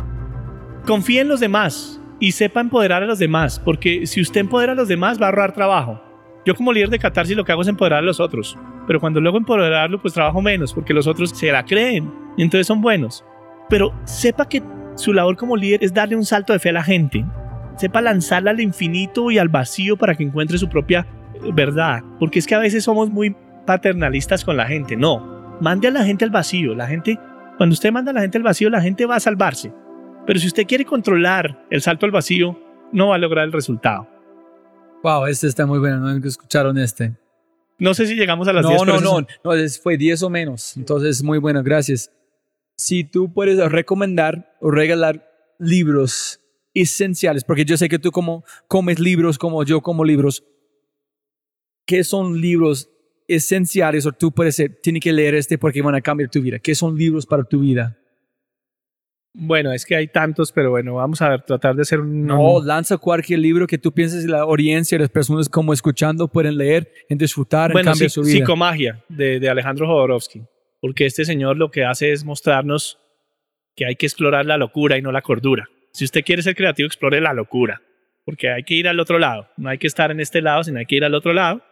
Confíe 0.87 1.20
en 1.20 1.28
los 1.28 1.41
demás 1.41 2.01
y 2.18 2.32
sepa 2.32 2.61
empoderar 2.61 3.03
a 3.03 3.07
los 3.07 3.18
demás, 3.18 3.61
porque 3.61 4.07
si 4.07 4.20
usted 4.20 4.41
empodera 4.41 4.72
a 4.72 4.76
los 4.76 4.89
demás 4.89 5.20
va 5.20 5.26
a 5.26 5.28
ahorrar 5.28 5.53
trabajo. 5.53 6.03
Yo 6.45 6.55
como 6.55 6.72
líder 6.72 6.91
de 6.91 6.99
Catarsis 6.99 7.37
lo 7.37 7.45
que 7.45 7.53
hago 7.53 7.62
es 7.62 7.68
empoderar 7.68 7.99
a 8.01 8.07
los 8.07 8.20
otros, 8.20 8.57
pero 8.87 9.01
cuando 9.01 9.20
luego 9.20 9.37
empoderarlo 9.37 10.01
pues 10.01 10.14
trabajo 10.14 10.41
menos, 10.41 10.72
porque 10.72 10.95
los 10.95 11.07
otros 11.07 11.30
se 11.30 11.51
la 11.51 11.64
creen 11.64 12.12
y 12.37 12.43
entonces 12.43 12.66
son 12.66 12.80
buenos. 12.80 13.24
Pero 13.68 13.93
sepa 14.05 14.49
que 14.49 14.62
su 14.97 15.13
labor 15.13 15.37
como 15.37 15.57
líder 15.57 15.85
es 15.85 15.93
darle 15.93 16.17
un 16.17 16.25
salto 16.25 16.53
de 16.53 16.59
fe 16.59 16.71
a 16.71 16.75
la 16.75 16.83
gente. 16.83 17.25
Sepa 17.77 18.01
lanzarla 18.01 18.51
al 18.51 18.61
infinito 18.61 19.31
y 19.31 19.39
al 19.39 19.49
vacío 19.49 19.97
para 19.97 20.15
que 20.15 20.25
encuentre 20.25 20.57
su 20.59 20.69
propia 20.69 21.07
verdad. 21.55 22.03
Porque 22.19 22.39
es 22.39 22.47
que 22.47 22.55
a 22.55 22.59
veces 22.59 22.85
somos 22.85 23.11
muy 23.11 23.37
paternalistas 23.67 24.45
con 24.45 24.57
la 24.57 24.67
gente. 24.67 24.97
No, 24.97 25.59
mande 25.61 25.89
a 25.89 25.91
la 25.91 26.05
gente 26.05 26.25
al 26.25 26.31
vacío. 26.31 26.75
La 26.75 26.87
gente, 26.87 27.19
cuando 27.59 27.75
usted 27.75 27.93
manda 27.93 28.11
a 28.11 28.15
la 28.15 28.23
gente 28.23 28.39
al 28.39 28.45
vacío, 28.45 28.71
la 28.71 28.81
gente 28.81 29.05
va 29.05 29.17
a 29.17 29.21
salvarse. 29.21 29.73
Pero 30.27 30.39
si 30.39 30.47
usted 30.47 30.67
quiere 30.67 30.87
controlar 30.87 31.67
el 31.71 31.83
salto 31.83 32.07
al 32.07 32.13
vacío, 32.13 32.59
no 32.93 33.09
va 33.09 33.17
a 33.17 33.19
lograr 33.19 33.45
el 33.45 33.53
resultado. 33.53 34.09
Wow, 35.03 35.27
este 35.27 35.47
está 35.47 35.67
muy 35.67 35.79
bueno. 35.79 35.99
No 35.99 36.27
escucharon 36.27 36.79
este. 36.79 37.13
No 37.79 37.93
sé 37.93 38.07
si 38.07 38.15
llegamos 38.15 38.49
a 38.49 38.55
las 38.55 38.63
no, 38.63 38.71
10. 38.71 38.87
No, 38.87 39.01
no, 39.01 39.21
no, 39.21 39.27
no, 39.45 39.69
fue 39.83 39.99
10 39.99 40.23
o 40.23 40.31
menos. 40.31 40.77
Entonces, 40.79 41.23
muy 41.23 41.39
bueno, 41.39 41.63
gracias 41.63 42.11
si 42.77 43.05
tú 43.05 43.33
puedes 43.33 43.59
recomendar 43.70 44.55
o 44.61 44.70
regalar 44.70 45.29
libros 45.59 46.41
esenciales, 46.74 47.43
porque 47.43 47.64
yo 47.64 47.77
sé 47.77 47.89
que 47.89 47.99
tú 47.99 48.12
como 48.12 48.45
comes 48.68 48.99
libros 48.99 49.39
como 49.39 49.64
yo 49.64 49.81
como 49.81 50.05
libros, 50.05 50.45
¿qué 51.87 52.05
son 52.05 52.41
libros 52.41 52.91
esenciales 53.29 54.05
o 54.07 54.12
tú 54.12 54.31
puedes 54.31 54.57
ser, 54.57 54.79
tienes 54.83 55.03
que 55.03 55.12
leer 55.12 55.35
este 55.35 55.57
porque 55.59 55.81
van 55.81 55.95
a 55.95 56.03
cambiar 56.03 56.31
tu 56.31 56.43
vida? 56.43 56.59
¿Qué 56.59 56.74
son 56.74 56.97
libros 56.97 57.24
para 57.24 57.45
tu 57.45 57.61
vida? 57.61 57.97
Bueno, 59.39 59.72
es 59.72 59.85
que 59.85 59.95
hay 59.95 60.09
tantos, 60.09 60.51
pero 60.51 60.70
bueno, 60.70 60.95
vamos 60.95 61.20
a 61.20 61.29
ver, 61.29 61.43
tratar 61.43 61.77
de 61.77 61.83
hacer 61.83 62.01
un... 62.01 62.27
No, 62.27 62.62
lanza 62.62 62.97
cualquier 62.97 63.41
libro 63.41 63.66
que 63.66 63.77
tú 63.77 63.93
pienses 63.93 64.24
la 64.24 64.41
audiencia, 64.41 64.99
las 64.99 65.11
personas 65.11 65.51
como 65.51 65.74
escuchando 65.74 66.27
pueden 66.27 66.57
leer, 66.57 66.91
en 67.11 67.18
disfrutar, 67.18 67.70
en 67.70 67.85
cambiar 67.85 68.09
su 68.09 68.22
vida. 68.22 68.39
Psicomagia, 68.39 69.05
de, 69.11 69.39
de 69.39 69.49
Alejandro 69.51 69.87
Jodorowsky 69.87 70.43
porque 70.81 71.07
este 71.07 71.24
señor 71.24 71.57
lo 71.57 71.70
que 71.70 71.85
hace 71.85 72.12
es 72.12 72.24
mostrarnos 72.24 72.99
que 73.74 73.87
hay 73.87 73.97
que 73.97 74.07
explorar 74.07 74.47
la 74.47 74.57
locura 74.57 74.97
y 74.97 75.03
no 75.03 75.12
la 75.12 75.22
cordura. 75.22 75.68
Si 75.93 76.05
usted 76.05 76.24
quiere 76.24 76.43
ser 76.43 76.55
creativo, 76.55 76.87
explore 76.87 77.20
la 77.20 77.33
locura, 77.33 77.83
porque 78.24 78.51
hay 78.51 78.62
que 78.64 78.74
ir 78.74 78.89
al 78.89 79.01
otro 79.01 79.18
lado. 79.18 79.49
No 79.57 79.68
hay 79.68 79.79
que 79.79 79.87
estar 79.87 80.11
en 80.11 80.20
este 80.20 80.43
lado, 80.43 80.64
sino 80.64 80.79
hay 80.79 80.87
que 80.87 80.97
ir 80.97 81.05
al 81.05 81.14
otro 81.14 81.33
lado. 81.33 81.62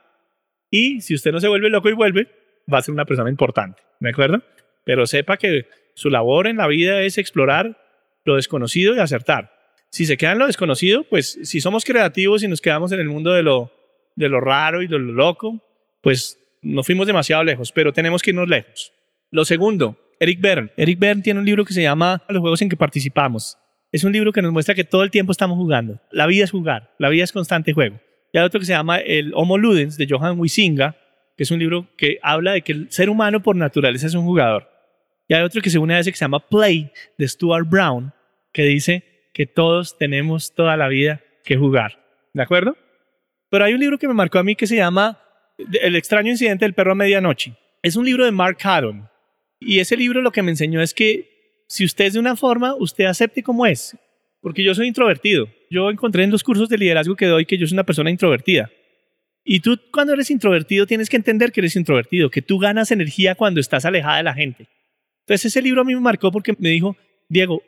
Y 0.71 1.01
si 1.01 1.15
usted 1.15 1.33
no 1.33 1.41
se 1.41 1.49
vuelve 1.49 1.71
loco 1.71 1.89
y 1.89 1.93
vuelve, 1.93 2.29
va 2.73 2.79
a 2.79 2.83
ser 2.83 2.93
una 2.93 3.05
persona 3.05 3.31
importante, 3.31 3.83
¿de 4.01 4.11
acuerdo? 4.11 4.43
Pero 4.85 5.07
sepa 5.07 5.37
que 5.37 5.67
su 5.95 6.11
labor 6.11 6.47
en 6.47 6.57
la 6.57 6.67
vida 6.67 7.03
es 7.03 7.19
explorar 7.19 7.79
lo 8.25 8.37
desconocido 8.37 8.95
y 8.95 8.99
acertar. 8.99 9.53
Si 9.91 10.07
se 10.07 10.17
queda 10.17 10.33
en 10.33 10.39
lo 10.39 10.47
desconocido, 10.47 11.05
pues 11.05 11.39
si 11.43 11.61
somos 11.61 11.85
creativos 11.85 12.43
y 12.43 12.49
nos 12.49 12.61
quedamos 12.61 12.91
en 12.93 13.01
el 13.01 13.09
mundo 13.09 13.33
de 13.33 13.43
lo, 13.43 13.73
de 14.17 14.29
lo 14.29 14.41
raro 14.41 14.83
y 14.83 14.89
de 14.89 14.99
lo 14.99 15.13
loco, 15.13 15.63
pues 16.01 16.39
no 16.65 16.83
fuimos 16.83 17.07
demasiado 17.07 17.45
lejos, 17.45 17.71
pero 17.73 17.93
tenemos 17.93 18.23
que 18.23 18.31
irnos 18.31 18.49
lejos. 18.49 18.93
Lo 19.31 19.45
segundo, 19.45 19.99
Eric 20.19 20.41
Berne. 20.41 20.71
Eric 20.77 20.99
Berne 20.99 21.23
tiene 21.23 21.41
un 21.41 21.47
libro 21.47 21.65
que 21.65 21.75
se 21.75 21.83
llama 21.83 22.23
Los 22.29 22.41
juegos 22.41 22.63
en 22.63 22.69
que 22.69 22.77
participamos. 22.77 23.59
Es 23.93 24.03
un 24.03 24.13
libro 24.13 24.33
que 24.33 24.43
nos 24.43 24.53
muestra 24.53 24.75
que 24.75 24.85
todo 24.85 25.05
el 25.05 25.11
tiempo 25.11 25.33
estamos 25.33 25.57
jugando. 25.57 26.01
La 26.11 26.27
vida 26.27 26.45
es 26.45 26.51
jugar, 26.51 26.95
la 26.99 27.09
vida 27.09 27.25
es 27.25 27.33
constante 27.33 27.73
juego. 27.73 28.01
Y 28.33 28.39
hay 28.39 28.45
otro 28.45 28.59
que 28.59 28.67
se 28.67 28.73
llama 28.73 28.99
El 28.99 29.33
Homo 29.35 29.57
Ludens 29.59 29.97
de 29.97 30.09
Johan 30.09 30.41
Huizinga, 30.41 30.97
que 31.37 31.45
es 31.45 31.51
un 31.51 31.61
libro 31.61 31.89
que 31.97 32.19
habla 32.23 32.53
de 32.53 32.63
que 32.63 32.73
el 32.73 32.91
ser 32.91 33.09
humano 33.09 33.43
por 33.43 33.55
naturaleza 33.55 34.07
es 34.07 34.15
un 34.15 34.25
jugador. 34.25 34.69
Y 35.29 35.35
hay 35.35 35.43
otro 35.43 35.63
que 35.63 35.71
se 35.71 35.79
une 35.79 35.95
a 35.95 36.01
ese 36.01 36.11
que 36.11 36.17
se 36.17 36.25
llama 36.25 36.41
Play 36.41 36.91
de 37.17 37.29
Stuart 37.29 37.69
Brown, 37.69 38.13
que 38.53 38.65
dice 38.65 39.05
que 39.33 39.47
todos 39.47 39.97
tenemos 39.99 40.55
toda 40.55 40.77
la 40.77 40.89
vida 40.89 41.21
que 41.45 41.57
jugar. 41.57 41.99
¿De 42.33 42.43
acuerdo? 42.43 42.77
Pero 43.51 43.65
hay 43.65 43.75
un 43.75 43.81
libro 43.81 43.99
que 43.99 44.09
me 44.09 44.15
marcó 44.15 44.39
a 44.39 44.45
mí 44.45 44.57
que 44.57 44.67
se 44.67 44.77
llama 44.77 45.21
el 45.59 45.97
extraño 45.97 46.31
incidente 46.31 46.65
del 46.65 46.75
perro 46.75 46.93
a 46.93 46.97
medianoche. 46.97 47.57
Es 47.83 47.97
un 47.97 48.05
libro 48.05 48.25
de 48.25 48.33
Mark 48.33 48.59
Haddon. 48.63 49.09
Y 49.61 49.79
ese 49.79 49.97
libro 49.97 50.21
lo 50.21 50.33
que 50.33 50.43
me 50.43 50.51
enseñó 50.51 50.83
es 50.83 50.95
que 50.95 51.63
si 51.69 51.85
usted 51.85 52.07
es 52.07 52.13
de 52.15 52.21
una 52.21 52.37
forma, 52.37 52.75
usted 52.75 53.05
acepte 53.05 53.43
como 53.43 53.67
es. 53.67 53.97
Porque 54.41 54.63
yo 54.63 54.75
soy 54.75 54.89
introvertido. 54.89 55.49
Yo 55.71 55.91
encontré 55.91 56.25
en 56.25 56.31
los 56.31 56.43
cursos 56.43 56.69
de 56.69 56.79
liderazgo 56.79 57.17
que 57.17 57.27
doy 57.27 57.47
que 57.47 57.57
yo 57.57 57.67
soy 57.67 57.75
una 57.75 57.85
persona 57.85 58.11
introvertida. 58.11 58.71
Y 59.45 59.61
tú 59.61 59.79
cuando 59.93 60.15
eres 60.15 60.31
introvertido 60.31 60.87
tienes 60.87 61.09
que 61.09 61.17
entender 61.17 61.53
que 61.53 61.61
eres 61.61 61.77
introvertido, 61.77 62.31
que 62.31 62.43
tú 62.43 62.59
ganas 62.59 62.91
energía 62.91 63.35
cuando 63.35 63.61
estás 63.61 63.85
alejada 63.85 64.19
de 64.19 64.23
la 64.23 64.35
gente. 64.35 64.69
Entonces 65.21 65.47
ese 65.47 65.63
libro 65.63 65.83
a 65.83 65.85
mí 65.85 65.95
me 65.95 66.01
marcó 66.01 66.31
porque 66.31 66.55
me 66.59 66.71
dijo, 66.71 66.97
Diego, 67.29 67.63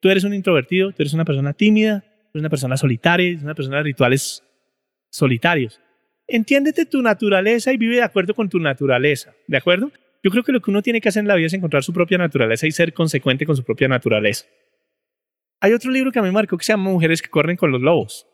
tú 0.00 0.08
eres 0.08 0.24
un 0.24 0.34
introvertido, 0.34 0.92
tú 0.92 1.02
eres 1.02 1.14
una 1.14 1.24
persona 1.24 1.52
tímida, 1.52 2.00
tú 2.00 2.38
eres 2.38 2.42
una 2.42 2.50
persona 2.50 2.76
solitaria, 2.76 3.28
eres 3.28 3.42
una 3.42 3.54
persona 3.54 3.78
de 3.78 3.82
rituales 3.84 4.42
solitarios 5.10 5.81
entiéndete 6.36 6.86
tu 6.86 7.02
naturaleza 7.02 7.72
y 7.72 7.76
vive 7.76 7.96
de 7.96 8.02
acuerdo 8.02 8.34
con 8.34 8.48
tu 8.48 8.58
naturaleza, 8.58 9.34
¿de 9.46 9.56
acuerdo? 9.56 9.92
Yo 10.22 10.30
creo 10.30 10.42
que 10.42 10.52
lo 10.52 10.60
que 10.60 10.70
uno 10.70 10.82
tiene 10.82 11.00
que 11.00 11.08
hacer 11.08 11.20
en 11.20 11.28
la 11.28 11.34
vida 11.34 11.46
es 11.46 11.52
encontrar 11.52 11.82
su 11.82 11.92
propia 11.92 12.16
naturaleza 12.16 12.66
y 12.66 12.72
ser 12.72 12.92
consecuente 12.94 13.44
con 13.44 13.56
su 13.56 13.64
propia 13.64 13.88
naturaleza. 13.88 14.46
Hay 15.60 15.72
otro 15.72 15.90
libro 15.90 16.10
que 16.10 16.18
a 16.18 16.22
mí 16.22 16.30
marcó 16.30 16.56
que 16.56 16.64
se 16.64 16.72
llama 16.72 16.90
Mujeres 16.90 17.20
que 17.20 17.28
corren 17.28 17.56
con 17.56 17.70
los 17.70 17.80
lobos. 17.80 18.26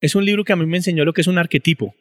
Es 0.00 0.14
un 0.14 0.24
libro 0.24 0.44
que 0.44 0.52
a 0.52 0.56
mí 0.56 0.64
me 0.64 0.76
enseñó 0.76 1.04
lo 1.04 1.12
que 1.12 1.22
es 1.22 1.26
un 1.26 1.38
arquetipo. 1.38 1.94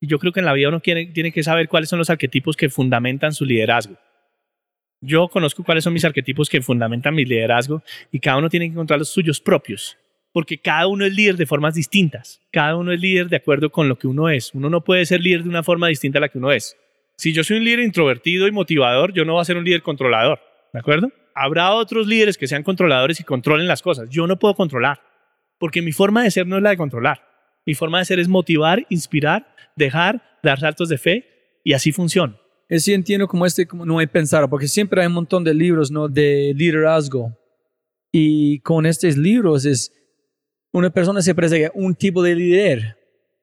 Y 0.00 0.06
yo 0.06 0.18
creo 0.18 0.32
que 0.32 0.40
en 0.40 0.46
la 0.46 0.54
vida 0.54 0.68
uno 0.68 0.80
tiene, 0.80 1.06
tiene 1.06 1.32
que 1.32 1.42
saber 1.42 1.68
cuáles 1.68 1.90
son 1.90 1.98
los 1.98 2.08
arquetipos 2.08 2.56
que 2.56 2.70
fundamentan 2.70 3.32
su 3.32 3.44
liderazgo. 3.44 3.96
Yo 5.02 5.28
conozco 5.28 5.64
cuáles 5.64 5.84
son 5.84 5.92
mis 5.92 6.04
arquetipos 6.04 6.48
que 6.48 6.62
fundamentan 6.62 7.14
mi 7.14 7.24
liderazgo 7.24 7.82
y 8.10 8.20
cada 8.20 8.38
uno 8.38 8.48
tiene 8.48 8.66
que 8.66 8.72
encontrar 8.72 8.98
los 8.98 9.10
suyos 9.10 9.40
propios, 9.40 9.98
porque 10.32 10.58
cada 10.58 10.86
uno 10.86 11.04
es 11.04 11.14
líder 11.14 11.36
de 11.36 11.46
formas 11.46 11.74
distintas. 11.74 12.40
Cada 12.52 12.76
uno 12.76 12.92
es 12.92 13.00
líder 13.00 13.28
de 13.28 13.36
acuerdo 13.36 13.70
con 13.70 13.88
lo 13.88 13.98
que 13.98 14.06
uno 14.06 14.28
es. 14.28 14.54
Uno 14.54 14.70
no 14.70 14.84
puede 14.84 15.04
ser 15.06 15.20
líder 15.20 15.42
de 15.42 15.48
una 15.48 15.62
forma 15.62 15.88
distinta 15.88 16.18
a 16.18 16.20
la 16.20 16.28
que 16.28 16.38
uno 16.38 16.52
es. 16.52 16.76
Si 17.16 17.32
yo 17.32 17.44
soy 17.44 17.58
un 17.58 17.64
líder 17.64 17.80
introvertido 17.80 18.46
y 18.46 18.52
motivador, 18.52 19.12
yo 19.12 19.24
no 19.24 19.34
voy 19.34 19.42
a 19.42 19.44
ser 19.44 19.56
un 19.56 19.64
líder 19.64 19.82
controlador. 19.82 20.40
¿De 20.72 20.78
acuerdo? 20.78 21.10
Habrá 21.34 21.72
otros 21.72 22.06
líderes 22.06 22.38
que 22.38 22.46
sean 22.46 22.62
controladores 22.62 23.20
y 23.20 23.24
controlen 23.24 23.66
las 23.66 23.82
cosas. 23.82 24.08
Yo 24.08 24.26
no 24.26 24.38
puedo 24.38 24.54
controlar, 24.54 25.00
porque 25.58 25.82
mi 25.82 25.92
forma 25.92 26.22
de 26.22 26.30
ser 26.30 26.46
no 26.46 26.56
es 26.56 26.62
la 26.62 26.70
de 26.70 26.76
controlar. 26.76 27.22
Mi 27.66 27.74
forma 27.74 27.98
de 27.98 28.04
ser 28.04 28.20
es 28.20 28.28
motivar, 28.28 28.86
inspirar, 28.88 29.54
dejar, 29.76 30.38
dar 30.42 30.60
saltos 30.60 30.88
de 30.88 30.98
fe 30.98 31.60
y 31.64 31.72
así 31.72 31.92
funciona. 31.92 32.36
Es 32.68 32.84
sí 32.84 32.94
entiendo 32.94 33.26
como 33.26 33.46
este, 33.46 33.66
como 33.66 33.84
no 33.84 33.98
hay 33.98 34.06
pensar, 34.06 34.48
porque 34.48 34.68
siempre 34.68 35.00
hay 35.00 35.08
un 35.08 35.14
montón 35.14 35.42
de 35.42 35.52
libros, 35.52 35.90
¿no? 35.90 36.08
De 36.08 36.54
liderazgo. 36.56 37.36
Y 38.12 38.60
con 38.60 38.86
estos 38.86 39.16
libros 39.16 39.66
es, 39.66 39.92
una 40.72 40.90
persona 40.90 41.22
se 41.22 41.34
presenta 41.34 41.70
un 41.74 41.94
tipo 41.94 42.22
de 42.22 42.34
líder, 42.34 42.96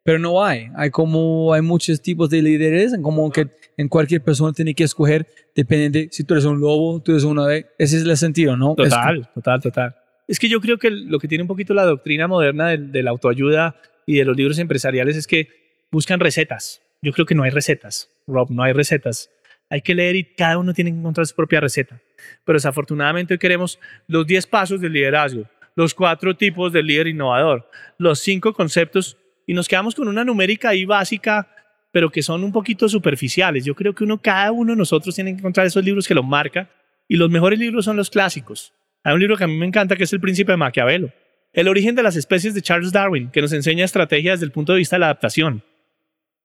pero 0.03 0.19
no 0.19 0.43
hay. 0.43 0.69
Hay 0.75 0.89
como, 0.89 1.53
hay 1.53 1.61
muchos 1.61 2.01
tipos 2.01 2.29
de 2.29 2.41
líderes, 2.41 2.95
como 3.01 3.29
que 3.31 3.49
en 3.75 3.89
cualquier 3.89 4.23
persona 4.23 4.53
tiene 4.53 4.73
que 4.73 4.83
escoger, 4.83 5.27
depende 5.55 5.89
de 5.89 6.09
si 6.11 6.23
tú 6.23 6.33
eres 6.33 6.45
un 6.45 6.59
lobo, 6.59 7.01
tú 7.01 7.11
eres 7.11 7.23
una 7.23 7.43
ave. 7.43 7.67
Ese 7.77 7.97
es 7.97 8.03
el 8.03 8.17
sentido, 8.17 8.55
¿no? 8.55 8.75
Total, 8.75 9.29
total, 9.33 9.61
total. 9.61 9.95
Es 10.27 10.39
que 10.39 10.49
yo 10.49 10.59
creo 10.59 10.77
que 10.77 10.89
lo 10.89 11.19
que 11.19 11.27
tiene 11.27 11.43
un 11.43 11.47
poquito 11.47 11.73
la 11.73 11.85
doctrina 11.85 12.27
moderna 12.27 12.69
de, 12.69 12.77
de 12.77 13.03
la 13.03 13.11
autoayuda 13.11 13.75
y 14.05 14.17
de 14.17 14.25
los 14.25 14.35
libros 14.35 14.59
empresariales 14.59 15.15
es 15.15 15.27
que 15.27 15.49
buscan 15.91 16.19
recetas. 16.19 16.81
Yo 17.01 17.11
creo 17.11 17.25
que 17.25 17.35
no 17.35 17.43
hay 17.43 17.51
recetas, 17.51 18.09
Rob, 18.25 18.49
no 18.49 18.63
hay 18.63 18.73
recetas. 18.73 19.29
Hay 19.69 19.81
que 19.81 19.93
leer 19.93 20.15
y 20.15 20.23
cada 20.23 20.57
uno 20.57 20.73
tiene 20.73 20.91
que 20.91 20.97
encontrar 20.97 21.27
su 21.27 21.35
propia 21.35 21.59
receta. 21.59 22.01
Pero 22.45 22.55
desafortunadamente 22.55 23.33
hoy 23.33 23.37
queremos 23.37 23.79
los 24.07 24.25
10 24.25 24.47
pasos 24.47 24.81
del 24.81 24.93
liderazgo, 24.93 25.43
los 25.77 25.93
cuatro 25.93 26.35
tipos 26.35 26.73
del 26.73 26.87
líder 26.87 27.05
innovador, 27.05 27.69
los 27.99 28.19
cinco 28.19 28.51
conceptos 28.51 29.15
y 29.45 29.53
nos 29.53 29.67
quedamos 29.67 29.93
con 29.93 30.07
una 30.07 30.25
numérica 30.25 30.69
ahí 30.69 30.85
básica, 30.85 31.47
pero 31.91 32.09
que 32.09 32.23
son 32.23 32.43
un 32.43 32.51
poquito 32.51 32.89
superficiales. 32.89 33.63
Yo 33.63 33.75
creo 33.75 33.93
que 33.93 34.03
uno, 34.03 34.19
cada 34.19 34.51
uno 34.51 34.71
de 34.71 34.77
nosotros 34.77 35.13
tiene 35.13 35.33
que 35.33 35.37
encontrar 35.37 35.67
esos 35.67 35.85
libros 35.85 36.07
que 36.07 36.15
lo 36.15 36.23
marca 36.23 36.67
y 37.07 37.15
los 37.15 37.29
mejores 37.29 37.59
libros 37.59 37.85
son 37.85 37.95
los 37.95 38.09
clásicos. 38.09 38.73
Hay 39.03 39.13
un 39.13 39.19
libro 39.19 39.37
que 39.37 39.43
a 39.43 39.47
mí 39.47 39.55
me 39.55 39.67
encanta 39.67 39.95
que 39.95 40.05
es 40.05 40.11
El 40.11 40.19
Príncipe 40.19 40.51
de 40.51 40.57
Maquiavelo. 40.57 41.13
El 41.53 41.67
origen 41.67 41.93
de 41.93 42.01
las 42.01 42.15
especies 42.15 42.55
de 42.55 42.63
Charles 42.63 42.91
Darwin, 42.91 43.29
que 43.29 43.41
nos 43.41 43.53
enseña 43.53 43.85
estrategias 43.85 44.39
desde 44.39 44.47
el 44.47 44.51
punto 44.53 44.73
de 44.73 44.79
vista 44.79 44.95
de 44.95 45.01
la 45.01 45.05
adaptación. 45.05 45.63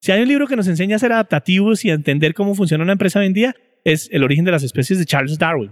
Si 0.01 0.13
hay 0.13 0.21
un 0.21 0.29
libro 0.29 0.47
que 0.47 0.57
nos 0.57 0.69
enseña 0.69 0.97
a 0.97 0.99
ser 0.99 1.13
adaptativos 1.13 1.87
y 1.87 1.91
a 1.91 1.95
entender 1.95 2.35
cómo 2.35 2.55
funciona 2.55 2.85
una 2.85 2.93
empresa 2.93 3.19
hoy 3.19 3.27
en 3.27 3.33
día, 3.33 3.57
es 3.83 4.11
El 4.13 4.25
origen 4.25 4.45
de 4.45 4.53
las 4.53 4.63
especies 4.63 4.99
de 4.99 5.07
Charles 5.07 5.39
Darwin. 5.39 5.71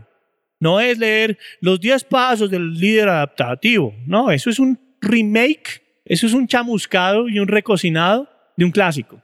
No 0.61 0.79
es 0.79 0.99
leer 0.99 1.39
los 1.61 1.81
10 1.81 2.05
pasos 2.05 2.51
del 2.51 2.75
líder 2.75 3.09
adaptativo. 3.09 3.95
No, 4.07 4.31
eso 4.31 4.51
es 4.51 4.59
un 4.59 4.79
remake, 5.01 5.83
eso 6.05 6.27
es 6.27 6.35
un 6.35 6.47
chamuscado 6.47 7.29
y 7.29 7.41
un 7.41 7.49
recocinado 7.49 8.29
de 8.57 8.65
un 8.65 8.71
clásico. 8.71 9.23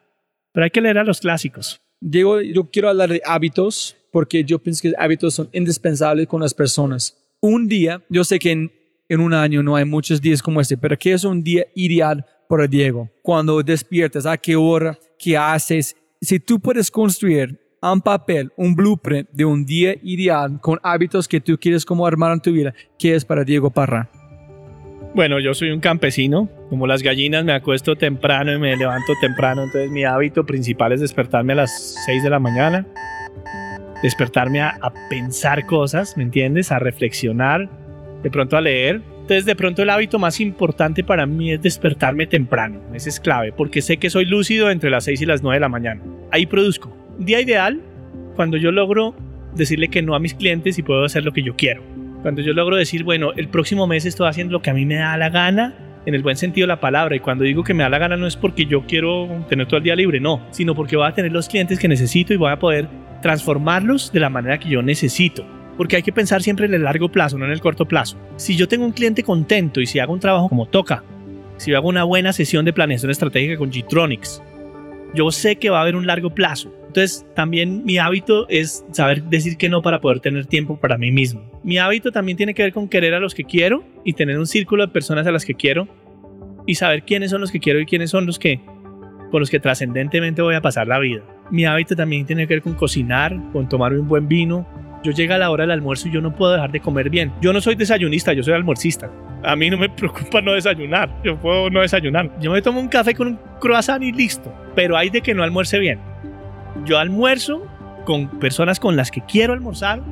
Pero 0.53 0.65
hay 0.65 0.71
que 0.71 0.81
leer 0.81 0.99
a 0.99 1.05
los 1.05 1.21
clásicos. 1.21 1.79
Diego, 2.01 2.41
yo 2.41 2.71
quiero 2.71 2.89
hablar 2.89 3.11
de 3.11 3.23
hábitos 3.25 3.97
porque 4.11 4.45
yo 4.45 4.59
pienso 4.59 4.83
que 4.83 4.95
hábitos 4.99 5.35
son 5.35 5.49
indispensables 5.53 6.27
con 6.27 6.41
las 6.41 6.55
personas. 6.55 7.17
Un 7.41 7.69
día, 7.69 8.03
yo 8.09 8.25
sé 8.25 8.39
que 8.39 8.53
en, 8.53 9.21
un 9.21 9.35
año 9.35 9.63
no 9.63 9.77
hay 9.77 9.85
muchos 9.85 10.21
días 10.21 10.43
como 10.43 10.61
este, 10.61 10.77
pero 10.77 10.99
¿qué 10.99 11.13
es 11.13 11.25
un 11.25 11.43
día 11.45 11.67
ideal 11.75 12.25
para 12.49 12.67
Diego. 12.67 13.11
Cuando 13.23 13.63
despiertas, 13.63 14.27
a 14.27 14.37
qué 14.37 14.57
hora, 14.57 14.99
qué 15.19 15.37
haces. 15.37 15.97
Si 16.21 16.41
tú 16.41 16.61
puedes 16.61 16.91
construir 16.91 17.59
en 17.93 18.01
papel 18.01 18.53
un 18.57 18.75
blueprint 18.75 19.29
de 19.31 19.45
un 19.45 19.65
día 19.65 19.95
ideal 20.03 20.61
con 20.61 20.79
hábitos 20.83 21.29
que 21.29 21.41
tú 21.41 21.59
quieres 21.59 21.85
como 21.85 22.07
armar 22.07 22.33
en 22.33 22.41
tu 22.41 22.53
vida, 22.53 22.75
¿qué 22.99 23.15
es 23.15 23.25
para 23.25 23.45
Diego 23.45 23.71
Parra? 23.71 24.11
Bueno, 25.15 25.41
yo 25.41 25.55
soy 25.55 25.71
un 25.71 25.81
campesino, 25.81 26.49
como 26.69 26.87
las 26.87 27.03
gallinas 27.03 27.45
me 27.45 27.53
acuesto 27.53 27.97
temprano 27.97 28.53
y 28.53 28.59
me 28.59 28.77
levanto 28.77 29.15
temprano, 29.21 29.65
entonces 29.65 29.91
mi 29.91 30.05
hábito 30.05 30.45
principal 30.45 30.93
es 30.93 31.01
despertarme 31.01 31.55
a 31.55 31.57
las 31.57 32.05
6 32.05 32.23
de 32.23 32.31
la 32.31 32.39
mañana, 32.39 32.87
despertarme 34.03 34.61
a, 34.61 34.77
a 34.83 34.93
pensar 35.09 35.65
cosas, 35.65 36.17
¿me 36.17 36.23
entiendes? 36.23 36.71
A 36.71 36.79
reflexionar, 36.79 37.71
de 38.23 38.31
pronto 38.31 38.57
a 38.59 38.61
leer, 38.61 39.01
entonces, 39.27 39.45
de 39.45 39.57
pronto 39.57 39.83
el 39.83 39.91
hábito 39.91 40.21
más 40.21 40.39
importante 40.39 41.03
para 41.03 41.27
mí 41.27 41.51
es 41.51 41.61
despertarme 41.61 42.29
temprano. 42.29 42.81
Ese 42.95 43.09
es 43.09 43.19
clave, 43.19 43.51
porque 43.51 43.83
sé 43.83 43.97
que 43.97 44.09
soy 44.09 44.25
lúcido 44.25 44.71
entre 44.71 44.89
las 44.89 45.03
6 45.03 45.21
y 45.23 45.27
las 45.27 45.43
9 45.43 45.57
de 45.57 45.61
la 45.61 45.69
mañana. 45.69 46.01
Ahí 46.31 46.47
produzco. 46.47 46.96
Día 47.19 47.41
ideal, 47.41 47.81
cuando 48.35 48.57
yo 48.57 48.71
logro 48.71 49.15
decirle 49.55 49.89
que 49.89 50.03
no 50.03 50.15
a 50.15 50.19
mis 50.19 50.35
clientes 50.35 50.79
y 50.79 50.83
puedo 50.83 51.05
hacer 51.05 51.25
lo 51.25 51.33
que 51.33 51.43
yo 51.43 51.57
quiero. 51.57 51.83
Cuando 52.23 52.43
yo 52.43 52.53
logro 52.53 52.77
decir, 52.77 53.05
bueno, 53.05 53.33
el 53.37 53.49
próximo 53.49 53.87
mes 53.87 54.05
estoy 54.05 54.29
haciendo 54.29 54.53
lo 54.53 54.63
que 54.63 54.71
a 54.71 54.75
mí 54.75 54.85
me 54.85 54.97
da 54.97 55.17
la 55.17 55.31
gana, 55.31 55.75
en 56.05 56.15
el 56.15 56.23
buen 56.23 56.37
sentido 56.37 56.67
de 56.67 56.69
la 56.69 56.81
palabra. 56.81 57.17
Y 57.17 57.21
cuando 57.21 57.45
digo 57.45 57.65
que 57.65 57.75
me 57.75 57.83
da 57.83 57.89
la 57.89 57.99
gana 57.99 58.17
no 58.17 58.27
es 58.27 58.37
porque 58.37 58.67
yo 58.67 58.83
quiero 58.87 59.29
tener 59.49 59.67
todo 59.67 59.79
el 59.79 59.85
día 59.85 59.97
libre, 59.97 60.21
no, 60.21 60.41
sino 60.51 60.75
porque 60.75 60.97
voy 60.97 61.07
a 61.07 61.13
tener 61.13 61.33
los 61.33 61.49
clientes 61.49 61.79
que 61.79 61.89
necesito 61.89 62.33
y 62.33 62.37
voy 62.37 62.53
a 62.53 62.59
poder 62.59 62.89
transformarlos 63.23 64.13
de 64.13 64.21
la 64.21 64.31
manera 64.31 64.59
que 64.59 64.69
yo 64.69 64.83
necesito 64.83 65.45
porque 65.77 65.97
hay 65.97 66.03
que 66.03 66.13
pensar 66.13 66.43
siempre 66.43 66.67
en 66.67 66.75
el 66.75 66.85
largo 66.85 67.11
plazo, 67.11 67.39
no 67.39 67.45
en 67.45 67.53
el 67.53 67.61
corto 67.61 67.87
plazo. 67.87 68.17
Si 68.37 68.57
yo 68.57 68.69
tengo 68.69 68.85
un 68.85 68.93
cliente 68.93 69.23
contento 69.23 69.81
y 69.81 69.87
si 69.87 69.99
hago 69.99 70.13
un 70.13 70.21
trabajo 70.21 70.49
como 70.49 70.67
toca, 70.67 71.05
si 71.59 71.75
hago 71.75 71.89
una 71.89 72.05
buena 72.05 72.33
sesión 72.33 72.65
de 72.65 72.73
planeación 72.73 73.11
estratégica 73.11 73.57
con 73.57 73.71
G-Tronics, 73.71 74.43
yo 75.15 75.31
sé 75.31 75.57
que 75.57 75.71
va 75.71 75.79
a 75.79 75.83
haber 75.83 75.97
un 75.97 76.07
largo 76.07 76.31
plazo. 76.31 76.73
Entonces, 76.97 77.27
también 77.35 77.85
mi 77.85 77.99
hábito 77.99 78.49
es 78.49 78.83
saber 78.91 79.25
decir 79.25 79.59
que 79.59 79.69
no 79.69 79.83
para 79.83 80.01
poder 80.01 80.21
tener 80.21 80.47
tiempo 80.47 80.81
para 80.81 80.97
mí 80.97 81.11
mismo. 81.11 81.43
Mi 81.63 81.77
hábito 81.77 82.11
también 82.11 82.39
tiene 82.39 82.55
que 82.55 82.63
ver 82.63 82.73
con 82.73 82.89
querer 82.89 83.13
a 83.13 83.21
los 83.21 83.35
que 83.35 83.45
quiero 83.45 83.85
y 84.03 84.15
tener 84.15 84.39
un 84.39 84.47
círculo 84.47 84.87
de 84.87 84.91
personas 84.91 85.27
a 85.27 85.31
las 85.31 85.45
que 85.45 85.53
quiero 85.53 85.89
y 86.65 86.77
saber 86.77 87.03
quiénes 87.03 87.33
son 87.33 87.43
los 87.43 87.53
que 87.53 87.61
quiero 87.61 87.81
y 87.81 87.85
quiénes 87.85 88.09
son 88.09 88.25
los 88.25 88.39
que 88.39 88.63
con 89.31 89.41
los 89.41 89.51
que 89.51 89.61
trascendentemente 89.61 90.41
voy 90.41 90.55
a 90.55 90.63
pasar 90.63 90.87
la 90.87 90.99
vida. 90.99 91.23
Mi 91.51 91.67
hábito 91.67 91.95
también 91.95 92.25
tiene 92.25 92.47
que 92.47 92.55
ver 92.55 92.63
con 92.63 92.73
cocinar, 92.73 93.39
con 93.53 93.69
tomar 93.69 93.93
un 93.93 94.09
buen 94.09 94.27
vino, 94.27 94.67
yo 95.05 95.13
llega 95.13 95.37
la 95.37 95.51
hora 95.51 95.65
del 95.65 95.73
almuerzo 95.73 96.09
y 96.09 96.13
yo 96.13 96.23
no 96.23 96.35
puedo 96.35 96.53
dejar 96.53 96.73
de 96.73 96.81
comer 96.81 97.11
bien. 97.11 97.31
Yo 97.43 97.53
no 97.53 97.61
soy 97.61 97.75
desayunista, 97.75 98.33
yo 98.33 98.43
soy 98.43 98.55
almuercista. 98.55 99.11
A 99.45 99.55
mí 99.55 99.69
no 99.69 99.77
me 99.77 99.89
preocupa 99.91 100.41
no 100.41 100.55
desayunar, 100.55 101.11
yo 101.23 101.39
puedo 101.39 101.69
no 101.69 101.83
desayunar. 101.83 102.31
Yo 102.41 102.51
me 102.51 102.63
tomo 102.63 102.81
un 102.81 102.89
café 102.89 103.15
con 103.15 103.29
un 103.29 103.39
croissant 103.61 104.03
y 104.03 104.13
listo, 104.13 104.51
pero 104.75 104.97
hay 104.97 105.11
de 105.11 105.21
que 105.21 105.35
no 105.35 105.43
almuerce 105.43 105.79
bien. 105.79 106.01
Yo 106.85 106.99
almuerzo 106.99 107.67
con 108.05 108.29
personas 108.39 108.79
con 108.79 108.97
las 108.97 109.11
que 109.11 109.21
quiero 109.23 109.53
almorzar 109.53 110.03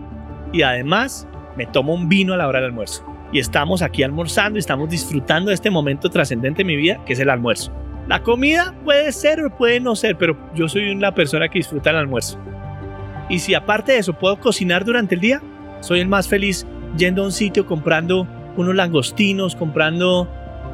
y 0.52 0.62
además 0.62 1.28
me 1.56 1.66
tomo 1.66 1.94
un 1.94 2.08
vino 2.08 2.34
a 2.34 2.36
la 2.36 2.48
hora 2.48 2.60
del 2.60 2.70
almuerzo. 2.70 3.04
Y 3.32 3.38
estamos 3.38 3.82
aquí 3.82 4.02
almorzando 4.02 4.58
y 4.58 4.60
estamos 4.60 4.88
disfrutando 4.88 5.48
de 5.48 5.54
este 5.54 5.70
momento 5.70 6.10
trascendente 6.10 6.62
en 6.62 6.68
mi 6.68 6.76
vida, 6.76 7.04
que 7.04 7.14
es 7.14 7.20
el 7.20 7.30
almuerzo. 7.30 7.72
La 8.06 8.22
comida 8.22 8.74
puede 8.84 9.10
ser 9.12 9.40
o 9.44 9.56
puede 9.56 9.80
no 9.80 9.96
ser, 9.96 10.16
pero 10.16 10.36
yo 10.54 10.68
soy 10.68 10.90
una 10.90 11.14
persona 11.14 11.48
que 11.48 11.58
disfruta 11.58 11.90
el 11.90 11.96
almuerzo. 11.96 12.38
Y 13.28 13.38
si 13.38 13.54
aparte 13.54 13.92
de 13.92 13.98
eso 13.98 14.12
puedo 14.12 14.38
cocinar 14.38 14.84
durante 14.84 15.14
el 15.14 15.20
día, 15.20 15.42
soy 15.80 16.00
el 16.00 16.08
más 16.08 16.28
feliz 16.28 16.66
yendo 16.96 17.22
a 17.22 17.26
un 17.26 17.32
sitio 17.32 17.66
comprando 17.66 18.28
unos 18.56 18.74
langostinos, 18.74 19.56
comprando 19.56 20.28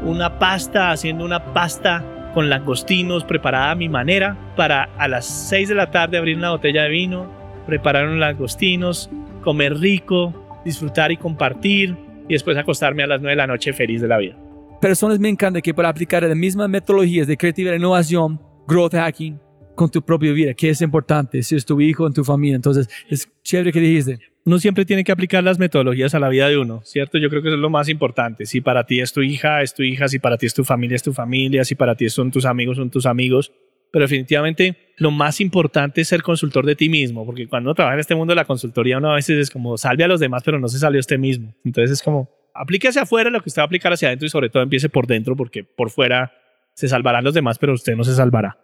una 0.05 0.39
pasta, 0.39 0.91
haciendo 0.91 1.25
una 1.25 1.53
pasta 1.53 2.05
con 2.35 2.49
langostinos 2.49 3.25
preparada 3.25 3.73
a 3.73 3.75
mi 3.75 3.89
manera 3.89 4.37
para 4.57 4.85
a 4.99 5.09
las 5.09 5.27
6 5.49 5.69
de 5.69 5.75
la 5.75 5.91
tarde 5.91 6.19
abrir 6.19 6.37
una 6.37 6.51
botella 6.51 6.85
de 6.85 6.91
vino, 6.91 7.31
preparar 7.67 8.07
unos 8.07 8.19
langostinos, 8.19 9.11
comer 9.43 9.79
rico, 9.79 10.35
disfrutar 10.65 11.13
y 11.13 11.17
compartir 11.17 11.97
y 12.29 12.35
después 12.35 12.57
acostarme 12.57 13.03
a 13.03 13.07
las 13.07 13.21
9 13.21 13.33
de 13.33 13.37
la 13.37 13.47
noche 13.47 13.73
feliz 13.73 14.01
de 14.01 14.09
la 14.09 14.19
vida. 14.19 14.37
Personas 14.81 15.19
me 15.19 15.29
encanta 15.29 15.61
que 15.61 15.75
para 15.75 15.89
aplicar 15.89 16.23
las 16.23 16.37
mismas 16.37 16.69
metodologías 16.69 17.27
de 17.27 17.37
creatividad, 17.37 17.75
innovación, 17.75 18.41
growth 18.67 18.95
hacking, 18.95 19.39
con 19.75 19.91
tu 19.91 20.03
propia 20.03 20.33
vida, 20.33 20.55
que 20.55 20.71
es 20.71 20.81
importante, 20.83 21.43
si 21.43 21.57
es 21.57 21.65
tu 21.65 21.81
hijo, 21.81 22.07
en 22.07 22.13
tu 22.13 22.23
familia. 22.23 22.57
Entonces, 22.57 22.89
es 23.09 23.31
chévere 23.43 23.73
que 23.73 23.81
dijiste. 23.81 24.30
Uno 24.45 24.59
siempre 24.59 24.85
tiene 24.85 25.05
que 25.05 25.13
aplicar 25.13 25.45
las 25.45 25.59
metodologías 25.59 26.15
a 26.15 26.19
la 26.19 26.29
vida 26.29 26.49
de 26.49 26.57
uno, 26.57 26.81
¿cierto? 26.85 27.19
Yo 27.19 27.29
creo 27.29 27.43
que 27.43 27.49
eso 27.49 27.57
es 27.57 27.61
lo 27.61 27.71
más 27.71 27.89
importante. 27.89 28.47
Si 28.47 28.61
para 28.61 28.85
ti 28.85 29.01
es 29.01 29.13
tu 29.13 29.23
hija, 29.23 29.63
es 29.63 29.75
tu 29.75 29.83
hija, 29.83 30.09
si 30.09 30.19
para 30.19 30.39
ti 30.39 30.47
es 30.47 30.55
tu 30.55 30.65
familia, 30.65 30.97
es 30.97 31.03
tu 31.03 31.13
familia, 31.13 31.65
si 31.65 31.75
para 31.75 31.95
ti 31.95 32.09
son 32.09 32.31
tus 32.31 32.47
amigos, 32.47 32.79
son 32.79 32.91
tus 32.91 33.05
amigos. 33.05 33.53
Pero 33.93 34.05
definitivamente 34.05 34.95
lo 34.97 35.11
más 35.11 35.41
importante 35.41 36.01
es 36.01 36.09
ser 36.09 36.23
consultor 36.23 36.65
de 36.65 36.77
ti 36.77 36.89
mismo, 36.89 37.27
porque 37.27 37.49
cuando 37.49 37.75
trabaja 37.75 37.95
en 37.95 38.01
este 38.01 38.15
mundo 38.15 38.33
de 38.33 38.37
la 38.37 38.45
consultoría, 38.45 38.99
uno 38.99 39.13
a 39.13 39.17
veces 39.17 39.37
es 39.39 39.51
como 39.51 39.77
salve 39.77 40.05
a 40.05 40.09
los 40.09 40.21
demás, 40.21 40.43
pero 40.45 40.59
no 40.59 40.69
se 40.69 40.79
salió 40.79 41.01
usted 41.01 41.19
mismo. 41.19 41.55
Entonces 41.65 41.91
es 41.91 42.03
como 42.03 42.31
aplique 42.55 42.89
hacia 42.89 43.03
afuera 43.03 43.31
lo 43.31 43.41
que 43.41 43.49
usted 43.49 43.61
va 43.61 43.65
a 43.65 43.67
aplicar 43.67 43.93
hacia 43.93 44.09
adentro 44.09 44.27
y 44.27 44.31
sobre 44.31 44.49
todo 44.49 44.63
empiece 44.63 44.89
por 44.89 45.07
dentro, 45.07 45.37
porque 45.37 45.65
por 45.65 45.91
fuera 45.91 46.33
se 46.75 46.89
salvarán 46.89 47.25
los 47.25 47.35
demás, 47.35 47.59
pero 47.59 47.75
usted 47.75 47.97
no 47.97 48.05
se 48.05 48.15
salvará. 48.15 48.59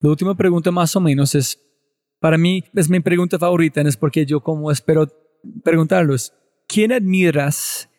La 0.00 0.10
última 0.10 0.34
pregunta 0.36 0.70
más 0.70 0.94
o 0.96 1.00
menos 1.00 1.34
es, 1.34 1.58
para 2.22 2.38
mí 2.38 2.62
es 2.72 2.88
mi 2.88 3.00
pregunta 3.00 3.36
favorita, 3.36 3.80
es 3.80 3.96
porque 3.96 4.24
yo 4.24 4.40
como 4.40 4.70
espero 4.70 5.08
preguntarlos, 5.64 6.32
¿quién 6.68 6.92
admiras 6.92 7.90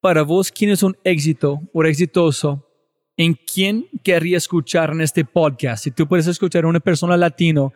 para 0.00 0.22
vos? 0.22 0.50
¿Quién 0.50 0.70
es 0.70 0.82
un 0.82 0.96
éxito 1.04 1.60
o 1.74 1.84
exitoso 1.84 2.64
¿en 3.18 3.34
quién 3.34 3.86
querría 4.02 4.38
escuchar 4.38 4.90
en 4.90 5.02
este 5.02 5.22
podcast? 5.24 5.84
Si 5.84 5.90
tú 5.90 6.08
puedes 6.08 6.26
escuchar 6.26 6.64
a 6.64 6.68
una 6.68 6.80
persona 6.80 7.16
latino 7.18 7.74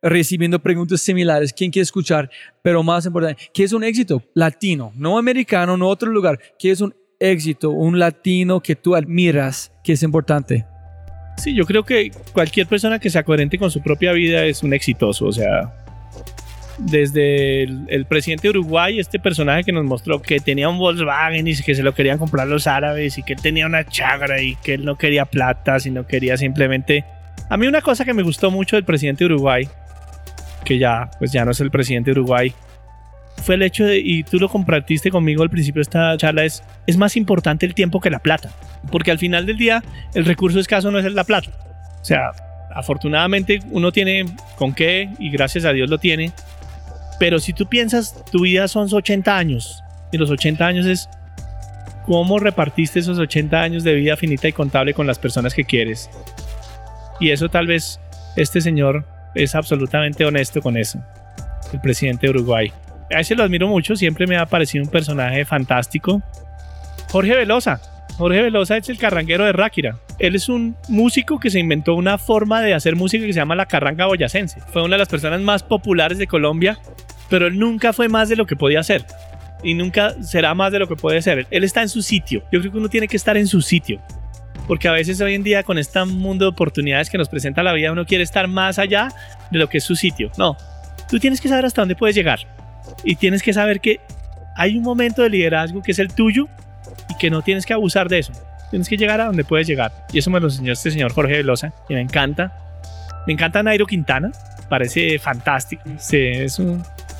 recibiendo 0.00 0.58
preguntas 0.60 1.02
similares, 1.02 1.52
¿quién 1.52 1.70
quiere 1.70 1.82
escuchar? 1.82 2.30
Pero 2.62 2.82
más 2.82 3.04
importante, 3.04 3.50
¿qué 3.52 3.64
es 3.64 3.72
un 3.74 3.84
éxito 3.84 4.22
latino? 4.32 4.92
No 4.96 5.18
americano, 5.18 5.76
no 5.76 5.88
otro 5.88 6.10
lugar. 6.10 6.38
¿Qué 6.58 6.70
es 6.70 6.80
un 6.80 6.94
éxito? 7.18 7.70
Un 7.70 7.98
latino 7.98 8.62
que 8.62 8.76
tú 8.76 8.94
admiras, 8.94 9.72
que 9.82 9.92
es 9.92 10.02
importante. 10.02 10.64
Sí, 11.36 11.54
yo 11.54 11.66
creo 11.66 11.84
que 11.84 12.10
cualquier 12.32 12.66
persona 12.66 12.98
que 12.98 13.10
sea 13.10 13.22
coherente 13.22 13.58
con 13.58 13.70
su 13.70 13.82
propia 13.82 14.12
vida 14.12 14.44
es 14.44 14.62
un 14.62 14.72
exitoso. 14.72 15.26
O 15.26 15.32
sea, 15.32 15.72
desde 16.78 17.64
el, 17.64 18.06
presidente 18.06 18.48
de 18.48 18.58
Uruguay, 18.58 18.98
este 18.98 19.18
personaje 19.18 19.64
que 19.64 19.72
nos 19.72 19.84
mostró 19.84 20.20
que 20.22 20.40
tenía 20.40 20.68
un 20.68 20.78
Volkswagen 20.78 21.46
y 21.46 21.56
que 21.56 21.74
se 21.74 21.82
lo 21.82 21.94
querían 21.94 22.18
comprar 22.18 22.46
los 22.46 22.66
árabes 22.66 23.18
y 23.18 23.22
que 23.22 23.34
él 23.34 23.42
tenía 23.42 23.66
una 23.66 23.84
chagra 23.84 24.40
y 24.42 24.56
que 24.56 24.74
él 24.74 24.84
no 24.84 24.96
quería 24.96 25.24
plata, 25.24 25.78
sino 25.80 26.06
quería 26.06 26.36
simplemente... 26.36 27.04
A 27.48 27.56
mí 27.56 27.66
una 27.66 27.82
cosa 27.82 28.04
que 28.04 28.14
me 28.14 28.22
gustó 28.22 28.50
mucho 28.50 28.76
del 28.76 28.84
presidente 28.84 29.24
de 29.24 29.34
Uruguay, 29.34 29.68
que 30.64 30.78
ya, 30.78 31.10
pues 31.18 31.30
ya 31.30 31.44
no 31.44 31.50
es 31.50 31.60
el 31.60 31.70
presidente 31.70 32.12
de 32.12 32.20
Uruguay, 32.20 32.54
fue 33.42 33.56
el 33.56 33.62
hecho 33.62 33.84
de, 33.84 33.98
y 33.98 34.22
tú 34.22 34.38
lo 34.38 34.48
compartiste 34.48 35.10
conmigo 35.10 35.42
al 35.42 35.50
principio 35.50 35.80
de 35.80 35.82
esta 35.82 36.16
charla, 36.16 36.44
es, 36.44 36.62
es 36.86 36.96
más 36.96 37.16
importante 37.16 37.66
el 37.66 37.74
tiempo 37.74 38.00
que 38.00 38.10
la 38.10 38.18
plata. 38.18 38.50
Porque 38.90 39.10
al 39.10 39.18
final 39.18 39.46
del 39.46 39.56
día, 39.56 39.82
el 40.14 40.24
recurso 40.24 40.60
escaso 40.60 40.90
no 40.90 40.98
es 40.98 41.12
la 41.12 41.24
plata. 41.24 41.50
O 42.00 42.04
sea, 42.04 42.30
afortunadamente 42.74 43.60
uno 43.70 43.92
tiene 43.92 44.26
con 44.56 44.74
qué 44.74 45.10
y 45.18 45.30
gracias 45.30 45.64
a 45.64 45.72
Dios 45.72 45.88
lo 45.90 45.98
tiene. 45.98 46.32
Pero 47.18 47.38
si 47.38 47.52
tú 47.52 47.66
piensas, 47.66 48.24
tu 48.30 48.42
vida 48.42 48.66
son 48.68 48.88
80 48.92 49.36
años 49.36 49.82
y 50.12 50.18
los 50.18 50.30
80 50.30 50.66
años 50.66 50.86
es 50.86 51.08
cómo 52.06 52.38
repartiste 52.38 53.00
esos 53.00 53.18
80 53.18 53.60
años 53.60 53.84
de 53.84 53.94
vida 53.94 54.16
finita 54.16 54.48
y 54.48 54.52
contable 54.52 54.94
con 54.94 55.06
las 55.06 55.18
personas 55.18 55.54
que 55.54 55.64
quieres. 55.64 56.10
Y 57.20 57.30
eso 57.30 57.48
tal 57.48 57.66
vez 57.66 58.00
este 58.36 58.60
señor 58.60 59.06
es 59.34 59.54
absolutamente 59.54 60.24
honesto 60.24 60.60
con 60.60 60.76
eso, 60.76 61.02
el 61.72 61.80
presidente 61.80 62.26
de 62.26 62.30
Uruguay. 62.30 62.72
A 63.14 63.20
ese 63.20 63.34
lo 63.34 63.44
admiro 63.44 63.68
mucho, 63.68 63.96
siempre 63.96 64.26
me 64.26 64.36
ha 64.36 64.46
parecido 64.46 64.84
un 64.84 64.90
personaje 64.90 65.44
fantástico. 65.44 66.22
Jorge 67.10 67.36
Velosa. 67.36 67.80
Jorge 68.16 68.42
Velosa 68.42 68.76
es 68.76 68.88
el 68.88 68.98
carranguero 68.98 69.44
de 69.44 69.52
Ráquira. 69.52 69.98
Él 70.18 70.36
es 70.36 70.48
un 70.48 70.76
músico 70.88 71.40
que 71.40 71.50
se 71.50 71.58
inventó 71.58 71.94
una 71.94 72.18
forma 72.18 72.60
de 72.60 72.74
hacer 72.74 72.94
música 72.94 73.26
que 73.26 73.32
se 73.32 73.40
llama 73.40 73.56
la 73.56 73.66
carranga 73.66 74.06
boyacense. 74.06 74.60
Fue 74.72 74.82
una 74.82 74.94
de 74.94 74.98
las 74.98 75.08
personas 75.08 75.40
más 75.40 75.62
populares 75.62 76.18
de 76.18 76.26
Colombia, 76.26 76.78
pero 77.28 77.46
él 77.46 77.58
nunca 77.58 77.92
fue 77.92 78.08
más 78.08 78.28
de 78.28 78.36
lo 78.36 78.46
que 78.46 78.56
podía 78.56 78.80
hacer. 78.80 79.04
Y 79.62 79.74
nunca 79.74 80.14
será 80.22 80.54
más 80.54 80.72
de 80.72 80.78
lo 80.78 80.88
que 80.88 80.96
puede 80.96 81.22
ser. 81.22 81.46
Él 81.50 81.64
está 81.64 81.82
en 81.82 81.88
su 81.88 82.02
sitio. 82.02 82.44
Yo 82.52 82.60
creo 82.60 82.72
que 82.72 82.78
uno 82.78 82.88
tiene 82.88 83.08
que 83.08 83.16
estar 83.16 83.36
en 83.36 83.46
su 83.46 83.62
sitio. 83.62 84.00
Porque 84.68 84.88
a 84.88 84.92
veces 84.92 85.20
hoy 85.20 85.34
en 85.34 85.42
día 85.42 85.62
con 85.62 85.78
este 85.78 86.04
mundo 86.04 86.46
de 86.46 86.50
oportunidades 86.50 87.10
que 87.10 87.18
nos 87.18 87.28
presenta 87.28 87.62
la 87.62 87.72
vida, 87.72 87.92
uno 87.92 88.06
quiere 88.06 88.24
estar 88.24 88.48
más 88.48 88.78
allá 88.78 89.08
de 89.50 89.58
lo 89.58 89.68
que 89.68 89.78
es 89.78 89.84
su 89.84 89.96
sitio. 89.96 90.30
No, 90.38 90.56
tú 91.08 91.18
tienes 91.18 91.40
que 91.40 91.48
saber 91.48 91.64
hasta 91.64 91.82
dónde 91.82 91.96
puedes 91.96 92.16
llegar. 92.16 92.40
Y 93.02 93.16
tienes 93.16 93.42
que 93.42 93.52
saber 93.52 93.80
que 93.80 94.00
hay 94.56 94.76
un 94.76 94.82
momento 94.82 95.22
de 95.22 95.30
liderazgo 95.30 95.82
que 95.82 95.92
es 95.92 95.98
el 95.98 96.12
tuyo 96.12 96.48
y 97.08 97.16
que 97.16 97.30
no 97.30 97.42
tienes 97.42 97.66
que 97.66 97.72
abusar 97.72 98.08
de 98.08 98.20
eso. 98.20 98.32
Tienes 98.70 98.88
que 98.88 98.96
llegar 98.96 99.20
a 99.20 99.26
donde 99.26 99.44
puedes 99.44 99.66
llegar. 99.66 99.92
Y 100.12 100.18
eso 100.18 100.30
me 100.30 100.40
lo 100.40 100.46
enseñó 100.46 100.72
este 100.72 100.90
señor 100.90 101.12
Jorge 101.12 101.34
Velosa 101.34 101.72
y 101.88 101.94
me 101.94 102.00
encanta. 102.00 102.52
Me 103.26 103.32
encanta 103.32 103.62
Nairo 103.62 103.86
Quintana. 103.86 104.32
Parece 104.68 105.18
fantástico. 105.18 105.82
es, 105.86 106.60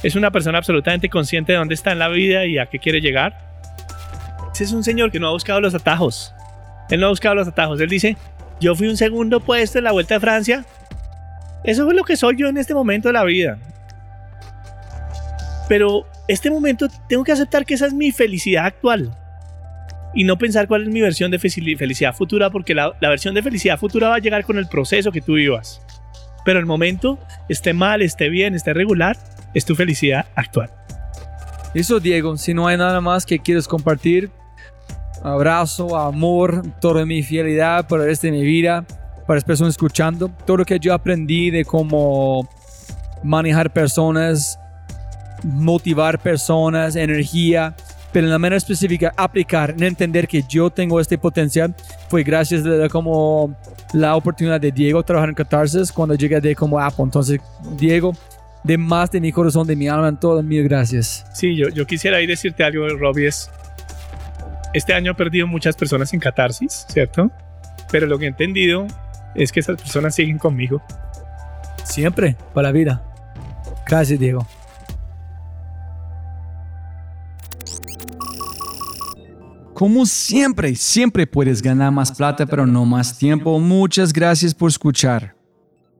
es 0.03 0.17
una 0.17 0.31
persona 0.31 0.59
absolutamente 0.59 1.09
consciente 1.09 1.53
de 1.53 1.59
dónde 1.59 1.75
está 1.75 1.93
en 1.93 1.99
la 1.99 2.09
vida 2.09 2.47
y 2.47 2.59
a 2.59 2.67
qué 2.67 2.79
quiere 2.79 3.01
llegar. 3.01 3.39
Ese 4.53 4.65
es 4.65 4.73
un 4.73 4.85
señor 4.85 5.11
que 5.11 5.19
no 5.19 5.29
ha 5.29 5.33
buscado 5.33 5.61
los 5.61 5.75
atajos. 5.75 6.35
Él 6.91 7.01
no 7.01 7.07
ha 7.07 7.11
buscado 7.11 7.35
los 7.35 7.49
atajos. 7.49 7.81
Él 7.81 7.89
dice, 7.89 8.17
yo 8.61 8.75
fui 8.75 8.89
un 8.89 8.97
segundo 8.97 9.41
puesto 9.41 9.79
en 9.79 9.85
la 9.85 9.93
Vuelta 9.93 10.17
a 10.17 10.21
Francia. 10.21 10.65
Eso 11.65 11.89
es 11.89 11.97
lo 11.97 12.05
que 12.05 12.17
soy 12.17 12.37
yo 12.37 12.49
en 12.49 12.59
este 12.59 12.75
momento 12.75 13.09
de 13.09 13.15
la 13.15 13.25
vida. 13.25 13.59
Pero 15.69 16.07
este 16.29 16.51
momento 16.51 16.89
tengo 17.09 17.25
que 17.25 17.33
aceptar 17.33 17.65
que 17.65 17.75
esa 17.75 17.87
es 17.87 17.95
mi 17.95 18.13
felicidad 18.13 18.67
actual. 18.67 19.15
Y 20.15 20.25
no 20.25 20.39
pensar 20.39 20.69
cuál 20.69 20.83
es 20.83 20.89
mi 20.89 21.01
versión 21.01 21.31
de 21.31 21.39
felicidad 21.39 22.15
futura, 22.15 22.51
porque 22.51 22.75
la, 22.75 22.95
versión 23.01 23.35
de 23.35 23.43
felicidad 23.43 23.79
futura 23.79 24.09
va 24.09 24.17
a 24.17 24.21
llegar 24.21 24.45
con 24.45 24.59
el 24.59 24.69
proceso 24.69 25.11
que 25.11 25.21
tú 25.21 25.35
vivas. 25.35 25.81
Pero 26.45 26.61
el 26.61 26.67
momento, 26.67 27.19
esté 27.49 27.73
mal, 27.73 28.03
esté 28.03 28.29
bien, 28.29 28.55
esté 28.55 28.75
regular, 28.75 29.17
es 29.55 29.65
tu 29.65 29.75
felicidad 29.75 30.27
actual. 30.35 30.71
Eso, 31.75 31.99
Diego. 31.99 32.37
Si 32.37 32.55
no 32.55 32.69
hay 32.69 32.77
nada 32.77 33.01
más 33.01 33.27
que 33.27 33.41
quieres 33.41 33.67
compartir, 33.67 34.31
abrazo, 35.23 35.97
amor, 35.97 36.63
toda 36.81 37.05
mi 37.07 37.23
fidelidad 37.23 37.89
para 37.89 38.09
este 38.09 38.31
mi 38.31 38.43
vida, 38.43 38.85
para 39.27 39.39
las 39.39 39.45
personas 39.45 39.73
escuchando, 39.73 40.31
todo 40.47 40.59
lo 40.59 40.65
que 40.65 40.79
yo 40.79 40.95
aprendí 40.95 41.51
de 41.51 41.65
cómo 41.65 42.49
manejar 43.25 43.73
personas, 43.73 44.61
motivar 45.45 46.19
personas, 46.19 46.97
energía, 46.97 47.75
pero 48.13 48.27
en 48.27 48.31
la 48.31 48.39
manera 48.39 48.57
específica 48.57 49.13
aplicar, 49.17 49.75
entender 49.79 50.29
que 50.29 50.45
yo 50.49 50.71
tengo 50.71 51.01
este 51.01 51.19
potencial, 51.19 51.75
fue 52.09 52.23
gracias 52.23 52.65
a 52.65 52.89
como 52.89 53.57
la 53.93 54.15
oportunidad 54.15 54.61
de 54.61 54.71
Diego 54.71 55.03
trabajar 55.03 55.29
en 55.29 55.35
Catarsis 55.35 55.91
cuando 55.91 56.15
llegué 56.15 56.41
de 56.41 56.55
como 56.55 56.79
Apple. 56.79 57.05
Entonces, 57.05 57.41
Diego, 57.77 58.13
de 58.63 58.79
más 58.79 59.11
de 59.11 59.21
mi 59.21 59.33
corazón, 59.33 59.67
de 59.67 59.75
mi 59.75 59.89
alma, 59.89 60.09
en 60.09 60.17
todo, 60.17 60.43
mil 60.45 60.63
gracias. 60.63 61.27
Sí, 61.33 61.57
yo, 61.57 61.69
yo 61.71 61.87
quisiera 61.87 62.19
ahí 62.19 62.27
decirte 62.27 62.63
algo, 62.63 62.89
Robbie, 62.89 63.27
es, 63.27 63.51
este 64.75 64.95
año 64.95 65.11
he 65.13 65.15
perdido 65.15 65.49
muchas 65.49 65.75
personas 65.75 66.15
en 66.15 66.21
Catarsis, 66.21 66.87
¿cierto? 66.89 67.33
Pero 67.91 68.07
lo 68.07 68.17
que 68.19 68.27
he 68.27 68.29
entendido 68.29 68.87
es 69.35 69.51
que 69.51 69.59
esas 69.59 69.77
personas 69.77 70.15
siguen 70.15 70.39
conmigo. 70.39 70.81
Siempre, 71.83 72.37
para 72.55 72.69
la 72.69 72.73
vida. 72.73 73.03
Gracias, 73.87 74.19
Diego. 74.19 74.47
Como 79.75 80.07
siempre, 80.07 80.77
siempre 80.77 81.27
puedes 81.27 81.61
ganar 81.61 81.91
más 81.91 82.13
plata, 82.13 82.47
pero 82.47 82.65
no 82.65 82.85
más 82.85 83.19
tiempo. 83.19 83.59
Muchas 83.59 84.13
gracias 84.13 84.55
por 84.55 84.71
escuchar. 84.71 85.35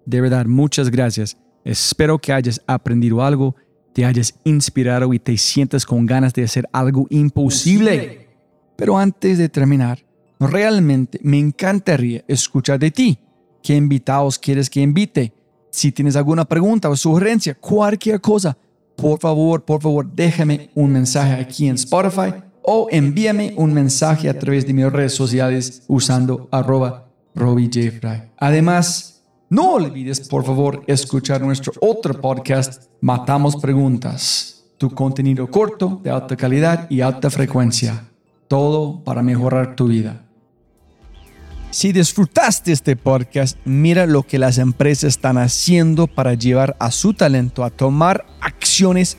De 0.07 0.21
verdad, 0.21 0.47
muchas 0.47 0.89
gracias. 0.89 1.37
Espero 1.65 2.21
que 2.21 2.33
hayas 2.33 2.63
aprendido 2.69 3.21
algo, 3.21 3.57
te 3.93 4.05
hayas 4.05 4.39
inspirado 4.45 5.13
y 5.13 5.19
te 5.19 5.37
sientas 5.37 5.85
con 5.85 6.07
ganas 6.07 6.33
de 6.35 6.45
hacer 6.45 6.69
algo 6.73 7.09
imposible. 7.11 8.29
Pero 8.77 8.97
antes 8.97 9.39
de 9.39 9.49
terminar, 9.49 10.07
realmente 10.39 11.19
me 11.25 11.41
encantaría 11.41 12.25
escuchar 12.29 12.79
de 12.79 12.93
ti. 12.93 13.19
¿Qué 13.61 13.75
invitados 13.75 14.39
quieres 14.39 14.71
que 14.71 14.83
invite? 14.83 15.33
Si 15.71 15.91
tienes 15.91 16.15
alguna 16.15 16.45
pregunta 16.45 16.89
o 16.89 16.95
sugerencia, 16.95 17.57
cualquier 17.57 18.21
cosa, 18.21 18.57
por 18.95 19.19
favor, 19.19 19.65
por 19.65 19.83
favor, 19.83 20.09
déjame 20.09 20.71
un 20.77 20.93
mensaje 20.93 21.33
aquí 21.33 21.67
en 21.67 21.75
Spotify 21.75 22.35
o 22.65 22.89
envíame 22.91 23.53
un 23.57 23.73
mensaje 23.73 24.29
a 24.29 24.39
través 24.39 24.67
de 24.67 24.73
mis 24.73 24.91
redes 24.91 25.15
sociales 25.15 25.83
usando 25.87 26.49
arroba 26.51 27.05
Además, 28.39 29.23
no 29.51 29.75
olvides 29.75 30.21
por 30.29 30.45
favor 30.45 30.83
escuchar 30.87 31.43
nuestro 31.43 31.73
otro 31.81 32.21
podcast, 32.21 32.85
Matamos 33.01 33.57
Preguntas, 33.57 34.65
tu 34.79 34.91
contenido 34.91 35.51
corto, 35.51 36.01
de 36.03 36.11
alta 36.11 36.37
calidad 36.37 36.87
y 36.89 37.01
alta 37.01 37.31
frecuencia. 37.31 38.09
Todo 38.49 39.03
para 39.03 39.23
mejorar 39.23 39.75
tu 39.75 39.89
vida. 39.89 40.25
Si 41.71 41.93
disfrutaste 41.93 42.71
este 42.71 42.95
podcast, 42.95 43.59
mira 43.65 44.07
lo 44.07 44.23
que 44.23 44.39
las 44.39 44.59
empresas 44.59 45.09
están 45.09 45.39
haciendo 45.39 46.07
para 46.07 46.35
llevar 46.35 46.77
a 46.79 46.93
su 46.93 47.15
talento 47.15 47.65
a 47.65 47.71
tomar 47.71 48.27
acciones 48.41 49.19